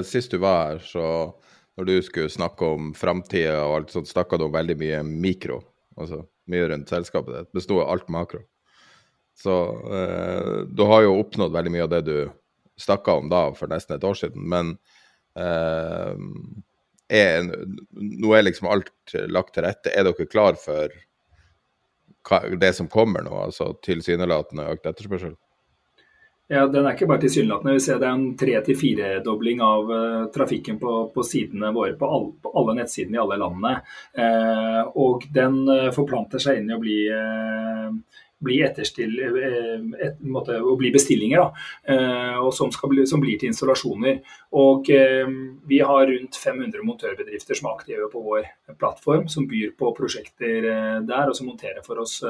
Sist 0.04 0.34
du 0.34 0.40
var 0.42 0.74
her, 0.74 0.82
så 0.84 1.04
når 1.80 1.86
du 1.88 1.94
skulle 2.04 2.32
snakke 2.32 2.66
om 2.76 2.90
framtida 2.92 3.62
og 3.64 3.74
alt 3.78 3.94
sånt, 3.94 4.10
snakka 4.10 4.36
du 4.36 4.44
om 4.48 4.52
veldig 4.52 4.76
mye 4.80 5.02
mikro. 5.06 5.60
Altså 5.96 6.24
mye 6.50 6.68
rundt 6.68 6.90
selskapet 6.92 7.36
ditt. 7.36 7.52
Besto 7.56 7.78
av 7.80 7.92
alt 7.94 8.10
makro. 8.12 8.42
Så 9.40 9.54
eh, 9.96 10.56
du 10.68 10.82
har 10.84 11.06
jo 11.06 11.18
oppnådd 11.22 11.54
veldig 11.54 11.72
mye 11.72 11.86
av 11.86 11.92
det 11.94 12.02
du 12.08 12.16
snakka 12.80 13.14
om 13.22 13.30
da 13.32 13.46
for 13.56 13.72
nesten 13.72 13.96
et 13.96 14.04
år 14.04 14.18
siden. 14.18 14.44
Men 14.52 14.74
eh, 15.40 16.12
er, 17.10 17.48
nå 17.96 18.34
er 18.36 18.44
liksom 18.44 18.68
alt 18.70 19.16
lagt 19.32 19.54
til 19.56 19.64
rette. 19.66 19.94
Er 19.94 20.06
dere 20.08 20.28
klar 20.28 20.58
for 20.60 20.92
hva, 22.28 22.42
det 22.60 22.74
som 22.76 22.90
kommer 22.92 23.24
nå, 23.24 23.32
altså 23.46 23.72
tilsynelatende 23.86 24.68
økt 24.74 24.90
etterspørsel? 24.90 25.38
Ja, 26.50 26.64
Den 26.66 26.82
er 26.82 26.96
ikke 26.96 27.06
bare 27.06 27.22
tilsynelatende. 27.22 27.76
Vi 27.76 27.82
ser 27.84 28.00
det 28.02 28.08
er 28.08 28.16
en 28.16 28.32
tre 28.38 28.56
til 28.66 28.74
firedobling 28.78 29.60
av 29.62 29.90
uh, 29.90 30.22
trafikken 30.34 30.80
på, 30.82 30.94
på, 31.14 31.22
sidene 31.22 31.70
våre 31.76 31.94
på, 31.98 32.08
all, 32.10 32.26
på, 32.42 32.50
alle 32.58 32.74
nettsidene 32.80 33.20
i 33.20 33.20
alle 33.22 33.36
landene. 33.38 33.76
Uh, 34.18 34.80
og 34.98 35.28
den 35.30 35.60
uh, 35.70 35.92
forplanter 35.94 36.42
seg 36.42 36.58
inn 36.58 36.72
i 36.72 36.74
å 36.74 36.82
bli 36.82 36.98
bli, 38.40 38.54
etterstill, 38.64 39.18
et, 39.20 40.14
måte, 40.24 40.54
å 40.64 40.72
bli 40.80 40.88
bestillinger, 40.94 41.50
og 42.40 42.46
som, 42.56 42.70
bli, 42.88 43.02
som, 43.04 43.20
blir 43.20 43.36
til 43.36 43.50
installasjoner. 43.50 44.22
Og 44.56 44.88
Vi 45.68 45.80
har 45.84 46.06
rundt 46.08 46.38
500 46.40 46.86
montørbedrifter 46.88 47.58
som 47.58 47.68
er 47.68 47.74
aktive 47.76 48.08
på 48.08 48.22
vår 48.24 48.48
plattform, 48.80 49.28
som 49.28 49.44
byr 49.44 49.74
på 49.76 49.92
prosjekter 49.92 50.70
der 51.04 51.28
og 51.28 51.36
som 51.36 51.50
monterer 51.52 51.84
for 51.84 52.00
oss 52.00 52.22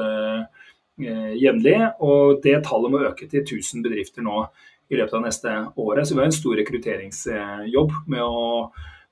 jevnlig. 0.99 1.77
Og 2.03 2.41
det 2.43 2.57
tallet 2.67 2.91
må 2.93 3.03
øke 3.07 3.29
til 3.29 3.45
1000 3.45 3.85
bedrifter 3.85 4.25
nå 4.25 4.45
i 4.91 4.99
løpet 4.99 5.17
av 5.17 5.23
neste 5.25 5.53
året. 5.79 6.07
Så 6.07 6.15
vi 6.15 6.21
har 6.21 6.29
en 6.29 6.35
stor 6.35 6.57
rekrutteringsjobb 6.59 7.93
med 8.11 8.23
å, 8.23 8.71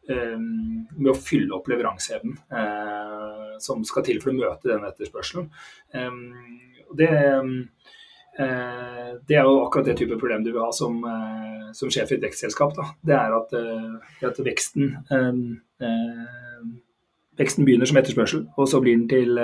eh, 0.10 0.38
med 0.38 1.12
å 1.14 1.18
fylle 1.18 1.56
opp 1.56 1.70
leveranseevnen 1.72 2.36
eh, 2.52 3.56
som 3.64 3.86
skal 3.88 4.06
til 4.08 4.20
for 4.24 4.34
å 4.34 4.40
møte 4.40 4.74
den 4.74 4.88
etterspørselen. 4.90 5.50
Eh, 5.96 6.20
det, 7.00 7.10
det, 8.40 9.36
er 9.38 9.46
jo 9.46 9.60
akkurat 9.62 9.86
det 9.86 9.98
type 10.00 10.18
problem 10.20 10.44
du 10.44 10.52
vil 10.52 10.64
ha 10.64 10.72
som, 10.74 11.04
som 11.76 11.92
sjef 11.94 12.12
i 12.12 12.18
et 12.18 12.24
vekstselskap. 12.24 12.74
Da. 12.74 12.86
Det 13.06 13.18
er 13.18 13.36
at, 13.36 13.54
at 14.26 14.40
veksten 14.42 14.96
Veksten 17.40 17.66
begynner 17.68 17.88
som 17.88 17.98
etterspørsel, 18.02 18.46
og 18.60 18.68
så 18.68 18.82
blir 18.84 18.98
den 18.98 19.08
til, 19.08 19.40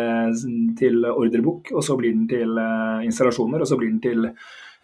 til 0.75 1.05
ordrebok, 1.07 1.71
og 1.71 1.83
så 1.85 1.95
blir 1.95 2.11
den 2.11 2.25
til 2.27 2.59
installasjoner, 3.07 3.63
og 3.63 3.69
så 3.69 3.77
blir 3.79 3.93
den 3.93 4.01
til 4.03 4.27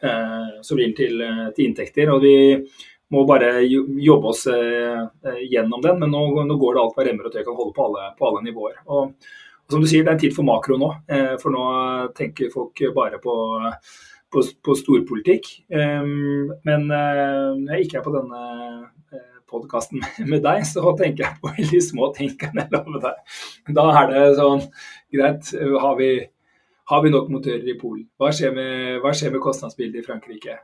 Eh, 0.03 0.75
blir 0.75 0.85
den 0.85 0.95
til, 0.95 1.21
eh, 1.21 1.49
til, 1.55 1.65
inntekter. 1.65 2.09
og 2.09 2.21
vi 2.21 2.65
må 3.11 3.25
bare 3.27 3.61
jobbe 3.61 4.27
oss 4.27 4.47
eh, 4.47 5.03
gjennom 5.51 5.81
den, 5.81 5.99
men 5.99 6.09
nå, 6.09 6.21
nå 6.47 6.57
går 6.57 6.73
det 6.73 6.81
alt 6.81 6.95
hva 6.97 7.05
remmer 7.05 7.27
og 7.27 7.33
tøy 7.33 7.43
kan 7.43 7.57
holde 7.57 7.75
på 7.75 7.85
alle, 7.85 8.07
på 8.17 8.27
alle 8.29 8.41
nivåer. 8.47 8.79
Og, 8.87 9.11
og, 9.11 9.67
som 9.69 9.83
du 9.83 9.87
sier, 9.87 10.03
Det 10.03 10.09
er 10.09 10.17
en 10.17 10.23
tid 10.23 10.33
for 10.35 10.47
makro 10.47 10.77
nå, 10.79 10.89
for 11.39 11.53
nå 11.53 11.65
tenker 12.17 12.49
folk 12.51 12.81
bare 12.95 13.21
på, 13.23 13.35
på, 14.33 14.43
på 14.65 14.75
storpolitikk. 14.75 15.47
Men 15.69 16.89
når 16.89 17.69
jeg 17.69 17.85
ikke 17.85 18.01
er 18.01 18.03
på 18.03 18.15
denne 18.17 18.41
podkasten 19.51 20.03
med 20.31 20.41
deg, 20.45 20.65
så 20.67 20.95
tenker 20.99 21.27
jeg 21.27 21.41
på 21.41 21.51
veldig 21.57 21.81
små 21.85 22.11
ting. 22.17 22.35
Da 23.71 23.87
er 24.01 24.13
det 24.13 24.27
sånn 24.39 24.63
Greit, 25.11 25.51
har 25.53 25.97
vi 25.99 26.13
har 26.91 27.03
vi 27.03 27.09
nok 27.11 27.29
motører 27.31 27.67
i 27.71 27.77
Polen? 27.79 28.03
Hva 28.19 28.33
skjer 28.35 28.51
med, 28.55 28.97
hva 28.99 29.13
skjer 29.15 29.31
med 29.31 29.39
kostnadsbildet 29.43 30.01
i 30.01 30.03
Frankrike? 30.03 30.57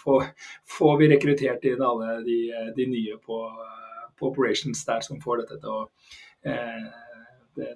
Får, 0.00 0.24
får, 0.66 0.94
vi 0.98 1.10
rekruttert 1.12 1.66
inn 1.70 1.84
alle 1.86 2.16
de, 2.26 2.38
de 2.74 2.86
nye 2.90 3.18
på, 3.22 3.38
på, 4.18 4.32
operations 4.32 4.80
der 4.88 5.04
som 5.06 5.20
får 5.22 5.44
dette 5.44 5.60
til 5.62 5.76
å, 5.76 5.84
eh, 6.50 6.88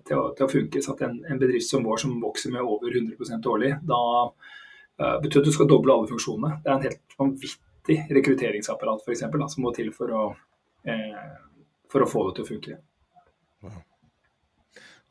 til 0.08 0.18
å, 0.18 0.24
til 0.34 0.48
å 0.48 0.50
funke? 0.50 0.82
Så 0.82 0.96
at 0.96 1.04
en, 1.06 1.20
en, 1.28 1.38
bedrift 1.38 1.68
som 1.68 1.86
vår 1.86 2.02
som 2.02 2.16
vokser 2.24 2.54
med 2.54 2.66
over 2.66 2.90
100 2.90 3.38
årlig, 3.52 3.74
da 3.86 4.02
uh, 4.26 5.16
betyr 5.22 5.44
at 5.44 5.52
du 5.52 5.54
skal 5.54 5.70
doble 5.70 5.94
alle 5.94 6.10
funksjonene. 6.10 6.58
Det 6.64 6.72
er 6.72 6.80
en 6.80 6.88
helt 6.88 7.18
vanvittig 7.20 8.00
rekrutteringsapparat 8.18 9.06
for 9.06 9.14
eksempel, 9.14 9.44
da, 9.44 9.52
som 9.52 9.62
må 9.62 9.70
til 9.76 9.94
for 9.94 10.10
å, 10.10 10.24
eh, 10.32 10.42
for 11.92 12.04
å 12.04 12.10
få 12.10 12.28
det 12.28 12.36
til 12.36 12.46
å 12.46 12.50
funke. 12.52 12.78
Wow. 13.62 13.80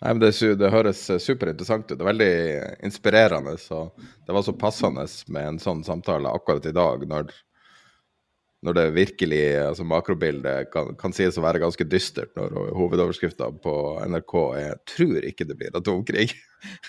Nei, 0.02 0.16
men 0.16 0.22
det, 0.24 0.32
det, 0.58 0.72
høres 0.74 1.04
superinteressant 1.22 1.92
ut. 1.92 1.94
Det 1.94 2.02
er 2.02 2.10
veldig 2.10 2.34
inspirerende. 2.88 3.54
Så 3.62 3.84
det 4.26 4.34
var 4.34 4.42
så 4.46 4.56
passende 4.58 5.06
med 5.30 5.48
en 5.48 5.60
sånn 5.62 5.84
samtale 5.86 6.32
akkurat 6.34 6.66
i 6.66 6.74
dag, 6.74 7.06
når, 7.06 7.30
når 8.66 8.78
det 8.80 8.86
virkelig 8.96 9.44
altså 9.62 9.86
makrobildet 9.86 10.72
kan, 10.74 10.96
kan 10.98 11.14
sies 11.14 11.38
å 11.38 11.46
være 11.46 11.62
ganske 11.62 11.86
dystert, 11.86 12.34
når 12.34 12.74
hovedoverskrifta 12.80 13.52
på 13.62 13.76
NRK 14.10 14.36
er 14.64 14.82
'Tror 14.90 15.30
ikke 15.30 15.46
det 15.52 15.60
blir 15.62 15.78
atomkrig'. 15.78 16.34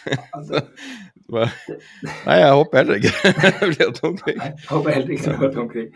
nei, 1.36 2.38
jeg 2.40 2.56
håper 2.56 2.80
heller 2.80 2.96
ikke 2.96 3.12
det 3.60 3.70
blir 3.74 3.86
atomkrig. 3.90 4.38
Nei, 4.40 4.52
jeg 4.56 4.70
håper 4.72 4.96
heller 4.96 5.12
ikke 5.18 5.28
det 5.28 5.36
blir 5.36 5.50
atomkrig. 5.52 5.86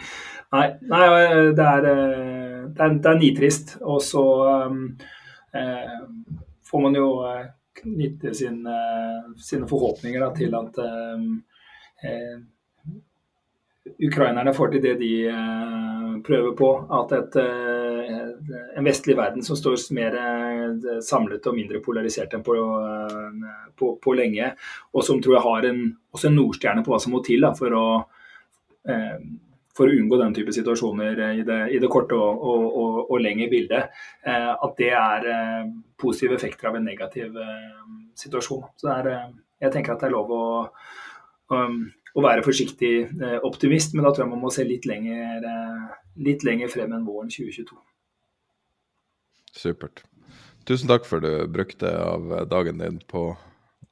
Nei, 0.53 0.69
nei 0.93 1.05
det, 1.57 1.65
er, 1.65 1.89
eh, 1.91 2.46
det, 2.73 2.83
er, 2.83 2.99
det 3.03 3.13
er 3.13 3.21
nitrist. 3.21 3.77
Og 3.83 4.03
så 4.05 4.25
um, 4.67 4.83
eh, 5.55 5.97
får 6.67 6.85
man 6.85 6.99
jo 6.99 7.09
eh, 7.29 7.47
knytte 7.83 8.35
sin, 8.35 8.63
sine 9.39 9.69
forhåpninger 9.69 10.23
da, 10.23 10.31
til 10.37 10.55
at 10.57 10.79
eh, 10.83 11.27
eh, 12.09 12.37
ukrainerne 13.99 14.55
får 14.55 14.69
til 14.73 14.83
det 14.83 14.95
de 15.01 15.13
eh, 15.31 16.19
prøver 16.27 16.53
på. 16.59 16.71
At 17.01 17.13
et, 17.13 17.37
eh, 17.37 18.59
en 18.79 18.85
vestlig 18.85 19.17
verden 19.17 19.43
som 19.43 19.57
står 19.57 19.79
mer 19.97 20.19
eh, 20.21 21.01
samlet 21.05 21.47
og 21.47 21.57
mindre 21.57 21.81
polarisert 21.85 22.35
enn 22.35 22.45
på, 22.47 22.57
på, 23.77 23.95
på, 24.03 24.17
lenge, 24.19 24.53
og 24.93 25.05
som 25.05 25.23
tror 25.23 25.39
jeg 25.39 25.47
har 25.47 25.71
en, 25.71 25.83
også 26.15 26.31
en 26.31 26.39
nordstjerne 26.41 26.85
på 26.85 26.95
hva 26.95 27.03
som 27.03 27.17
må 27.17 27.23
til 27.27 27.47
da, 27.47 27.53
for 27.57 27.77
å 27.77 27.87
for 29.77 29.89
å 29.89 29.97
unngå 29.97 30.19
den 30.21 30.35
type 30.37 30.55
situasjoner 30.57 31.21
i 31.37 31.45
det, 31.47 31.59
i 31.77 31.81
det 31.83 31.91
korte 31.93 32.17
og, 32.17 32.41
og, 32.41 32.65
og, 32.67 32.99
og, 33.05 33.19
lengre 33.23 33.49
bildet, 33.53 33.93
eh, 34.25 34.53
at 34.55 34.81
det 34.81 34.93
er 34.97 35.29
eh, 35.33 35.69
positive 36.01 36.39
effekter 36.39 36.71
av 36.71 36.79
en 36.79 36.89
negativ 36.89 37.37
eh, 37.43 37.85
situasjon. 38.17 38.65
Så 38.81 38.91
er, 38.95 39.11
jeg 39.63 39.75
tenker 39.75 39.95
at 39.95 40.05
det 40.05 40.09
er 40.09 40.17
lov 40.17 40.33
å, 40.33 40.47
um, 41.53 41.83
å 42.17 42.25
være 42.25 42.45
forsiktig 42.47 42.95
optimist, 43.45 43.93
men 43.95 44.07
da 44.07 44.13
tror 44.15 44.25
jeg 44.25 44.33
man 44.33 44.45
må 44.47 44.53
se 44.55 44.65
litt 44.65 44.89
lenger, 44.89 45.45
litt 46.25 46.45
lenger 46.49 46.73
frem 46.73 46.95
enn 46.97 47.05
våren 47.05 47.29
2022. 47.33 47.77
Supert. 49.57 50.05
Tusen 50.69 50.89
takk 50.91 51.05
for 51.07 51.23
du 51.23 51.45
brukte 51.53 51.93
av 51.93 52.33
dagen 52.51 52.81
din 52.81 52.97
på 53.09 53.29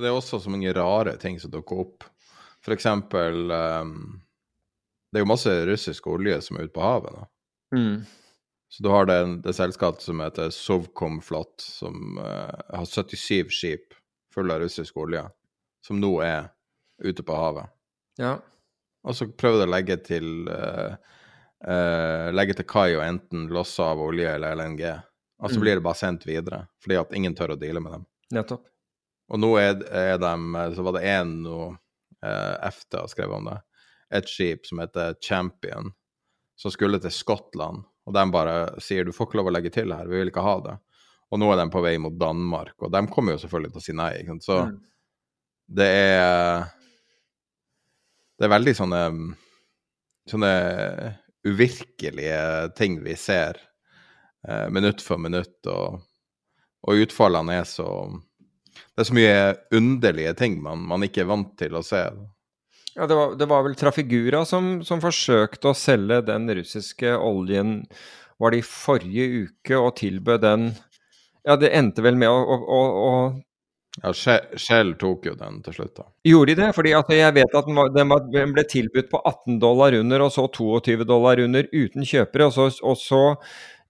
Det 0.00 0.08
er 0.08 0.14
også 0.16 0.40
så 0.40 0.48
mange 0.48 0.72
rare 0.72 1.12
ting 1.20 1.36
som 1.42 1.52
dukker 1.52 1.76
opp. 1.82 2.06
F.eks. 2.64 2.86
Um, 2.88 3.04
det 5.12 5.20
er 5.20 5.20
jo 5.20 5.28
masse 5.28 5.52
russisk 5.68 6.08
olje 6.08 6.40
som 6.40 6.56
er 6.56 6.64
ute 6.64 6.72
på 6.72 6.80
havet 6.80 7.12
nå. 7.12 7.28
Mm. 7.76 8.00
Så 8.72 8.80
du 8.80 8.88
har 8.94 9.04
det, 9.10 9.44
det 9.44 9.52
selskapet 9.58 10.00
som 10.06 10.22
heter 10.24 10.48
Sovkomflot, 10.56 11.60
som 11.60 12.16
uh, 12.16 12.56
har 12.72 12.88
77 12.88 13.52
skip 13.52 13.92
fulle 14.32 14.56
av 14.56 14.64
russisk 14.64 14.96
olje, 15.04 15.28
som 15.84 16.00
nå 16.00 16.16
er 16.24 16.48
ute 17.04 17.20
på 17.20 17.36
havet. 17.36 17.68
Ja. 18.16 18.40
Og 19.04 19.12
så 19.20 19.28
prøver 19.28 19.60
du 19.60 19.68
å 19.68 19.74
legge 19.76 20.00
til 20.00 20.48
uh, 20.48 20.96
uh, 21.68 22.32
legge 22.32 22.56
til 22.56 22.64
kai 22.72 22.96
og 22.96 23.04
enten 23.04 23.52
losse 23.52 23.84
av 23.84 24.00
olje 24.00 24.32
eller 24.32 24.56
LNG. 24.56 25.09
Og 25.40 25.48
så 25.48 25.56
mm. 25.56 25.62
blir 25.64 25.78
det 25.78 25.84
bare 25.84 25.98
sendt 25.98 26.26
videre, 26.28 26.64
fordi 26.82 26.98
at 27.00 27.14
ingen 27.16 27.34
tør 27.36 27.54
å 27.54 27.60
deale 27.60 27.80
med 27.82 27.96
dem. 27.96 28.04
Nettopp. 28.36 28.66
Og 29.30 29.40
nå 29.40 29.50
er, 29.60 29.78
er 29.94 30.18
de 30.18 30.32
Så 30.74 30.82
var 30.82 30.96
det 30.96 31.06
én 31.06 31.36
nå 31.44 31.58
eh, 31.70 32.56
EFTA 32.66 33.06
skrev 33.08 33.32
om 33.36 33.48
det. 33.48 33.56
Et 34.18 34.28
skip 34.28 34.66
som 34.66 34.82
heter 34.82 35.14
Champion, 35.22 35.92
som 36.58 36.74
skulle 36.74 36.98
til 37.00 37.14
Skottland. 37.14 37.84
Og 38.06 38.14
de 38.16 38.24
bare 38.34 38.56
sier 38.82 39.06
du 39.06 39.14
får 39.14 39.30
ikke 39.30 39.40
lov 39.40 39.50
å 39.52 39.54
legge 39.54 39.72
til 39.72 39.94
her, 39.94 40.08
vi 40.10 40.18
vil 40.18 40.32
ikke 40.32 40.44
ha 40.44 40.56
det. 40.66 40.76
Og 41.30 41.38
nå 41.38 41.50
er 41.52 41.60
de 41.60 41.68
på 41.70 41.82
vei 41.84 41.94
mot 42.02 42.16
Danmark, 42.18 42.74
og 42.82 42.90
de 42.90 43.04
kommer 43.12 43.36
jo 43.36 43.44
selvfølgelig 43.44 43.72
til 43.76 43.80
å 43.80 43.86
si 43.86 43.94
nei. 43.94 44.10
Ikke 44.18 44.34
sant? 44.34 44.46
Så 44.48 44.58
mm. 44.66 44.76
det 45.78 45.90
er 45.94 46.68
Det 48.40 48.48
er 48.48 48.56
veldig 48.56 48.72
sånne 48.72 49.02
sånne 50.30 50.52
uvirkelige 51.46 52.70
ting 52.78 53.00
vi 53.04 53.16
ser 53.18 53.58
eh, 54.48 54.66
minutt 54.72 55.02
for 55.04 55.20
minutt, 55.22 55.58
og, 55.70 56.00
og 56.86 57.06
utfallene 57.06 57.60
er 57.60 57.68
så 57.68 57.88
Det 58.70 59.02
er 59.02 59.08
så 59.08 59.16
mye 59.16 59.40
underlige 59.76 60.34
ting 60.38 60.60
man, 60.62 60.84
man 60.86 61.04
ikke 61.06 61.24
er 61.24 61.32
vant 61.32 61.56
til 61.58 61.74
å 61.76 61.82
se. 61.84 62.04
Ja, 62.94 63.06
det 63.06 63.16
var, 63.16 63.34
det 63.38 63.46
var 63.50 63.62
vel 63.66 63.76
Trafigura 63.78 64.44
som, 64.46 64.80
som, 64.86 65.02
forsøkte 65.02 65.70
å 65.70 65.76
selge 65.78 66.22
den 66.26 66.48
russiske 66.58 67.12
oljen 67.16 67.84
var 68.40 68.54
det 68.54 68.62
i 68.62 68.66
forrige 68.66 69.44
uke, 69.44 69.76
og 69.76 69.94
tilbød 70.00 70.42
den 70.46 70.72
Ja, 71.44 71.56
det 71.56 71.70
endte 71.76 72.02
vel 72.04 72.18
med 72.20 72.28
å, 72.28 72.40
å, 72.40 72.80
å 72.80 73.12
ja, 73.98 74.12
Shell 74.14 74.94
tok 75.00 75.26
jo 75.26 75.34
den 75.38 75.58
til 75.64 75.74
slutt, 75.74 75.94
da. 75.98 76.06
Gjorde 76.28 76.54
de 76.54 76.62
det? 76.62 76.68
Fordi 76.76 76.92
altså, 76.94 77.16
jeg 77.18 77.34
vet 77.36 77.56
at 77.58 77.70
den, 77.96 78.14
ble 78.54 78.64
tilbudt 78.70 79.10
på 79.10 79.18
18 79.18 79.58
dollar 79.62 79.96
under, 79.98 80.26
og 80.26 80.34
så 80.34 80.46
22 80.46 81.04
dollar 81.08 81.42
under 81.42 81.66
uten 81.72 82.06
kjøpere. 82.06 82.46
Og 82.48 82.54
så, 82.54 82.68
og 82.86 82.96
så 83.00 83.22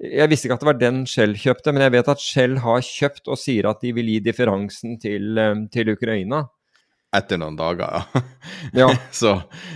jeg 0.01 0.31
visste 0.33 0.49
ikke 0.49 0.57
at 0.57 0.63
det 0.63 0.71
var 0.71 0.81
den 0.81 1.03
Shell 1.09 1.35
kjøpte, 1.37 1.75
men 1.75 1.85
jeg 1.85 1.95
vet 1.99 2.09
at 2.09 2.23
Shell 2.25 2.57
har 2.65 2.81
kjøpt 2.85 3.29
og 3.29 3.39
sier 3.41 3.69
at 3.69 3.83
de 3.85 3.93
vil 3.97 4.09
gi 4.09 4.23
differansen 4.25 4.97
til, 5.03 5.37
eh, 5.39 5.67
til 5.73 5.93
Ukraina. 5.93 6.47
Etter 7.17 7.41
noen 7.43 7.57
dager, 7.59 7.91
ja. 7.91 8.23
ja. 8.85 8.89
Så 9.13 9.35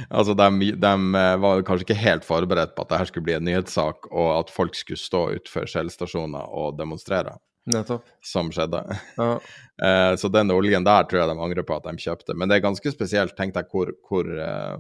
altså, 0.09 0.36
de, 0.38 0.70
de, 0.78 0.92
eh, 1.20 1.34
var 1.42 1.64
kanskje 1.66 1.88
ikke 1.88 2.01
helt 2.01 2.24
forberedt 2.24 2.76
på 2.76 2.86
at 2.86 2.94
dette 2.94 3.10
skulle 3.10 3.26
bli 3.26 3.36
en 3.36 3.44
nyhetssak, 3.48 4.09
og 4.12 4.30
at 4.38 4.55
folk 4.55 4.78
skulle 4.78 5.02
stå 5.02 5.26
utenfor 5.34 5.68
Shell-stasjoner 5.68 6.55
og 6.55 6.78
demonstrere. 6.78 7.36
Nettopp. 7.74 8.09
Som 8.24 8.51
skjedde. 8.52 8.82
Ja. 9.16 9.30
uh, 9.40 10.12
så 10.20 10.28
den 10.28 10.52
oljen 10.52 10.84
der 10.84 11.06
tror 11.09 11.22
jeg 11.22 11.30
de 11.30 11.44
angrer 11.46 11.64
på 11.64 11.78
at 11.78 11.86
de 11.88 11.96
kjøpte. 11.96 12.36
Men 12.36 12.51
det 12.51 12.59
er 12.59 12.66
ganske 12.66 12.92
spesielt. 12.92 13.32
Tenk 13.38 13.56
deg 13.56 13.70
hvor, 13.72 13.88
hvor 14.05 14.28
uh, 14.28 14.76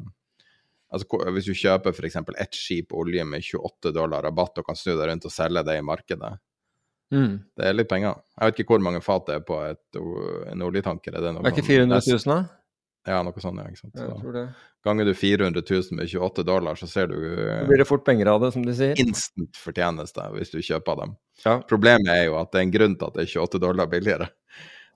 Altså, 0.94 1.20
hvis 1.34 1.48
du 1.50 1.54
kjøper 1.58 1.92
f.eks. 1.94 2.16
ett 2.38 2.54
skip 2.56 2.92
olje 2.94 3.24
med 3.26 3.42
28 3.42 3.92
dollar 3.96 4.22
rabatt 4.24 4.58
og 4.62 4.66
kan 4.68 4.78
snu 4.78 4.92
deg 4.94 5.08
rundt 5.10 5.26
og 5.28 5.32
selge 5.34 5.64
det 5.66 5.78
i 5.80 5.86
markedet, 5.86 6.36
Mm. 7.12 7.34
det 7.54 7.66
er 7.68 7.74
litt 7.76 7.88
penger. 7.90 8.16
Jeg 8.40 8.48
vet 8.48 8.60
ikke 8.62 8.74
hvor 8.74 8.82
mange 8.82 9.00
fat 9.04 9.26
det 9.28 9.34
er 9.36 9.42
på 9.46 9.58
et, 9.62 9.98
en 10.50 10.62
oljetanker. 10.64 11.14
Er 11.14 11.20
det, 11.20 11.34
noe 11.34 11.42
Det 11.44 11.50
er 11.50 11.54
ikke 11.54 11.62
sånn- 11.62 11.90
400 11.92 12.00
000, 12.08 12.32
da? 12.32 12.38
Ja, 13.06 13.18
noe 13.22 13.42
sånt. 13.44 13.58
ja, 13.60 13.66
ikke 13.68 13.80
sant? 13.82 13.94
Så, 14.00 14.06
tror 14.22 14.32
det. 14.32 14.44
ganger 14.82 15.04
du 15.04 15.12
400 15.14 15.62
000 15.68 15.98
med 16.00 16.08
28 16.08 16.42
dollar, 16.48 16.74
så 16.80 16.88
ser 16.88 17.06
du 17.12 17.14
Så 17.14 17.66
blir 17.68 17.78
det 17.78 17.86
fort 17.86 18.04
penger 18.06 18.26
av 18.32 18.40
det, 18.40 18.52
som 18.54 18.64
de 18.64 18.72
sier. 18.74 18.94
instant 18.98 19.52
fortjeneste 19.60 20.24
hvis 20.32 20.50
du 20.50 20.58
kjøper 20.64 20.96
dem. 21.02 21.16
Ja. 21.44 21.58
Problemet 21.60 22.08
er 22.08 22.24
jo 22.30 22.38
at 22.40 22.50
det 22.50 22.58
er 22.58 22.62
en 22.64 22.72
grunn 22.72 22.96
til 22.98 23.06
at 23.06 23.14
det 23.14 23.22
er 23.28 23.32
28 23.44 23.60
dollar 23.60 23.86
billigere. 23.86 24.30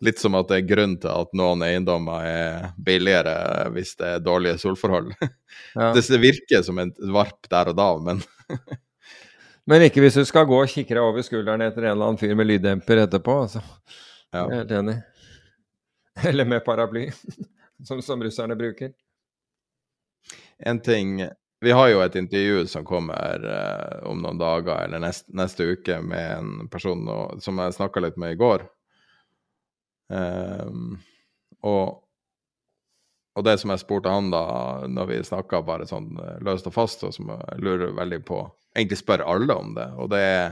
Litt 0.04 0.20
som 0.22 0.36
at 0.38 0.50
det 0.50 0.60
er 0.60 0.68
grunn 0.68 0.94
til 1.02 1.10
at 1.10 1.32
noen 1.36 1.62
eiendommer 1.66 2.26
er 2.26 2.68
billigere 2.86 3.34
hvis 3.74 3.96
det 3.98 4.12
er 4.14 4.24
dårlige 4.24 4.60
solforhold. 4.64 5.14
Ja. 5.74 5.90
Det 5.94 6.18
virker 6.20 6.62
som 6.62 6.78
en 6.78 6.90
varp 7.12 7.48
der 7.50 7.70
og 7.70 7.76
da, 7.78 7.86
men 8.02 8.20
Men 9.68 9.84
ikke 9.84 10.00
hvis 10.00 10.16
du 10.16 10.22
skal 10.24 10.46
gå 10.48 10.56
og 10.62 10.70
kikke 10.72 10.94
deg 10.96 11.04
over 11.04 11.24
skulderen 11.24 11.60
etter 11.66 11.84
en 11.84 11.90
eller 11.90 12.06
annen 12.06 12.20
fyr 12.20 12.32
med 12.38 12.48
lyddemper 12.48 13.02
etterpå, 13.02 13.34
altså. 13.44 13.60
ja. 14.32 14.46
Jeg 14.46 14.46
er 14.46 14.62
helt 14.62 14.72
enig. 14.78 14.94
Eller 16.30 16.48
med 16.48 16.64
paraply, 16.64 17.04
som, 17.88 18.00
som 18.02 18.22
russerne 18.24 18.56
bruker. 18.58 18.94
En 20.58 20.80
ting 20.80 21.20
Vi 21.60 21.70
har 21.74 21.88
jo 21.90 22.00
et 22.00 22.14
intervju 22.16 22.66
som 22.70 22.84
kommer 22.86 23.42
eh, 23.42 23.94
om 24.06 24.20
noen 24.22 24.38
dager 24.38 24.84
eller 24.84 25.02
nest, 25.02 25.24
neste 25.34 25.66
uke 25.66 25.96
med 26.06 26.36
en 26.36 26.68
person 26.70 27.02
som 27.42 27.58
jeg 27.58 27.74
snakka 27.74 28.02
litt 28.04 28.16
med 28.16 28.36
i 28.36 28.38
går. 28.38 28.62
Ehm, 30.08 30.96
og, 31.66 31.98
og 33.36 33.44
det 33.44 33.56
som 33.60 33.72
jeg 33.72 33.82
spurte 33.82 34.12
han 34.12 34.30
da, 34.32 34.44
når 34.88 35.10
vi 35.10 35.18
snakka 35.26 35.60
bare 35.66 35.88
sånn 35.88 36.14
eh, 36.22 36.38
løst 36.44 36.68
og 36.70 36.76
fast, 36.76 37.04
og 37.06 37.14
som 37.14 37.32
jeg 37.34 37.64
lurer 37.64 37.96
veldig 37.98 38.22
på 38.28 38.46
Egentlig 38.76 38.98
spør 39.00 39.22
alle 39.26 39.54
om 39.58 39.70
det, 39.74 39.86
og 39.98 40.10
det 40.12 40.18
er 40.22 40.50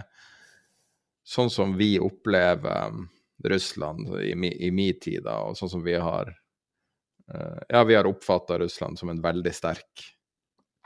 sånn 1.28 1.50
som 1.52 1.74
vi 1.76 1.92
opplever 2.02 2.88
um, 2.88 3.04
Russland 3.44 4.08
i, 4.24 4.32
mi, 4.34 4.86
tid, 4.98 5.20
da, 5.26 5.36
og 5.46 5.54
sånn 5.58 5.70
som 5.70 5.84
vi 5.84 5.94
har 6.00 6.32
uh, 6.32 7.60
Ja, 7.68 7.84
vi 7.86 7.94
har 7.94 8.08
oppfatta 8.08 8.56
Russland 8.58 8.98
som 8.98 9.12
en 9.12 9.20
veldig 9.22 9.52
sterk 9.54 10.06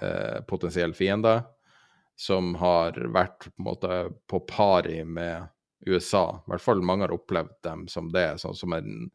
uh, 0.02 0.42
potensiell 0.50 0.92
fiende, 0.98 1.38
som 2.18 2.50
har 2.60 2.98
vært 3.14 3.46
på 3.46 3.54
en 3.62 3.68
måte 3.70 4.02
på 4.28 4.42
pari 4.50 4.98
med 5.06 5.46
USA. 5.86 6.24
I 6.46 6.52
hvert 6.52 6.64
fall 6.64 6.82
mange 6.84 7.06
har 7.06 7.14
opplevd 7.14 7.56
dem 7.64 7.86
som 7.88 8.10
det, 8.12 8.34
sånn 8.42 8.58
som 8.58 8.74
en 8.76 9.10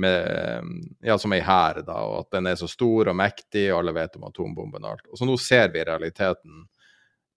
med, 0.00 0.64
ja, 1.00 1.18
som 1.18 1.32
ei 1.34 1.40
hær, 1.44 1.82
da, 1.84 1.96
og 2.06 2.20
at 2.22 2.36
den 2.36 2.48
er 2.48 2.58
så 2.58 2.68
stor 2.70 3.10
og 3.10 3.16
mektig, 3.18 3.66
og 3.72 3.80
alle 3.80 3.94
vet 3.96 4.14
om 4.16 4.28
atombomben 4.28 4.84
og 4.84 4.94
alt. 4.94 5.08
Og 5.10 5.18
så 5.18 5.26
nå 5.28 5.34
ser 5.40 5.72
vi 5.74 5.82
realiteten 5.84 6.62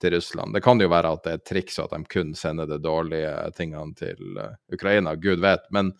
til 0.01 0.15
Russland. 0.15 0.53
Det 0.53 0.61
kan 0.63 0.81
jo 0.81 0.89
være 0.91 1.13
at 1.15 1.25
det 1.25 1.33
er 1.33 1.41
et 1.41 1.47
triks, 1.49 1.79
og 1.79 1.87
at 1.87 1.97
de 1.97 2.11
kun 2.13 2.33
sender 2.37 2.69
de 2.69 2.79
dårlige 2.81 3.33
tingene 3.57 3.97
til 3.97 4.39
eh, 4.39 4.55
Ukraina, 4.75 5.15
gud 5.15 5.43
vet. 5.43 5.65
Men 5.75 5.93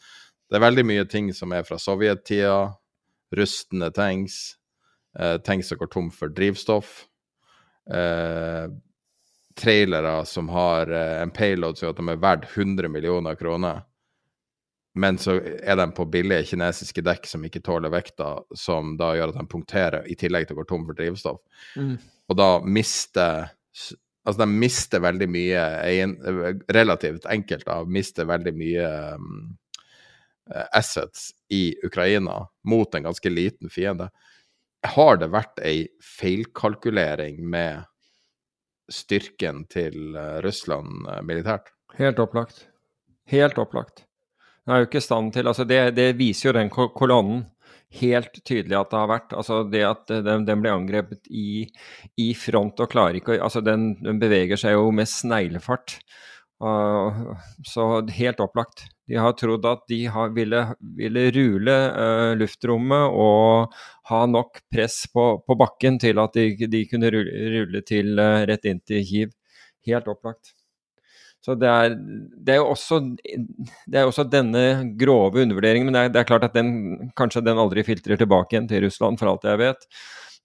det 0.49 0.59
er 0.59 0.65
veldig 0.65 0.85
mye 0.87 1.05
ting 1.09 1.31
som 1.35 1.53
er 1.55 1.65
fra 1.67 1.79
sovjettida, 1.81 2.57
rustne 3.33 3.89
tanks, 3.95 4.41
eh, 5.19 5.37
tanks 5.43 5.71
som 5.71 5.79
går 5.81 5.91
tom 5.93 6.11
for 6.13 6.33
drivstoff, 6.35 7.05
eh, 7.89 8.67
trailere 9.55 10.25
som 10.25 10.49
har 10.49 10.91
eh, 10.91 11.21
en 11.21 11.31
payload 11.33 11.77
som 11.77 11.87
gjør 11.87 11.95
at 11.95 12.01
de 12.01 12.13
er 12.13 12.21
verdt 12.23 12.47
100 12.53 12.91
millioner 12.91 13.35
kroner, 13.39 13.83
men 14.95 15.17
så 15.17 15.39
er 15.41 15.77
de 15.79 15.87
på 15.97 16.05
billige 16.05 16.51
kinesiske 16.51 17.01
dekk 17.05 17.25
som 17.29 17.45
ikke 17.45 17.63
tåler 17.65 17.93
vekta, 17.93 18.35
som 18.55 18.93
da 18.99 19.13
gjør 19.17 19.33
at 19.33 19.39
de 19.39 19.47
punkterer, 19.49 20.05
i 20.05 20.17
tillegg 20.19 20.47
til 20.47 20.57
å 20.57 20.61
gå 20.61 20.67
tom 20.69 20.85
for 20.85 20.97
drivstoff. 20.97 21.41
Mm. 21.77 21.97
Og 22.29 22.39
da 22.39 22.55
mister 22.63 23.51
Altså, 24.23 24.45
de 24.45 24.55
mister 24.55 25.01
veldig 25.03 25.25
mye 25.27 25.63
Relativt 26.71 27.25
enkelt, 27.27 27.65
da, 27.67 27.81
mister 27.83 28.23
veldig 28.29 28.53
mye 28.55 28.91
um, 29.17 29.33
assets 30.71 31.33
i 31.51 31.73
Ukraina 31.83 32.37
mot 32.63 32.95
en 32.95 33.09
ganske 33.09 33.31
liten 33.33 33.71
fiende. 33.73 34.07
Har 34.95 35.19
det 35.19 35.27
vært 35.33 35.59
ei 35.63 35.89
feilkalkulering 36.03 37.41
med 37.43 37.83
styrken 38.91 39.63
til 39.71 40.15
eh, 40.17 40.39
Russland 40.45 41.07
eh, 41.09 41.21
militært? 41.25 41.71
Helt 41.97 42.19
opplagt. 42.19 42.67
Helt 43.31 43.57
opplagt. 43.61 44.05
Den 44.63 44.75
er 44.75 44.81
jo 44.81 44.87
ikke 44.87 45.01
i 45.01 45.05
stand 45.05 45.33
til 45.35 45.49
altså 45.49 45.65
det, 45.67 45.81
det 45.97 46.13
viser 46.19 46.49
jo 46.49 46.55
den 46.55 46.71
kolonnen 46.71 47.45
helt 47.99 48.39
tydelig 48.47 48.77
at 48.79 48.91
det 48.91 48.99
har 48.99 49.11
vært. 49.11 49.35
Altså 49.37 49.61
det 49.69 49.83
at 49.85 50.13
den, 50.25 50.45
den 50.47 50.63
ble 50.63 50.73
angrepet 50.73 51.29
i, 51.29 51.65
i 52.17 52.31
front 52.37 52.79
og 52.81 52.89
klarer 52.91 53.19
ikke 53.19 53.37
Altså 53.37 53.61
den, 53.61 53.93
den 54.01 54.21
beveger 54.21 54.59
seg 54.59 54.77
jo 54.77 54.87
med 54.95 55.09
sneglefart. 55.09 55.99
Uh, 56.63 57.35
så 57.67 58.01
helt 58.15 58.41
opplagt. 58.43 58.87
De 59.09 59.19
har 59.19 59.35
trodd 59.35 59.65
at 59.67 59.83
de 59.91 59.99
har, 60.07 60.31
ville, 60.35 60.61
ville 60.97 61.27
rule 61.35 61.75
uh, 61.91 62.31
luftrommet 62.39 63.17
og 63.19 63.75
ha 64.09 64.23
nok 64.31 64.63
press 64.71 65.03
på, 65.11 65.27
på 65.43 65.57
bakken 65.59 65.99
til 65.99 66.21
at 66.23 66.35
de, 66.37 66.67
de 66.71 66.83
kunne 66.87 67.11
rulle, 67.11 67.83
til 67.87 68.15
uh, 68.19 68.43
rett 68.47 68.67
inn 68.69 68.79
til 68.87 69.03
Kiev. 69.07 69.33
Helt 69.83 70.07
opplagt. 70.07 70.53
Så 71.43 71.57
det 71.59 71.67
er, 71.67 71.97
det 72.39 72.53
er 72.53 72.61
jo 72.61 72.69
også, 72.71 73.01
er 73.91 74.05
også 74.07 74.23
denne 74.31 74.93
grove 74.99 75.41
undervurderingen, 75.43 75.89
men 75.89 75.97
det 75.97 76.03
er, 76.05 76.13
det 76.13 76.21
er 76.21 76.29
klart 76.29 76.45
at 76.47 76.55
den, 76.55 76.69
kanskje 77.19 77.43
den 77.43 77.59
aldri 77.59 77.83
filtrer 77.83 78.19
tilbake 78.19 78.55
igjen 78.55 78.69
til 78.69 78.85
Russland, 78.85 79.19
for 79.19 79.33
alt 79.33 79.49
jeg 79.49 79.59
vet. 79.59 79.83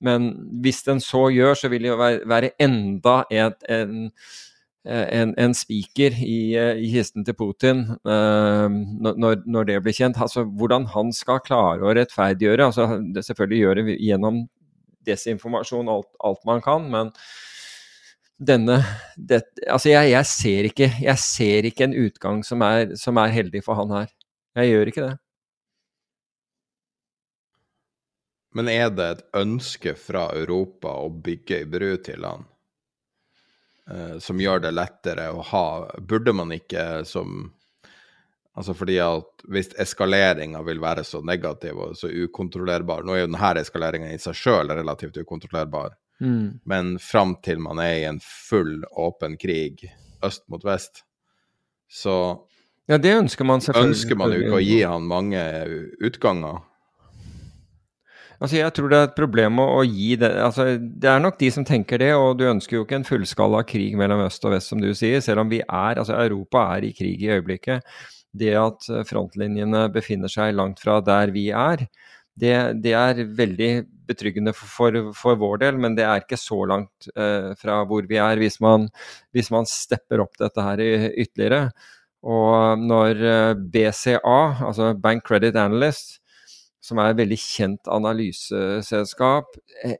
Men 0.02 0.32
hvis 0.62 0.82
den 0.86 0.98
så 1.02 1.28
gjør, 1.30 1.54
så 1.58 1.70
vil 1.70 1.86
det 1.86 1.92
jo 1.92 2.00
være, 2.00 2.26
være 2.30 2.50
enda 2.62 3.20
et, 3.30 3.62
en, 3.70 4.08
en, 4.86 5.34
en 5.36 5.54
spiker 5.56 6.14
i, 6.24 6.54
i 6.54 6.90
kisten 6.92 7.24
til 7.26 7.34
Putin 7.36 7.82
uh, 8.08 8.68
når, 8.68 9.42
når, 9.44 9.66
det 9.68 9.80
blir 9.84 9.96
kjent. 9.96 10.20
Altså 10.22 10.44
Hvordan 10.46 10.86
han 10.94 11.12
skal 11.12 11.42
klare 11.44 11.84
å 11.84 11.92
rettferdiggjøre. 11.98 12.70
altså 12.70 13.02
det 13.14 13.26
Selvfølgelig 13.26 13.60
gjøre 13.64 13.98
gjennom 13.98 14.46
desinformasjon 15.08 15.90
alt, 15.92 16.10
alt 16.24 16.42
man 16.48 16.62
kan, 16.64 16.88
men 16.92 17.12
denne 18.38 18.78
det, 19.16 19.42
Altså, 19.66 19.90
jeg, 19.90 20.12
jeg, 20.12 20.26
ser 20.30 20.68
ikke, 20.70 20.90
jeg 21.02 21.22
ser 21.22 21.68
ikke 21.68 21.88
en 21.88 21.96
utgang 22.06 22.44
som 22.46 22.62
er, 22.62 22.94
som 22.98 23.18
er 23.18 23.34
heldig 23.34 23.64
for 23.66 23.78
han 23.78 23.94
her. 23.94 24.12
Jeg 24.58 24.72
gjør 24.72 24.92
ikke 24.92 25.06
det. 25.06 25.16
Men 28.56 28.70
er 28.72 28.88
det 28.90 29.08
et 29.12 29.26
ønske 29.38 29.92
fra 29.98 30.28
Europa 30.34 30.94
å 31.04 31.10
bygge 31.12 31.60
ei 31.60 31.66
bru 31.68 31.90
til 32.02 32.24
han? 32.26 32.46
Eh, 33.88 34.18
som 34.18 34.40
gjør 34.40 34.60
det 34.66 34.74
lettere 34.76 35.30
å 35.32 35.40
ha 35.48 35.66
Burde 36.04 36.34
man 36.36 36.52
ikke 36.52 37.06
som 37.08 37.46
Altså 38.58 38.74
fordi 38.74 38.96
at 39.00 39.44
hvis 39.48 39.70
eskaleringa 39.78 40.60
vil 40.66 40.80
være 40.82 41.04
så 41.06 41.20
negativ 41.22 41.78
og 41.78 41.94
så 41.96 42.10
ukontrollerbar 42.10 43.04
Nå 43.06 43.14
er 43.14 43.22
jo 43.22 43.28
denne 43.30 43.52
eskaleringa 43.60 44.10
i 44.10 44.18
seg 44.18 44.34
sjøl 44.34 44.72
relativt 44.74 45.20
ukontrollerbar. 45.22 45.94
Mm. 46.18 46.58
Men 46.66 46.96
fram 46.98 47.36
til 47.46 47.62
man 47.62 47.78
er 47.78 47.92
i 48.00 48.08
en 48.08 48.18
full 48.24 48.82
åpen 48.98 49.38
krig 49.38 49.86
øst 50.26 50.42
mot 50.50 50.64
vest, 50.66 51.04
så 51.86 52.16
ja, 52.90 52.98
det 52.98 53.12
ønsker 53.20 53.46
man 53.46 53.62
selvfølgelig. 53.62 53.94
ønsker 53.94 54.18
man 54.18 54.32
jo 54.34 54.40
ikke 54.42 54.56
å 54.58 54.64
gi 54.64 54.80
han 54.82 55.06
mange 55.06 55.42
utganger. 56.08 56.64
Altså, 58.38 58.60
Jeg 58.60 58.70
tror 58.74 58.90
det 58.92 58.98
er 58.98 59.08
et 59.08 59.16
problem 59.18 59.58
å, 59.58 59.66
å 59.80 59.82
gi 59.82 60.12
det 60.20 60.30
altså, 60.44 60.68
Det 60.78 61.10
er 61.10 61.22
nok 61.22 61.40
de 61.40 61.50
som 61.54 61.64
tenker 61.66 61.98
det, 61.98 62.12
og 62.14 62.38
du 62.38 62.46
ønsker 62.46 62.78
jo 62.78 62.84
ikke 62.84 63.00
en 63.00 63.08
fullskala 63.08 63.64
krig 63.66 63.96
mellom 63.98 64.22
øst 64.28 64.46
og 64.46 64.54
vest, 64.54 64.70
som 64.70 64.82
du 64.82 64.92
sier, 64.94 65.22
selv 65.24 65.42
om 65.42 65.50
vi 65.50 65.58
er 65.64 65.98
Altså, 65.98 66.14
Europa 66.14 66.68
er 66.76 66.86
i 66.86 66.92
krig 66.94 67.24
i 67.24 67.32
øyeblikket. 67.34 67.82
Det 68.38 68.54
at 68.60 68.86
frontlinjene 69.08 69.88
befinner 69.90 70.30
seg 70.30 70.54
langt 70.54 70.78
fra 70.84 71.00
der 71.02 71.32
vi 71.34 71.48
er, 71.50 71.88
det, 72.38 72.54
det 72.84 72.92
er 72.94 73.24
veldig 73.34 73.70
betryggende 74.06 74.52
for, 74.54 74.70
for, 74.70 74.98
for, 75.18 75.38
vår 75.40 75.58
del, 75.64 75.80
men 75.82 75.96
det 75.98 76.04
er 76.06 76.22
ikke 76.22 76.38
så 76.38 76.60
langt 76.70 77.08
eh, 77.18 77.50
fra 77.58 77.80
hvor 77.88 78.06
vi 78.06 78.20
er 78.22 78.38
hvis 78.38 78.60
man, 78.62 78.86
hvis 79.34 79.50
man 79.50 79.66
stepper 79.66 80.22
opp 80.22 80.38
dette 80.38 80.62
her 80.62 80.84
ytterligere. 80.84 81.72
Og 82.22 82.78
når 82.78 83.24
BCA, 83.74 84.38
altså 84.68 84.92
Bank 85.02 85.26
Credit 85.26 85.58
Analyst, 85.58 86.17
som 86.88 87.00
er 87.00 87.12
et 87.12 87.20
veldig 87.20 87.38
kjent 87.40 87.90
analyseselskap, 87.92 89.58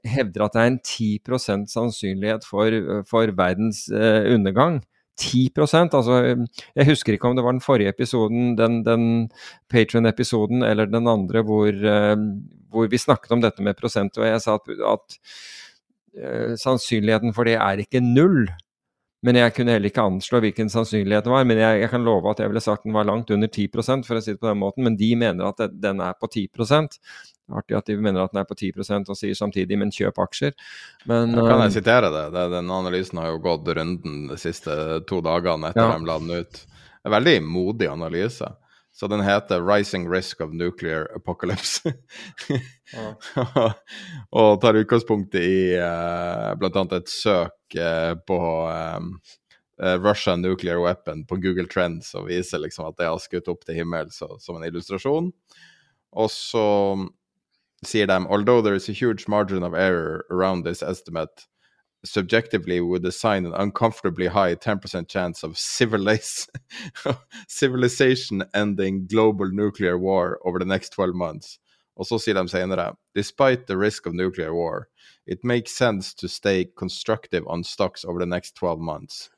hevder 0.09 0.45
at 0.47 0.55
det 0.55 0.63
er 0.63 0.71
en 0.73 0.79
10 0.81 1.67
sannsynlighet 1.75 2.47
for, 2.49 2.79
for 3.09 3.35
verdens 3.37 3.87
eh, 3.93 4.29
undergang. 4.35 4.81
10% 5.19 5.97
altså 5.99 6.19
Jeg 6.77 6.87
husker 6.87 7.15
ikke 7.15 7.29
om 7.29 7.37
det 7.37 7.45
var 7.45 7.57
den 7.57 7.65
forrige 7.65 7.91
episoden, 7.91 8.55
den, 8.59 8.85
den 8.87 9.31
Patron-episoden, 9.71 10.63
eller 10.63 10.87
den 10.87 11.11
andre 11.11 11.43
hvor, 11.43 11.69
eh, 11.69 12.17
hvor, 12.71 12.87
vi 12.87 12.99
snakket 12.99 13.35
om 13.35 13.43
dette 13.43 13.63
med 13.63 13.79
prosent, 13.79 14.19
og 14.19 14.27
jeg 14.27 14.41
sa 14.45 14.55
at, 14.61 14.71
at 14.95 15.19
eh, 16.15 16.55
sannsynligheten 16.61 17.35
for 17.35 17.51
det 17.51 17.59
er 17.59 17.83
ikke 17.83 18.05
null. 18.05 18.47
Men 19.27 19.35
jeg 19.35 19.55
kunne 19.57 19.75
heller 19.75 19.91
ikke 19.91 20.05
anslå 20.07 20.39
hvilken 20.45 20.69
sannsynlighet 20.71 21.27
det 21.27 21.33
var. 21.33 21.47
Men 21.49 21.59
jeg, 21.59 21.81
jeg, 21.83 21.91
kan 21.91 22.05
love 22.07 22.31
at 22.31 22.43
jeg 22.43 22.53
ville 22.53 22.63
sagt 22.63 22.87
den 22.87 22.95
var 22.95 23.09
langt 23.09 23.33
under 23.35 23.51
10 23.51 23.67
for 24.07 24.19
å 24.19 24.23
si 24.23 24.35
det 24.35 24.39
på 24.39 24.51
den 24.51 24.61
måten. 24.61 24.87
Men 24.87 24.99
de 24.99 25.11
mener 25.19 25.51
at 25.51 25.59
det, 25.59 25.73
den 25.83 26.03
er 26.05 26.15
på 26.19 26.31
10 26.31 26.47
Artig 27.49 27.79
at 27.79 27.89
de 27.89 27.97
mener 27.97 28.21
at 28.21 28.35
den 28.35 28.43
er 28.43 28.49
på 28.49 28.57
10% 28.59 29.09
og 29.09 29.17
sier 29.17 29.37
samtidig 29.37 29.79
'men 29.79 29.93
kjøp 29.95 30.19
aksjer'. 30.21 30.53
Men, 31.09 31.33
ja, 31.33 31.47
kan 31.49 31.63
jeg 31.65 31.73
uh, 31.73 31.77
sitere 31.79 32.11
det? 32.13 32.25
det? 32.35 32.45
Den 32.53 32.71
analysen 32.71 33.21
har 33.23 33.31
jo 33.33 33.39
gått 33.41 33.71
runden 33.79 34.27
de 34.29 34.37
siste 34.37 34.75
to 35.09 35.23
dagene 35.25 35.71
etter 35.71 35.87
ja. 35.87 35.97
de 35.97 36.11
la 36.11 36.19
den 36.21 36.45
ut. 36.45 36.61
En 37.09 37.15
veldig 37.15 37.39
modig 37.49 37.89
analyse. 37.89 38.51
Så 38.99 39.07
den 39.07 39.21
heter 39.21 39.61
'Rising 39.63 40.09
Risk 40.11 40.41
of 40.41 40.53
Nuclear 40.53 41.07
Apocalypse'. 41.15 41.93
og 44.39 44.61
tar 44.61 44.75
utgangspunkt 44.75 45.35
i 45.39 45.77
uh, 45.79 46.55
bl.a. 46.59 46.83
et 46.97 47.13
søk 47.13 47.77
uh, 47.79 48.17
på 48.27 48.39
um, 48.67 49.13
uh, 49.79 49.95
Russia 50.03 50.35
nuclear 50.37 50.83
weapon 50.83 51.23
på 51.31 51.39
Google 51.39 51.69
Trends 51.71 52.11
og 52.19 52.27
viser 52.27 52.59
liksom 52.59 52.89
at 52.89 52.99
det 52.99 53.07
har 53.07 53.23
skutt 53.23 53.47
opp 53.47 53.63
til 53.69 53.79
himmels 53.79 54.19
som 54.19 54.59
en 54.59 54.67
illustrasjon. 54.67 55.31
Og 56.19 56.31
så 56.35 56.67
sier 57.87 58.11
de 58.11 58.19
although 58.27 58.61
there 58.63 58.75
is 58.75 58.89
a 58.89 58.99
huge 58.99 59.29
margin 59.29 59.63
of 59.63 59.79
error 59.79 60.25
around 60.29 60.67
this 60.67 60.83
estimate, 60.83 61.47
subjectively 62.05 62.81
would 62.81 63.05
assign 63.05 63.47
an 63.47 63.55
uncomfortably 63.55 64.27
high 64.27 64.55
10% 64.55 65.09
chance 65.09 65.43
of 65.43 65.59
civilization 67.49 68.45
ending 68.55 69.07
global 69.07 69.51
nuclear 69.51 69.99
war 69.99 70.39
over 70.45 70.59
the 70.59 70.65
next 70.65 70.91
12 70.91 71.15
months. 71.15 71.59
Og 71.99 72.07
så 72.07 72.19
sier 72.23 72.35
de 72.35 72.49
senere 72.49 72.95
Despite 73.15 73.67
the 73.67 73.77
risk 73.77 74.07
of 74.07 74.15
nuclear 74.15 74.55
war, 74.55 74.89
it 75.27 75.45
makes 75.45 75.73
sense 75.73 76.15
to 76.15 76.29
stay 76.29 76.67
constructive 76.77 77.43
on 77.47 77.65
stocks 77.65 78.05
over 78.05 78.21
the 78.21 78.27
next 78.27 78.55
12 78.55 78.79
months. 78.79 79.31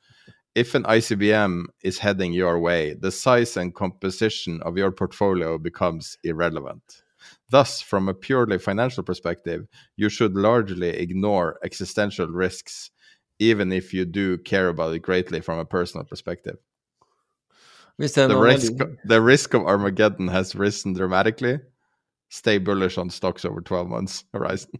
If 0.53 0.75
an 0.75 0.83
ICBM 0.83 1.67
is 1.83 1.99
heading 1.99 2.33
your 2.33 2.59
way, 2.59 2.93
the 2.93 3.11
size 3.11 3.57
and 3.57 3.73
composition 3.73 4.61
of 4.61 4.77
your 4.77 4.91
portfolio 4.91 5.57
becomes 5.57 6.17
irrelevant. 6.23 7.03
Thus, 7.51 7.81
from 7.81 8.07
a 8.07 8.13
purely 8.13 8.57
financial 8.57 9.03
perspective, 9.03 9.67
you 9.97 10.07
should 10.07 10.35
largely 10.35 10.89
ignore 10.89 11.59
existential 11.65 12.27
risks, 12.27 12.91
even 13.39 13.73
if 13.73 13.93
you 13.93 14.05
do 14.05 14.37
care 14.37 14.69
about 14.69 14.95
it 14.95 14.99
greatly 14.99 15.41
from 15.41 15.59
a 15.59 15.65
personal 15.65 16.05
perspective. 16.05 16.57
The 17.97 18.39
risk, 18.39 18.73
the 19.03 19.21
risk 19.21 19.53
of 19.53 19.63
Armageddon 19.67 20.29
has 20.29 20.55
risen 20.55 20.93
dramatically. 20.93 21.59
Stay 22.29 22.57
bullish 22.57 22.97
on 22.97 23.09
stocks 23.09 23.43
over 23.43 23.59
12 23.59 23.89
months 23.89 24.23
horizon. 24.33 24.71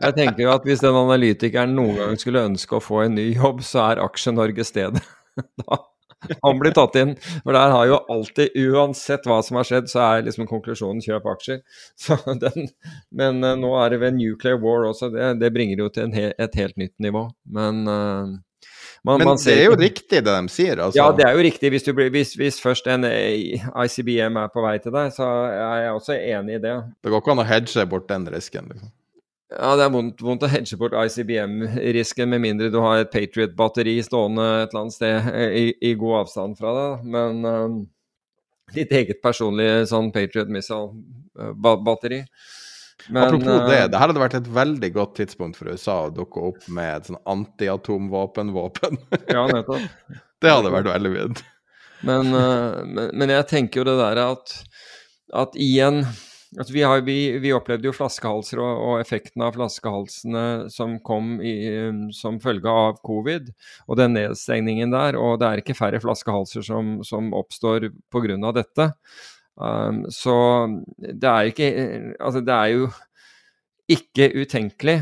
Jeg 0.00 0.14
tenker 0.16 0.48
at 0.48 0.64
Hvis 0.64 0.80
den 0.80 0.96
analytikeren 0.96 1.76
noen 1.76 2.00
gang 2.00 2.16
skulle 2.18 2.46
ønske 2.48 2.78
å 2.78 2.80
få 2.80 3.04
en 3.04 3.14
ny 3.20 3.28
jobb, 3.36 3.60
så 3.60 3.90
er 3.90 4.00
Aksje-Norge 4.00 4.64
stedet. 4.64 5.04
da 5.60 5.82
han 6.44 6.60
blir 6.60 6.74
tatt 6.76 6.98
inn. 7.00 7.14
For 7.44 7.56
der 7.56 7.74
har 7.74 7.88
jo 7.90 8.00
alltid, 8.12 8.56
uansett 8.68 9.26
hva 9.28 9.40
som 9.46 9.60
har 9.60 9.68
skjedd, 9.68 9.88
så 9.92 10.02
er 10.06 10.26
liksom 10.26 10.48
konklusjonen 10.50 11.02
kjøp 11.04 11.26
aksjer. 11.34 11.62
Den, 12.42 12.68
men 13.16 13.40
uh, 13.44 13.56
nå 13.58 13.72
er 13.80 13.94
det 13.94 14.02
ved 14.04 14.18
nuclear 14.18 14.60
war 14.60 14.86
også, 14.90 15.10
det, 15.14 15.32
det 15.40 15.50
bringer 15.54 15.84
jo 15.84 15.90
til 15.92 16.14
he, 16.14 16.30
et 16.40 16.56
helt 16.58 16.78
nytt 16.80 16.94
nivå. 17.02 17.26
Men 17.50 17.82
uh, 17.88 18.38
man, 19.06 19.16
Men 19.16 19.30
man 19.32 19.40
det 19.40 19.56
er 19.56 19.70
jo 19.70 19.76
riktig 19.80 20.20
det 20.20 20.28
de 20.28 20.52
sier, 20.52 20.76
altså. 20.76 20.98
Ja, 20.98 21.08
det 21.16 21.24
er 21.24 21.36
jo 21.38 21.44
riktig. 21.46 21.72
Hvis, 21.72 21.88
blir, 21.88 22.10
hvis, 22.12 22.34
hvis, 22.36 22.60
først 22.60 22.88
en 22.92 23.06
ICBM 23.08 24.36
er 24.36 24.50
på 24.52 24.64
vei 24.64 24.76
til 24.82 24.92
deg, 24.92 25.12
så 25.16 25.28
er 25.48 25.86
jeg 25.86 25.94
også 25.96 26.16
enig 26.18 26.58
i 26.58 26.64
det. 26.66 26.76
Det 27.00 27.12
går 27.12 27.22
ikke 27.22 27.36
an 27.36 27.44
å 27.44 27.48
hedge 27.48 27.86
bort 27.88 28.10
den 28.12 28.28
risken, 28.28 28.68
liksom. 28.68 28.92
Ja, 29.50 29.72
det 29.74 29.86
er 29.88 29.90
vondt, 29.90 30.20
vondt, 30.22 30.44
å 30.46 30.50
hedge 30.50 30.76
bort 30.78 30.94
ICBM-risken, 30.94 32.30
med 32.30 32.42
mindre 32.44 32.68
du 32.70 32.78
har 32.84 33.00
et 33.02 33.10
Patriot-batteri 33.10 33.96
stående 34.06 34.44
et 34.60 34.70
eller 34.70 34.84
annet 34.84 34.94
sted 34.94 35.30
i, 35.58 35.64
i 35.90 35.96
god 35.98 36.20
avstand 36.20 36.58
fra 36.60 36.74
deg. 36.76 37.08
Men 37.16 37.42
um, 37.48 37.76
ditt 38.76 38.94
eget 38.94 39.18
personlige 39.24 39.88
sånn 39.90 40.12
Patriot 40.14 40.52
Missile-batteri. 40.54 42.22
Apropos 43.10 43.66
det, 43.66 43.80
det 43.90 43.98
her 43.98 44.06
hadde 44.06 44.22
vært 44.22 44.38
et 44.38 44.48
veldig 44.54 44.90
godt 44.94 45.14
tidspunkt 45.18 45.58
for 45.58 45.72
USA 45.72 45.96
å 46.06 46.14
dukke 46.14 46.42
opp 46.52 46.66
med 46.70 46.92
et 46.92 47.10
sånn 47.10 47.20
antiatomvåpen-våpen. 47.34 49.00
ja, 49.32 49.46
nettopp. 49.50 49.86
Det 50.40 50.48
hadde 50.48 50.70
vært 50.72 50.86
veldig 50.88 51.10
fint. 51.12 51.40
Men, 52.08 52.30
men, 52.32 53.10
men, 53.12 53.32
jeg 53.34 53.44
tenker 53.50 53.82
jo 53.82 53.90
det 53.90 53.98
der 53.98 54.20
at, 54.22 54.54
at 55.36 55.58
igjen 55.60 55.98
Altså 56.58 56.74
vi, 56.74 56.82
har, 56.82 57.02
vi, 57.06 57.16
vi, 57.38 57.52
opplevde 57.54 57.86
jo 57.86 57.94
flaskehalser 57.94 58.58
og, 58.58 58.70
og, 58.82 58.94
effekten 58.98 59.44
av 59.46 59.54
flaskehalsene 59.54 60.44
som 60.74 60.96
kom 61.06 61.36
i, 61.46 61.52
um, 61.86 62.08
som 62.14 62.40
følge 62.42 62.66
av 62.66 62.98
covid 63.06 63.52
og 63.86 64.00
den 64.00 64.16
nedstengningen 64.18 64.90
der. 64.90 65.18
Og 65.20 65.38
det 65.38 65.46
er 65.46 65.62
ikke 65.62 65.78
færre 65.78 66.02
flaskehalser 66.02 66.66
som, 66.66 66.98
som 67.06 67.30
oppstår 67.38 67.92
pga. 68.10 68.50
dette. 68.56 68.90
Um, 69.54 70.02
så 70.10 70.34
det 70.98 71.30
er, 71.30 71.52
ikke, 71.52 71.70
altså 72.18 72.42
det 72.42 72.56
er 72.56 72.74
jo 72.74 72.90
ikke 73.90 74.30
utenkelig 74.42 74.98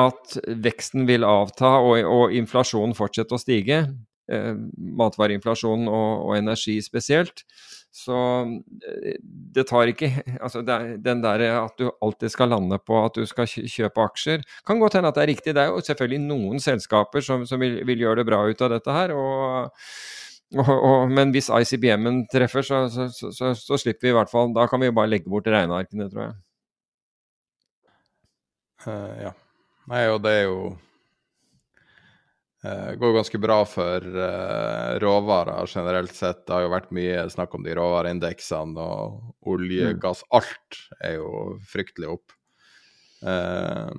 at 0.00 0.38
veksten 0.64 1.06
vil 1.06 1.26
avta 1.26 1.76
og, 1.84 1.98
og 2.02 2.34
inflasjonen 2.34 2.96
fortsette 2.98 3.36
å 3.36 3.42
stige. 3.42 3.84
Eh, 4.30 4.54
matvareinflasjonen 5.00 5.88
og, 5.90 6.26
og 6.28 6.36
energi 6.38 6.76
spesielt. 6.84 7.42
Så 7.90 8.16
eh, 8.86 9.16
det 9.54 9.64
tar 9.66 9.90
ikke 9.90 10.12
Altså 10.44 10.62
den 10.62 11.22
der 11.24 11.42
at 11.50 11.74
du 11.78 11.88
alltid 11.90 12.30
skal 12.30 12.52
lande 12.54 12.78
på 12.78 13.00
at 13.02 13.18
du 13.18 13.26
skal 13.26 13.50
kjøpe 13.50 14.04
aksjer, 14.04 14.44
kan 14.66 14.78
godt 14.82 14.98
hende 14.98 15.10
at 15.10 15.18
det 15.18 15.24
er 15.24 15.32
riktig. 15.32 15.54
Det 15.56 15.64
er 15.64 15.72
jo 15.74 15.82
selvfølgelig 15.84 16.22
noen 16.28 16.62
selskaper 16.62 17.24
som, 17.24 17.46
som 17.46 17.62
vil, 17.62 17.80
vil, 17.88 18.06
gjøre 18.06 18.22
det 18.22 18.28
bra 18.30 18.44
ut 18.46 18.62
av 18.62 18.74
dette 18.76 18.94
her. 18.94 19.14
og, 19.16 19.72
og, 20.60 20.70
og 20.76 21.10
men 21.10 21.34
hvis 21.34 21.50
ICBM-en 21.50 22.24
treffer, 22.30 22.66
så, 22.66 22.84
så, 22.90 23.08
så, 23.10 23.54
så, 23.58 23.80
slipper 23.80 24.08
vi 24.08 24.14
i 24.14 24.16
hvert 24.18 24.30
fall 24.30 24.54
Da 24.54 24.66
kan 24.70 24.82
vi 24.82 24.90
jo 24.90 24.96
bare 24.96 25.10
legge 25.10 25.30
bort 25.30 25.50
regnearkene, 25.50 26.10
tror 26.10 26.28
jeg. 26.28 26.38
Uh, 28.80 29.16
ja. 29.26 29.34
Nei, 29.90 30.06
og 30.08 30.22
det 30.24 30.32
er 30.38 30.46
jo 30.46 30.60
det 30.70 30.89
uh, 32.66 32.92
går 33.00 33.14
ganske 33.18 33.40
bra 33.42 33.60
for 33.68 34.04
uh, 34.04 34.98
råvarer 35.02 35.70
generelt 35.70 36.14
sett. 36.14 36.44
Det 36.46 36.56
har 36.56 36.66
jo 36.66 36.74
vært 36.74 36.92
mye 36.96 37.24
snakk 37.32 37.54
om 37.56 37.64
de 37.66 37.76
råvareindeksene, 37.78 38.80
og 38.80 39.52
olje, 39.54 39.94
mm. 39.94 40.02
gass 40.02 40.24
Alt 40.36 40.82
er 41.00 41.18
jo 41.18 41.32
fryktelig 41.70 42.12
opp. 42.16 42.36
Uh, 43.20 43.90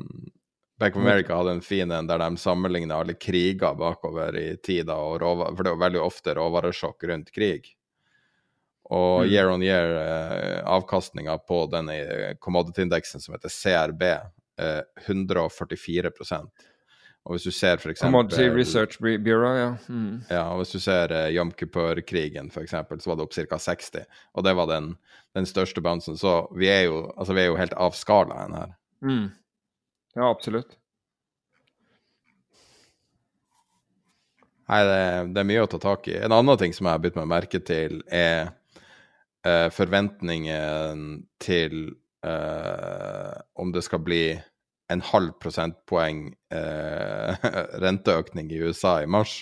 Bank 0.81 0.95
of 0.95 1.01
America 1.01 1.35
hadde 1.37 1.51
en 1.51 1.61
fin 1.61 1.91
en 1.93 2.07
der 2.09 2.17
de 2.17 2.37
sammenligna 2.41 2.95
alle 3.03 3.13
kriger 3.13 3.75
bakover 3.77 4.33
i 4.39 4.47
tida, 4.65 4.95
og 4.97 5.19
råvar, 5.21 5.53
for 5.53 5.67
det 5.67 5.75
er 5.75 5.83
veldig 5.83 6.01
ofte 6.01 6.33
råvaresjokk 6.33 7.05
rundt 7.11 7.29
krig. 7.35 7.69
Og 8.89 9.21
mm. 9.21 9.29
year 9.29 9.51
on 9.53 9.61
year, 9.63 9.93
eh, 10.01 10.57
avkastninga 10.65 11.37
på 11.47 11.63
denne 11.71 12.33
commodity-indeksen 12.41 13.21
som 13.21 13.37
heter 13.37 13.53
CRB, 13.53 14.07
er 14.61 14.81
144 15.05 16.11
og 17.21 17.35
hvis 17.35 17.45
du 17.45 17.53
ser 17.53 17.77
for 17.77 17.91
eksempel 17.93 18.53
Research 18.55 18.97
Bureau, 18.99 19.53
ja. 19.53 19.69
Mm. 19.87 20.23
ja. 20.29 20.41
Og 20.49 20.63
hvis 20.63 20.73
du 20.73 20.79
ser 20.81 21.13
uh, 21.13 21.29
Jom 21.29 21.51
Kippur-krigen, 21.53 22.49
f.eks., 22.49 22.73
så 22.73 23.11
var 23.11 23.19
det 23.19 23.25
opp 23.27 23.35
ca. 23.35 23.59
60. 23.61 24.07
Og 24.33 24.45
det 24.47 24.55
var 24.57 24.69
den, 24.71 24.95
den 25.37 25.45
største 25.45 25.83
bouncen. 25.85 26.17
Så 26.17 26.47
vi 26.57 26.71
er, 26.73 26.87
jo, 26.89 27.03
altså, 27.15 27.37
vi 27.37 27.43
er 27.43 27.51
jo 27.51 27.59
helt 27.61 27.77
av 27.77 27.93
skalaen 27.97 28.57
her. 28.57 28.73
Mm. 29.05 29.27
Ja, 30.15 30.31
absolutt. 30.31 30.77
Nei, 34.71 34.81
det, 34.87 34.99
det, 35.35 35.43
er 35.43 35.49
mye 35.51 35.65
å 35.65 35.69
ta 35.69 35.77
tak 35.83 36.09
i. 36.09 36.17
En 36.25 36.33
annen 36.33 36.57
ting 36.57 36.73
som 36.73 36.87
jeg 36.87 36.97
har 36.97 37.03
bitt 37.03 37.17
meg 37.19 37.29
merke 37.29 37.61
til, 37.61 38.01
er 38.09 38.49
uh, 39.45 39.69
forventningen 39.75 41.19
til 41.43 41.83
uh, 42.25 43.35
om 43.61 43.73
det 43.75 43.85
skal 43.85 44.01
bli 44.01 44.23
en 44.91 45.03
halv 45.11 45.35
prosentpoeng 45.41 46.27
eh, 46.53 47.47
renteøkning 47.83 48.51
i 48.51 48.61
USA 48.65 48.99
i 49.03 49.09
mars. 49.09 49.41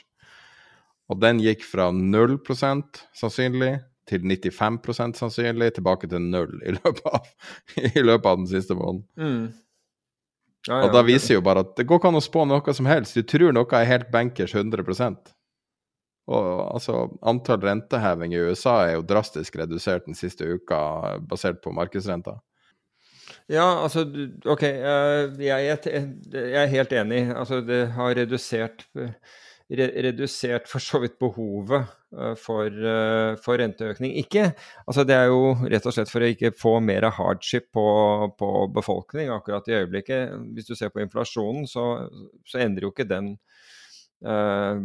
Og 1.09 1.21
den 1.23 1.41
gikk 1.41 1.65
fra 1.65 1.89
0% 1.95 3.01
sannsynlig 3.17 3.79
til 4.09 4.25
95% 4.25 5.17
sannsynlig, 5.21 5.71
tilbake 5.75 6.09
til 6.09 6.21
null 6.31 6.53
i 6.65 6.73
løpet 6.73 7.01
av, 7.09 7.25
i 7.89 8.05
løpet 8.05 8.29
av 8.29 8.39
den 8.41 8.47
siste 8.49 8.77
måneden. 8.77 9.03
Mm. 9.17 9.49
Ja, 10.67 10.75
ja, 10.75 10.85
og 10.85 10.93
da 10.93 11.01
viser 11.07 11.37
jo 11.37 11.43
bare 11.45 11.63
at 11.63 11.75
det 11.77 11.85
går 11.87 12.01
ikke 12.01 12.09
an 12.11 12.19
å 12.19 12.23
spå 12.23 12.43
noe 12.49 12.73
som 12.75 12.89
helst. 12.89 13.15
Du 13.15 13.23
tror 13.25 13.53
noe 13.55 13.77
er 13.77 13.87
helt 13.89 14.09
bankers 14.13 14.53
100% 14.57 15.31
og 16.29 16.75
altså, 16.75 17.07
Antall 17.25 17.63
renteheving 17.63 18.35
i 18.35 18.43
USA 18.49 18.75
er 18.85 18.97
jo 18.97 19.07
drastisk 19.09 19.57
redusert 19.57 20.05
den 20.05 20.17
siste 20.17 20.45
uka, 20.45 21.17
basert 21.25 21.61
på 21.63 21.73
markedsrenta. 21.73 22.37
Ja, 23.49 23.65
altså 23.81 24.03
OK. 24.45 24.63
Jeg, 24.63 25.29
jeg, 25.41 25.77
er 26.61 26.69
helt 26.69 26.91
enig. 26.93 27.21
Altså, 27.33 27.61
det 27.65 27.79
har 27.95 28.13
redusert, 28.19 28.83
redusert 29.69 30.69
for 30.69 30.85
så 30.85 31.01
vidt 31.01 31.15
behovet 31.21 31.79
eh, 32.13 32.35
for, 32.37 32.69
eh, 32.69 33.31
for, 33.41 33.57
renteøkning. 33.57 34.13
Ikke 34.21 34.51
Altså, 34.85 35.03
det 35.03 35.17
er 35.17 35.31
jo 35.31 35.55
rett 35.65 35.87
og 35.89 35.95
slett 35.97 36.13
for 36.13 36.21
å 36.21 36.29
ikke 36.29 36.53
få 36.57 36.75
mer 36.85 37.09
hardship 37.17 37.71
på, 37.73 37.87
på 38.37 38.51
befolkning 38.75 39.33
akkurat 39.33 39.69
i 39.71 39.79
øyeblikket. 39.79 40.35
Hvis 40.53 40.69
du 40.69 40.75
ser 40.77 40.93
på 40.93 41.01
inflasjonen, 41.01 41.65
så, 41.69 42.05
så 42.45 42.61
endrer 42.61 42.85
jo 42.85 42.93
ikke 42.93 43.09
den 43.09 43.33
uh, 44.25 44.77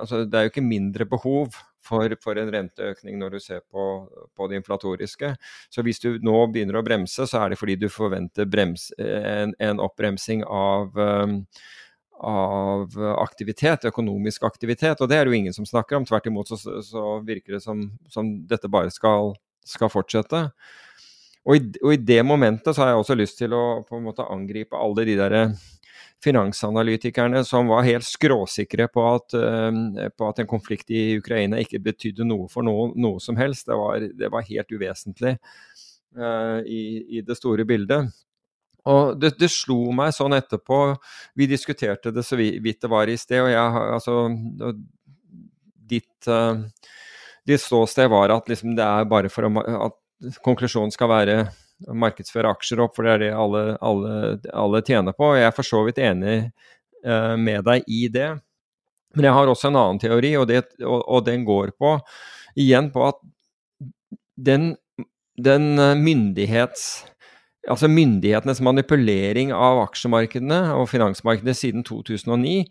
altså 0.00 0.24
Det 0.26 0.38
er 0.38 0.48
jo 0.48 0.50
ikke 0.50 0.66
mindre 0.66 1.06
behov 1.06 1.54
for, 1.84 2.16
for, 2.22 2.40
en 2.40 2.50
renteøkning 2.54 3.18
når 3.20 3.36
du 3.36 3.40
ser 3.42 3.62
på, 3.70 3.84
på, 4.36 4.48
det 4.50 4.60
inflatoriske. 4.60 5.34
Så 5.72 5.84
hvis 5.86 6.02
du 6.02 6.16
nå 6.24 6.36
begynner 6.52 6.80
å 6.80 6.84
bremse, 6.86 7.28
så 7.28 7.42
er 7.42 7.52
det 7.52 7.60
fordi 7.60 7.78
du 7.80 7.88
forventer 7.92 8.48
brems, 8.50 8.90
en, 8.98 9.54
en, 9.58 9.82
oppbremsing 9.84 10.44
av, 10.48 10.96
um, 10.96 11.36
av 12.24 12.96
aktivitet, 13.18 13.88
økonomisk 13.90 14.46
aktivitet. 14.48 15.00
Og 15.00 15.10
det 15.10 15.18
er 15.18 15.26
det 15.26 15.34
jo 15.34 15.42
ingen 15.42 15.56
som 15.56 15.68
snakker 15.68 16.00
om. 16.00 16.08
Tvert 16.08 16.30
imot 16.30 16.52
så, 16.52 16.60
så 16.84 17.04
virker 17.26 17.58
det 17.58 17.64
som, 17.64 17.86
som 18.12 18.34
dette 18.48 18.70
bare 18.72 18.92
skal, 18.94 19.34
skal 19.68 19.92
fortsette. 19.92 20.46
Og 21.44 21.58
i, 21.58 21.62
og 21.84 21.92
i, 21.92 22.00
det 22.00 22.22
momentet 22.24 22.72
så 22.72 22.82
har 22.82 22.94
jeg 22.94 23.02
også 23.02 23.16
lyst 23.20 23.36
til 23.42 23.52
å 23.52 23.64
på 23.84 23.98
en 23.98 24.06
måte 24.06 24.24
angripe 24.32 24.78
alle 24.80 25.04
de 25.04 25.16
der 25.18 25.34
finansanalytikerne 26.24 27.44
som 27.44 27.68
var 27.70 27.84
helt 27.86 28.06
skråsikre 28.06 28.88
på 28.92 29.04
at, 29.10 29.36
uh, 29.36 30.08
på 30.10 30.28
at, 30.28 30.40
en 30.42 30.50
konflikt 30.50 30.90
i 30.94 31.18
Ukraina 31.20 31.60
ikke 31.62 31.82
betydde 31.84 32.26
noe 32.28 32.48
for 32.52 32.66
noe, 32.66 32.90
noe 32.96 33.22
som 33.22 33.38
helst. 33.40 33.68
Det 33.68 33.78
var, 33.78 34.08
det 34.18 34.30
var 34.32 34.46
helt 34.48 34.74
uvesentlig 34.74 35.36
uh, 36.18 36.60
i, 36.64 36.82
i, 37.18 37.24
det 37.26 37.36
store 37.38 37.66
bildet. 37.68 38.12
Og 38.90 39.16
det, 39.20 39.34
det, 39.40 39.48
slo 39.48 39.78
meg 39.96 40.10
sånn 40.12 40.34
etterpå 40.36 40.78
Vi 41.40 41.46
diskuterte 41.48 42.10
det 42.12 42.20
så 42.20 42.36
vidt 42.36 42.82
det 42.82 42.90
var 42.92 43.08
i 43.08 43.16
sted, 43.16 43.40
og 43.40 43.48
jeg 43.48 43.84
altså 43.96 44.16
Ditt, 45.94 46.28
uh, 46.28 46.60
ditt 47.48 47.60
ståsted 47.60 48.08
var 48.12 48.32
at 48.32 48.48
liksom 48.48 48.72
det 48.76 48.84
er 48.84 49.08
bare 49.08 49.32
for 49.32 49.48
å, 49.48 49.64
at 49.88 50.36
konklusjonen 50.44 50.92
skal 50.94 51.10
være 51.12 51.36
markedsføre 51.92 52.52
aksjer 52.54 52.82
opp, 52.84 52.94
for 52.96 53.06
det 53.06 53.14
er 53.14 53.22
det 53.24 53.30
alle, 53.36 53.62
alle, 53.84 54.14
alle 54.54 54.82
tjener 54.86 55.16
på. 55.16 55.34
Jeg 55.38 55.48
er 55.48 55.56
for 55.56 55.66
så 55.66 55.82
vidt 55.86 56.00
enig 56.02 56.36
uh, 57.06 57.34
med 57.40 57.64
deg 57.68 57.88
i 57.90 58.06
det. 58.12 58.30
Men 59.14 59.28
jeg 59.28 59.36
har 59.36 59.50
også 59.50 59.70
en 59.70 59.80
annen 59.80 60.00
teori, 60.02 60.34
og, 60.40 60.48
det, 60.50 60.64
og, 60.82 61.00
og 61.04 61.26
den 61.26 61.44
går 61.46 61.74
på 61.78 61.96
igjen 62.58 62.90
på 62.94 63.04
at 63.06 63.20
den, 64.34 64.72
den 65.38 65.74
eh, 65.78 65.94
myndighets 65.98 67.04
altså 67.70 67.88
myndighetenes 67.88 68.60
manipulering 68.64 69.52
av 69.56 69.80
aksjemarkedene 69.86 70.58
og 70.76 70.88
finansmarkedene 70.90 71.54
siden 71.56 71.84
2009, 71.86 72.64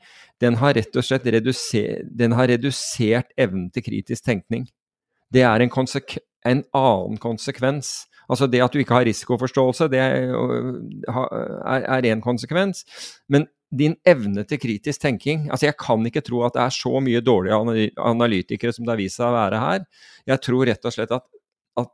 den 0.43 0.59
har 0.61 0.75
rett 0.77 0.97
og 0.99 1.05
slett 1.07 1.25
den 1.25 2.35
har 2.37 2.51
redusert 2.51 3.31
evnen 3.37 3.69
til 3.73 3.85
kritisk 3.87 4.25
tenkning. 4.27 4.67
Det 5.33 5.41
er 5.41 5.63
en, 5.63 5.71
en 6.45 6.63
annen 6.77 7.17
konsekvens 7.17 8.03
Altså 8.29 8.47
det 8.47 8.61
at 8.63 8.73
du 8.73 8.79
ikke 8.79 8.95
har 8.95 9.05
risikoforståelse, 9.07 9.89
det 9.91 9.99
er 9.99 12.07
én 12.07 12.21
konsekvens. 12.23 12.85
Men 13.27 13.47
din 13.73 13.95
evne 14.05 14.43
til 14.45 14.59
kritisk 14.61 15.01
tenking 15.01 15.47
altså 15.49 15.65
Jeg 15.65 15.73
kan 15.81 16.05
ikke 16.05 16.21
tro 16.21 16.43
at 16.45 16.53
det 16.53 16.61
er 16.61 16.75
så 16.75 16.99
mye 17.01 17.23
dårlige 17.25 17.89
analytikere 17.97 18.73
som 18.73 18.85
det 18.85 18.93
har 18.93 19.01
vist 19.01 19.17
seg 19.17 19.29
å 19.29 19.37
være 19.37 19.63
her. 19.63 19.79
Jeg 20.29 20.43
tror 20.45 20.67
rett 20.69 20.85
og 20.85 20.93
slett 20.93 21.15
at, 21.15 21.25
at, 21.81 21.89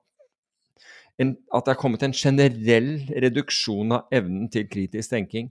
en, 1.23 1.38
at 1.56 1.65
det 1.65 1.73
er 1.73 1.80
kommet 1.80 2.03
en 2.03 2.15
generell 2.15 2.91
reduksjon 3.26 3.95
av 3.95 4.01
evnen 4.11 4.51
til 4.51 4.68
kritisk 4.72 5.15
tenking. 5.15 5.47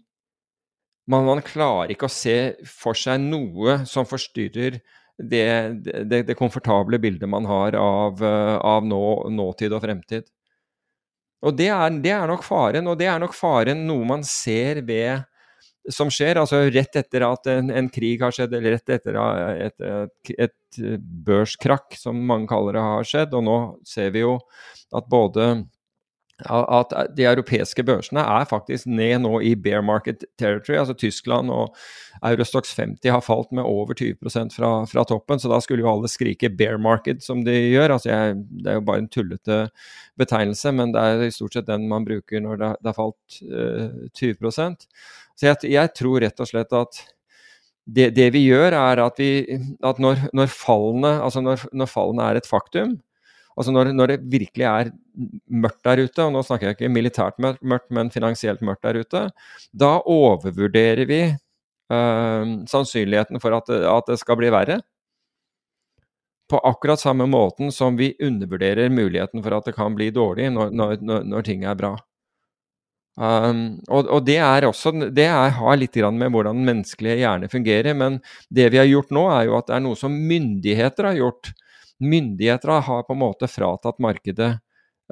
Man, 1.09 1.25
man 1.25 1.41
klarer 1.41 1.89
ikke 1.95 2.11
å 2.11 2.13
se 2.13 2.39
for 2.69 2.99
seg 2.99 3.21
noe 3.25 3.81
som 3.89 4.05
forstyrrer 4.09 4.83
det, 5.19 5.47
det, 6.07 6.23
det 6.29 6.37
komfortable 6.39 7.01
bildet 7.03 7.31
man 7.31 7.49
har 7.49 7.75
av, 7.81 8.21
av 8.23 8.85
nå, 8.87 9.01
nåtid 9.35 9.73
og 9.73 9.83
fremtid. 9.83 10.29
Og 11.47 11.55
det 11.55 11.69
er, 11.71 11.99
det 12.03 12.13
er, 12.15 12.27
nok 12.27 12.43
faren, 12.47 12.89
og 12.91 12.99
det 12.99 13.07
er 13.07 13.19
nok 13.23 13.35
faren 13.37 13.85
noe 13.87 14.07
man 14.09 14.25
ser 14.27 14.83
ved 14.87 15.27
som 15.93 16.11
skjer, 16.13 16.37
altså 16.41 16.65
rett 16.69 16.99
etter 17.01 17.25
at 17.25 17.49
en, 17.49 17.71
en 17.73 17.89
krig 17.93 18.21
har 18.21 18.35
skjedd, 18.35 18.53
eller 18.59 18.77
rett 18.77 18.93
etter 18.93 19.17
et, 19.17 19.79
et, 19.81 20.33
et, 20.37 20.81
børskrakk, 21.25 21.97
som 21.97 22.19
mange 22.29 22.49
kaller 22.51 22.77
det, 22.77 22.83
har 22.85 23.09
skjedd. 23.09 23.37
Og 23.39 23.47
nå 23.47 23.59
ser 23.89 24.11
vi 24.13 24.21
jo 24.21 24.35
at 24.99 25.09
både 25.09 25.47
at 26.47 26.93
de 27.19 27.25
europeiske 27.27 27.83
børsene 27.83 28.23
er 28.23 28.45
faktisk 28.47 28.87
ned 28.87 29.25
nå 29.25 29.41
i 29.43 29.57
bear 29.59 29.83
market 29.83 30.23
territory. 30.39 30.77
altså 30.79 30.95
Tyskland 30.95 31.51
og 31.51 31.75
Eurostox 32.23 32.77
50 32.77 33.11
har 33.11 33.21
falt 33.21 33.51
med 33.53 33.67
over 33.67 33.95
20% 33.95 34.55
fra, 34.55 34.71
fra 34.87 35.05
toppen, 35.05 35.39
så 35.39 35.51
da 35.51 35.59
skulle 35.61 35.83
jo 35.83 35.91
alle 35.91 36.11
skrike 36.11 36.51
bear 36.55 36.79
market 36.79 37.25
som 37.25 37.43
de 37.45 37.57
gjør. 37.73 37.97
altså 37.97 38.11
jeg, 38.11 38.37
Det 38.63 38.71
er 38.71 38.79
jo 38.79 38.87
bare 38.87 38.99
en 38.99 39.09
tullete 39.09 39.59
betegnelse, 40.19 40.73
men 40.73 40.95
det 40.95 41.03
er 41.03 41.27
i 41.27 41.35
stort 41.35 41.59
sett 41.59 41.67
den 41.67 41.89
man 41.89 42.07
bruker 42.07 42.41
når 42.41 42.57
det, 42.63 42.73
det 42.83 42.93
har 42.93 42.99
falt 42.99 43.43
uh, 43.43 43.91
eh, 43.91 44.09
20 44.15 44.51
Så 44.55 45.47
jeg, 45.47 45.57
jeg, 45.73 45.95
tror 45.95 46.21
rett 46.21 46.41
og 46.41 46.47
slett 46.47 46.73
at 46.73 47.03
det, 47.89 48.15
det 48.15 48.31
vi 48.35 48.45
gjør, 48.47 48.77
er 48.77 49.03
at, 49.03 49.19
vi, 49.19 49.59
at 49.83 49.99
når, 49.99 50.29
når, 50.37 50.47
fallene, 50.53 51.19
altså 51.25 51.41
når, 51.41 51.67
når 51.73 51.91
fallene 51.91 52.31
er 52.31 52.39
et 52.39 52.47
faktum, 52.47 52.99
Altså 53.59 53.75
når, 53.75 53.91
når, 53.97 54.13
det 54.13 54.19
virkelig 54.31 54.67
er 54.71 54.91
mørkt 55.51 55.83
der 55.87 56.05
ute, 56.05 56.25
og 56.25 56.35
nå 56.35 56.45
snakker 56.47 56.69
jeg 56.69 56.77
ikke 56.77 56.93
militært 56.95 57.41
mørkt, 57.43 57.89
men 57.95 58.13
finansielt 58.15 58.63
mørkt 58.63 58.87
der 58.87 59.01
ute, 59.03 59.25
da 59.75 59.91
overvurderer 60.07 61.09
vi 61.11 61.23
uh, 61.91 62.53
sannsynligheten 62.71 63.43
for 63.43 63.59
at, 63.59 63.73
at, 63.75 64.13
det 64.13 64.21
skal 64.23 64.39
bli 64.39 64.53
verre. 64.55 64.79
På 66.49 66.63
akkurat 66.65 67.03
samme 67.03 67.27
måten 67.29 67.73
som 67.75 67.99
vi 67.99 68.15
undervurderer 68.25 68.89
muligheten 68.95 69.43
for 69.45 69.59
at 69.59 69.67
det 69.69 69.75
kan 69.77 69.99
bli 69.99 70.09
dårlig 70.15 70.49
når, 70.55 70.71
når, 70.73 71.27
når 71.27 71.45
ting 71.51 71.67
er 71.67 71.77
bra. 71.77 71.97
Um, 73.19 73.81
og, 73.91 74.07
og, 74.07 74.21
det 74.29 74.37
er 74.39 74.65
også 74.69 74.93
det 75.11 75.25
er, 75.27 75.51
har 75.57 75.79
litt 75.81 75.97
med 76.15 76.31
hvordan 76.31 76.61
den 76.61 76.69
menneskelige 76.69 77.19
hjerne 77.25 77.51
fungerer. 77.51 77.95
Men 77.99 78.21
det 78.49 78.71
vi 78.71 78.79
har 78.79 78.87
gjort 78.87 79.11
nå, 79.11 79.27
er 79.35 79.49
jo 79.51 79.59
at 79.59 79.67
det 79.67 79.75
er 79.77 79.83
noe 79.83 79.99
som 79.99 80.15
myndigheter 80.15 81.11
har 81.11 81.19
gjort 81.19 81.51
myndigheter 82.01 82.81
har 82.87 83.05
på 83.07 83.15
en 83.15 83.23
måte 83.23 83.49
fratatt 83.51 83.99
markedet 84.03 84.51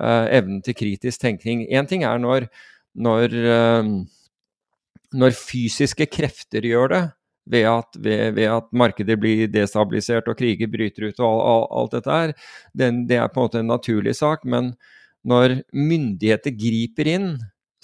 eh, 0.00 0.26
evnen 0.38 0.62
til 0.64 0.76
kritisk 0.78 1.22
tenkning. 1.22 1.66
Én 1.70 1.88
ting 1.88 2.04
er 2.06 2.20
når, 2.22 2.48
når, 2.94 3.36
eh, 3.56 3.92
når, 5.14 5.38
fysiske 5.38 6.08
krefter 6.10 6.66
gjør 6.66 6.92
det, 6.94 7.02
ved 7.46 7.66
at, 7.70 7.98
ved, 8.02 8.34
ved 8.34 8.50
at, 8.50 8.70
markedet 8.74 9.18
blir 9.22 9.46
destabilisert 9.50 10.26
og 10.28 10.38
kriger 10.38 10.70
bryter 10.70 11.08
ut 11.08 11.20
og 11.20 11.26
all, 11.26 11.42
all, 11.50 11.66
alt 11.80 11.98
dette 11.98 12.16
her. 12.20 12.32
Det, 12.74 12.92
det 13.06 13.20
er 13.22 13.28
på 13.30 13.40
en 13.40 13.46
måte 13.46 13.62
en 13.62 13.70
naturlig 13.70 14.16
sak. 14.18 14.42
Men 14.44 14.74
når 15.26 15.60
myndigheter 15.74 16.54
griper 16.54 17.10
inn 17.10 17.30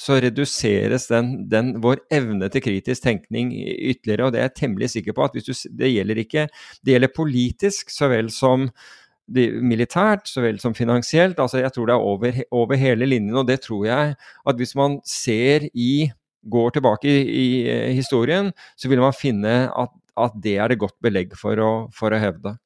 så 0.02 0.16
reduseres 0.22 1.06
den, 1.10 1.34
den, 1.50 1.76
vår 1.82 2.00
evne 2.10 2.48
til 2.50 2.64
kritisk 2.64 3.04
tenkning 3.04 3.52
ytterligere. 3.54 4.26
Og 4.26 4.34
det 4.34 4.40
er 4.40 4.48
jeg 4.48 4.58
temmelig 4.64 4.90
sikker 4.96 5.14
på 5.14 5.28
at 5.28 5.36
du, 5.38 5.52
det 5.78 5.92
gjelder 5.92 6.22
ikke 6.24 6.48
Det 6.82 6.96
gjelder 6.96 7.14
politisk 7.14 7.92
så 7.94 8.10
vel 8.10 8.32
som 8.34 8.66
militært 9.32 10.26
så 10.28 10.42
vel 10.42 10.58
som 10.60 10.74
finansielt. 10.74 11.38
altså 11.38 11.58
Jeg 11.62 11.72
tror 11.72 11.86
det 11.86 11.94
er 11.94 12.08
over, 12.10 12.42
over, 12.50 12.76
hele 12.76 13.06
linjen. 13.06 13.36
Og 13.36 13.46
det 13.46 13.60
tror 13.62 13.86
jeg 13.86 14.16
at 14.46 14.56
hvis 14.56 14.74
man 14.74 15.00
ser 15.06 15.68
i 15.74 16.10
Går 16.42 16.70
tilbake 16.74 17.06
i, 17.06 17.22
i 17.22 17.70
eh, 17.70 17.92
historien, 17.94 18.48
så 18.74 18.88
vil 18.90 18.98
man 18.98 19.14
finne 19.14 19.70
at, 19.78 19.92
at, 20.18 20.32
det 20.42 20.56
er 20.58 20.72
det 20.72 20.80
godt 20.82 20.96
belegg 20.98 21.36
for 21.38 21.54
å, 21.54 21.68
for 21.94 22.10
å 22.10 22.18
hevde. 22.18 22.56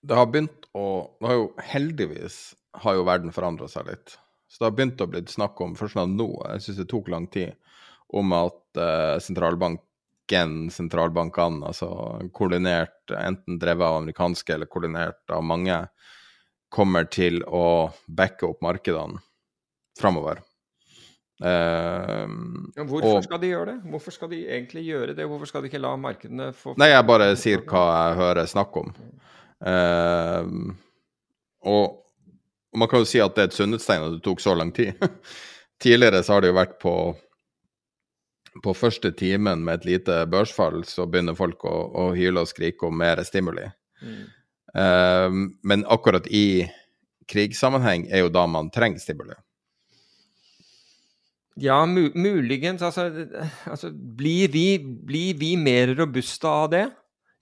Det 0.00 0.16
har 0.16 0.30
begynt 0.32 0.64
å 0.72 0.86
Det 1.20 1.28
har 1.28 1.36
jo 1.36 1.50
heldigvis 1.68 2.38
har 2.82 2.96
jo 2.96 3.06
verden 3.06 3.34
forandra 3.34 3.68
seg 3.70 3.88
litt. 3.90 4.16
Så 4.48 4.60
det 4.60 4.68
har 4.68 4.76
begynt 4.76 5.02
å 5.02 5.08
bli 5.10 5.22
snakk 5.28 5.60
om, 5.60 5.74
først 5.78 5.98
nå, 5.98 6.28
jeg 6.52 6.64
syns 6.64 6.80
det 6.80 6.88
tok 6.92 7.10
lang 7.12 7.26
tid, 7.32 7.56
om 8.14 8.32
at 8.36 8.78
uh, 8.78 9.18
sentralbanken, 9.22 10.56
sentralbankene, 10.72 11.66
altså 11.72 11.90
koordinert, 12.36 13.00
enten 13.10 13.58
drevet 13.62 13.88
av 13.88 14.00
amerikanske 14.02 14.54
eller 14.54 14.70
koordinert 14.70 15.34
av 15.34 15.42
mange, 15.44 15.80
kommer 16.70 17.08
til 17.10 17.42
å 17.46 17.90
backe 18.06 18.46
opp 18.48 18.62
markedene 18.62 19.18
framover. 19.98 20.42
Uh, 21.36 22.24
ja, 22.78 22.86
hvorfor 22.86 23.18
og, 23.18 23.24
skal 23.26 23.42
de 23.42 23.50
gjøre 23.50 23.74
det? 23.74 23.90
Hvorfor 23.92 24.14
skal 24.14 24.30
de 24.32 24.40
egentlig 24.46 24.86
gjøre 24.86 25.12
det? 25.18 25.26
Hvorfor 25.28 25.50
skal 25.50 25.64
de 25.64 25.68
ikke 25.68 25.82
la 25.82 25.92
markedene 26.00 26.48
få 26.56 26.72
Nei, 26.80 26.88
jeg 26.94 27.04
bare 27.10 27.28
sier 27.36 27.64
hva 27.68 27.84
jeg 27.90 28.18
hører 28.22 28.48
snakk 28.48 28.78
om. 28.80 28.94
Uh, 29.60 30.72
og 31.66 32.05
og 32.76 32.82
man 32.82 32.90
kan 32.92 33.00
jo 33.00 33.08
si 33.08 33.22
at 33.24 33.32
det 33.32 33.40
er 33.40 33.48
et 33.48 33.56
sunnhetstegn 33.56 34.02
at 34.04 34.18
det 34.18 34.24
tok 34.26 34.42
så 34.44 34.52
lang 34.52 34.68
tid. 34.76 35.00
Tidligere 35.82 36.20
så 36.20 36.36
har 36.36 36.44
det 36.44 36.50
jo 36.52 36.58
vært 36.60 36.76
på 36.82 36.96
på 38.64 38.72
første 38.72 39.10
timen 39.12 39.64
med 39.64 39.82
et 39.82 39.86
lite 39.88 40.14
børsfall, 40.32 40.80
så 40.88 41.04
begynner 41.04 41.36
folk 41.36 41.64
å, 41.68 41.74
å 41.92 42.04
hyle 42.16 42.40
og 42.40 42.48
skrike 42.48 42.88
om 42.88 42.96
mer 42.96 43.20
stimuli. 43.26 43.66
Mm. 44.00 44.22
Um, 44.72 45.42
men 45.60 45.84
akkurat 45.92 46.24
i 46.32 46.64
krigssammenheng 47.28 48.06
er 48.08 48.24
jo 48.24 48.32
da 48.32 48.46
man 48.48 48.70
trenger 48.72 49.02
stimuli. 49.02 49.36
Ja, 51.60 51.82
mu 51.88 52.10
muligens. 52.16 52.80
Altså, 52.84 53.08
altså 53.64 53.90
blir, 53.92 54.48
vi, 54.52 54.78
blir, 54.80 55.36
vi, 55.40 55.54
mer 55.56 55.94
robuste 55.96 56.48
av 56.48 56.68
det? 56.72 56.86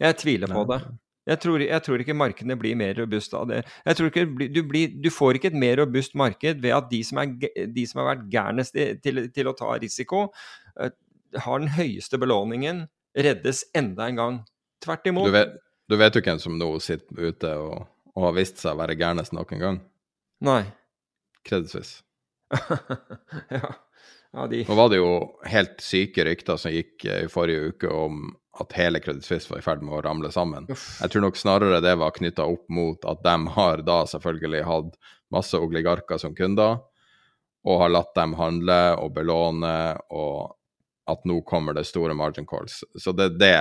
Jeg 0.03 0.19
tviler 0.19 0.51
på 0.51 0.67
det. 0.71 0.83
Jeg 1.25 1.41
tror, 1.41 1.63
jeg 1.65 1.85
tror, 1.87 2.03
ikke 2.03 2.17
markedene 2.17 2.57
blir 2.61 2.77
mer 2.77 2.93
robust 2.99 3.33
av 3.37 3.47
det. 3.49 3.63
Jeg 3.87 3.97
tror 3.97 4.11
ikke 4.11 4.25
du, 4.53 4.61
blir, 4.69 4.93
du, 5.01 5.09
får 5.13 5.39
ikke 5.39 5.55
et 5.55 5.57
mer 5.57 5.79
robust 5.81 6.17
marked 6.21 6.61
ved 6.61 6.77
at 6.77 6.91
de 6.91 7.01
som, 7.07 7.23
er, 7.23 7.65
de 7.73 7.85
som 7.89 8.03
har 8.03 8.11
vært 8.11 8.27
gærnest 8.33 8.77
til, 8.77 9.23
til, 9.33 9.49
å 9.49 9.57
ta 9.57 9.71
risiko, 9.81 10.27
uh, 10.77 10.91
har 11.47 11.63
den 11.63 11.73
høyeste 11.79 12.21
belåningen, 12.21 12.85
reddes 13.17 13.65
enda 13.77 14.11
en 14.11 14.21
gang. 14.21 14.39
Tvert 14.85 15.09
imot. 15.09 15.31
Du 15.31 15.37
vet, 15.39 15.57
du 15.89 15.97
vet 16.01 16.19
jo 16.19 16.25
hvem 16.29 16.43
som 16.43 16.61
nå 16.61 16.69
sitter 16.85 17.33
ute 17.33 17.57
og, 17.63 17.89
og 18.13 18.29
har 18.29 18.37
vist 18.37 18.61
seg 18.61 18.77
å 18.77 18.83
være 18.83 18.99
gærnest 19.01 19.33
nok 19.37 19.57
en 19.57 19.65
gang? 19.65 19.81
Nei. 20.45 20.63
Credit 21.45 22.05
ja. 23.57 23.73
ja 24.37 24.47
de... 24.53 24.65
Nå 24.69 24.77
var 24.77 24.93
det 24.93 25.01
jo 25.01 25.13
helt 25.49 25.81
syke 25.83 26.25
rykter 26.29 26.61
som 26.61 26.73
gikk 26.75 27.05
eh, 27.09 27.25
i 27.25 27.33
forrige 27.33 27.73
uke 27.73 27.91
om 27.91 28.27
at 28.61 28.73
hele 28.79 29.01
Credit 29.03 29.25
Suisse 29.25 29.51
var 29.51 29.59
i 29.59 29.65
ferd 29.65 29.83
med 29.83 29.97
å 29.99 30.03
ramle 30.05 30.31
sammen. 30.35 30.67
Uff. 30.71 30.87
Jeg 31.03 31.13
tror 31.13 31.27
nok 31.27 31.39
snarere 31.39 31.83
det 31.83 31.95
var 32.01 32.15
knytta 32.15 32.47
opp 32.47 32.69
mot 32.73 33.07
at 33.11 33.23
de 33.25 33.37
har 33.57 33.85
da 33.87 34.01
selvfølgelig 34.11 34.65
hatt 34.69 34.99
masse 35.35 35.59
oligarker 35.59 36.21
som 36.23 36.37
kunder, 36.39 36.79
og 37.65 37.81
har 37.81 37.95
latt 37.95 38.13
dem 38.15 38.37
handle 38.39 38.79
og 39.01 39.15
belåne, 39.17 39.75
og 40.13 40.55
at 41.11 41.27
nå 41.29 41.41
kommer 41.45 41.77
det 41.77 41.85
store 41.85 42.15
margin 42.17 42.47
calls. 42.49 42.79
Så 42.97 43.13
det, 43.13 43.35
det, 43.41 43.53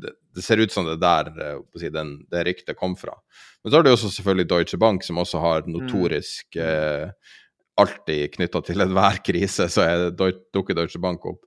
det, 0.00 0.42
ser 0.42 0.62
ut 0.62 0.72
som 0.72 0.86
det 0.86 0.96
der 1.02 1.28
eh, 1.44 1.88
den, 1.92 2.14
det 2.30 2.44
ryktet 2.48 2.78
kom 2.78 2.96
fra. 2.96 3.18
Men 3.62 3.70
så 3.70 3.78
har 3.78 3.84
du 3.84 3.90
også 3.92 4.12
selvfølgelig 4.14 4.48
Deutsche 4.48 4.80
Bank, 4.80 5.04
som 5.04 5.20
også 5.20 5.42
har 5.44 5.66
mm. 5.66 5.74
notorisk 5.74 6.56
mm. 6.56 6.62
eh, 6.64 7.34
alltid 7.78 8.32
knytta 8.38 8.62
til 8.64 8.80
enhver 8.82 9.20
krise, 9.24 9.68
så 9.70 9.84
er, 9.84 10.08
dukker 10.16 10.76
Deutsche 10.76 11.00
Bank 11.02 11.26
opp. 11.28 11.44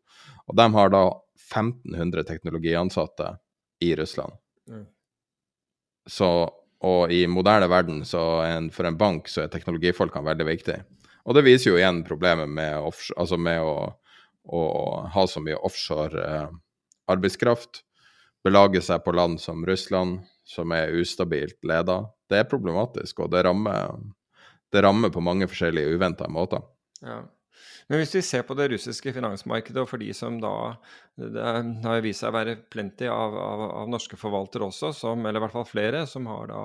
Og 0.48 0.58
de 0.58 0.70
har 0.76 0.94
da 0.94 1.04
1500 1.52 2.24
teknologiansatte 2.24 3.36
i 3.82 3.96
Russland. 3.96 4.34
Mm. 4.70 4.86
Så, 6.10 6.30
og 6.82 7.12
i 7.14 7.28
moderne 7.28 7.68
verden, 7.70 8.02
så 8.06 8.42
en, 8.46 8.72
for 8.74 8.88
en 8.88 8.98
bank, 8.98 9.30
så 9.30 9.44
er 9.44 9.54
teknologifolkene 9.54 10.32
veldig 10.32 10.48
viktig. 10.48 10.78
Og 11.26 11.38
det 11.38 11.46
viser 11.46 11.72
jo 11.72 11.78
igjen 11.78 12.02
problemet 12.08 12.50
med, 12.50 12.80
offshore, 12.82 13.20
altså 13.22 13.38
med 13.38 13.62
å, 13.62 13.76
å, 14.50 14.62
ha 15.14 15.26
så 15.30 15.44
mye 15.44 15.60
offshore 15.62 16.24
eh, 16.26 16.48
arbeidskraft. 17.12 17.84
Belage 18.42 18.82
seg 18.82 19.04
på 19.06 19.14
land 19.14 19.38
som 19.42 19.62
Russland, 19.68 20.24
som 20.48 20.74
er 20.74 20.96
ustabilt 20.98 21.60
leda. 21.68 22.02
Det 22.30 22.42
er 22.42 22.50
problematisk, 22.50 23.22
og 23.22 23.36
det 23.36 23.44
rammer, 23.46 24.00
det 24.74 24.82
rammer 24.82 25.14
på 25.14 25.22
mange 25.22 25.50
forskjellige 25.52 25.94
uventa 25.94 26.30
måter. 26.32 26.66
Ja. 27.06 27.22
Men 27.92 28.00
hvis 28.00 28.14
vi 28.16 28.22
ser 28.24 28.46
på 28.48 28.56
det 28.56 28.70
russiske 28.72 29.12
finansmarkedet, 29.12 29.82
og 29.82 29.90
for 29.90 30.00
de 30.00 30.14
som 30.16 30.38
da 30.40 30.52
Det 31.20 31.42
har 31.84 32.04
vist 32.06 32.24
seg 32.24 32.32
å 32.32 32.38
være 32.38 32.54
plenty 32.72 33.10
av, 33.12 33.34
av, 33.36 33.64
av, 33.82 33.90
norske 33.92 34.16
forvaltere 34.18 34.70
også, 34.70 34.94
som, 34.96 35.26
eller 35.28 35.42
i 35.42 35.44
hvert 35.44 35.56
fall 35.58 35.68
flere, 35.68 36.06
som 36.08 36.30
har 36.32 36.48
da 36.50 36.62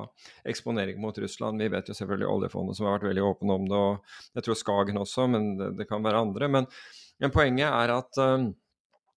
eksponering 0.46 1.00
mot 1.02 1.18
Russland. 1.18 1.58
Vi 1.60 1.72
vet 1.72 1.90
jo 1.90 1.96
selvfølgelig 1.98 2.28
oljefondet 2.30 2.78
som 2.78 2.86
har 2.86 2.94
vært 2.94 3.08
veldig 3.08 3.24
åpne 3.26 3.56
om 3.58 3.66
det, 3.66 3.80
og 3.88 4.38
jeg 4.38 4.46
tror 4.46 4.60
Skagen 4.60 5.02
også, 5.02 5.26
men 5.34 5.50
det, 5.58 5.72
det 5.80 5.88
kan 5.90 6.06
være 6.06 6.22
andre. 6.28 6.48
Men, 6.58 6.70
men 7.18 7.34
poenget 7.34 7.74
er 7.74 7.94
at 7.96 8.22
um, 8.22 8.46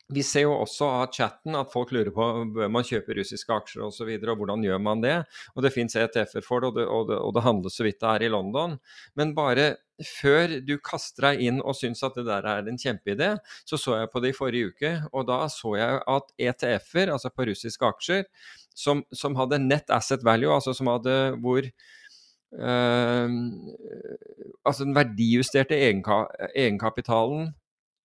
vi 0.10 0.24
ser 0.26 0.48
jo 0.48 0.56
også 0.58 0.88
av 0.90 1.12
chatten 1.14 1.58
at 1.58 1.70
folk 1.70 1.92
lurer 1.94 2.10
på 2.14 2.28
bør 2.56 2.72
man 2.74 2.86
kjøpe 2.86 3.14
russiske 3.18 3.54
aksjer 3.54 3.84
osv. 3.84 3.90
Og, 3.90 3.94
så 3.94 4.08
videre, 4.08 4.34
og 4.34 4.42
hvordan 4.42 4.64
gjør 4.66 4.82
man 4.82 5.04
det. 5.04 5.18
Og 5.54 5.62
Det 5.66 5.74
fins 5.76 5.96
ETF-er 5.96 6.46
for 6.46 6.66
det 6.66 6.86
og, 6.88 7.12
det, 7.12 7.20
og 7.20 7.36
det, 7.36 7.44
handles 7.46 7.78
så 7.78 7.86
vidt 7.86 8.00
det 8.02 8.10
er 8.10 8.26
i 8.26 8.32
London. 8.34 8.80
Men 9.20 9.36
bare 9.38 9.76
før 10.06 10.56
du 10.66 10.78
kaster 10.82 11.28
deg 11.30 11.44
inn 11.50 11.60
og 11.62 11.78
syns 11.78 12.02
at 12.08 12.18
det 12.18 12.26
der 12.30 12.48
er 12.48 12.72
en 12.72 12.80
kjempeidé, 12.80 13.34
så 13.68 13.78
så 13.78 14.00
jeg 14.00 14.12
på 14.14 14.24
det 14.24 14.32
i 14.32 14.38
forrige 14.38 14.72
uke, 14.72 14.94
og 15.12 15.28
da 15.28 15.44
så 15.52 15.76
jeg 15.76 16.02
at 16.08 16.34
ETF-er, 16.40 17.12
altså 17.14 17.30
på 17.36 17.50
russiske 17.52 17.86
aksjer, 17.86 18.26
som, 18.74 19.04
som, 19.12 19.36
hadde 19.36 19.60
net 19.60 19.92
asset 19.92 20.24
value, 20.24 20.54
altså 20.56 20.74
som 20.74 20.88
hadde 20.88 21.36
hvor 21.44 21.62
øh, 22.56 23.30
Altså 24.66 24.86
den 24.86 24.96
verdijusterte 24.96 25.76
egenka, 25.76 26.24
egenkapitalen 26.56 27.52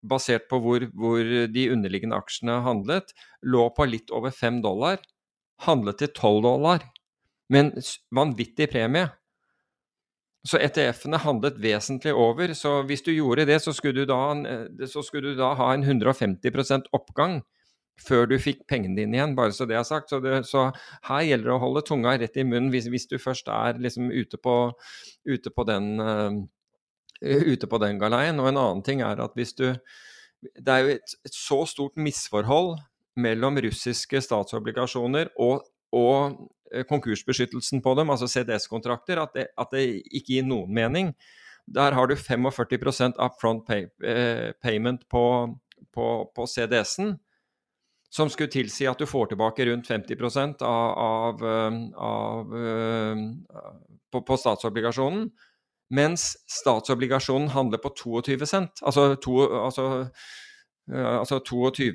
basert 0.08 0.48
på 0.50 0.60
hvor, 0.62 0.86
hvor, 0.94 1.32
de 1.50 1.66
underliggende 1.72 2.18
aksjene 2.18 2.60
handlet, 2.64 3.14
lå 3.42 3.68
på 3.76 3.88
litt 3.88 4.12
over 4.14 4.34
5 4.34 4.62
dollar. 4.64 5.02
Handlet 5.64 6.00
til 6.02 6.10
12 6.12 6.40
dollar, 6.44 6.88
med 7.52 7.66
en 7.68 7.86
vanvittig 8.14 8.68
premie. 8.72 9.08
Så 10.44 10.58
ETF-ene 10.60 11.22
handlet 11.22 11.60
vesentlig 11.62 12.12
over. 12.12 12.52
Så 12.58 12.82
hvis 12.88 13.04
du 13.06 13.14
gjorde 13.14 13.46
det, 13.48 13.62
så 13.64 13.72
skulle 13.72 14.04
du 14.04 14.10
da, 14.10 14.34
skulle 15.00 15.32
du 15.32 15.38
da 15.38 15.54
ha 15.56 15.72
en 15.72 15.84
150% 15.86 16.90
oppgang 16.92 17.40
før 18.02 18.26
du 18.26 18.34
fikk 18.42 18.64
pengene 18.70 18.98
dine 18.98 19.14
igjen, 19.14 19.36
bare 19.38 19.54
så 19.54 19.66
det 19.70 19.76
er 19.78 19.86
sagt. 19.86 20.10
Så, 20.10 20.18
det, 20.20 20.42
så 20.48 20.66
her 21.08 21.26
gjelder 21.28 21.52
det 21.52 21.54
å 21.54 21.62
holde 21.62 21.84
tunga 21.86 22.16
rett 22.18 22.36
i 22.40 22.46
munnen 22.46 22.72
hvis, 22.74 22.88
hvis 22.90 23.06
du 23.10 23.16
først 23.22 23.48
er 23.52 23.78
liksom 23.80 24.10
ute 24.10 24.40
på, 24.42 24.56
ute 25.30 25.54
på 25.54 25.66
den 25.68 25.92
Eh, 26.02 26.30
ute 27.52 27.68
på 27.70 27.80
den 27.82 28.00
galeien. 28.00 28.40
Og 28.40 28.50
en 28.50 28.60
annen 28.60 28.82
ting 28.86 29.02
er 29.04 29.22
at 29.22 29.36
hvis 29.38 29.54
du 29.56 29.70
Det 30.44 30.68
er 30.68 30.82
jo 30.84 30.88
et, 30.92 31.12
et 31.24 31.32
så 31.32 31.64
stort 31.64 31.96
misforhold 31.96 32.74
mellom 33.16 33.56
russiske 33.64 34.20
statsobligasjoner 34.20 35.30
og, 35.40 35.62
og 35.94 36.34
eh, 36.74 36.84
konkursbeskyttelsen 36.84 37.80
på 37.80 37.94
dem, 37.96 38.10
altså 38.12 38.28
CDS-kontrakter, 38.28 39.22
at, 39.22 39.38
at, 39.46 39.72
det 39.72 40.02
ikke 40.12 40.34
gir 40.34 40.44
noen 40.44 40.74
mening. 40.74 41.14
Der 41.64 41.96
har 41.96 42.10
du 42.10 42.14
45% 42.14 43.16
upfront 43.16 43.64
pay, 43.64 43.86
eh, 44.04 44.52
payment 44.60 45.08
på, 45.08 45.24
på, 45.96 46.08
på 46.36 46.46
CDS-en, 46.46 47.14
som 48.12 48.28
skulle 48.28 48.52
tilsi 48.52 48.84
at 48.84 49.00
du 49.00 49.08
får 49.08 49.32
tilbake 49.32 49.64
rundt 49.64 49.88
50 49.88 50.60
av, 50.60 50.60
av, 50.60 51.40
av, 51.48 52.52
av 52.52 52.52
på, 54.12 54.20
på, 54.20 54.36
statsobligasjonen. 54.44 55.30
Mens 55.94 56.32
statsobligasjonen 56.50 57.52
handler 57.54 57.80
på 57.82 57.92
22 57.94 58.48
cent, 58.48 58.82
altså, 58.82 59.14
to, 59.22 59.38
altså, 59.46 59.86
altså 60.90 61.40
22 61.44 61.92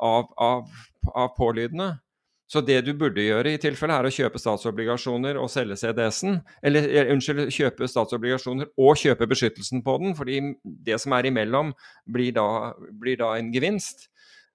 av, 0.00 0.30
av, 0.36 0.68
av 1.14 1.34
pålydende. 1.36 1.92
Så 2.48 2.62
det 2.64 2.78
du 2.86 2.94
burde 2.96 3.20
gjøre 3.20 3.52
i 3.52 3.60
tilfelle, 3.60 3.92
er 3.92 4.08
å 4.08 4.12
kjøpe 4.12 4.40
statsobligasjoner 4.40 5.36
og 5.36 5.50
selge 5.52 5.76
CDS-en. 5.76 6.38
Eller 6.64 6.86
eh, 6.88 7.10
unnskyld, 7.12 7.50
kjøpe 7.52 7.88
statsobligasjoner 7.92 8.70
og 8.80 8.96
kjøpe 8.96 9.28
beskyttelsen 9.28 9.82
på 9.84 9.98
den, 10.00 10.14
fordi 10.16 10.40
det 10.64 10.96
som 11.02 11.12
er 11.12 11.28
imellom, 11.28 11.74
blir 12.08 12.32
da, 12.38 12.72
blir 13.02 13.20
da 13.20 13.34
en 13.36 13.52
gevinst. 13.52 14.08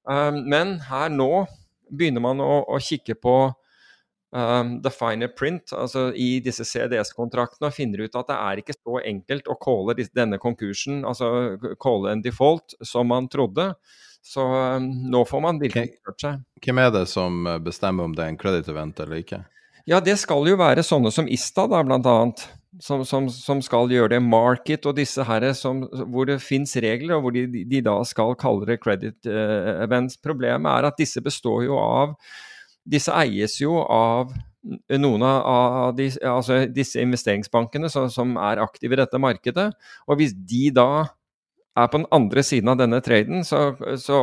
Um, 0.10 0.42
men 0.50 0.80
her 0.90 1.14
nå 1.14 1.46
begynner 1.94 2.26
man 2.26 2.42
å, 2.42 2.64
å 2.66 2.82
kikke 2.82 3.16
på 3.22 3.38
um, 4.34 4.76
the 4.84 4.92
finer 4.94 5.30
print 5.32 5.74
altså 5.78 6.08
i 6.18 6.40
disse 6.44 6.66
CDS-kontraktene 6.68 7.70
og 7.70 7.76
finner 7.76 8.04
ut 8.04 8.18
at 8.20 8.32
det 8.32 8.40
er 8.40 8.62
ikke 8.62 8.76
så 8.78 9.00
enkelt 9.14 9.48
å 9.48 9.58
calle 9.62 9.98
denne 10.12 10.40
konkursen, 10.42 11.04
altså 11.08 11.56
calle 11.82 12.14
en 12.14 12.26
default, 12.26 12.76
som 12.82 13.10
man 13.14 13.30
trodde. 13.32 13.72
Så 14.24 14.44
um, 14.44 14.90
nå 15.12 15.24
får 15.28 15.42
man 15.44 15.62
virkelig 15.62 15.98
hørt 16.08 16.24
seg. 16.24 16.44
Hvem 16.64 16.80
er 16.80 16.94
det 16.96 17.08
som 17.12 17.44
bestemmer 17.64 18.08
om 18.08 18.14
det 18.16 18.26
er 18.26 18.34
en 18.34 18.40
credit 18.40 18.70
event 18.72 19.02
eller 19.04 19.24
ikke? 19.24 19.44
Ja, 19.90 20.00
det 20.00 20.16
skal 20.22 20.48
jo 20.48 20.56
være 20.60 20.84
sånne 20.86 21.12
som 21.12 21.28
Ista, 21.28 21.66
da, 21.68 21.82
blant 21.84 22.08
annet. 22.08 22.46
Som, 22.82 23.04
som, 23.06 23.28
som, 23.30 23.60
skal 23.62 23.92
gjøre 23.94 24.16
det. 24.16 24.20
Market 24.26 24.88
og 24.90 24.96
disse 24.98 25.22
her 25.28 25.44
som, 25.54 25.84
hvor 26.10 26.26
det 26.26 26.40
fins 26.42 26.72
regler, 26.82 27.20
og 27.20 27.28
hvor 27.28 27.36
de, 27.36 27.44
de, 27.70 27.82
da 27.86 28.00
skal 28.08 28.34
kalle 28.40 28.66
det 28.66 28.80
credit 28.82 29.30
uh, 29.30 29.84
events. 29.84 30.18
Problemet 30.18 30.72
er 30.72 30.88
at 30.90 30.98
disse 30.98 31.22
består 31.22 31.68
jo 31.68 31.78
av 31.78 32.16
disse 32.84 33.14
eies 33.16 33.60
jo 33.62 33.78
av 33.82 34.34
noen 34.64 35.26
av 35.26 35.92
de, 35.98 36.08
altså 36.28 36.64
disse 36.72 37.02
investeringsbankene 37.04 37.90
som, 37.92 38.08
som, 38.12 38.38
er 38.40 38.62
aktive 38.64 38.96
i 38.96 39.02
dette 39.02 39.20
markedet. 39.20 39.72
Og 40.08 40.20
hvis 40.20 40.36
de 40.36 40.70
da 40.76 41.06
er 41.74 41.90
på 41.90 42.00
den 42.00 42.08
andre 42.14 42.44
siden 42.46 42.70
av 42.72 42.78
denne 42.80 43.02
traden, 43.04 43.42
så, 43.48 43.74
så, 44.00 44.20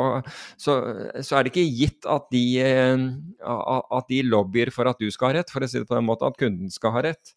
så, 0.61 0.77
så 1.19 1.37
er 1.37 1.45
det 1.45 1.53
ikke 1.53 1.66
gitt 1.66 2.09
at 2.09 2.31
de, 2.32 2.45
eh, 2.62 3.05
at 3.43 4.09
de, 4.12 4.23
lobbyer 4.23 4.73
for 4.74 4.89
at 4.91 5.03
du 5.03 5.11
skal 5.11 5.32
ha 5.32 5.41
rett, 5.41 5.53
for 5.53 5.66
å 5.66 5.69
si 5.69 5.82
det 5.82 5.89
på 5.91 5.99
den 5.99 6.07
måten, 6.07 6.31
at 6.31 6.41
kunden 6.41 6.73
skal 6.73 6.95
ha 6.97 7.05
rett. 7.11 7.35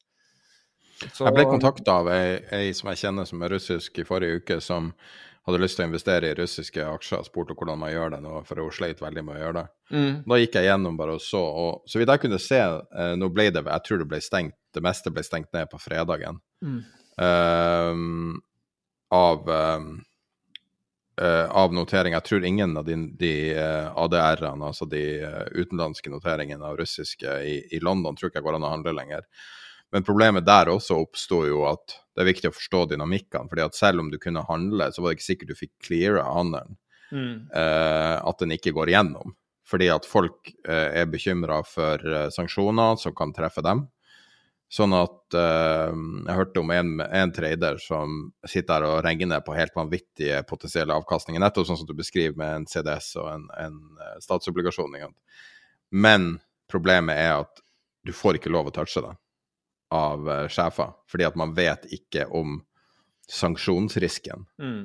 jeg 1.03 1.35
ble 1.35 1.47
kontakta 1.49 1.99
av 2.03 2.11
ei, 2.13 2.39
ei, 2.53 2.65
som 2.77 2.93
jeg 2.93 3.03
kjenner 3.07 3.27
som 3.27 3.41
er 3.43 3.57
russisk 3.57 3.99
i 3.99 4.07
forrige 4.07 4.43
uke, 4.43 4.59
som 4.63 4.93
hadde 5.47 5.59
lyst 5.59 5.75
til 5.77 5.85
å 5.85 5.89
investere 5.89 6.29
i 6.29 6.37
russiske 6.37 6.85
aksjer 6.87 7.19
og 7.19 7.27
spurte 7.27 7.55
hvordan 7.57 7.81
man 7.81 7.91
gjør 7.91 8.13
det 8.15 8.21
nå, 8.23 8.37
for 8.47 8.61
hun 8.63 8.71
sleit 8.75 9.03
veldig 9.03 9.25
med 9.27 9.35
å 9.35 9.41
gjøre 9.41 9.57
det. 9.59 9.65
Mm. 9.91 10.13
Da 10.31 10.39
gikk 10.39 10.55
jeg 10.59 10.69
gjennom 10.69 10.99
bare 10.99 11.17
og 11.17 11.23
så, 11.23 11.41
og 11.43 11.89
så 11.89 11.99
vidt 11.99 12.13
jeg 12.13 12.23
kunne 12.23 12.39
se, 12.41 12.61
eh, 12.63 13.13
nå 13.19 13.29
ble 13.33 13.49
det 13.51 13.65
Jeg 13.67 13.85
tror 13.87 14.01
det 14.01 14.09
ble 14.13 14.21
stengt, 14.23 14.55
det 14.73 14.85
meste 14.85 15.11
ble 15.13 15.25
stengt 15.25 15.51
ned 15.55 15.69
på 15.71 15.81
fredagen. 15.83 16.39
Mm. 16.63 16.81
Uh, 17.13 17.93
av 19.13 19.49
uh, 21.21 21.47
av 21.49 21.73
notering. 21.73 22.15
Jeg 22.17 22.25
tror 22.27 22.45
ingen 22.45 22.77
av 22.77 22.87
de, 22.87 22.97
de 23.19 23.33
uh, 23.57 23.91
ADR-ene, 24.05 24.69
altså 24.69 24.87
de 24.89 25.03
uh, 25.21 25.43
utenlandske 25.53 26.11
noteringene 26.13 26.65
av 26.65 26.79
russiske 26.79 27.35
i, 27.45 27.59
i, 27.75 27.81
London, 27.83 28.17
tror 28.17 28.31
ikke 28.31 28.41
jeg 28.41 28.47
går 28.47 28.57
an 28.57 28.67
å 28.67 28.73
handle 28.73 28.95
lenger. 28.97 29.27
Men 29.93 30.05
problemet 30.05 30.45
der 30.45 30.71
også 30.73 30.97
oppsto 31.03 31.43
jo 31.45 31.67
at 31.69 31.99
det 32.13 32.23
er 32.23 32.29
viktig 32.31 32.49
å 32.49 32.55
forstå 32.55 32.79
dynamikkene. 32.93 33.49
fordi 33.49 33.61
at 33.61 33.77
selv 33.77 34.01
om 34.01 34.09
du 34.09 34.17
kunne 34.21 34.45
handle, 34.47 34.89
så 34.91 35.01
var 35.01 35.11
det 35.11 35.19
ikke 35.19 35.29
sikkert 35.29 35.53
du 35.53 35.59
fikk 35.59 35.73
cleara 35.85 36.25
handelen. 36.25 36.77
Mm. 37.13 37.35
Uh, 37.53 38.17
at 38.25 38.39
den 38.41 38.55
ikke 38.55 38.73
går 38.73 38.89
igjennom. 38.89 39.35
fordi 39.63 39.87
at 39.89 40.05
folk 40.05 40.49
eh, 40.67 40.89
er 41.01 41.05
bekymra 41.07 41.61
for 41.65 42.01
eh, 42.03 42.27
sanksjoner 42.35 42.97
som 42.99 43.13
kan 43.15 43.31
treffe 43.33 43.61
dem. 43.63 43.85
Sånn 44.69 44.91
at 44.93 45.33
Jeg 45.33 46.35
hørte 46.35 46.59
om 46.59 46.69
en, 46.75 46.99
en, 46.99 47.31
trader 47.33 47.79
som 47.81 48.33
sitter 48.45 48.83
her 48.83 48.85
og 48.85 49.05
regner 49.05 49.39
på 49.41 49.55
helt 49.55 49.73
vanvittige 49.73 50.43
potensielle 50.49 50.93
avkastninger, 50.93 51.41
nettopp 51.41 51.69
sånn 51.69 51.79
som 51.79 51.87
du 51.87 51.95
beskriver 51.95 52.35
med 52.37 52.55
en 52.57 52.67
CDS 52.67 53.15
og 53.23 53.31
en, 53.31 53.47
en 53.57 53.79
statsobligasjon. 54.21 54.99
Men 55.89 56.29
problemet 56.69 57.17
er 57.17 57.39
at 57.39 57.63
du 58.03 58.13
får 58.13 58.41
ikke 58.41 58.53
lov 58.53 58.69
å 58.69 58.75
touche 58.75 59.01
det 59.01 59.15
av 59.93 60.27
uh, 60.29 60.35
sjefer, 60.51 60.95
fordi 61.09 61.27
at 61.29 61.37
man 61.39 61.53
vet 61.57 61.85
ikke 61.93 62.25
om 62.33 62.57
sanksjonsrisken. 63.31 64.47
Mm. 64.59 64.81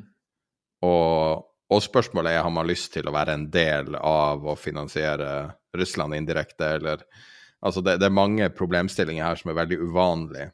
Og, 0.86 1.48
og, 1.72 1.80
spørsmålet 1.82 2.36
er 2.36 2.44
har 2.47 2.55
man 2.55 2.68
lyst 2.68 2.93
til 2.94 3.09
å 3.09 3.14
være 3.16 3.35
en 3.35 3.48
del 3.51 3.97
av 3.98 4.47
å 4.47 4.55
finansiere 4.59 5.32
Russland 5.76 6.14
indirekte, 6.18 6.76
eller 6.78 7.02
Altså, 7.59 7.82
det, 7.82 7.97
det 7.98 8.06
er 8.06 8.14
mange 8.14 8.47
problemstillinger 8.55 9.24
her 9.24 9.39
som 9.40 9.51
er 9.51 9.56
veldig 9.59 9.80
uvanlige. 9.82 10.52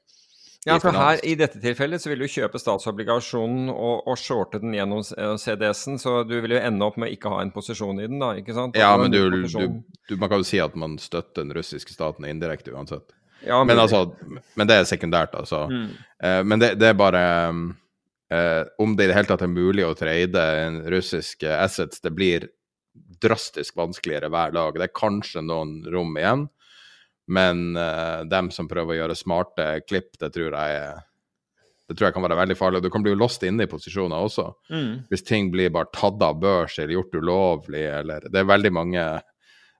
Ja, 0.64 0.78
for 0.80 0.96
her 0.96 1.18
i 1.28 1.34
dette 1.36 1.58
tilfellet 1.60 2.00
så 2.00 2.08
vil 2.08 2.22
du 2.24 2.30
kjøpe 2.30 2.56
statsobligasjonen 2.60 3.66
og, 3.68 4.06
og 4.08 4.16
shorte 4.16 4.62
den 4.62 4.72
gjennom 4.72 5.02
CDS-en, 5.04 5.98
så 6.00 6.22
du 6.24 6.38
vil 6.40 6.56
jo 6.56 6.62
ende 6.62 6.86
opp 6.86 6.96
med 6.96 7.10
å 7.10 7.16
ikke 7.18 7.32
ha 7.34 7.42
en 7.44 7.52
posisjon 7.52 8.00
i 8.00 8.06
den, 8.08 8.22
da, 8.22 8.30
ikke 8.40 8.56
sant? 8.56 8.78
Ja, 8.80 8.94
men 8.96 9.12
du, 9.12 9.20
du, 9.28 9.66
du, 10.08 10.16
man 10.16 10.32
kan 10.32 10.40
jo 10.40 10.48
si 10.48 10.62
at 10.64 10.78
man 10.80 10.96
støtter 11.02 11.44
den 11.44 11.52
russiske 11.52 11.92
staten 11.92 12.24
indirekte 12.30 12.72
uansett. 12.72 13.12
Ja, 13.46 13.60
men, 13.64 13.74
men, 13.74 13.82
altså, 13.82 14.04
men 14.58 14.70
det 14.70 14.80
er 14.80 14.88
sekundært, 14.88 15.34
altså. 15.36 15.66
Mm. 15.70 15.88
Eh, 16.24 16.40
men 16.44 16.62
det, 16.62 16.74
det, 16.80 16.90
er 16.90 16.98
bare 16.98 17.22
eh, 18.32 18.62
Om 18.80 18.96
det 18.96 19.06
i 19.06 19.10
det 19.10 19.16
hele 19.18 19.30
tatt 19.30 19.44
er 19.44 19.52
mulig 19.52 19.86
å 19.86 19.94
trade 19.98 20.44
en 20.64 20.82
russisk 20.92 21.46
assets, 21.48 22.02
det 22.04 22.14
blir 22.16 22.48
drastisk 23.24 23.76
vanskeligere 23.76 24.30
hver 24.32 24.54
dag. 24.54 24.76
Det 24.78 24.88
er 24.88 24.96
kanskje 24.96 25.42
noen 25.44 25.80
rom 25.92 26.14
igjen. 26.18 26.46
Men 27.26 27.76
eh, 27.80 28.20
dem 28.28 28.50
som 28.52 28.68
prøver 28.68 28.94
å 28.94 29.00
gjøre 29.02 29.18
smarte 29.18 29.68
klipp, 29.88 30.14
det 30.20 30.32
tror 30.34 30.56
jeg 30.56 30.94
det 31.84 31.98
tror 31.98 32.08
jeg 32.08 32.14
kan 32.16 32.24
være 32.24 32.38
veldig 32.38 32.56
farlig. 32.56 32.80
Du 32.80 32.88
kan 32.92 33.04
bli 33.04 33.12
lost 33.16 33.42
inne 33.44 33.66
i 33.66 33.68
posisjoner 33.68 34.24
også. 34.24 34.46
Mm. 34.72 35.04
Hvis 35.10 35.24
ting 35.28 35.50
blir 35.52 35.72
bare 35.72 35.90
tatt 35.92 36.22
av 36.24 36.38
børs 36.40 36.78
eller 36.78 36.96
gjort 36.96 37.18
ulovlig, 37.20 37.84
eller 38.00 38.24
Det 38.32 38.40
er 38.40 38.48
veldig 38.48 38.72
mange 38.72 39.02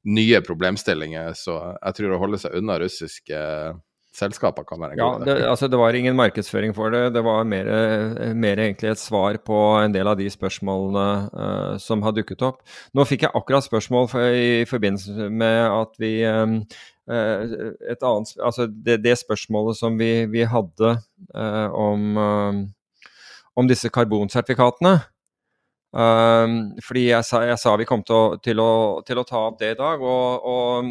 nye 0.04 0.44
problemstillinger, 0.44 1.32
så 1.38 1.58
jeg 1.78 1.98
tror 1.98 2.14
å 2.14 2.22
holde 2.22 2.40
seg 2.42 2.56
unna 2.60 2.78
russiske 2.82 3.40
selskaper 4.14 4.62
kan 4.68 4.78
være 4.78 4.94
en 4.94 5.00
ja, 5.00 5.06
god 5.10 5.24
idé. 5.26 5.34
Altså, 5.50 5.66
det 5.66 5.78
var 5.80 5.96
ingen 5.98 6.14
markedsføring 6.14 6.70
for 6.76 6.92
det. 6.94 7.08
Det 7.16 7.22
var 7.26 7.48
mer, 7.50 7.66
mer 8.38 8.60
egentlig 8.62 8.92
et 8.92 9.00
svar 9.02 9.40
på 9.42 9.56
en 9.80 9.96
del 9.96 10.06
av 10.06 10.20
de 10.20 10.28
spørsmålene 10.30 11.06
uh, 11.34 11.72
som 11.82 12.04
har 12.06 12.14
dukket 12.14 12.44
opp. 12.46 12.62
Nå 12.94 13.08
fikk 13.10 13.26
jeg 13.26 13.34
akkurat 13.34 13.66
spørsmål 13.66 14.06
for, 14.12 14.36
i 14.38 14.62
forbindelse 14.70 15.26
med 15.34 15.58
at 15.66 15.98
vi 15.98 16.12
um, 16.30 16.60
Eh, 17.04 17.42
et 17.92 18.00
annet, 18.00 18.30
altså 18.40 18.64
det, 18.66 19.02
det, 19.04 19.18
spørsmålet 19.20 19.76
som 19.76 19.98
vi, 20.00 20.24
vi 20.32 20.46
hadde 20.48 20.94
uh, 21.36 21.68
om, 21.76 22.16
um, 22.16 22.62
om, 23.56 23.68
disse 23.68 23.90
karbonsertifikatene. 23.92 25.02
Uh, 25.94 26.74
fordi 26.82 27.08
jeg 27.12 27.26
sa, 27.26 27.44
jeg 27.46 27.58
sa, 27.62 27.76
vi 27.78 27.86
kom 27.86 28.02
til 28.02 28.16
å, 28.16 28.22
til, 28.42 28.58
å, 28.58 28.70
til 29.06 29.20
å, 29.20 29.26
ta 29.28 29.44
opp 29.46 29.60
det 29.60 29.74
i 29.76 29.78
dag. 29.78 30.02
og, 30.02 30.48
og 30.50 30.88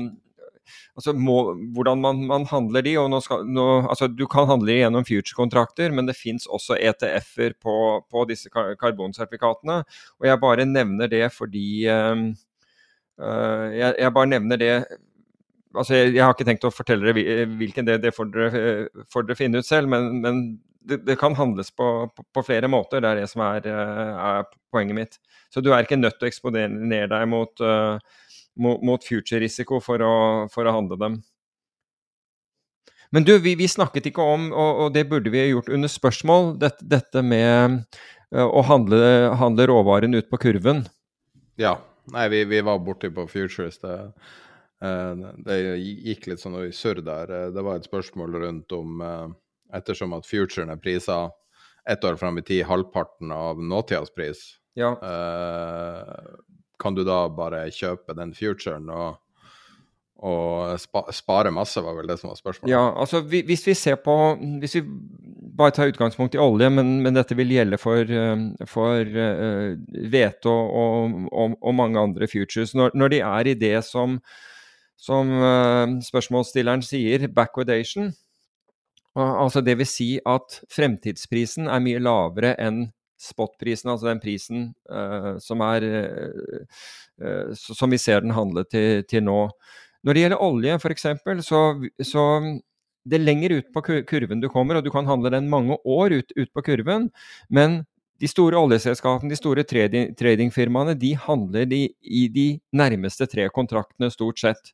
altså 0.95 1.13
må, 1.17 1.37
hvordan 1.75 1.99
man, 2.01 2.21
man, 2.29 2.45
handler 2.47 2.85
de. 2.85 2.95
og 3.01 3.09
nå 3.11 3.19
skal, 3.25 3.43
nå, 3.43 3.65
altså 3.89 4.07
Du 4.07 4.25
kan 4.31 4.47
handle 4.47 4.77
gjennom 4.77 5.05
future-kontrakter, 5.07 5.91
men 5.91 6.07
det 6.07 6.15
fins 6.17 6.47
også 6.47 6.77
ETF-er 6.79 7.57
på, 7.59 7.77
på, 8.09 8.25
disse 8.29 8.51
karbonsertifikatene. 8.53 9.81
Og 10.21 10.29
jeg 10.29 10.41
bare 10.43 10.69
nevner 10.69 11.11
det 11.11 11.25
fordi 11.35 11.67
uh, 11.89 12.27
jeg, 13.19 13.95
jeg, 13.99 14.13
bare 14.13 14.31
nevner 14.31 14.61
det 14.61 14.75
altså 15.73 15.97
jeg, 15.97 16.13
jeg, 16.13 16.23
har 16.23 16.35
ikke 16.35 16.45
tenkt 16.47 16.65
å 16.67 16.73
fortelle 16.73 17.13
dere 17.13 17.47
hvilken 17.57 17.87
det, 17.87 17.99
det 18.03 18.13
får, 18.15 18.29
dere, 18.33 18.75
får 19.11 19.25
dere 19.27 19.37
finne 19.37 19.61
ut 19.61 19.67
selv, 19.67 19.89
men, 19.89 20.21
men 20.21 20.43
det, 20.87 20.97
det, 21.07 21.15
kan 21.19 21.35
handles 21.35 21.71
på, 21.71 22.09
på, 22.15 22.25
på, 22.33 22.43
flere 22.43 22.69
måter. 22.71 23.01
Det 23.01 23.09
er 23.09 23.21
det 23.21 23.29
som 23.31 23.43
er, 23.45 23.67
er, 23.67 24.47
poenget 24.73 24.97
mitt. 24.97 25.19
Så 25.53 25.61
du 25.61 25.71
er 25.71 25.85
ikke 25.85 25.99
nødt 25.99 26.17
til 26.19 26.27
å 26.27 26.31
eksponere 26.31 27.07
deg 27.11 27.27
mot, 27.29 27.63
uh, 27.63 27.99
mot, 28.57 29.05
future-risiko 29.05 29.79
for, 29.83 30.03
for, 30.53 30.67
å 30.69 30.75
handle 30.75 30.99
dem. 31.01 31.21
Men 33.13 33.27
du, 33.27 33.35
vi, 33.37 33.53
vi 33.59 33.69
snakket 33.69 34.09
ikke 34.09 34.25
om, 34.25 34.49
og, 34.51 34.85
og, 34.85 34.93
det 34.95 35.05
burde 35.09 35.33
vi 35.33 35.45
gjort 35.51 35.69
under 35.69 35.91
spørsmål, 35.91 36.55
dette, 36.61 36.85
dette 36.89 37.21
med 37.25 37.81
uh, 38.33 38.47
å 38.47 38.65
handle, 38.65 39.03
handle, 39.41 39.69
råvaren 39.69 40.17
ut 40.17 40.31
på 40.31 40.41
kurven. 40.47 40.87
Ja. 41.61 41.77
Nei, 42.11 42.25
vi, 42.27 42.41
vi 42.51 42.57
var 42.59 42.81
borti 42.83 43.07
på 43.15 43.23
futures. 43.31 43.77
det 43.79 43.93
Eh, 44.83 45.15
det 45.45 45.59
gikk 45.79 46.27
litt 46.27 46.41
sånn 46.43 46.59
i 46.65 46.73
surr 46.75 47.01
der. 47.05 47.31
Eh, 47.31 47.49
det 47.55 47.63
var 47.63 47.79
et 47.79 47.87
spørsmål 47.87 48.39
rundt 48.43 48.75
om 48.75 49.03
eh, 49.03 49.27
Ettersom 49.73 50.13
at 50.17 50.27
futuren 50.29 50.73
er 50.73 50.81
prisa 50.81 51.31
ett 51.89 52.03
år 52.03 52.15
fram 52.15 52.37
i 52.37 52.43
tid 52.45 52.63
halvparten 52.65 53.31
av 53.31 53.63
nåtidas 53.63 54.13
pris, 54.15 54.43
ja. 54.73 54.93
kan 56.79 56.95
du 56.95 57.03
da 57.03 57.25
bare 57.29 57.65
kjøpe 57.75 58.15
den 58.15 58.31
futuren 58.37 58.87
og, 58.93 59.17
og 60.23 60.79
spare 61.11 61.51
masse, 61.51 61.83
var 61.83 61.97
vel 61.97 62.07
det 62.07 62.17
som 62.21 62.31
var 62.31 62.39
spørsmålet. 62.39 62.71
Ja, 62.71 62.85
altså 62.95 63.19
hvis 63.27 63.67
vi 63.67 63.75
ser 63.75 63.99
på 63.99 64.15
Hvis 64.61 64.77
vi 64.77 64.85
bare 65.57 65.75
tar 65.75 65.91
utgangspunkt 65.91 66.37
i 66.37 66.41
olje, 66.41 66.69
men, 66.71 66.95
men 67.03 67.19
dette 67.19 67.35
vil 67.35 67.51
gjelde 67.51 67.77
for, 67.77 68.15
for 68.69 69.03
hvete 69.03 70.49
og, 70.49 70.71
og, 70.71 71.19
og, 71.27 71.59
og, 71.59 71.75
mange 71.75 71.99
andre 71.99 72.31
futures. 72.31 72.71
Når, 72.73 72.95
når 72.95 73.13
de 73.13 73.19
er 73.19 73.51
i 73.51 73.59
det 73.59 73.77
som 73.91 74.21
som 75.03 75.27
uh, 75.35 75.99
spørsmålsstilleren 76.05 76.83
sier, 76.85 77.27
backwardation. 77.35 78.13
Uh, 79.17 79.35
altså 79.45 79.61
det 79.61 79.77
vil 79.79 79.89
si 79.89 80.09
at 80.25 80.59
fremtidsprisen 80.73 81.69
er 81.69 81.83
mye 81.83 82.01
lavere 82.01 82.55
enn 82.61 82.87
spotprisen, 83.21 83.91
altså 83.93 84.09
den 84.09 84.19
prisen 84.23 84.65
uh, 84.91 85.37
som, 85.39 85.61
er, 85.63 85.85
som 87.55 87.93
vi 87.93 88.01
ser 88.01 88.25
den 88.25 88.33
handle 88.35 88.65
til, 88.67 89.05
til, 89.07 89.23
nå. 89.23 89.47
Når 90.03 90.17
det 90.17 90.23
gjelder 90.25 90.43
olje 90.43 90.75
f.eks., 90.81 91.07
så, 91.47 91.61
så 92.03 92.25
det 93.07 93.19
er 93.19 93.23
lenger 93.23 93.57
ut 93.59 93.71
på 93.75 93.83
kurven 94.09 94.43
du 94.43 94.49
kommer, 94.51 94.79
og 94.79 94.83
du 94.83 94.91
kan 94.91 95.07
handle 95.07 95.31
den 95.31 95.49
mange 95.51 95.77
år 95.85 96.19
ut, 96.19 96.35
ut 96.35 96.51
på 96.51 96.65
kurven, 96.65 97.09
men 97.49 97.83
de 98.23 98.29
store 98.29 98.59
oljeselskapene, 98.59 99.31
de 99.33 99.39
store 99.39 99.65
trading, 99.67 100.13
tradingfirmaene, 100.15 100.95
de 100.99 101.11
handler 101.19 101.67
de, 101.67 101.81
i 102.01 102.27
de 102.31 102.47
nærmeste 102.75 103.27
tre 103.27 103.49
kontraktene, 103.51 104.11
stort 104.13 104.39
sett. 104.39 104.71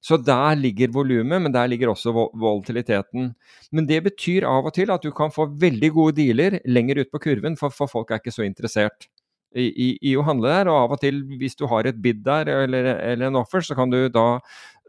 Så 0.00 0.16
der 0.22 0.54
ligger 0.54 0.92
volumet, 0.94 1.42
men 1.42 1.52
der 1.52 1.66
ligger 1.66 1.90
også 1.90 2.12
volatiliteten. 2.14 3.32
Men 3.74 3.86
det 3.88 4.02
betyr 4.06 4.46
av 4.46 4.68
og 4.70 4.74
til 4.76 4.92
at 4.94 5.02
du 5.02 5.10
kan 5.14 5.32
få 5.34 5.48
veldig 5.58 5.90
gode 5.96 6.16
dealer 6.20 6.60
lenger 6.70 7.02
ut 7.02 7.10
på 7.10 7.20
kurven, 7.24 7.58
for, 7.58 7.74
for 7.74 7.90
folk 7.90 8.12
er 8.12 8.22
ikke 8.22 8.34
så 8.34 8.46
interessert. 8.46 9.08
I, 9.56 9.64
i, 9.64 9.88
i, 10.10 10.14
å 10.20 10.22
handle 10.26 10.50
der, 10.52 10.68
og 10.70 10.76
av 10.76 10.94
og 10.94 11.00
til 11.02 11.22
hvis 11.40 11.56
du 11.58 11.64
har 11.70 11.88
et 11.88 11.98
bid 12.04 12.20
der 12.26 12.50
eller, 12.52 12.92
eller 13.00 13.30
en 13.30 13.40
offer, 13.40 13.64
så 13.64 13.74
kan 13.74 13.90
du 13.90 13.96
da 14.12 14.26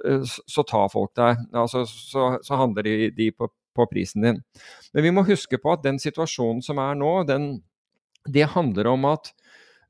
eh, 0.05 0.25
så 0.27 0.65
ta 0.67 0.83
folk 0.91 1.13
deg. 1.17 1.41
Altså, 1.57 1.85
så, 1.87 2.35
så, 2.45 2.59
handler 2.59 2.85
de, 2.85 3.09
de 3.15 3.31
på, 3.31 3.49
på, 3.49 3.87
prisen 3.89 4.27
din. 4.27 4.41
Men 4.93 5.07
vi 5.07 5.13
må 5.15 5.25
huske 5.25 5.57
på 5.63 5.73
at 5.73 5.85
den 5.87 5.97
situasjonen 6.01 6.61
som 6.65 6.81
er 6.83 6.99
nå, 6.99 7.13
den, 7.29 7.53
det 8.29 8.51
handler 8.53 8.91
om 8.93 9.09
at 9.09 9.31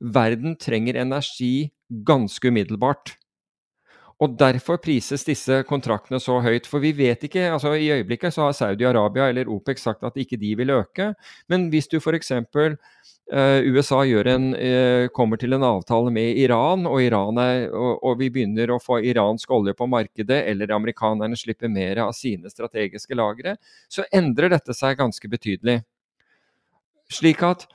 verden 0.00 0.54
trenger 0.56 1.02
energi 1.02 1.72
ganske 2.06 2.48
umiddelbart. 2.48 3.18
Og 4.20 4.36
Derfor 4.36 4.76
prises 4.82 5.24
disse 5.24 5.62
kontraktene 5.68 6.20
så 6.20 6.36
høyt. 6.44 6.66
For 6.68 6.82
vi 6.82 6.92
vet 6.96 7.22
ikke 7.24 7.46
altså 7.54 7.72
I 7.76 7.88
øyeblikket 7.96 8.36
så 8.36 8.48
har 8.48 8.56
Saudi-Arabia 8.56 9.30
eller 9.30 9.48
OPEC 9.48 9.80
sagt 9.80 10.04
at 10.04 10.18
ikke 10.20 10.36
de 10.40 10.52
vil 10.58 10.74
øke. 10.74 11.14
Men 11.48 11.70
hvis 11.72 11.88
du 11.88 11.96
f.eks. 12.00 12.32
Uh, 13.30 13.38
eh, 13.38 13.64
USA 13.72 14.02
en, 14.04 14.50
uh, 14.54 15.08
kommer 15.14 15.36
til 15.40 15.52
en 15.54 15.64
avtale 15.64 16.10
med 16.12 16.36
Iran, 16.36 16.86
og, 16.86 17.00
Iran 17.02 17.38
er, 17.38 17.70
og, 17.70 18.04
og, 18.04 18.18
vi 18.18 18.28
begynner 18.28 18.74
å 18.74 18.80
få 18.82 19.00
iransk 19.00 19.50
olje 19.50 19.72
på 19.78 19.86
markedet, 19.86 20.42
eller 20.50 20.74
amerikanerne 20.74 21.36
slipper 21.36 21.68
mer 21.68 22.02
av 22.04 22.12
sine 22.12 22.50
strategiske 22.50 23.14
lagre, 23.14 23.56
så 23.88 24.04
endrer 24.12 24.50
dette 24.50 24.74
seg 24.74 24.98
ganske 24.98 25.30
betydelig. 25.30 25.80
Slik 27.10 27.42
at 27.46 27.68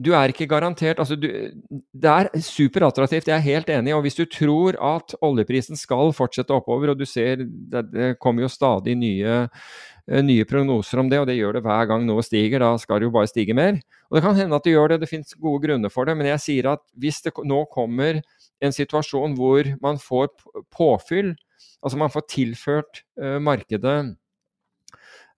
du 0.00 0.10
er 0.16 0.32
ikke 0.32 0.48
garantert 0.48 1.00
altså 1.02 1.16
du, 1.20 1.28
Det 1.92 2.10
er 2.10 2.30
superattraktivt, 2.40 3.28
jeg 3.28 3.36
er 3.36 3.44
helt 3.44 3.68
enig. 3.72 3.92
Og 3.94 4.04
hvis 4.06 4.16
du 4.16 4.24
tror 4.24 4.78
at 4.80 5.14
oljeprisen 5.20 5.76
skal 5.76 6.14
fortsette 6.16 6.54
oppover, 6.56 6.92
og 6.92 7.00
du 7.00 7.06
ser 7.08 7.44
det, 7.44 7.84
det 7.92 8.10
kommer 8.22 8.46
jo 8.46 8.52
stadig 8.52 8.96
nye, 8.96 9.42
eh, 10.08 10.22
nye, 10.24 10.46
prognoser 10.48 11.02
om 11.02 11.10
det, 11.12 11.20
og 11.20 11.28
det 11.28 11.36
gjør 11.36 11.58
det 11.58 11.64
hver 11.66 11.90
gang 11.90 12.06
noe 12.08 12.24
stiger, 12.24 12.64
da 12.64 12.72
skal 12.80 13.00
det 13.00 13.10
jo 13.10 13.16
bare 13.18 13.30
stige 13.30 13.56
mer. 13.56 13.80
Og 14.08 14.16
det 14.16 14.24
kan 14.24 14.38
hende 14.40 14.56
at 14.56 14.64
det 14.64 14.74
gjør 14.74 14.94
det, 14.94 15.02
det 15.04 15.10
finnes 15.10 15.36
gode 15.36 15.66
grunner 15.66 15.92
for 15.92 16.08
det, 16.08 16.16
men 16.16 16.30
jeg 16.32 16.44
sier 16.46 16.72
at 16.72 16.84
hvis 16.96 17.20
det 17.26 17.36
nå 17.44 17.64
kommer 17.72 18.22
en 18.60 18.74
situasjon 18.76 19.36
hvor 19.36 19.68
man 19.84 20.00
får 20.00 20.32
påfyll, 20.72 21.34
altså 21.84 22.00
man 22.00 22.12
får 22.12 22.26
tilført 22.32 23.04
uh, 23.20 23.38
markedet 23.40 24.16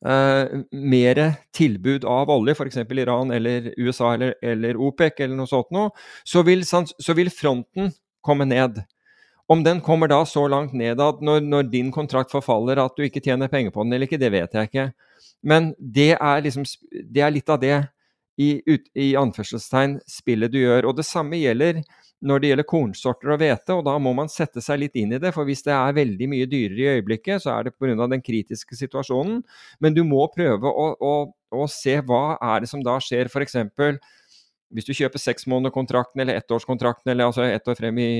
Uh, 0.02 0.64
mer 0.74 1.18
tilbud 1.54 2.04
av 2.04 2.30
olje, 2.30 2.56
f.eks. 2.56 2.80
Iran 2.98 3.30
eller 3.30 3.68
USA 3.78 4.14
eller, 4.16 4.34
eller, 4.42 4.74
OPEC 4.74 5.20
eller 5.22 5.38
noe 5.38 5.46
sånt 5.46 5.70
noe, 5.70 5.92
så 6.26 6.42
vil, 6.42 6.64
så 6.66 7.14
vil, 7.14 7.30
fronten 7.30 7.92
komme 8.22 8.48
ned. 8.50 8.80
Om 9.46 9.62
den 9.62 9.82
kommer 9.84 10.10
da 10.10 10.24
så 10.26 10.48
langt 10.50 10.74
ned 10.74 10.98
at 11.02 11.22
når, 11.22 11.44
når, 11.46 11.70
din 11.70 11.92
kontrakt 11.94 12.34
forfaller 12.34 12.80
at 12.82 12.98
du 12.98 13.06
ikke 13.06 13.22
tjener 13.22 13.50
penger 13.52 13.70
på 13.70 13.84
den 13.84 13.94
eller 13.94 14.10
ikke, 14.10 14.18
det 14.18 14.32
vet 14.34 14.58
jeg 14.58 14.70
ikke. 14.70 14.88
Men 15.42 15.70
det 15.78 16.12
er, 16.16 16.42
liksom, 16.42 16.66
det 16.90 17.22
er 17.22 17.34
litt 17.34 17.50
av 17.50 17.60
det 17.62 17.76
i, 18.42 18.58
ut, 18.66 18.86
i 18.98 19.12
anførselstegn 19.18 20.00
spillet 20.08 20.50
du 20.50 20.60
gjør. 20.62 20.90
Og 20.90 20.98
det 20.98 21.06
samme 21.06 21.38
gjelder 21.38 21.82
når 22.22 22.42
det 22.42 22.50
gjelder 22.52 22.68
kornsorter 22.70 23.34
og 23.34 23.40
hvete, 23.42 23.74
og 23.74 23.84
da 23.88 23.96
må 24.02 24.12
man 24.14 24.30
sette 24.30 24.62
seg 24.62 24.80
litt 24.84 24.98
inn 24.98 25.14
i 25.16 25.20
det. 25.22 25.32
For 25.34 25.48
hvis 25.48 25.64
det 25.66 25.74
er 25.74 25.96
veldig 25.96 26.30
mye 26.30 26.48
dyrere 26.50 26.78
i 26.78 26.98
øyeblikket, 26.98 27.42
så 27.44 27.56
er 27.56 27.68
det 27.68 27.74
pga. 27.74 28.06
den 28.06 28.22
kritiske 28.22 28.78
situasjonen. 28.78 29.42
Men 29.82 29.96
du 29.96 30.04
må 30.06 30.28
prøve 30.34 30.70
å, 30.70 30.88
å, 30.94 31.14
å 31.50 31.68
se 31.70 31.98
hva 32.06 32.38
er 32.38 32.62
det 32.62 32.70
som 32.70 32.82
da 32.86 32.98
skjer. 33.02 33.26
F.eks. 33.26 33.58
hvis 34.72 34.86
du 34.86 34.92
kjøper 34.94 35.20
seksmånederkontrakten 35.20 36.22
eller 36.22 36.38
ettårskontrakten, 36.38 37.10
eller 37.10 37.26
altså 37.26 37.42
ett 37.48 37.66
år 37.68 37.80
frem 37.80 37.98
i, 37.98 38.12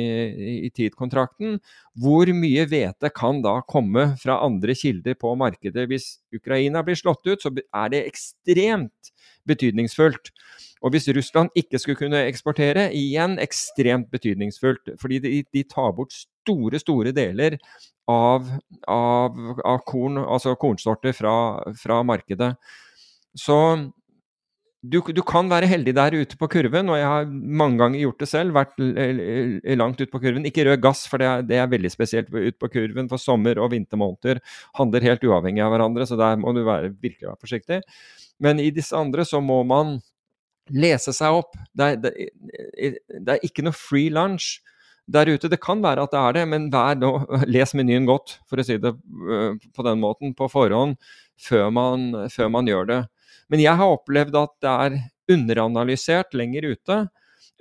i, 0.66 0.70
tid-kontrakten, 0.74 1.60
hvor 1.94 2.34
mye 2.34 2.66
hvete 2.68 3.12
kan 3.14 3.38
da 3.44 3.60
komme 3.62 4.10
fra 4.20 4.40
andre 4.42 4.74
kilder 4.74 5.14
på 5.14 5.36
markedet? 5.38 5.86
Hvis 5.88 6.16
Ukraina 6.34 6.82
blir 6.82 6.98
slått 6.98 7.22
ut, 7.30 7.38
så 7.38 7.54
er 7.54 7.94
det 7.94 8.06
ekstremt 8.10 9.14
betydningsfullt. 9.48 10.34
Og 10.82 10.94
hvis 10.94 11.08
Russland 11.14 11.52
ikke 11.58 11.78
skulle 11.78 12.00
kunne 12.00 12.24
eksportere, 12.26 12.88
igjen 12.96 13.38
ekstremt 13.42 14.10
betydningsfullt. 14.12 14.94
Fordi 15.00 15.20
de, 15.22 15.32
de 15.54 15.64
tar 15.70 15.94
bort 15.96 16.14
store, 16.14 16.80
store 16.82 17.14
deler 17.14 17.58
av, 18.10 18.50
av, 18.90 19.40
av 19.62 19.82
korn, 19.86 20.18
altså 20.22 20.56
kornsorter 20.58 21.14
fra, 21.16 21.34
fra 21.78 22.02
markedet. 22.06 22.54
Så 23.38 23.58
du, 24.82 24.98
du, 25.14 25.20
kan 25.22 25.46
være 25.46 25.68
heldig 25.70 25.92
der 25.94 26.14
ute 26.18 26.36
på 26.38 26.48
kurven, 26.50 26.88
og 26.90 26.96
jeg 26.98 27.06
har 27.06 27.28
mange 27.30 27.78
ganger 27.78 28.02
gjort 28.02 28.24
det 28.24 28.28
selv. 28.32 28.56
Vært 28.56 28.80
langt 29.78 30.00
ute 30.02 30.10
på 30.10 30.20
kurven. 30.24 30.48
Ikke 30.48 30.64
rød 30.66 30.82
gass, 30.82 31.04
for 31.06 31.22
det 31.22 31.28
er, 31.28 31.44
det 31.46 31.60
er 31.62 31.70
veldig 31.70 31.92
spesielt 31.94 32.32
ute 32.34 32.58
på 32.58 32.72
kurven. 32.72 33.06
For 33.12 33.22
sommer- 33.22 33.60
og 33.62 33.70
vintermåneder 33.76 34.42
handler 34.80 35.06
helt 35.06 35.28
uavhengig 35.28 35.62
av 35.62 35.70
hverandre, 35.76 36.08
så 36.10 36.18
der 36.18 36.40
må 36.42 36.50
du 36.56 36.64
være, 36.66 36.90
virkelig 36.98 37.30
være 37.30 37.42
forsiktig. 37.44 37.80
Men 38.42 38.58
i 38.58 38.72
disse 38.74 38.98
andre 38.98 39.22
så 39.28 39.38
må 39.38 39.60
man 39.62 40.00
lese 40.72 41.14
seg 41.14 41.38
opp. 41.42 41.56
Det 41.76 41.88
er, 41.88 41.98
det, 42.02 42.12
det 43.20 43.36
er, 43.36 43.40
ikke 43.44 43.64
noe 43.66 43.76
free 43.76 44.12
lunch 44.12 44.58
der 45.12 45.30
ute. 45.30 45.50
Det 45.50 45.60
kan 45.62 45.82
være 45.84 46.06
at 46.06 46.14
det 46.14 46.20
er 46.20 46.36
det, 46.38 46.44
men 46.52 46.68
vær 46.72 46.98
nå, 46.98 47.12
les 47.54 47.74
menyen 47.78 48.08
godt, 48.08 48.38
for 48.48 48.60
å 48.60 48.66
si 48.66 48.78
det 48.82 48.94
øh, 48.94 49.56
på 49.74 49.86
den 49.86 50.02
måten, 50.02 50.36
på 50.38 50.48
forhånd, 50.52 50.98
før 51.40 51.72
man, 51.74 52.12
før 52.32 52.52
man 52.52 52.70
gjør 52.70 52.88
det. 52.90 53.00
Men 53.52 53.62
jeg 53.62 53.76
har 53.78 53.96
opplevd 53.98 54.38
at 54.38 54.54
det 54.64 54.76
er 54.86 55.00
underanalysert 55.32 56.32
lenger 56.36 56.70
ute. 56.72 57.02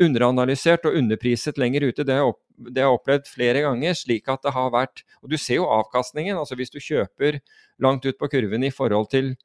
Underanalysert 0.01 0.85
og 0.87 0.95
underpriset 0.97 1.59
lenger 1.61 1.89
ute. 1.89 2.05
Det 2.07 2.15
har 2.15 2.31
jeg 2.75 2.95
opplevd 2.95 3.27
flere 3.29 3.63
ganger. 3.65 3.93
slik 3.97 4.29
at 4.31 4.43
det 4.45 4.53
har 4.55 4.71
vært, 4.71 5.03
Og 5.21 5.29
du 5.29 5.37
ser 5.37 5.59
jo 5.59 5.67
avkastningen. 5.69 6.37
altså 6.37 6.55
Hvis 6.55 6.71
du 6.71 6.79
kjøper 6.79 7.41
langt 7.79 8.05
ut 8.05 8.17
på 8.17 8.29
kurven 8.29 8.63
i 8.63 8.71
forhold 8.71 9.09
til 9.09 9.35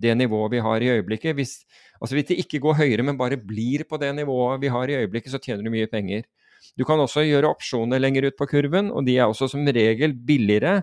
det 0.00 0.14
nivået 0.18 0.52
vi 0.56 0.62
har 0.64 0.82
i 0.82 0.90
øyeblikket. 0.96 1.36
Hvis, 1.38 1.58
altså 2.00 2.16
hvis 2.16 2.28
det 2.30 2.38
ikke 2.42 2.60
går 2.64 2.80
høyere, 2.80 3.06
men 3.06 3.18
bare 3.18 3.38
blir 3.38 3.84
på 3.88 3.98
det 4.00 4.14
nivået 4.16 4.60
vi 4.62 4.72
har 4.72 4.90
i 4.90 4.96
øyeblikket, 5.02 5.32
så 5.32 5.38
tjener 5.38 5.64
du 5.64 5.70
mye 5.74 5.90
penger. 5.90 6.24
Du 6.78 6.84
kan 6.84 7.00
også 7.00 7.24
gjøre 7.26 7.52
opsjoner 7.52 8.00
lenger 8.00 8.30
ut 8.30 8.38
på 8.38 8.48
kurven, 8.50 8.90
og 8.90 9.06
de 9.06 9.18
er 9.18 9.28
også 9.28 9.50
som 9.52 9.66
regel 9.66 10.14
billigere 10.26 10.82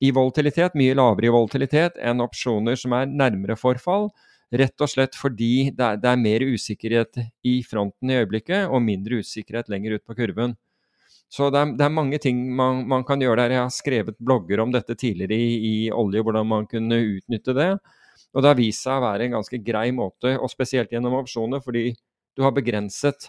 i 0.00 0.10
volatilitet, 0.16 0.74
mye 0.78 0.96
lavere 0.96 1.28
i 1.28 1.34
volatilitet 1.34 2.00
enn 2.00 2.24
opsjoner 2.24 2.78
som 2.78 2.96
er 2.96 3.10
nærmere 3.10 3.58
forfall. 3.60 4.08
Rett 4.50 4.82
og 4.82 4.90
slett 4.90 5.14
fordi 5.14 5.70
det 5.76 5.84
er, 5.84 6.00
det 6.00 6.08
er 6.10 6.18
mer 6.18 6.42
usikkerhet 6.42 7.20
i 7.46 7.60
fronten 7.62 8.10
i 8.10 8.16
øyeblikket, 8.18 8.66
og 8.66 8.82
mindre 8.82 9.20
usikkerhet 9.22 9.70
lenger 9.70 9.98
ut 9.98 10.06
på 10.08 10.16
kurven. 10.18 10.56
Så 11.30 11.46
det 11.54 11.60
er, 11.60 11.74
det 11.78 11.84
er 11.86 11.94
mange 11.94 12.18
ting 12.18 12.40
man, 12.58 12.82
man, 12.90 13.04
kan 13.06 13.20
gjøre 13.22 13.44
der. 13.44 13.54
Jeg 13.54 13.62
har 13.62 13.74
skrevet 13.74 14.18
blogger 14.18 14.64
om 14.64 14.72
dette 14.74 14.96
tidligere 14.98 15.36
i, 15.38 15.52
i 15.68 15.74
olje, 15.94 16.24
hvordan 16.26 16.48
man 16.50 16.66
kunne 16.70 16.98
utnytte 16.98 17.54
det. 17.54 17.68
Og 18.34 18.42
det 18.42 18.52
har 18.52 18.58
vist 18.58 18.84
seg 18.86 18.98
å 18.98 19.04
være 19.04 19.26
en 19.26 19.38
ganske 19.38 19.58
grei 19.64 19.88
måte, 19.94 20.36
og 20.38 20.52
spesielt 20.52 20.92
gjennom 20.94 21.18
opsjoner, 21.18 21.62
fordi 21.64 21.90
du 22.38 22.44
har 22.46 22.54
begrenset 22.54 23.26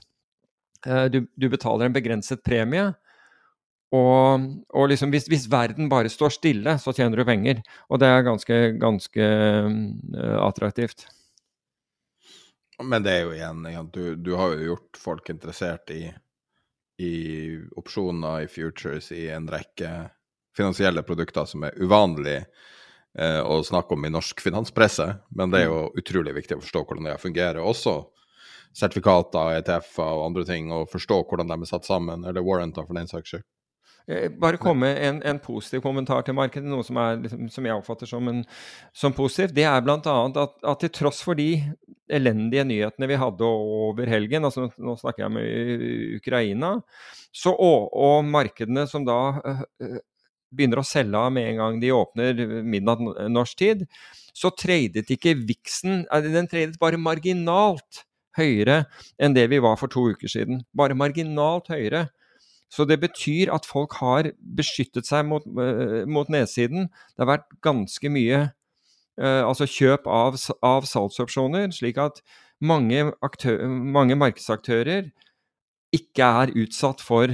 eh, 0.86 1.08
du, 1.10 1.24
du 1.34 1.48
betaler 1.50 1.90
en 1.90 1.96
begrenset 1.96 2.44
premie. 2.46 2.92
Og, 3.92 4.44
og 4.72 4.86
liksom 4.88 5.12
hvis, 5.12 5.26
hvis, 5.28 5.50
verden 5.52 5.90
bare 5.92 6.12
står 6.12 6.32
stille, 6.38 6.78
så 6.80 6.94
tjener 6.96 7.20
du 7.20 7.26
penger. 7.28 7.60
Og 7.92 8.00
det 8.00 8.08
er 8.08 8.24
ganske, 8.24 8.60
ganske 8.80 9.26
uh, 9.28 10.38
attraktivt. 10.46 11.04
Men 12.82 13.04
det 13.04 13.18
er 13.18 13.26
jo 13.26 13.34
igjen, 13.36 13.90
du, 13.92 14.04
du 14.16 14.32
har 14.40 14.56
jo 14.56 14.72
gjort 14.72 15.02
folk 15.02 15.28
interessert 15.34 15.92
i, 15.94 16.06
i 17.04 17.14
opsjoner, 17.78 18.46
i 18.46 18.50
futures, 18.50 19.12
i 19.12 19.28
en 19.36 19.50
rekke 19.52 19.92
finansielle 20.58 21.04
produkter 21.08 21.46
som 21.48 21.68
er 21.68 21.78
uvanlig 21.80 22.40
eh, 23.18 23.40
å 23.42 23.62
snakke 23.66 23.96
om 23.96 24.06
i 24.08 24.14
norsk 24.14 24.44
finanspresse, 24.44 25.08
men 25.38 25.54
det 25.54 25.64
er 25.64 25.72
jo 25.72 25.86
utrolig 26.00 26.36
viktig 26.42 26.58
å 26.58 26.64
forstå 26.64 26.84
hvordan 26.86 27.12
det 27.12 27.22
fungerer. 27.22 27.62
Også 27.64 28.00
sertifikater, 28.78 29.58
ETF-er 29.60 30.20
og 30.20 30.28
andre 30.30 30.46
ting, 30.48 30.72
og 30.72 30.92
forstå 30.92 31.24
hvordan 31.28 31.52
de 31.52 31.60
er 31.60 31.72
satt 31.72 31.88
sammen, 31.88 32.28
eller 32.28 32.46
warranter 32.46 32.88
for 32.88 32.98
den 32.98 33.10
saks 33.12 33.36
skyld. 33.36 33.48
Eh, 34.10 34.30
bare 34.34 34.58
komme 34.58 34.90
en, 34.98 35.22
en, 35.24 35.40
positiv 35.40 35.84
kommentar 35.86 36.24
til 36.26 36.36
markedet, 36.36 36.68
noe 36.70 36.84
som, 36.86 36.98
er, 36.98 37.20
liksom, 37.22 37.46
som 37.54 37.68
jeg 37.68 37.78
oppfatter 37.78 38.10
som, 38.10 38.28
en, 38.32 38.42
som 38.98 39.14
positivt. 39.14 39.54
Det 39.56 39.66
er 39.68 39.84
bl.a. 39.86 40.00
At, 40.02 40.58
at 40.66 40.82
til 40.82 40.94
tross 40.98 41.22
for 41.26 41.38
de 41.38 41.54
elendige 42.12 42.66
nyhetene 42.68 43.08
vi 43.08 43.20
hadde 43.22 43.48
over 43.48 44.10
helgen, 44.10 44.48
altså 44.48 44.68
nå 44.76 44.98
snakker 45.00 45.26
jeg 45.28 45.36
med 45.36 45.86
Ukraina, 46.18 46.74
så, 47.32 47.54
og, 47.54 47.92
og 47.96 48.26
markedene 48.28 48.84
som 48.90 49.06
da 49.08 49.20
uh, 49.40 50.00
begynner 50.52 50.82
å 50.82 50.88
selge 50.88 51.18
av 51.18 51.32
med 51.34 51.50
en 51.50 51.62
gang 51.62 51.82
de 51.82 51.92
åpner 51.96 52.42
midnatt 52.68 53.02
norsk 53.32 53.58
tid, 53.60 53.86
så 54.36 54.52
tradet 54.56 55.10
ikke 55.12 55.36
viksen 55.40 56.06
eh, 56.06 56.32
Den 56.32 56.50
tradet 56.52 56.80
bare 56.82 57.00
marginalt 57.02 58.06
høyere 58.38 58.86
enn 59.20 59.36
det 59.36 59.48
vi 59.52 59.60
var 59.64 59.78
for 59.80 59.92
to 59.92 60.08
uker 60.14 60.32
siden. 60.32 60.64
Bare 60.78 60.96
marginalt 60.96 61.72
høyere. 61.72 62.08
Så 62.72 62.86
det 62.88 63.02
betyr 63.02 63.52
at 63.52 63.68
folk 63.68 63.98
har 64.00 64.30
beskyttet 64.40 65.10
seg 65.10 65.26
mot, 65.28 65.44
uh, 65.44 66.08
mot 66.08 66.30
nedsiden. 66.32 66.88
Det 66.88 67.26
har 67.26 67.34
vært 67.34 67.50
ganske 67.68 68.12
mye 68.14 68.46
uh, 69.20 69.44
altså 69.44 69.68
kjøp 69.68 70.08
av, 70.08 70.38
av 70.64 70.88
salgsopsjoner, 70.88 71.68
slik 71.76 72.00
at 72.00 72.22
mange, 72.64 73.10
aktør, 73.26 73.66
mange 73.68 74.16
markedsaktører 74.16 75.12
ikke 75.92 76.24
er 76.24 76.52
utsatt 76.56 77.02
for 77.04 77.32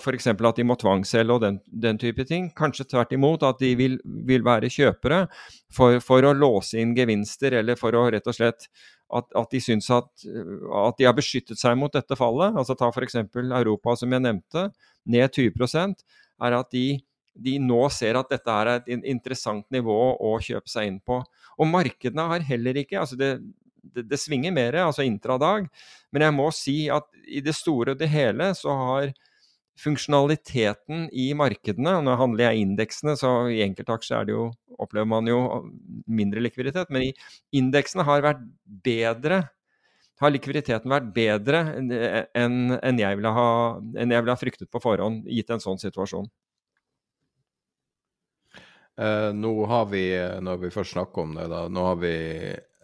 f.eks. 0.00 0.30
at 0.32 0.56
de 0.56 0.64
må 0.64 0.78
tvangsselge 0.80 1.34
og 1.34 1.42
den, 1.42 1.58
den, 1.68 1.98
type 2.00 2.24
ting. 2.28 2.46
Kanskje 2.56 2.86
tvert 2.88 3.12
imot 3.12 3.44
at 3.44 3.60
de 3.60 3.74
vil, 3.76 3.98
vil 4.04 4.44
være 4.46 4.70
kjøpere 4.72 5.26
for, 5.74 5.98
for, 6.00 6.24
å 6.24 6.32
låse 6.32 6.80
inn 6.80 6.94
gevinster, 6.96 7.58
eller 7.60 7.76
for 7.76 7.96
å 7.96 8.06
rett 8.14 8.30
og 8.30 8.38
slett 8.38 8.70
at, 9.12 9.28
at 9.36 9.52
de 9.52 9.60
syns 9.60 9.90
at, 9.92 10.08
at, 10.24 10.96
de 10.96 11.08
har 11.08 11.16
beskyttet 11.16 11.60
seg 11.60 11.76
mot 11.80 11.92
dette 11.92 12.16
fallet. 12.16 12.56
Altså 12.56 12.76
Ta 12.78 12.88
f.eks. 12.88 13.20
Europa, 13.36 13.98
som 14.00 14.16
jeg 14.16 14.24
nevnte, 14.24 14.70
ned 15.08 15.36
20% 15.36 16.00
er 16.48 16.58
at 16.62 16.72
de, 16.72 16.86
de 17.36 17.58
nå 17.60 17.82
ser 17.92 18.16
at 18.16 18.32
dette 18.32 18.58
er 18.62 18.72
et 18.78 18.92
interessant 18.98 19.68
nivå 19.74 20.00
å 20.16 20.36
kjøpe 20.44 20.72
seg 20.72 20.88
inn 20.94 21.00
på. 21.04 21.20
Og 21.58 21.68
markedene 21.68 22.28
har 22.32 22.48
heller 22.54 22.80
ikke 22.80 23.02
altså 23.02 23.20
det, 23.20 23.34
det, 23.94 24.06
det 24.10 24.20
svinger 24.20 24.54
mer, 24.54 24.80
altså 24.86 25.06
intradag. 25.06 25.68
Men 26.12 26.26
jeg 26.26 26.36
må 26.36 26.50
si 26.54 26.78
at 26.92 27.08
i 27.28 27.42
det 27.44 27.56
store 27.56 27.94
og 27.94 28.00
det 28.00 28.10
hele 28.12 28.52
så 28.56 28.76
har 28.76 29.12
funksjonaliteten 29.78 31.06
i 31.14 31.28
markedene 31.38 32.00
Nå 32.02 32.16
handler 32.18 32.48
jeg 32.48 32.64
indeksene, 32.64 33.14
så 33.18 33.46
i 33.52 33.60
enkeltaksjer 33.62 34.26
er 34.26 34.50
opplever 34.78 35.06
man 35.10 35.28
jo 35.30 35.38
mindre 36.06 36.42
likviditet. 36.42 36.90
Men 36.90 37.08
i 37.08 37.14
indeksene 37.58 38.06
har 38.06 38.24
vært 38.24 38.42
bedre 38.66 39.44
har 40.18 40.32
likviditeten 40.34 40.90
vært 40.90 41.12
bedre 41.14 41.60
enn, 41.78 42.74
en 42.74 42.98
jeg 42.98 43.18
ville 43.20 43.32
ha, 43.36 43.50
enn 43.78 44.14
jeg 44.14 44.24
ville 44.24 44.34
ha 44.34 44.40
fryktet 44.40 44.70
på 44.70 44.80
forhånd, 44.82 45.28
gitt 45.30 45.50
en 45.54 45.62
sånn 45.62 45.78
situasjon? 45.78 46.26
Eh, 48.98 49.28
nå 49.30 49.52
har 49.70 49.86
vi, 49.92 50.02
når 50.42 50.64
vi 50.64 50.72
først 50.74 50.96
snakker 50.96 51.22
om 51.22 51.36
det, 51.38 51.46
da, 51.52 51.60
nå 51.70 51.84
har 51.86 52.00
vi 52.02 52.14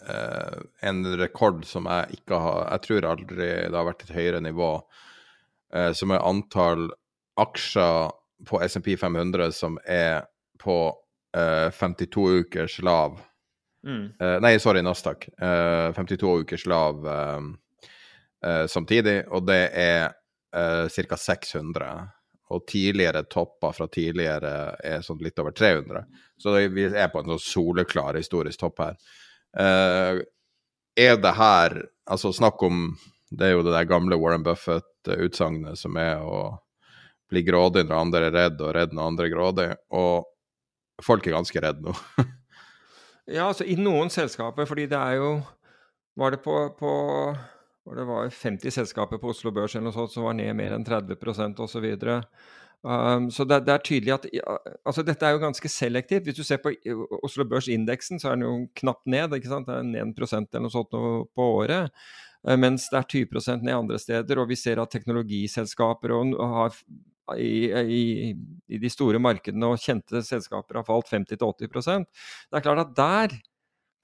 en 0.05 1.01
rekord 1.16 1.64
som 1.64 1.86
jeg 1.89 2.18
ikke 2.18 2.39
har 2.40 2.60
Jeg 2.72 2.82
tror 2.86 3.06
aldri 3.09 3.47
det 3.47 3.74
har 3.74 3.86
vært 3.86 4.05
et 4.05 4.14
høyere 4.14 4.40
nivå, 4.44 4.70
uh, 5.74 5.93
som 5.97 6.12
er 6.12 6.24
antall 6.24 6.90
aksjer 7.40 8.12
på 8.44 8.60
SMP 8.66 8.94
500 9.01 9.55
som 9.56 9.78
er 9.89 10.26
på 10.60 10.78
52 11.35 12.24
uh, 12.24 12.40
ukers 12.44 12.76
lav. 12.85 13.16
Mm. 13.85 14.14
nei, 14.40 14.55
sorry, 14.62 14.81
Nasdaq. 14.81 15.26
52 15.36 16.28
ukers 16.44 16.62
lav 16.70 17.02
samtidig, 18.70 19.16
og 19.28 19.44
det 19.48 19.64
er 19.76 20.14
uh, 20.55 20.86
ca. 20.89 21.18
600 21.18 21.90
og 22.55 22.66
tidligere 22.68 23.24
topper 23.31 23.72
fra 23.72 23.86
tidligere 23.89 24.55
er 24.85 25.05
sånn 25.05 25.22
litt 25.24 25.39
over 25.40 25.55
300. 25.56 26.05
Så 26.39 26.55
vi 26.72 26.86
er 26.86 27.10
på 27.12 27.22
en 27.22 27.35
sånn 27.35 27.43
soleklar 27.43 28.18
historisk 28.20 28.60
topp 28.60 28.82
her. 28.85 28.98
Uh, 29.55 30.22
er 30.98 31.18
det 31.22 31.35
her 31.39 31.76
Altså, 32.10 32.32
snakk 32.35 32.62
om 32.62 32.98
Det 33.31 33.47
er 33.47 33.55
jo 33.55 33.62
det 33.64 33.72
der 33.72 33.86
gamle 33.89 34.18
Warren 34.20 34.43
Buffett-utsagnet 34.44 35.78
som 35.81 35.97
er 35.97 36.20
å 36.20 36.59
bli 37.32 37.43
grådig 37.47 37.86
når 37.89 37.97
andre 37.97 38.26
er 38.28 38.35
redd, 38.35 38.60
og 38.60 38.74
redd 38.76 38.93
når 38.94 39.09
andre 39.09 39.26
er 39.26 39.32
grådig. 39.32 39.66
Og 39.97 40.26
folk 41.02 41.24
er 41.26 41.35
ganske 41.35 41.62
redde 41.64 41.89
nå. 41.89 41.94
ja, 43.36 43.48
altså 43.48 43.64
i 43.66 43.78
noen 43.81 44.12
selskaper, 44.12 44.68
fordi 44.68 44.85
det 44.93 45.01
er 45.01 45.18
jo 45.18 45.32
Var 46.14 46.36
det 46.36 46.43
på, 46.44 46.55
på 46.78 46.93
det 47.97 48.05
var 48.06 48.28
50 48.31 48.70
selskaper 48.70 49.18
på 49.18 49.32
Oslo 49.32 49.51
Børs 49.51 49.74
eller 49.74 49.89
noe 49.89 49.97
sånt 49.97 50.12
som 50.12 50.28
var 50.28 50.36
ned 50.39 50.55
mer 50.56 50.76
enn 50.76 50.86
30% 50.86 51.59
osv. 51.64 51.89
Um, 52.85 53.31
så 53.32 53.47
det, 53.48 53.62
det, 53.65 53.73
er 53.73 53.81
tydelig 53.81 54.12
at 54.12 54.27
altså 54.85 55.02
Dette 55.06 55.24
er 55.24 55.32
jo 55.32 55.40
ganske 55.40 55.69
selektivt. 55.73 56.27
Hvis 56.28 56.36
du 56.36 56.44
ser 56.44 56.61
på 56.61 56.74
Oslo 57.24 57.47
Børs-indeksen, 57.48 58.20
så 58.20 58.28
er 58.31 58.36
den 58.36 58.44
jo 58.44 58.59
knapt 58.77 59.06
ned. 59.09 59.32
ikke 59.32 59.48
sant? 59.48 59.70
Det 59.70 59.78
er 59.78 59.89
ned 59.89 60.12
1 60.12 60.36
eller 60.36 60.66
noe 60.66 60.74
sånt 60.74 60.93
på 60.93 61.48
året. 61.62 61.94
Uh, 62.44 62.59
mens 62.61 62.90
det 62.93 63.01
er 63.01 63.09
20 63.24 63.62
ned 63.62 63.73
andre 63.78 63.98
steder. 64.02 64.43
Og 64.43 64.52
vi 64.52 64.61
ser 64.61 64.82
at 64.82 64.93
teknologiselskaper 64.93 66.12
og, 66.12 66.36
har, 66.59 66.77
i, 67.40 67.73
i, 67.73 68.05
i, 68.69 68.78
de 68.82 68.93
store 68.93 69.23
markedene 69.23 69.73
og 69.73 69.81
kjente 69.81 70.20
selskaper 70.27 70.82
har 70.82 70.85
falt 70.85 71.09
50-80% 71.09 72.05
Det 72.05 72.59
er 72.59 72.65
klart 72.66 72.82
at 72.82 72.97
der 72.98 73.39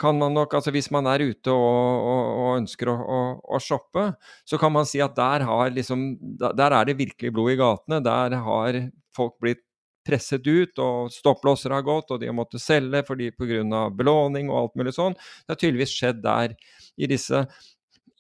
kan 0.01 0.19
man 0.19 0.35
nok, 0.35 0.55
altså 0.57 0.73
Hvis 0.75 0.91
man 0.95 1.07
er 1.11 1.23
ute 1.23 1.53
og, 1.53 2.05
og, 2.11 2.29
og 2.43 2.53
ønsker 2.61 2.91
å, 2.93 2.97
å, 2.97 3.19
å, 3.57 3.61
shoppe, 3.63 4.07
så 4.49 4.59
kan 4.61 4.73
man 4.73 4.89
si 4.89 5.03
at 5.05 5.17
der, 5.19 5.45
liksom, 5.75 6.15
der, 6.41 6.73
er 6.73 6.89
det 6.89 6.99
virkelig 7.01 7.35
blod 7.37 7.53
i 7.55 7.59
gatene. 7.61 8.01
Der 8.05 8.39
har 8.47 8.81
folk 9.17 9.37
blitt 9.43 9.63
presset 10.07 10.47
ut, 10.49 10.79
og 10.81 11.13
stopplåser 11.13 11.75
har 11.77 11.85
gått, 11.87 12.11
og 12.11 12.23
de 12.23 12.31
har 12.31 12.37
måttet 12.37 12.65
selge 12.65 13.03
fordi 13.07 13.31
pga. 13.37 13.85
belåning 13.93 14.49
og 14.51 14.63
alt 14.63 14.81
mulig 14.81 14.97
sånn. 14.97 15.17
Det 15.45 15.55
har 15.55 15.61
tydeligvis 15.61 15.93
skjedd 15.95 16.25
der 16.25 16.57
i 17.01 17.09
disse 17.11 17.45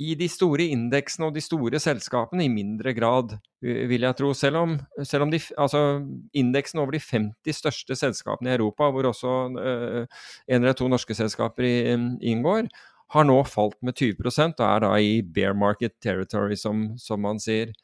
i 0.00 0.14
de 0.16 0.26
store 0.32 0.64
indeksene 0.72 1.28
og 1.28 1.34
de 1.36 1.42
store 1.44 1.80
selskapene 1.82 2.46
i 2.46 2.52
mindre 2.52 2.94
grad, 2.96 3.34
vil 3.60 4.06
jeg 4.06 4.16
tro. 4.16 4.30
Selv 4.36 4.62
om, 4.62 4.78
selv 5.04 5.26
om 5.26 5.32
de, 5.32 5.40
altså, 5.60 5.82
indeksen 6.32 6.80
over 6.80 6.96
de 6.96 7.02
50 7.04 7.60
største 7.60 7.96
selskapene 8.00 8.48
i 8.48 8.56
Europa, 8.56 8.88
hvor 8.88 9.10
også 9.10 9.34
uh, 9.58 10.22
en 10.48 10.62
eller 10.62 10.78
to 10.78 10.88
norske 10.88 11.16
selskaper 11.16 11.68
i, 11.68 11.74
inngår, 12.32 12.70
har 13.10 13.26
nå 13.26 13.36
falt 13.50 13.76
med 13.84 13.98
20% 13.98 14.62
og 14.62 14.66
er 14.68 14.82
da 14.86 14.94
i 15.02 15.20
bear 15.26 15.52
market 15.58 15.96
territory, 16.00 16.56
som, 16.56 16.92
som 17.00 17.20
man 17.20 17.42
sier. 17.42 17.74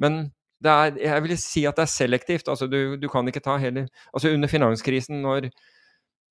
Men 0.00 0.30
er, 0.64 0.96
jeg 0.96 1.24
vil 1.24 1.36
si 1.40 1.64
at 1.68 1.76
det 1.76 1.84
er 1.84 1.92
selektivt. 1.92 2.48
altså 2.48 2.66
Du, 2.70 2.96
du 2.96 3.08
kan 3.12 3.26
ikke 3.28 3.44
ta 3.44 3.58
hele 3.60 3.88
altså 4.14 4.32
Under 4.32 4.48
finanskrisen, 4.48 5.20
når 5.22 5.50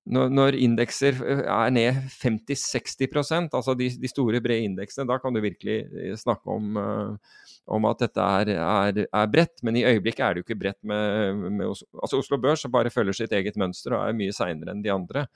når, 0.06 0.30
når 0.30 0.56
indekser 0.62 1.18
eh, 1.24 1.42
er 1.50 1.72
ned 1.74 1.98
50-60% 2.14 3.56
altså 3.56 3.74
de, 3.78 3.88
de, 3.98 4.10
store, 4.10 4.40
brede 4.42 4.68
indeksene, 4.68 5.06
da 5.08 5.18
kan 5.22 5.34
du 5.34 5.42
virkelig 5.42 5.80
eh, 5.82 6.14
snakke 6.18 6.52
om, 6.52 6.78
uh, 6.78 7.42
om 7.74 7.88
at 7.90 8.04
dette 8.04 8.22
er, 8.38 8.52
er, 8.54 9.02
er, 9.06 9.32
bredt. 9.32 9.58
Men 9.66 9.80
i 9.80 9.84
øyeblikket 9.88 10.22
er 10.22 10.34
det 10.34 10.42
jo 10.42 10.46
ikke 10.46 10.60
bredt 10.62 10.80
med, 10.86 11.42
med 11.58 11.66
Oslo. 11.72 11.90
Altså 11.98 12.22
Oslo 12.22 12.38
Børs 12.42 12.62
bare 12.70 12.94
følger 12.94 13.18
sitt 13.18 13.34
eget 13.34 13.58
mønster 13.58 13.98
og 13.98 14.06
er 14.06 14.18
mye 14.18 14.34
seinere 14.36 14.74
enn 14.76 14.84
de 14.86 14.94
andre 14.94 15.26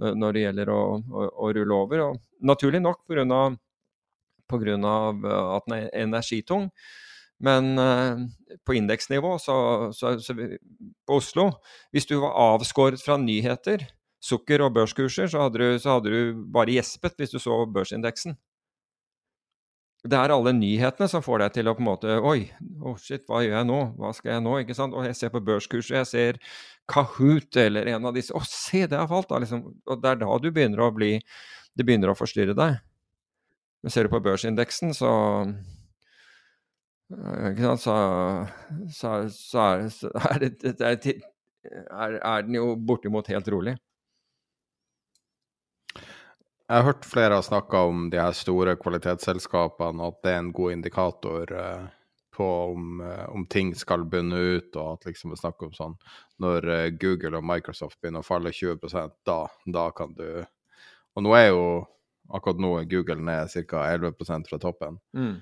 når, 0.00 0.32
det 0.32 0.42
gjelder 0.46 0.70
å, 0.72 0.80
å, 0.96 1.24
å, 1.28 1.48
rulle 1.52 1.76
over. 1.76 2.02
Og 2.06 2.46
naturlig 2.46 2.80
nok 2.80 3.02
pga. 3.10 3.26
at 4.54 5.66
den 5.66 5.76
er 5.76 5.90
energitung. 6.06 6.70
Men 7.42 7.74
uh, 7.76 8.22
på 8.64 8.78
indeksnivå, 8.78 9.38
så, 9.42 9.56
så, 9.96 10.18
så, 10.22 10.36
på 10.36 11.16
Oslo 11.16 11.50
Hvis 11.90 12.06
du 12.06 12.18
var 12.20 12.36
avskåret 12.36 13.00
fra 13.02 13.16
nyheter 13.16 13.86
sukker 14.20 14.62
og 14.64 14.74
børskurser, 14.76 15.30
så 15.32 15.46
hadde, 15.46 15.58
du, 15.58 15.80
så 15.80 15.96
hadde 15.96 16.12
du 16.12 16.46
bare 16.52 16.76
gjespet 16.76 17.16
hvis 17.18 17.32
du 17.34 17.40
så 17.40 17.62
børsindeksen. 17.72 18.36
Det 20.00 20.16
er 20.16 20.32
alle 20.32 20.52
nyhetene 20.56 21.08
som 21.12 21.24
får 21.24 21.42
deg 21.42 21.56
til 21.58 21.68
å 21.68 21.74
på 21.76 21.82
en 21.82 21.88
måte 21.90 22.14
Oi, 22.24 22.46
oh 22.80 22.96
shit, 22.96 23.26
hva 23.28 23.42
gjør 23.44 23.58
jeg 23.58 23.66
nå? 23.68 23.80
Hva 24.00 24.12
skal 24.16 24.32
jeg 24.32 24.44
nå? 24.46 24.54
ikke 24.62 24.76
sant? 24.76 24.94
Og 24.96 25.04
jeg 25.04 25.16
ser 25.18 25.32
på 25.34 25.42
børskurser, 25.44 25.98
jeg 25.98 26.08
ser 26.08 26.38
Kahoot 26.88 27.58
eller 27.60 27.90
en 27.92 28.08
av 28.08 28.16
disse 28.16 28.32
Å, 28.32 28.40
se, 28.48 28.86
det 28.88 28.96
har 28.96 29.10
falt! 29.10 29.28
da, 29.28 29.42
liksom. 29.44 29.66
Og 29.84 30.00
det 30.00 30.14
er 30.14 30.22
da 30.22 30.38
du 30.40 30.48
begynner 30.48 30.86
å 30.86 30.94
bli 30.96 31.18
Det 31.76 31.84
begynner 31.84 32.14
å 32.14 32.16
forstyrre 32.16 32.56
deg. 32.56 32.80
Men 33.84 33.92
ser 33.92 34.08
du 34.08 34.12
på 34.12 34.22
børsindeksen, 34.24 34.96
så 34.96 35.12
ikke 37.10 37.64
sant, 37.64 37.82
så, 37.82 37.94
så, 38.94 39.14
så 39.34 40.10
er, 40.30 40.44
det, 40.44 41.14
er, 41.90 42.18
er 42.20 42.44
den 42.46 42.58
jo 42.58 42.74
bortimot 42.76 43.30
helt 43.32 43.48
rolig. 43.50 43.74
Jeg 46.70 46.78
har 46.78 46.86
hørt 46.86 47.06
flere 47.10 47.34
har 47.34 47.42
snakka 47.42 47.78
om 47.82 48.02
de 48.12 48.18
her 48.22 48.34
store 48.36 48.76
kvalitetsselskapene, 48.78 50.06
at 50.06 50.18
det 50.22 50.30
er 50.30 50.36
en 50.38 50.50
god 50.54 50.72
indikator 50.76 51.50
uh, 51.50 51.88
på 52.36 52.46
om, 52.68 53.00
uh, 53.02 53.24
om, 53.34 53.42
ting 53.50 53.72
skal 53.74 54.04
bunne 54.06 54.38
ut, 54.38 54.76
og 54.78 54.92
at 54.92 55.08
liksom 55.08 55.32
vi 55.34 55.38
snakker 55.40 55.66
om 55.66 55.72
sånn 55.74 55.96
Når 56.38 56.68
uh, 56.70 56.84
Google 57.02 57.40
og 57.40 57.48
Microsoft 57.48 57.98
begynner 57.98 58.22
å 58.22 58.28
falle 58.28 58.52
20% 58.54 59.16
da, 59.26 59.40
da 59.66 59.88
kan 59.90 60.14
du 60.14 60.44
Og 61.18 61.26
nå 61.26 61.34
er 61.40 61.48
jo 61.48 61.64
akkurat 62.30 62.62
nå 62.62 62.70
er 62.78 62.86
Google 62.94 63.18
ned 63.18 63.50
ca. 63.66 63.82
11% 63.90 64.52
fra 64.52 64.60
toppen. 64.62 65.00
Mm. 65.10 65.40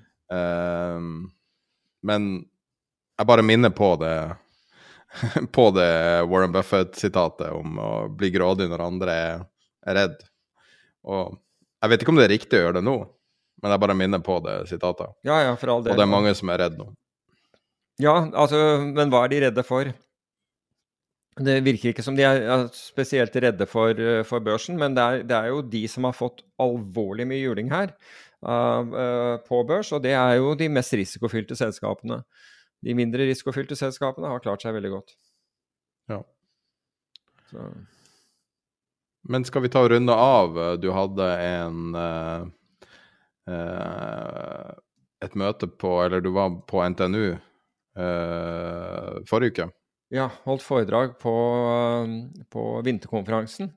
men 2.09 2.31
jeg 3.19 3.29
bare 3.29 3.45
minner 3.45 3.71
på 3.77 3.91
det 4.01 4.17
på 5.57 5.69
det 5.77 5.93
Warren 6.25 6.57
Buffett-sitatet 6.57 7.53
om 7.53 7.77
å 7.77 7.93
bli 8.09 8.33
grådig 8.33 8.71
når 8.73 8.87
andre 8.87 9.21
er 9.21 10.01
redd. 10.01 10.17
Og 11.07 11.39
jeg 11.83 11.93
vet 11.93 12.03
ikke 12.03 12.15
om 12.15 12.19
det 12.19 12.27
er 12.27 12.35
riktig 12.35 12.59
å 12.59 12.65
gjøre 12.67 12.79
det 12.81 12.87
nå, 12.87 12.97
men 13.63 13.75
jeg 13.75 13.83
bare 13.85 13.97
minner 13.99 14.23
på 14.25 14.41
det 14.45 14.57
sitatet. 14.71 15.15
Ja, 15.27 15.39
ja, 15.47 15.55
for 15.59 15.75
all 15.75 15.85
del. 15.85 15.95
Og 15.95 16.01
det 16.01 16.07
er 16.07 16.11
mange 16.11 16.35
som 16.39 16.51
er 16.55 16.63
redd 16.65 16.79
nå. 16.81 16.91
Ja, 18.03 18.15
altså, 18.27 18.59
men 18.87 19.11
hva 19.11 19.25
er 19.27 19.33
de 19.33 19.41
redde 19.47 19.65
for? 19.67 19.91
Det 21.39 21.55
virker 21.67 21.93
ikke 21.93 22.03
som 22.03 22.17
de 22.19 22.25
er 22.27 22.65
spesielt 22.75 23.35
redde 23.39 23.67
for, 23.71 23.95
eh, 23.95 24.25
for 24.27 24.43
børsen, 24.43 24.79
men 24.79 24.95
det 24.95 25.03
er, 25.03 25.23
det 25.27 25.37
er, 25.37 25.51
jo 25.53 25.63
de 25.63 25.85
som 25.91 26.07
har 26.09 26.17
fått 26.17 26.43
alvorlig 26.59 27.27
mye 27.31 27.45
juling 27.45 27.71
her 27.71 27.93
uh, 28.43 28.83
uh, 28.83 29.35
på 29.47 29.63
børs, 29.67 29.93
og 29.95 30.03
det 30.03 30.17
er 30.19 30.39
jo 30.41 30.57
de 30.59 30.71
mest 30.73 30.95
risikofylte 30.99 31.59
selskapene. 31.59 32.25
De 32.83 32.95
mindre 32.95 33.27
risikofylte 33.31 33.79
selskapene 33.79 34.31
har 34.31 34.43
klart 34.43 34.67
seg 34.67 34.75
veldig 34.75 34.91
godt. 34.97 35.15
Ja. 36.11 36.23
Så. 37.51 37.71
Men 39.29 39.45
skal 39.45 39.65
vi 39.65 39.71
ta 39.73 39.83
og 39.85 39.91
runde 39.93 40.15
av? 40.15 40.57
Du 40.81 40.89
hadde 40.97 41.27
en 41.45 41.97
uh, 41.97 42.47
uh, 43.51 44.71
Et 45.25 45.35
møte 45.37 45.69
på 45.69 45.99
Eller 46.05 46.25
du 46.25 46.31
var 46.37 46.55
på 46.69 46.81
NTNU 46.95 47.25
uh, 47.37 49.19
forrige 49.29 49.53
uke? 49.53 49.69
Ja, 50.15 50.31
holdt 50.49 50.65
foredrag 50.65 51.19
på, 51.21 51.35
på 52.49 52.63
vinterkonferansen. 52.81 53.75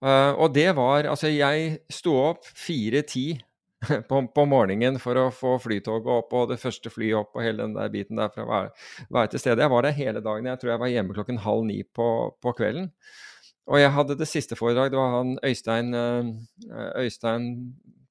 og 0.00 0.54
det 0.54 0.70
var 0.78 1.04
Altså, 1.04 1.28
jeg 1.28 1.82
sto 1.92 2.14
opp 2.22 2.46
4.10 2.56 3.42
på, 4.08 4.22
på, 4.34 4.46
morgenen 4.48 4.96
for 5.02 5.20
å 5.20 5.28
få 5.28 5.58
flytoget 5.60 6.08
opp 6.08 6.32
og 6.32 6.48
det 6.54 6.58
første 6.62 6.88
flyet 6.88 7.20
opp 7.20 7.36
og 7.36 7.44
hele 7.44 7.66
den 7.66 7.76
der 7.76 7.92
biten 7.92 8.16
der 8.16 8.32
for 8.32 8.46
å 8.46 8.48
være, 8.48 8.72
være 9.12 9.34
til 9.34 9.44
stede. 9.44 9.60
Jeg 9.66 9.74
var 9.74 9.84
der 9.84 9.98
hele 10.00 10.24
dagen. 10.24 10.48
Jeg 10.48 10.62
tror 10.62 10.72
jeg 10.72 10.82
var 10.86 10.94
hjemme 10.94 11.18
klokken 11.18 11.44
halv 11.44 11.68
ni 11.68 11.82
på, 11.84 12.08
på 12.40 12.56
kvelden. 12.56 12.88
Og 13.68 13.76
jeg 13.76 13.92
hadde 13.92 14.16
det 14.16 14.28
siste 14.28 14.56
foredrag. 14.56 14.90
Det 14.92 14.98
var 14.98 15.14
han 15.18 15.36
Øystein, 15.44 15.92
eh, 15.94 16.30
Øystein 17.04 17.48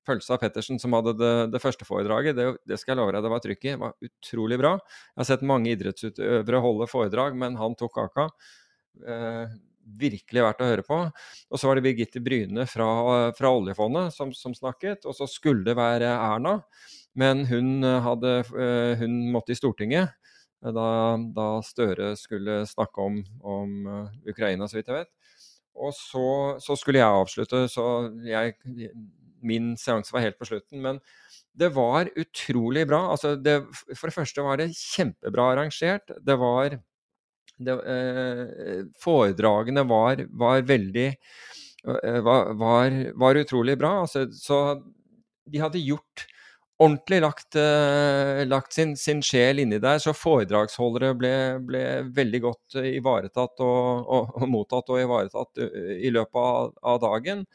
Pølsa 0.07 0.37
Pettersen 0.39 0.79
som 0.79 0.93
hadde 0.95 1.15
det, 1.19 1.33
det 1.51 1.61
første 1.61 1.85
foredraget. 1.87 2.37
Det, 2.37 2.45
det, 2.69 2.77
skal 2.79 2.93
jeg 2.93 3.01
love 3.01 3.15
deg, 3.15 3.25
det 3.25 3.31
var 3.33 3.43
trykk 3.43 3.65
i. 3.65 3.71
Det 3.73 3.81
var 3.81 3.95
utrolig 4.09 4.59
bra. 4.61 4.73
Jeg 4.77 5.21
har 5.23 5.29
sett 5.31 5.47
mange 5.47 5.73
idrettsutøvere 5.73 6.61
holde 6.63 6.87
foredrag, 6.91 7.35
men 7.39 7.57
han 7.59 7.75
tok 7.79 7.97
kaka. 7.97 8.29
Eh, 9.01 9.57
virkelig 9.97 10.43
verdt 10.43 10.61
å 10.61 10.69
høre 10.69 10.85
på. 10.85 11.01
Og 11.49 11.59
så 11.59 11.69
var 11.69 11.79
det 11.79 11.85
Birgitte 11.87 12.21
Bryne 12.23 12.67
fra, 12.69 12.87
fra 13.37 13.51
oljefondet 13.55 14.15
som, 14.15 14.31
som, 14.35 14.55
snakket. 14.55 15.07
Og 15.09 15.17
så 15.17 15.27
skulle 15.31 15.65
det 15.67 15.77
være 15.79 16.11
Erna, 16.13 16.59
men 17.17 17.45
hun, 17.49 17.81
hadde, 18.05 18.39
eh, 18.53 18.93
hun 19.01 19.19
måtte 19.33 19.55
i 19.55 19.59
Stortinget. 19.59 20.13
Da, 20.57 20.89
da 21.37 21.51
Støre 21.61 22.15
skulle 22.17 22.63
snakke 22.67 23.03
om, 23.03 23.19
om 23.45 23.75
Ukraina, 24.25 24.65
så 24.65 24.79
vidt 24.79 24.89
jeg 24.89 25.03
vet. 25.03 25.11
Og 25.77 25.93
så, 25.95 26.27
så, 26.63 26.75
skulle 26.79 27.01
jeg 27.01 27.21
avslutte, 27.21 27.63
så 27.69 27.85
jeg, 28.25 28.55
min 29.45 29.75
seanse 29.79 30.13
var 30.13 30.25
helt 30.25 30.39
på 30.39 30.47
slutten. 30.49 30.81
Men 30.83 31.01
det 31.57 31.71
var 31.75 32.09
utrolig 32.17 32.85
bra. 32.89 33.03
Altså 33.13 33.35
det, 33.35 33.59
for 33.93 34.09
det 34.09 34.15
første 34.15 34.45
var 34.45 34.61
det 34.61 34.71
kjempebra 34.77 35.51
arrangert. 35.53 36.13
Det 36.25 36.37
var 36.41 36.79
det, 37.57 37.73
eh, 37.73 38.83
Foredragene 39.01 39.83
var, 39.89 40.21
var 40.29 40.65
veldig 40.69 41.07
eh, 41.09 42.19
var, 42.25 42.53
var, 42.59 42.97
var, 43.17 43.41
utrolig 43.41 43.77
bra. 43.79 44.01
Altså, 44.03 44.27
så 44.33 44.59
de 45.47 45.61
hadde 45.63 45.81
gjort 45.81 46.27
ordentlig 46.77 47.21
lagt, 47.23 47.55
uh, 47.57 48.43
lagt 48.45 48.75
sin, 48.75 48.93
sin, 48.99 49.21
sjel 49.25 49.63
inni 49.63 49.79
der, 49.81 49.99
så 50.01 50.13
foredragsholdere 50.15 51.13
ble, 51.17 51.33
ble 51.65 51.83
veldig 52.15 52.43
godt 52.43 52.77
uh, 52.77 52.85
ivaretatt 52.91 53.63
og, 53.65 54.05
og, 54.05 54.37
og, 54.37 54.45
mottatt 54.51 54.93
og 54.93 55.01
ivaretatt 55.01 55.63
i 55.97 56.13
løpet 56.13 56.41
av, 56.43 56.71
av, 56.93 57.01
dagen. 57.01 57.45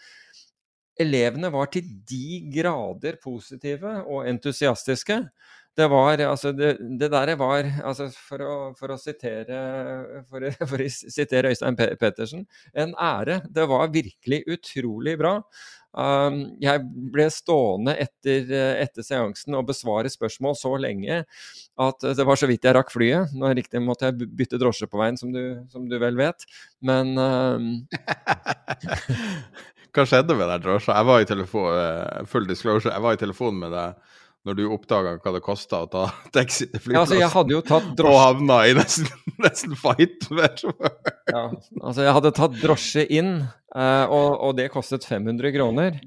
elevene 1.00 1.50
var 1.54 1.70
til 1.72 1.86
de 2.08 2.42
grader 2.52 3.18
positive 3.22 4.00
og 4.02 4.26
entusiastiske. 4.28 5.22
Det 5.72 5.86
var 5.88 6.20
altså 6.20 6.52
Det, 6.52 6.76
det 7.00 7.08
der 7.10 7.34
var 7.40 7.64
altså 7.64 8.10
for, 8.12 8.42
å, 8.44 8.56
for 8.76 8.92
å 8.92 8.98
sitere 9.00 9.60
for, 10.28 10.44
for 10.70 10.82
å 10.84 10.88
sitere 10.90 11.54
Øystein 11.54 11.78
Pettersen 11.78 12.44
en 12.74 12.92
ære. 13.00 13.40
Det 13.48 13.64
var 13.70 13.94
virkelig 13.94 14.42
utrolig 14.52 15.16
bra. 15.18 15.38
Um, 15.92 16.56
jeg 16.62 16.80
ble 17.12 17.26
stående 17.32 17.92
etter, 18.00 18.48
etter, 18.80 19.04
seansen 19.04 19.56
og 19.58 19.66
besvare 19.68 20.08
spørsmål 20.12 20.56
så 20.56 20.72
lenge 20.80 21.18
at 21.82 22.06
det 22.16 22.24
var 22.24 22.36
så 22.40 22.48
vidt 22.48 22.64
jeg 22.64 22.76
rakk 22.76 22.92
flyet. 22.94 23.34
Nå 23.36 23.52
riktig 23.56 23.82
måtte 23.84 24.08
jeg 24.08 24.28
bytte 24.38 24.60
drosje 24.60 24.86
på 24.88 25.00
veien, 25.00 25.16
som 25.20 25.32
du, 25.34 25.42
som 25.72 25.88
du 25.88 25.96
vel 26.00 26.16
vet. 26.20 26.40
Men 26.80 27.12
um... 27.18 27.68
Hva 29.92 30.06
skjedde 30.08 30.36
med 30.38 30.48
den 30.48 30.62
drosja? 30.64 30.96
Jeg 30.96 31.06
var 31.10 31.18
i 31.20 31.28
telefon, 31.28 31.68
eh, 31.76 32.24
full 32.28 32.46
disclosure, 32.48 32.94
jeg 32.94 33.04
var 33.04 33.12
i 33.12 33.20
telefonen 33.20 33.58
med 33.60 33.70
deg 33.76 33.88
når 34.46 34.58
du 34.58 34.62
oppdaga 34.74 35.16
hva 35.22 35.32
det 35.36 35.42
kosta 35.44 35.84
å 35.84 35.90
ta 35.90 36.06
taxi 36.36 36.68
til 36.70 36.82
flyplassen. 36.82 36.94
Ja, 36.96 37.02
altså 37.02 37.18
jeg 37.20 37.32
hadde 37.36 37.54
jo 37.54 37.62
tatt 37.66 37.90
drosje... 37.98 38.14
Og 38.14 38.22
havna 38.22 38.58
i 38.68 38.76
nesten, 38.78 39.10
nesten 39.44 39.76
fight 39.78 40.28
ja, 40.32 41.44
altså 41.80 42.06
jeg 42.06 42.16
hadde 42.18 42.34
tatt 42.36 42.58
drosje 42.60 43.06
inn, 43.14 43.36
eh, 43.74 44.04
og, 44.06 44.28
og 44.48 44.56
det 44.58 44.70
kostet 44.74 45.06
500 45.08 45.54
kroner. 45.54 46.00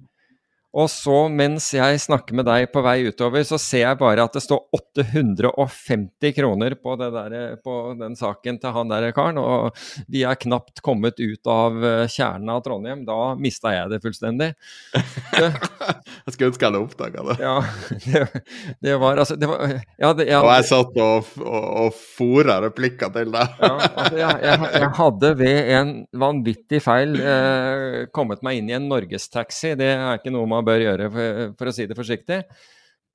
Og 0.75 0.89
så, 0.91 1.25
mens 1.31 1.69
jeg 1.71 1.99
snakker 2.03 2.35
med 2.35 2.47
deg 2.49 2.67
på 2.73 2.81
vei 2.83 2.97
utover, 3.07 3.45
så 3.47 3.55
ser 3.61 3.85
jeg 3.85 3.99
bare 4.01 4.25
at 4.27 4.33
det 4.35 4.41
står 4.43 4.59
850 4.75 6.33
kroner 6.35 6.75
på, 6.75 6.97
der, 6.99 7.55
på 7.63 7.75
den 7.95 8.17
saken 8.19 8.59
til 8.59 8.75
han 8.75 8.91
der 8.91 9.07
karen. 9.15 9.39
Og 9.39 9.71
vi 10.11 10.25
er 10.27 10.35
knapt 10.39 10.83
kommet 10.83 11.21
ut 11.21 11.47
av 11.51 11.79
eh, 11.79 12.03
kjernen 12.11 12.51
av 12.51 12.59
Trondheim. 12.65 13.05
Da 13.07 13.35
mista 13.39 13.71
jeg 13.71 13.93
det 13.93 14.01
fullstendig. 14.03 14.49
jeg 15.39 16.35
skulle 16.35 16.51
ønske 16.51 16.65
jeg 16.65 16.73
hadde 16.73 16.83
oppdaga 16.83 17.23
det. 17.29 17.37
Ja, 17.39 17.55
det, 18.09 18.43
det, 18.83 18.97
var 18.99 19.23
altså 19.23 19.39
det 19.39 19.49
var, 19.51 19.63
ja, 19.71 20.11
det, 20.11 20.27
jeg, 20.27 20.41
Og 20.41 20.51
jeg 20.57 20.67
satt 20.73 21.01
og, 21.05 21.31
og, 21.39 21.69
og 21.85 22.03
fora 22.17 22.59
replikker 22.65 23.15
til 23.15 23.31
deg. 23.31 23.55
ja, 23.63 23.71
altså 23.85 24.19
jeg, 24.19 24.43
jeg, 24.43 24.71
jeg, 24.75 24.91
hadde 24.99 25.33
ved 25.39 25.73
en 25.79 25.95
vanvittig 26.25 26.83
feil 26.83 27.15
eh, 27.21 27.97
kommet 28.15 28.43
meg 28.43 28.59
inn 28.59 28.73
i 28.73 28.77
en 28.81 28.91
norgestaxi. 28.91 29.77
Det 29.79 29.91
er 29.95 30.19
ikke 30.19 30.35
noe 30.35 30.51
man 30.51 30.64
bør 30.67 30.83
gjøre, 30.83 31.09
for, 31.13 31.41
for 31.59 31.71
å 31.71 31.75
si 31.75 31.87
det 31.89 31.97
forsiktig. 31.97 32.39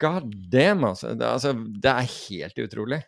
God 0.01 0.35
damn, 0.53 0.85
altså. 0.89 1.15
Det, 1.15 1.27
altså. 1.29 1.55
det, 1.55 1.93
er 1.93 2.13
helt 2.15 2.63
utrolig. 2.65 3.01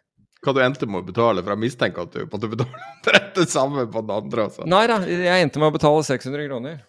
Hva 0.42 0.54
du 0.56 0.62
endte 0.64 0.88
med 0.90 1.00
å 1.00 1.06
betale? 1.06 1.44
For 1.44 1.54
jeg 1.54 1.62
mistenker 1.62 2.08
at 2.08 2.16
du 2.16 2.26
måtte 2.26 2.50
betale 2.52 3.22
det 3.38 3.46
samme 3.52 3.86
på 3.88 4.02
den 4.02 4.16
andre. 4.16 4.48
Altså. 4.48 4.66
Nei 4.68 4.82
da, 4.90 4.98
jeg 5.06 5.46
endte 5.46 5.62
med 5.62 5.70
å 5.70 5.76
betale 5.78 6.02
600 6.08 6.50
kroner. 6.50 6.82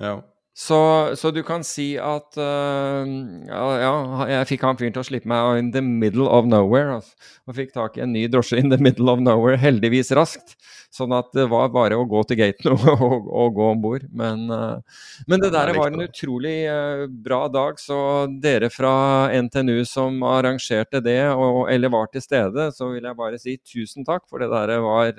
Ja. 0.00 0.20
Så, 0.54 0.78
så, 1.18 1.32
du 1.34 1.40
kan 1.42 1.64
si 1.66 1.96
at 1.98 2.36
uh, 2.38 3.02
ja, 3.48 3.62
ja, 3.82 3.94
jeg 4.30 4.50
fikk 4.52 4.62
han 4.62 4.78
fyren 4.78 4.94
til 4.94 5.02
å 5.02 5.06
slippe 5.08 5.26
meg 5.26 5.58
in 5.58 5.72
the 5.74 5.82
middle 5.82 6.28
of 6.30 6.46
nowhere. 6.46 7.00
Altså, 7.00 7.32
og 7.50 7.56
fikk 7.58 7.74
tak 7.74 7.98
i 7.98 8.04
en 8.06 8.14
ny 8.14 8.28
drosje 8.30 8.62
in 8.62 8.70
the 8.70 8.78
middle 8.78 9.10
of 9.10 9.22
nowhere, 9.22 9.58
heldigvis 9.58 10.14
raskt. 10.14 10.54
Sånn 10.94 11.10
at 11.16 11.32
det 11.34 11.48
var 11.50 11.72
bare 11.74 11.96
å 11.98 12.06
gå 12.06 12.20
til 12.28 12.38
gaten 12.38 12.70
og, 12.74 12.84
og, 12.94 13.26
og 13.26 13.56
gå 13.56 13.68
om 13.72 13.82
bord. 13.82 14.06
Men, 14.14 14.46
uh, 14.50 15.04
men, 15.26 15.42
det 15.42 15.50
der 15.54 15.74
var 15.74 15.90
en 15.90 16.06
utrolig 16.06 16.56
uh, 16.70 17.04
bra 17.26 17.44
dag. 17.50 17.80
Så 17.82 17.98
dere 18.42 18.70
fra 18.70 18.94
NTNU 19.34 19.82
som 19.90 20.22
arrangerte 20.28 21.02
det, 21.04 21.20
og, 21.34 21.64
eller 21.72 21.92
var 21.94 22.12
til 22.12 22.22
stede, 22.22 22.70
så 22.76 22.92
vil 22.92 23.08
jeg 23.08 23.18
bare 23.18 23.40
si 23.42 23.58
tusen 23.58 24.06
takk. 24.06 24.28
For 24.30 24.42
det 24.42 24.52
der 24.54 24.76
var, 24.84 25.16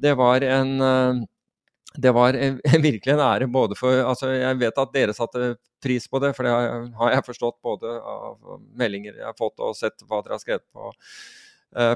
det 0.00 0.16
var 0.18 0.46
en 0.46 1.26
det 1.98 2.12
var 2.14 2.32
virkelig 2.82 3.12
en 3.14 3.20
ære 3.20 3.46
både 3.50 3.74
for 3.78 4.02
altså 4.06 4.30
Jeg 4.30 4.58
vet 4.60 4.78
at 4.78 4.92
dere 4.94 5.14
satte 5.14 5.54
pris 5.82 6.06
på 6.08 6.20
det, 6.22 6.34
for 6.36 6.46
det 6.46 6.52
har 6.98 7.14
jeg 7.14 7.26
forstått 7.26 7.56
både 7.64 7.92
av 7.98 8.58
meldinger 8.78 9.16
jeg 9.16 9.26
har 9.26 9.38
fått 9.38 9.62
og 9.64 9.76
sett 9.76 10.04
hva 10.06 10.20
dere 10.22 10.36
har 10.36 10.42
skrevet 10.42 10.66
på, 10.72 10.90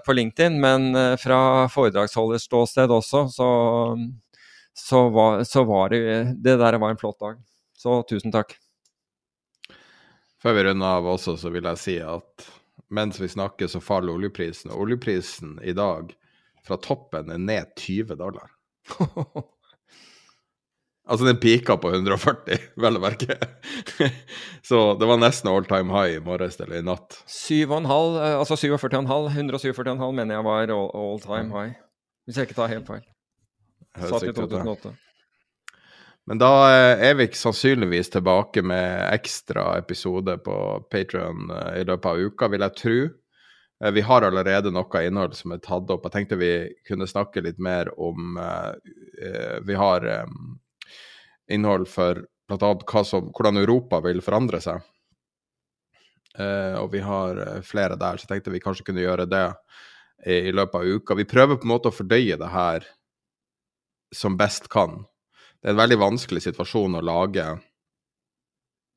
på 0.06 0.14
LinkedIn. 0.14 0.60
Men 0.62 0.90
uh, 0.94 1.14
fra 1.20 1.68
foredragsholders 1.72 2.46
ståsted 2.46 2.92
også, 2.94 3.24
så, 3.32 3.48
så, 4.74 5.00
var, 5.14 5.44
så, 5.48 5.64
var, 5.64 5.94
det 5.94 6.34
Det 6.44 6.58
der 6.60 6.78
var 6.78 6.94
en 6.94 7.00
flott 7.00 7.18
dag. 7.20 7.40
Så 7.78 8.02
tusen 8.08 8.34
takk. 8.34 8.54
Før 10.42 10.58
vi 10.58 10.66
runder 10.68 10.98
av 10.98 11.08
også, 11.08 11.38
så 11.40 11.50
vil 11.50 11.64
jeg 11.70 11.80
si 11.80 11.96
at 12.04 12.48
mens 12.94 13.20
vi 13.20 13.28
snakker, 13.28 13.66
så 13.66 13.80
faller 13.80 14.14
oljeprisen. 14.14 14.70
Og 14.74 14.86
oljeprisen 14.86 15.56
i 15.64 15.72
dag 15.76 16.12
fra 16.64 16.78
toppen 16.80 17.32
er 17.32 17.40
ned 17.40 17.74
20 17.80 18.16
dollar. 18.20 18.52
Altså, 21.04 21.26
den 21.26 21.36
pika 21.36 21.76
på 21.76 21.90
140, 21.92 22.62
vel 22.80 22.96
å 22.96 23.02
merke. 23.02 23.36
så 24.68 24.80
det 24.96 25.08
var 25.08 25.20
nesten 25.20 25.50
all 25.52 25.66
time 25.68 25.92
high 25.92 26.16
i 26.16 26.22
morges 26.24 26.56
eller 26.56 26.80
i 26.80 26.84
natt. 26.86 27.18
7,5, 27.28 27.84
eh, 28.22 28.36
altså 28.40 28.56
47,5. 28.56 29.28
147,5 29.36 30.04
mener 30.16 30.38
jeg 30.38 30.46
var 30.46 30.72
all, 30.72 30.88
all, 30.96 31.20
time 31.20 31.52
high. 31.52 31.74
Hvis 32.24 32.40
jeg 32.40 32.48
ikke 32.48 32.56
tar 32.62 32.72
helt 32.72 32.88
feil. 32.88 33.04
Satt 34.00 34.24
i 34.30 34.32
2008. 34.32 34.94
Men 36.24 36.40
da 36.40 36.50
eh, 36.72 37.04
er 37.10 37.20
vi 37.20 37.28
ikke 37.28 37.42
sannsynligvis 37.42 38.08
tilbake 38.16 38.64
med 38.64 39.04
ekstra 39.12 39.74
episode 39.76 40.38
på 40.40 40.56
Patrion 40.88 41.52
eh, 41.52 41.82
i 41.82 41.84
løpet 41.84 42.10
av 42.14 42.24
uka, 42.32 42.48
vil 42.48 42.64
jeg 42.64 42.78
tro. 42.80 42.98
Vi 43.92 44.00
har 44.06 44.24
allerede 44.24 44.70
noe 44.72 45.00
innhold 45.04 45.34
som 45.36 45.52
er 45.52 45.60
tatt 45.60 45.90
opp. 45.92 46.06
Jeg 46.06 46.14
tenkte 46.14 46.40
vi 46.40 46.52
kunne 46.88 47.04
snakke 47.10 47.42
litt 47.44 47.58
mer 47.60 47.90
om 48.00 48.38
Vi 49.66 49.74
har 49.76 50.06
innhold 51.52 51.88
for 51.90 52.24
bl.a. 52.48 52.74
hvordan 52.84 53.60
Europa 53.60 54.00
vil 54.04 54.22
forandre 54.24 54.60
seg. 54.64 54.82
Uh, 56.34 56.80
og 56.80 56.88
vi 56.90 57.00
har 57.04 57.38
eh, 57.38 57.60
flere 57.62 57.94
der, 57.94 58.18
så 58.18 58.26
jeg 58.26 58.32
tenkte 58.32 58.50
vi 58.50 58.62
kanskje 58.62 58.88
kunne 58.88 59.04
gjøre 59.04 59.28
det 59.30 59.44
i, 60.26 60.48
i, 60.48 60.52
løpet 60.52 60.80
av 60.80 60.88
uka. 60.96 61.14
Vi 61.14 61.28
prøver 61.30 61.60
på 61.60 61.68
en 61.68 61.74
måte 61.76 61.92
å 61.92 61.94
fordøye 61.94 62.38
det 62.40 62.48
her 62.50 62.88
som 64.14 64.34
best 64.38 64.66
kan. 64.72 65.04
Det 65.62 65.70
er 65.70 65.76
en 65.76 65.82
veldig 65.84 66.00
vanskelig 66.02 66.42
situasjon 66.42 66.98
å 66.98 67.04
lage 67.06 67.46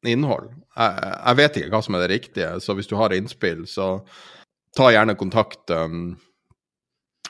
innhold. 0.07 0.49
Jeg, 0.73 1.13
jeg 1.13 1.39
vet 1.41 1.59
ikke 1.61 1.73
hva 1.75 1.83
som 1.85 1.97
er 1.97 2.03
det 2.03 2.09
riktige, 2.15 2.49
så 2.63 2.73
hvis 2.77 2.89
du 2.89 2.97
har 2.97 3.13
innspill, 3.13 3.67
så 3.69 3.91
ta 4.77 4.89
gjerne 4.93 5.17
kontakt. 5.19 5.61
Um, 5.69 6.15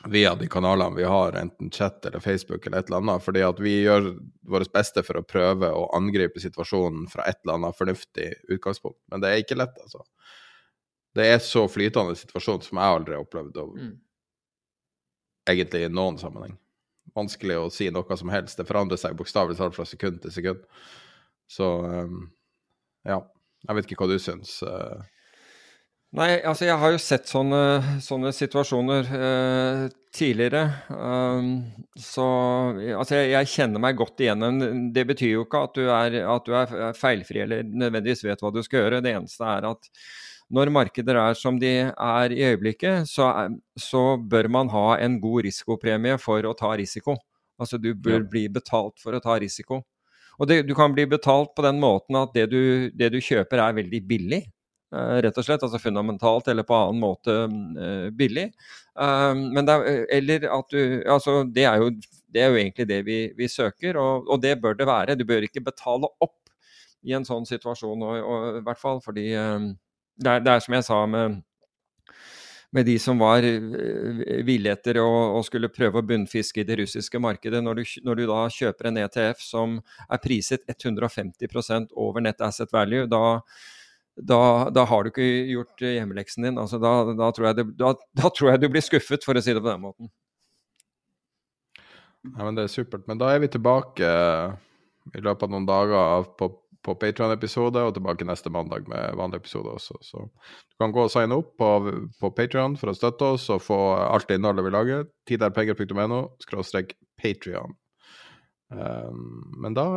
via 0.06 0.36
de 0.36 0.48
kanalene 0.48 0.95
vi 0.95 1.03
har, 1.03 1.34
enten 1.34 1.72
chat 1.72 2.06
eller 2.06 2.19
Facebook 2.19 2.65
eller 2.65 2.80
et 2.80 2.88
eller 2.88 2.98
annet. 2.98 3.24
Fordi 3.24 3.41
at 3.41 3.60
vi 3.60 3.74
gjør 3.82 4.11
vårt 4.41 4.72
beste 4.74 5.03
for 5.03 5.19
å 5.19 5.26
prøve 5.26 5.72
å 5.74 5.88
angripe 5.98 6.41
situasjonen 6.41 7.07
fra 7.11 7.26
et 7.30 7.40
eller 7.44 7.57
annet 7.57 7.78
fornuftig 7.78 8.30
utgangspunkt. 8.53 8.99
Men 9.11 9.24
det 9.24 9.32
er 9.32 9.44
ikke 9.44 9.57
lett, 9.60 9.78
altså. 9.84 10.06
Det 11.18 11.26
er 11.26 11.40
så 11.41 11.65
flytende 11.72 12.14
situasjon 12.18 12.61
som 12.61 12.78
jeg 12.78 12.98
aldri 12.98 13.15
har 13.18 13.24
opplevd 13.26 13.57
og, 13.57 13.78
mm. 13.80 13.94
egentlig 15.49 15.88
i 15.88 15.90
noen 15.90 16.19
sammenheng. 16.22 16.53
Vanskelig 17.18 17.57
å 17.57 17.72
si 17.74 17.88
noe 17.90 18.18
som 18.19 18.30
helst. 18.30 18.60
Det 18.60 18.68
forandrer 18.69 18.99
seg 19.02 19.18
bokstavelig 19.18 19.57
talt 19.57 19.74
fra 19.74 19.88
sekund 19.90 20.22
til 20.22 20.36
sekund. 20.36 20.68
Så 21.49 21.72
um, 21.82 22.28
ja. 23.07 23.24
Jeg 23.65 23.76
vet 23.76 23.88
ikke 23.88 24.03
hva 24.03 24.11
du 24.11 24.19
syns. 24.22 24.60
Uh, 24.61 25.02
Nei, 26.18 26.39
altså 26.49 26.65
jeg 26.65 26.81
har 26.81 26.94
jo 26.95 26.99
sett 27.02 27.27
sånne, 27.30 27.60
sånne 28.02 28.31
situasjoner 28.34 29.10
eh, 29.14 29.81
tidligere. 30.18 30.64
Um, 30.89 31.52
så 31.94 32.26
altså 32.98 33.19
jeg, 33.19 33.34
jeg, 33.35 33.49
kjenner 33.52 33.84
meg 33.84 33.99
godt 33.99 34.23
igjen. 34.26 34.64
Det 34.95 35.03
betyr 35.11 35.35
jo 35.35 35.44
ikke 35.45 35.61
at 35.68 35.77
du, 35.77 35.84
er, 35.94 36.18
at 36.26 36.48
du 36.48 36.56
er 36.57 36.98
feilfri 36.98 37.44
eller 37.44 37.69
nødvendigvis 37.69 38.26
vet 38.26 38.41
hva 38.41 38.49
du 38.56 38.64
skal 38.65 38.81
gjøre. 38.81 39.03
Det 39.06 39.14
eneste 39.14 39.45
er 39.45 39.69
at 39.69 39.91
når 40.57 40.73
markeder 40.73 41.22
er 41.22 41.38
som 41.38 41.60
de 41.61 41.73
er 41.85 42.34
i 42.34 42.41
øyeblikket, 42.49 43.06
så, 43.11 43.30
er, 43.44 43.53
så 43.77 44.15
bør 44.18 44.49
man 44.57 44.73
ha 44.73 44.88
en 45.03 45.19
god 45.22 45.45
risikopremie 45.45 46.18
for 46.23 46.49
å 46.49 46.57
ta 46.57 46.73
risiko. 46.80 47.19
Altså 47.61 47.77
du 47.81 47.91
bør 47.94 48.23
ja. 48.23 48.27
bli 48.34 48.48
betalt 48.57 48.98
for 49.03 49.14
å 49.14 49.22
ta 49.22 49.38
risiko. 49.38 49.84
Og 50.41 50.49
det, 50.49 50.64
du 50.65 50.73
kan 50.77 50.98
bli 50.98 51.06
betalt 51.10 51.53
på 51.57 51.65
den 51.65 51.77
måten 51.81 52.18
at 52.18 52.34
det 52.34 52.49
du, 52.49 52.61
det 52.94 53.14
du 53.14 53.22
kjøper 53.22 53.61
er 53.61 53.77
veldig 53.84 54.06
billig. 54.10 54.45
Eh, 54.95 55.18
rett 55.23 55.38
og 55.38 55.43
slett. 55.43 55.64
Altså 55.64 55.80
fundamentalt 55.84 56.47
eller 56.47 56.64
på 56.68 56.76
annen 56.76 57.01
måte 57.01 57.34
uh, 57.47 58.09
billig. 58.15 58.47
Um, 58.95 59.49
men 59.55 59.68
det 59.68 59.76
er, 59.76 60.05
eller 60.15 60.47
at 60.47 60.72
du 60.72 61.03
Altså, 61.03 61.41
det 61.43 61.65
er 61.68 61.81
jo, 61.81 61.89
det 62.34 62.43
er 62.43 62.53
jo 62.53 62.61
egentlig 62.61 62.88
det 62.88 63.01
vi, 63.05 63.18
vi 63.38 63.49
søker, 63.51 63.99
og, 63.99 64.30
og, 64.30 64.39
det 64.41 64.55
bør 64.61 64.77
det 64.80 64.88
være. 64.88 65.18
Du 65.19 65.26
bør 65.27 65.43
ikke 65.43 65.65
betale 65.65 66.07
opp 66.23 66.39
i 67.03 67.14
en 67.14 67.27
sånn 67.27 67.45
situasjon, 67.45 68.01
og, 68.03 68.15
og, 68.23 68.61
i 68.61 68.64
hvert 68.64 68.80
fall 68.80 69.03
fordi 69.03 69.27
um, 69.35 69.73
det, 70.15 70.31
er, 70.31 70.41
det, 70.45 70.55
er, 70.55 70.64
som 70.64 70.80
jeg 70.80 70.88
sa 70.88 71.03
med 71.05 71.43
med 72.76 72.84
de 72.84 72.97
som 72.99 73.15
var 73.15 73.45
ville 74.43 74.73
etter 74.73 74.97
å, 74.99 75.39
skulle 75.47 75.69
prøve 75.72 76.01
å 76.01 76.05
bunnfiske 76.05 76.59
i 76.61 76.65
det 76.68 76.76
russiske 76.81 77.19
markedet. 77.23 77.61
Når 77.64 77.80
du, 77.80 77.84
når 78.03 78.19
du, 78.19 78.23
da 78.27 78.41
kjøper 78.51 78.89
en 78.89 78.99
ETF 79.05 79.39
som 79.41 79.77
er 80.03 80.19
priset 80.19 80.68
150 80.68 81.88
over 81.95 82.22
net 82.22 82.43
asset 82.43 82.76
value, 82.76 83.07
da, 83.07 83.39
da, 84.18 84.69
da, 84.73 84.85
har 84.89 85.03
du 85.03 85.11
ikke 85.11 85.27
gjort 85.53 85.84
hjemmeleksen 85.84 86.48
din. 86.48 86.61
Altså, 86.61 86.80
da, 86.81 86.94
da, 87.18 87.31
tror 87.35 87.53
det, 87.57 87.68
da, 87.77 87.94
tror 88.30 88.52
jeg 88.52 88.64
du 88.64 88.69
blir 88.73 88.85
skuffet, 88.85 89.26
for 89.26 89.38
å 89.38 89.44
si 89.44 89.53
det 89.53 89.64
på 89.64 89.69
den 89.69 89.84
måten. 89.84 90.11
Ja, 92.34 92.44
men 92.44 92.57
Det 92.57 92.65
er 92.68 92.73
supert. 92.73 93.06
Men 93.07 93.22
da 93.22 93.30
er 93.34 93.44
vi 93.44 93.52
tilbake 93.52 94.07
i 95.15 95.22
løpet 95.23 95.45
av 95.45 95.53
noen 95.53 95.68
dager 95.69 96.26
på 96.39 96.52
på 96.88 96.95
Patreon-episode, 97.02 97.81
og 97.84 97.95
tilbake 97.98 98.27
neste 98.27 98.52
mandag 98.53 98.88
med 98.88 99.18
vanlig 99.19 99.41
episode 99.41 99.73
også. 99.76 99.98
Så 100.06 100.23
du 100.23 100.77
kan 100.80 100.94
gå 100.95 101.03
og 101.03 101.11
signe 101.11 101.35
opp 101.39 101.53
på, 101.60 101.72
på 102.22 102.31
Patreon 102.38 102.77
for 102.80 102.91
å 102.91 102.95
støtte 102.95 103.34
oss 103.35 103.49
og 103.53 103.64
få 103.65 103.80
alt 104.06 104.30
det 104.30 104.39
innholdet 104.39 104.68
vi 104.68 104.73
lager. 104.76 105.03
Tiderpenger.no 105.27 106.22
skråstrek 106.44 106.95
Patrion. 107.19 107.76
Um, 108.72 109.44
men 109.64 109.76
da 109.76 109.88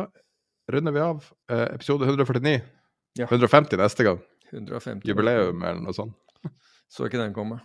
runder 0.71 0.95
vi 0.95 1.03
av 1.03 1.23
uh, 1.51 1.67
episode 1.71 2.07
149. 2.07 2.59
Ja. 3.19 3.27
150 3.27 3.77
neste 3.81 4.05
gang. 4.07 4.21
150. 4.51 5.07
Jubileum 5.07 5.63
eller 5.63 5.81
noe 5.83 5.95
sånt. 5.95 6.15
Så 6.91 7.07
ikke 7.07 7.21
den 7.21 7.35
komme. 7.35 7.61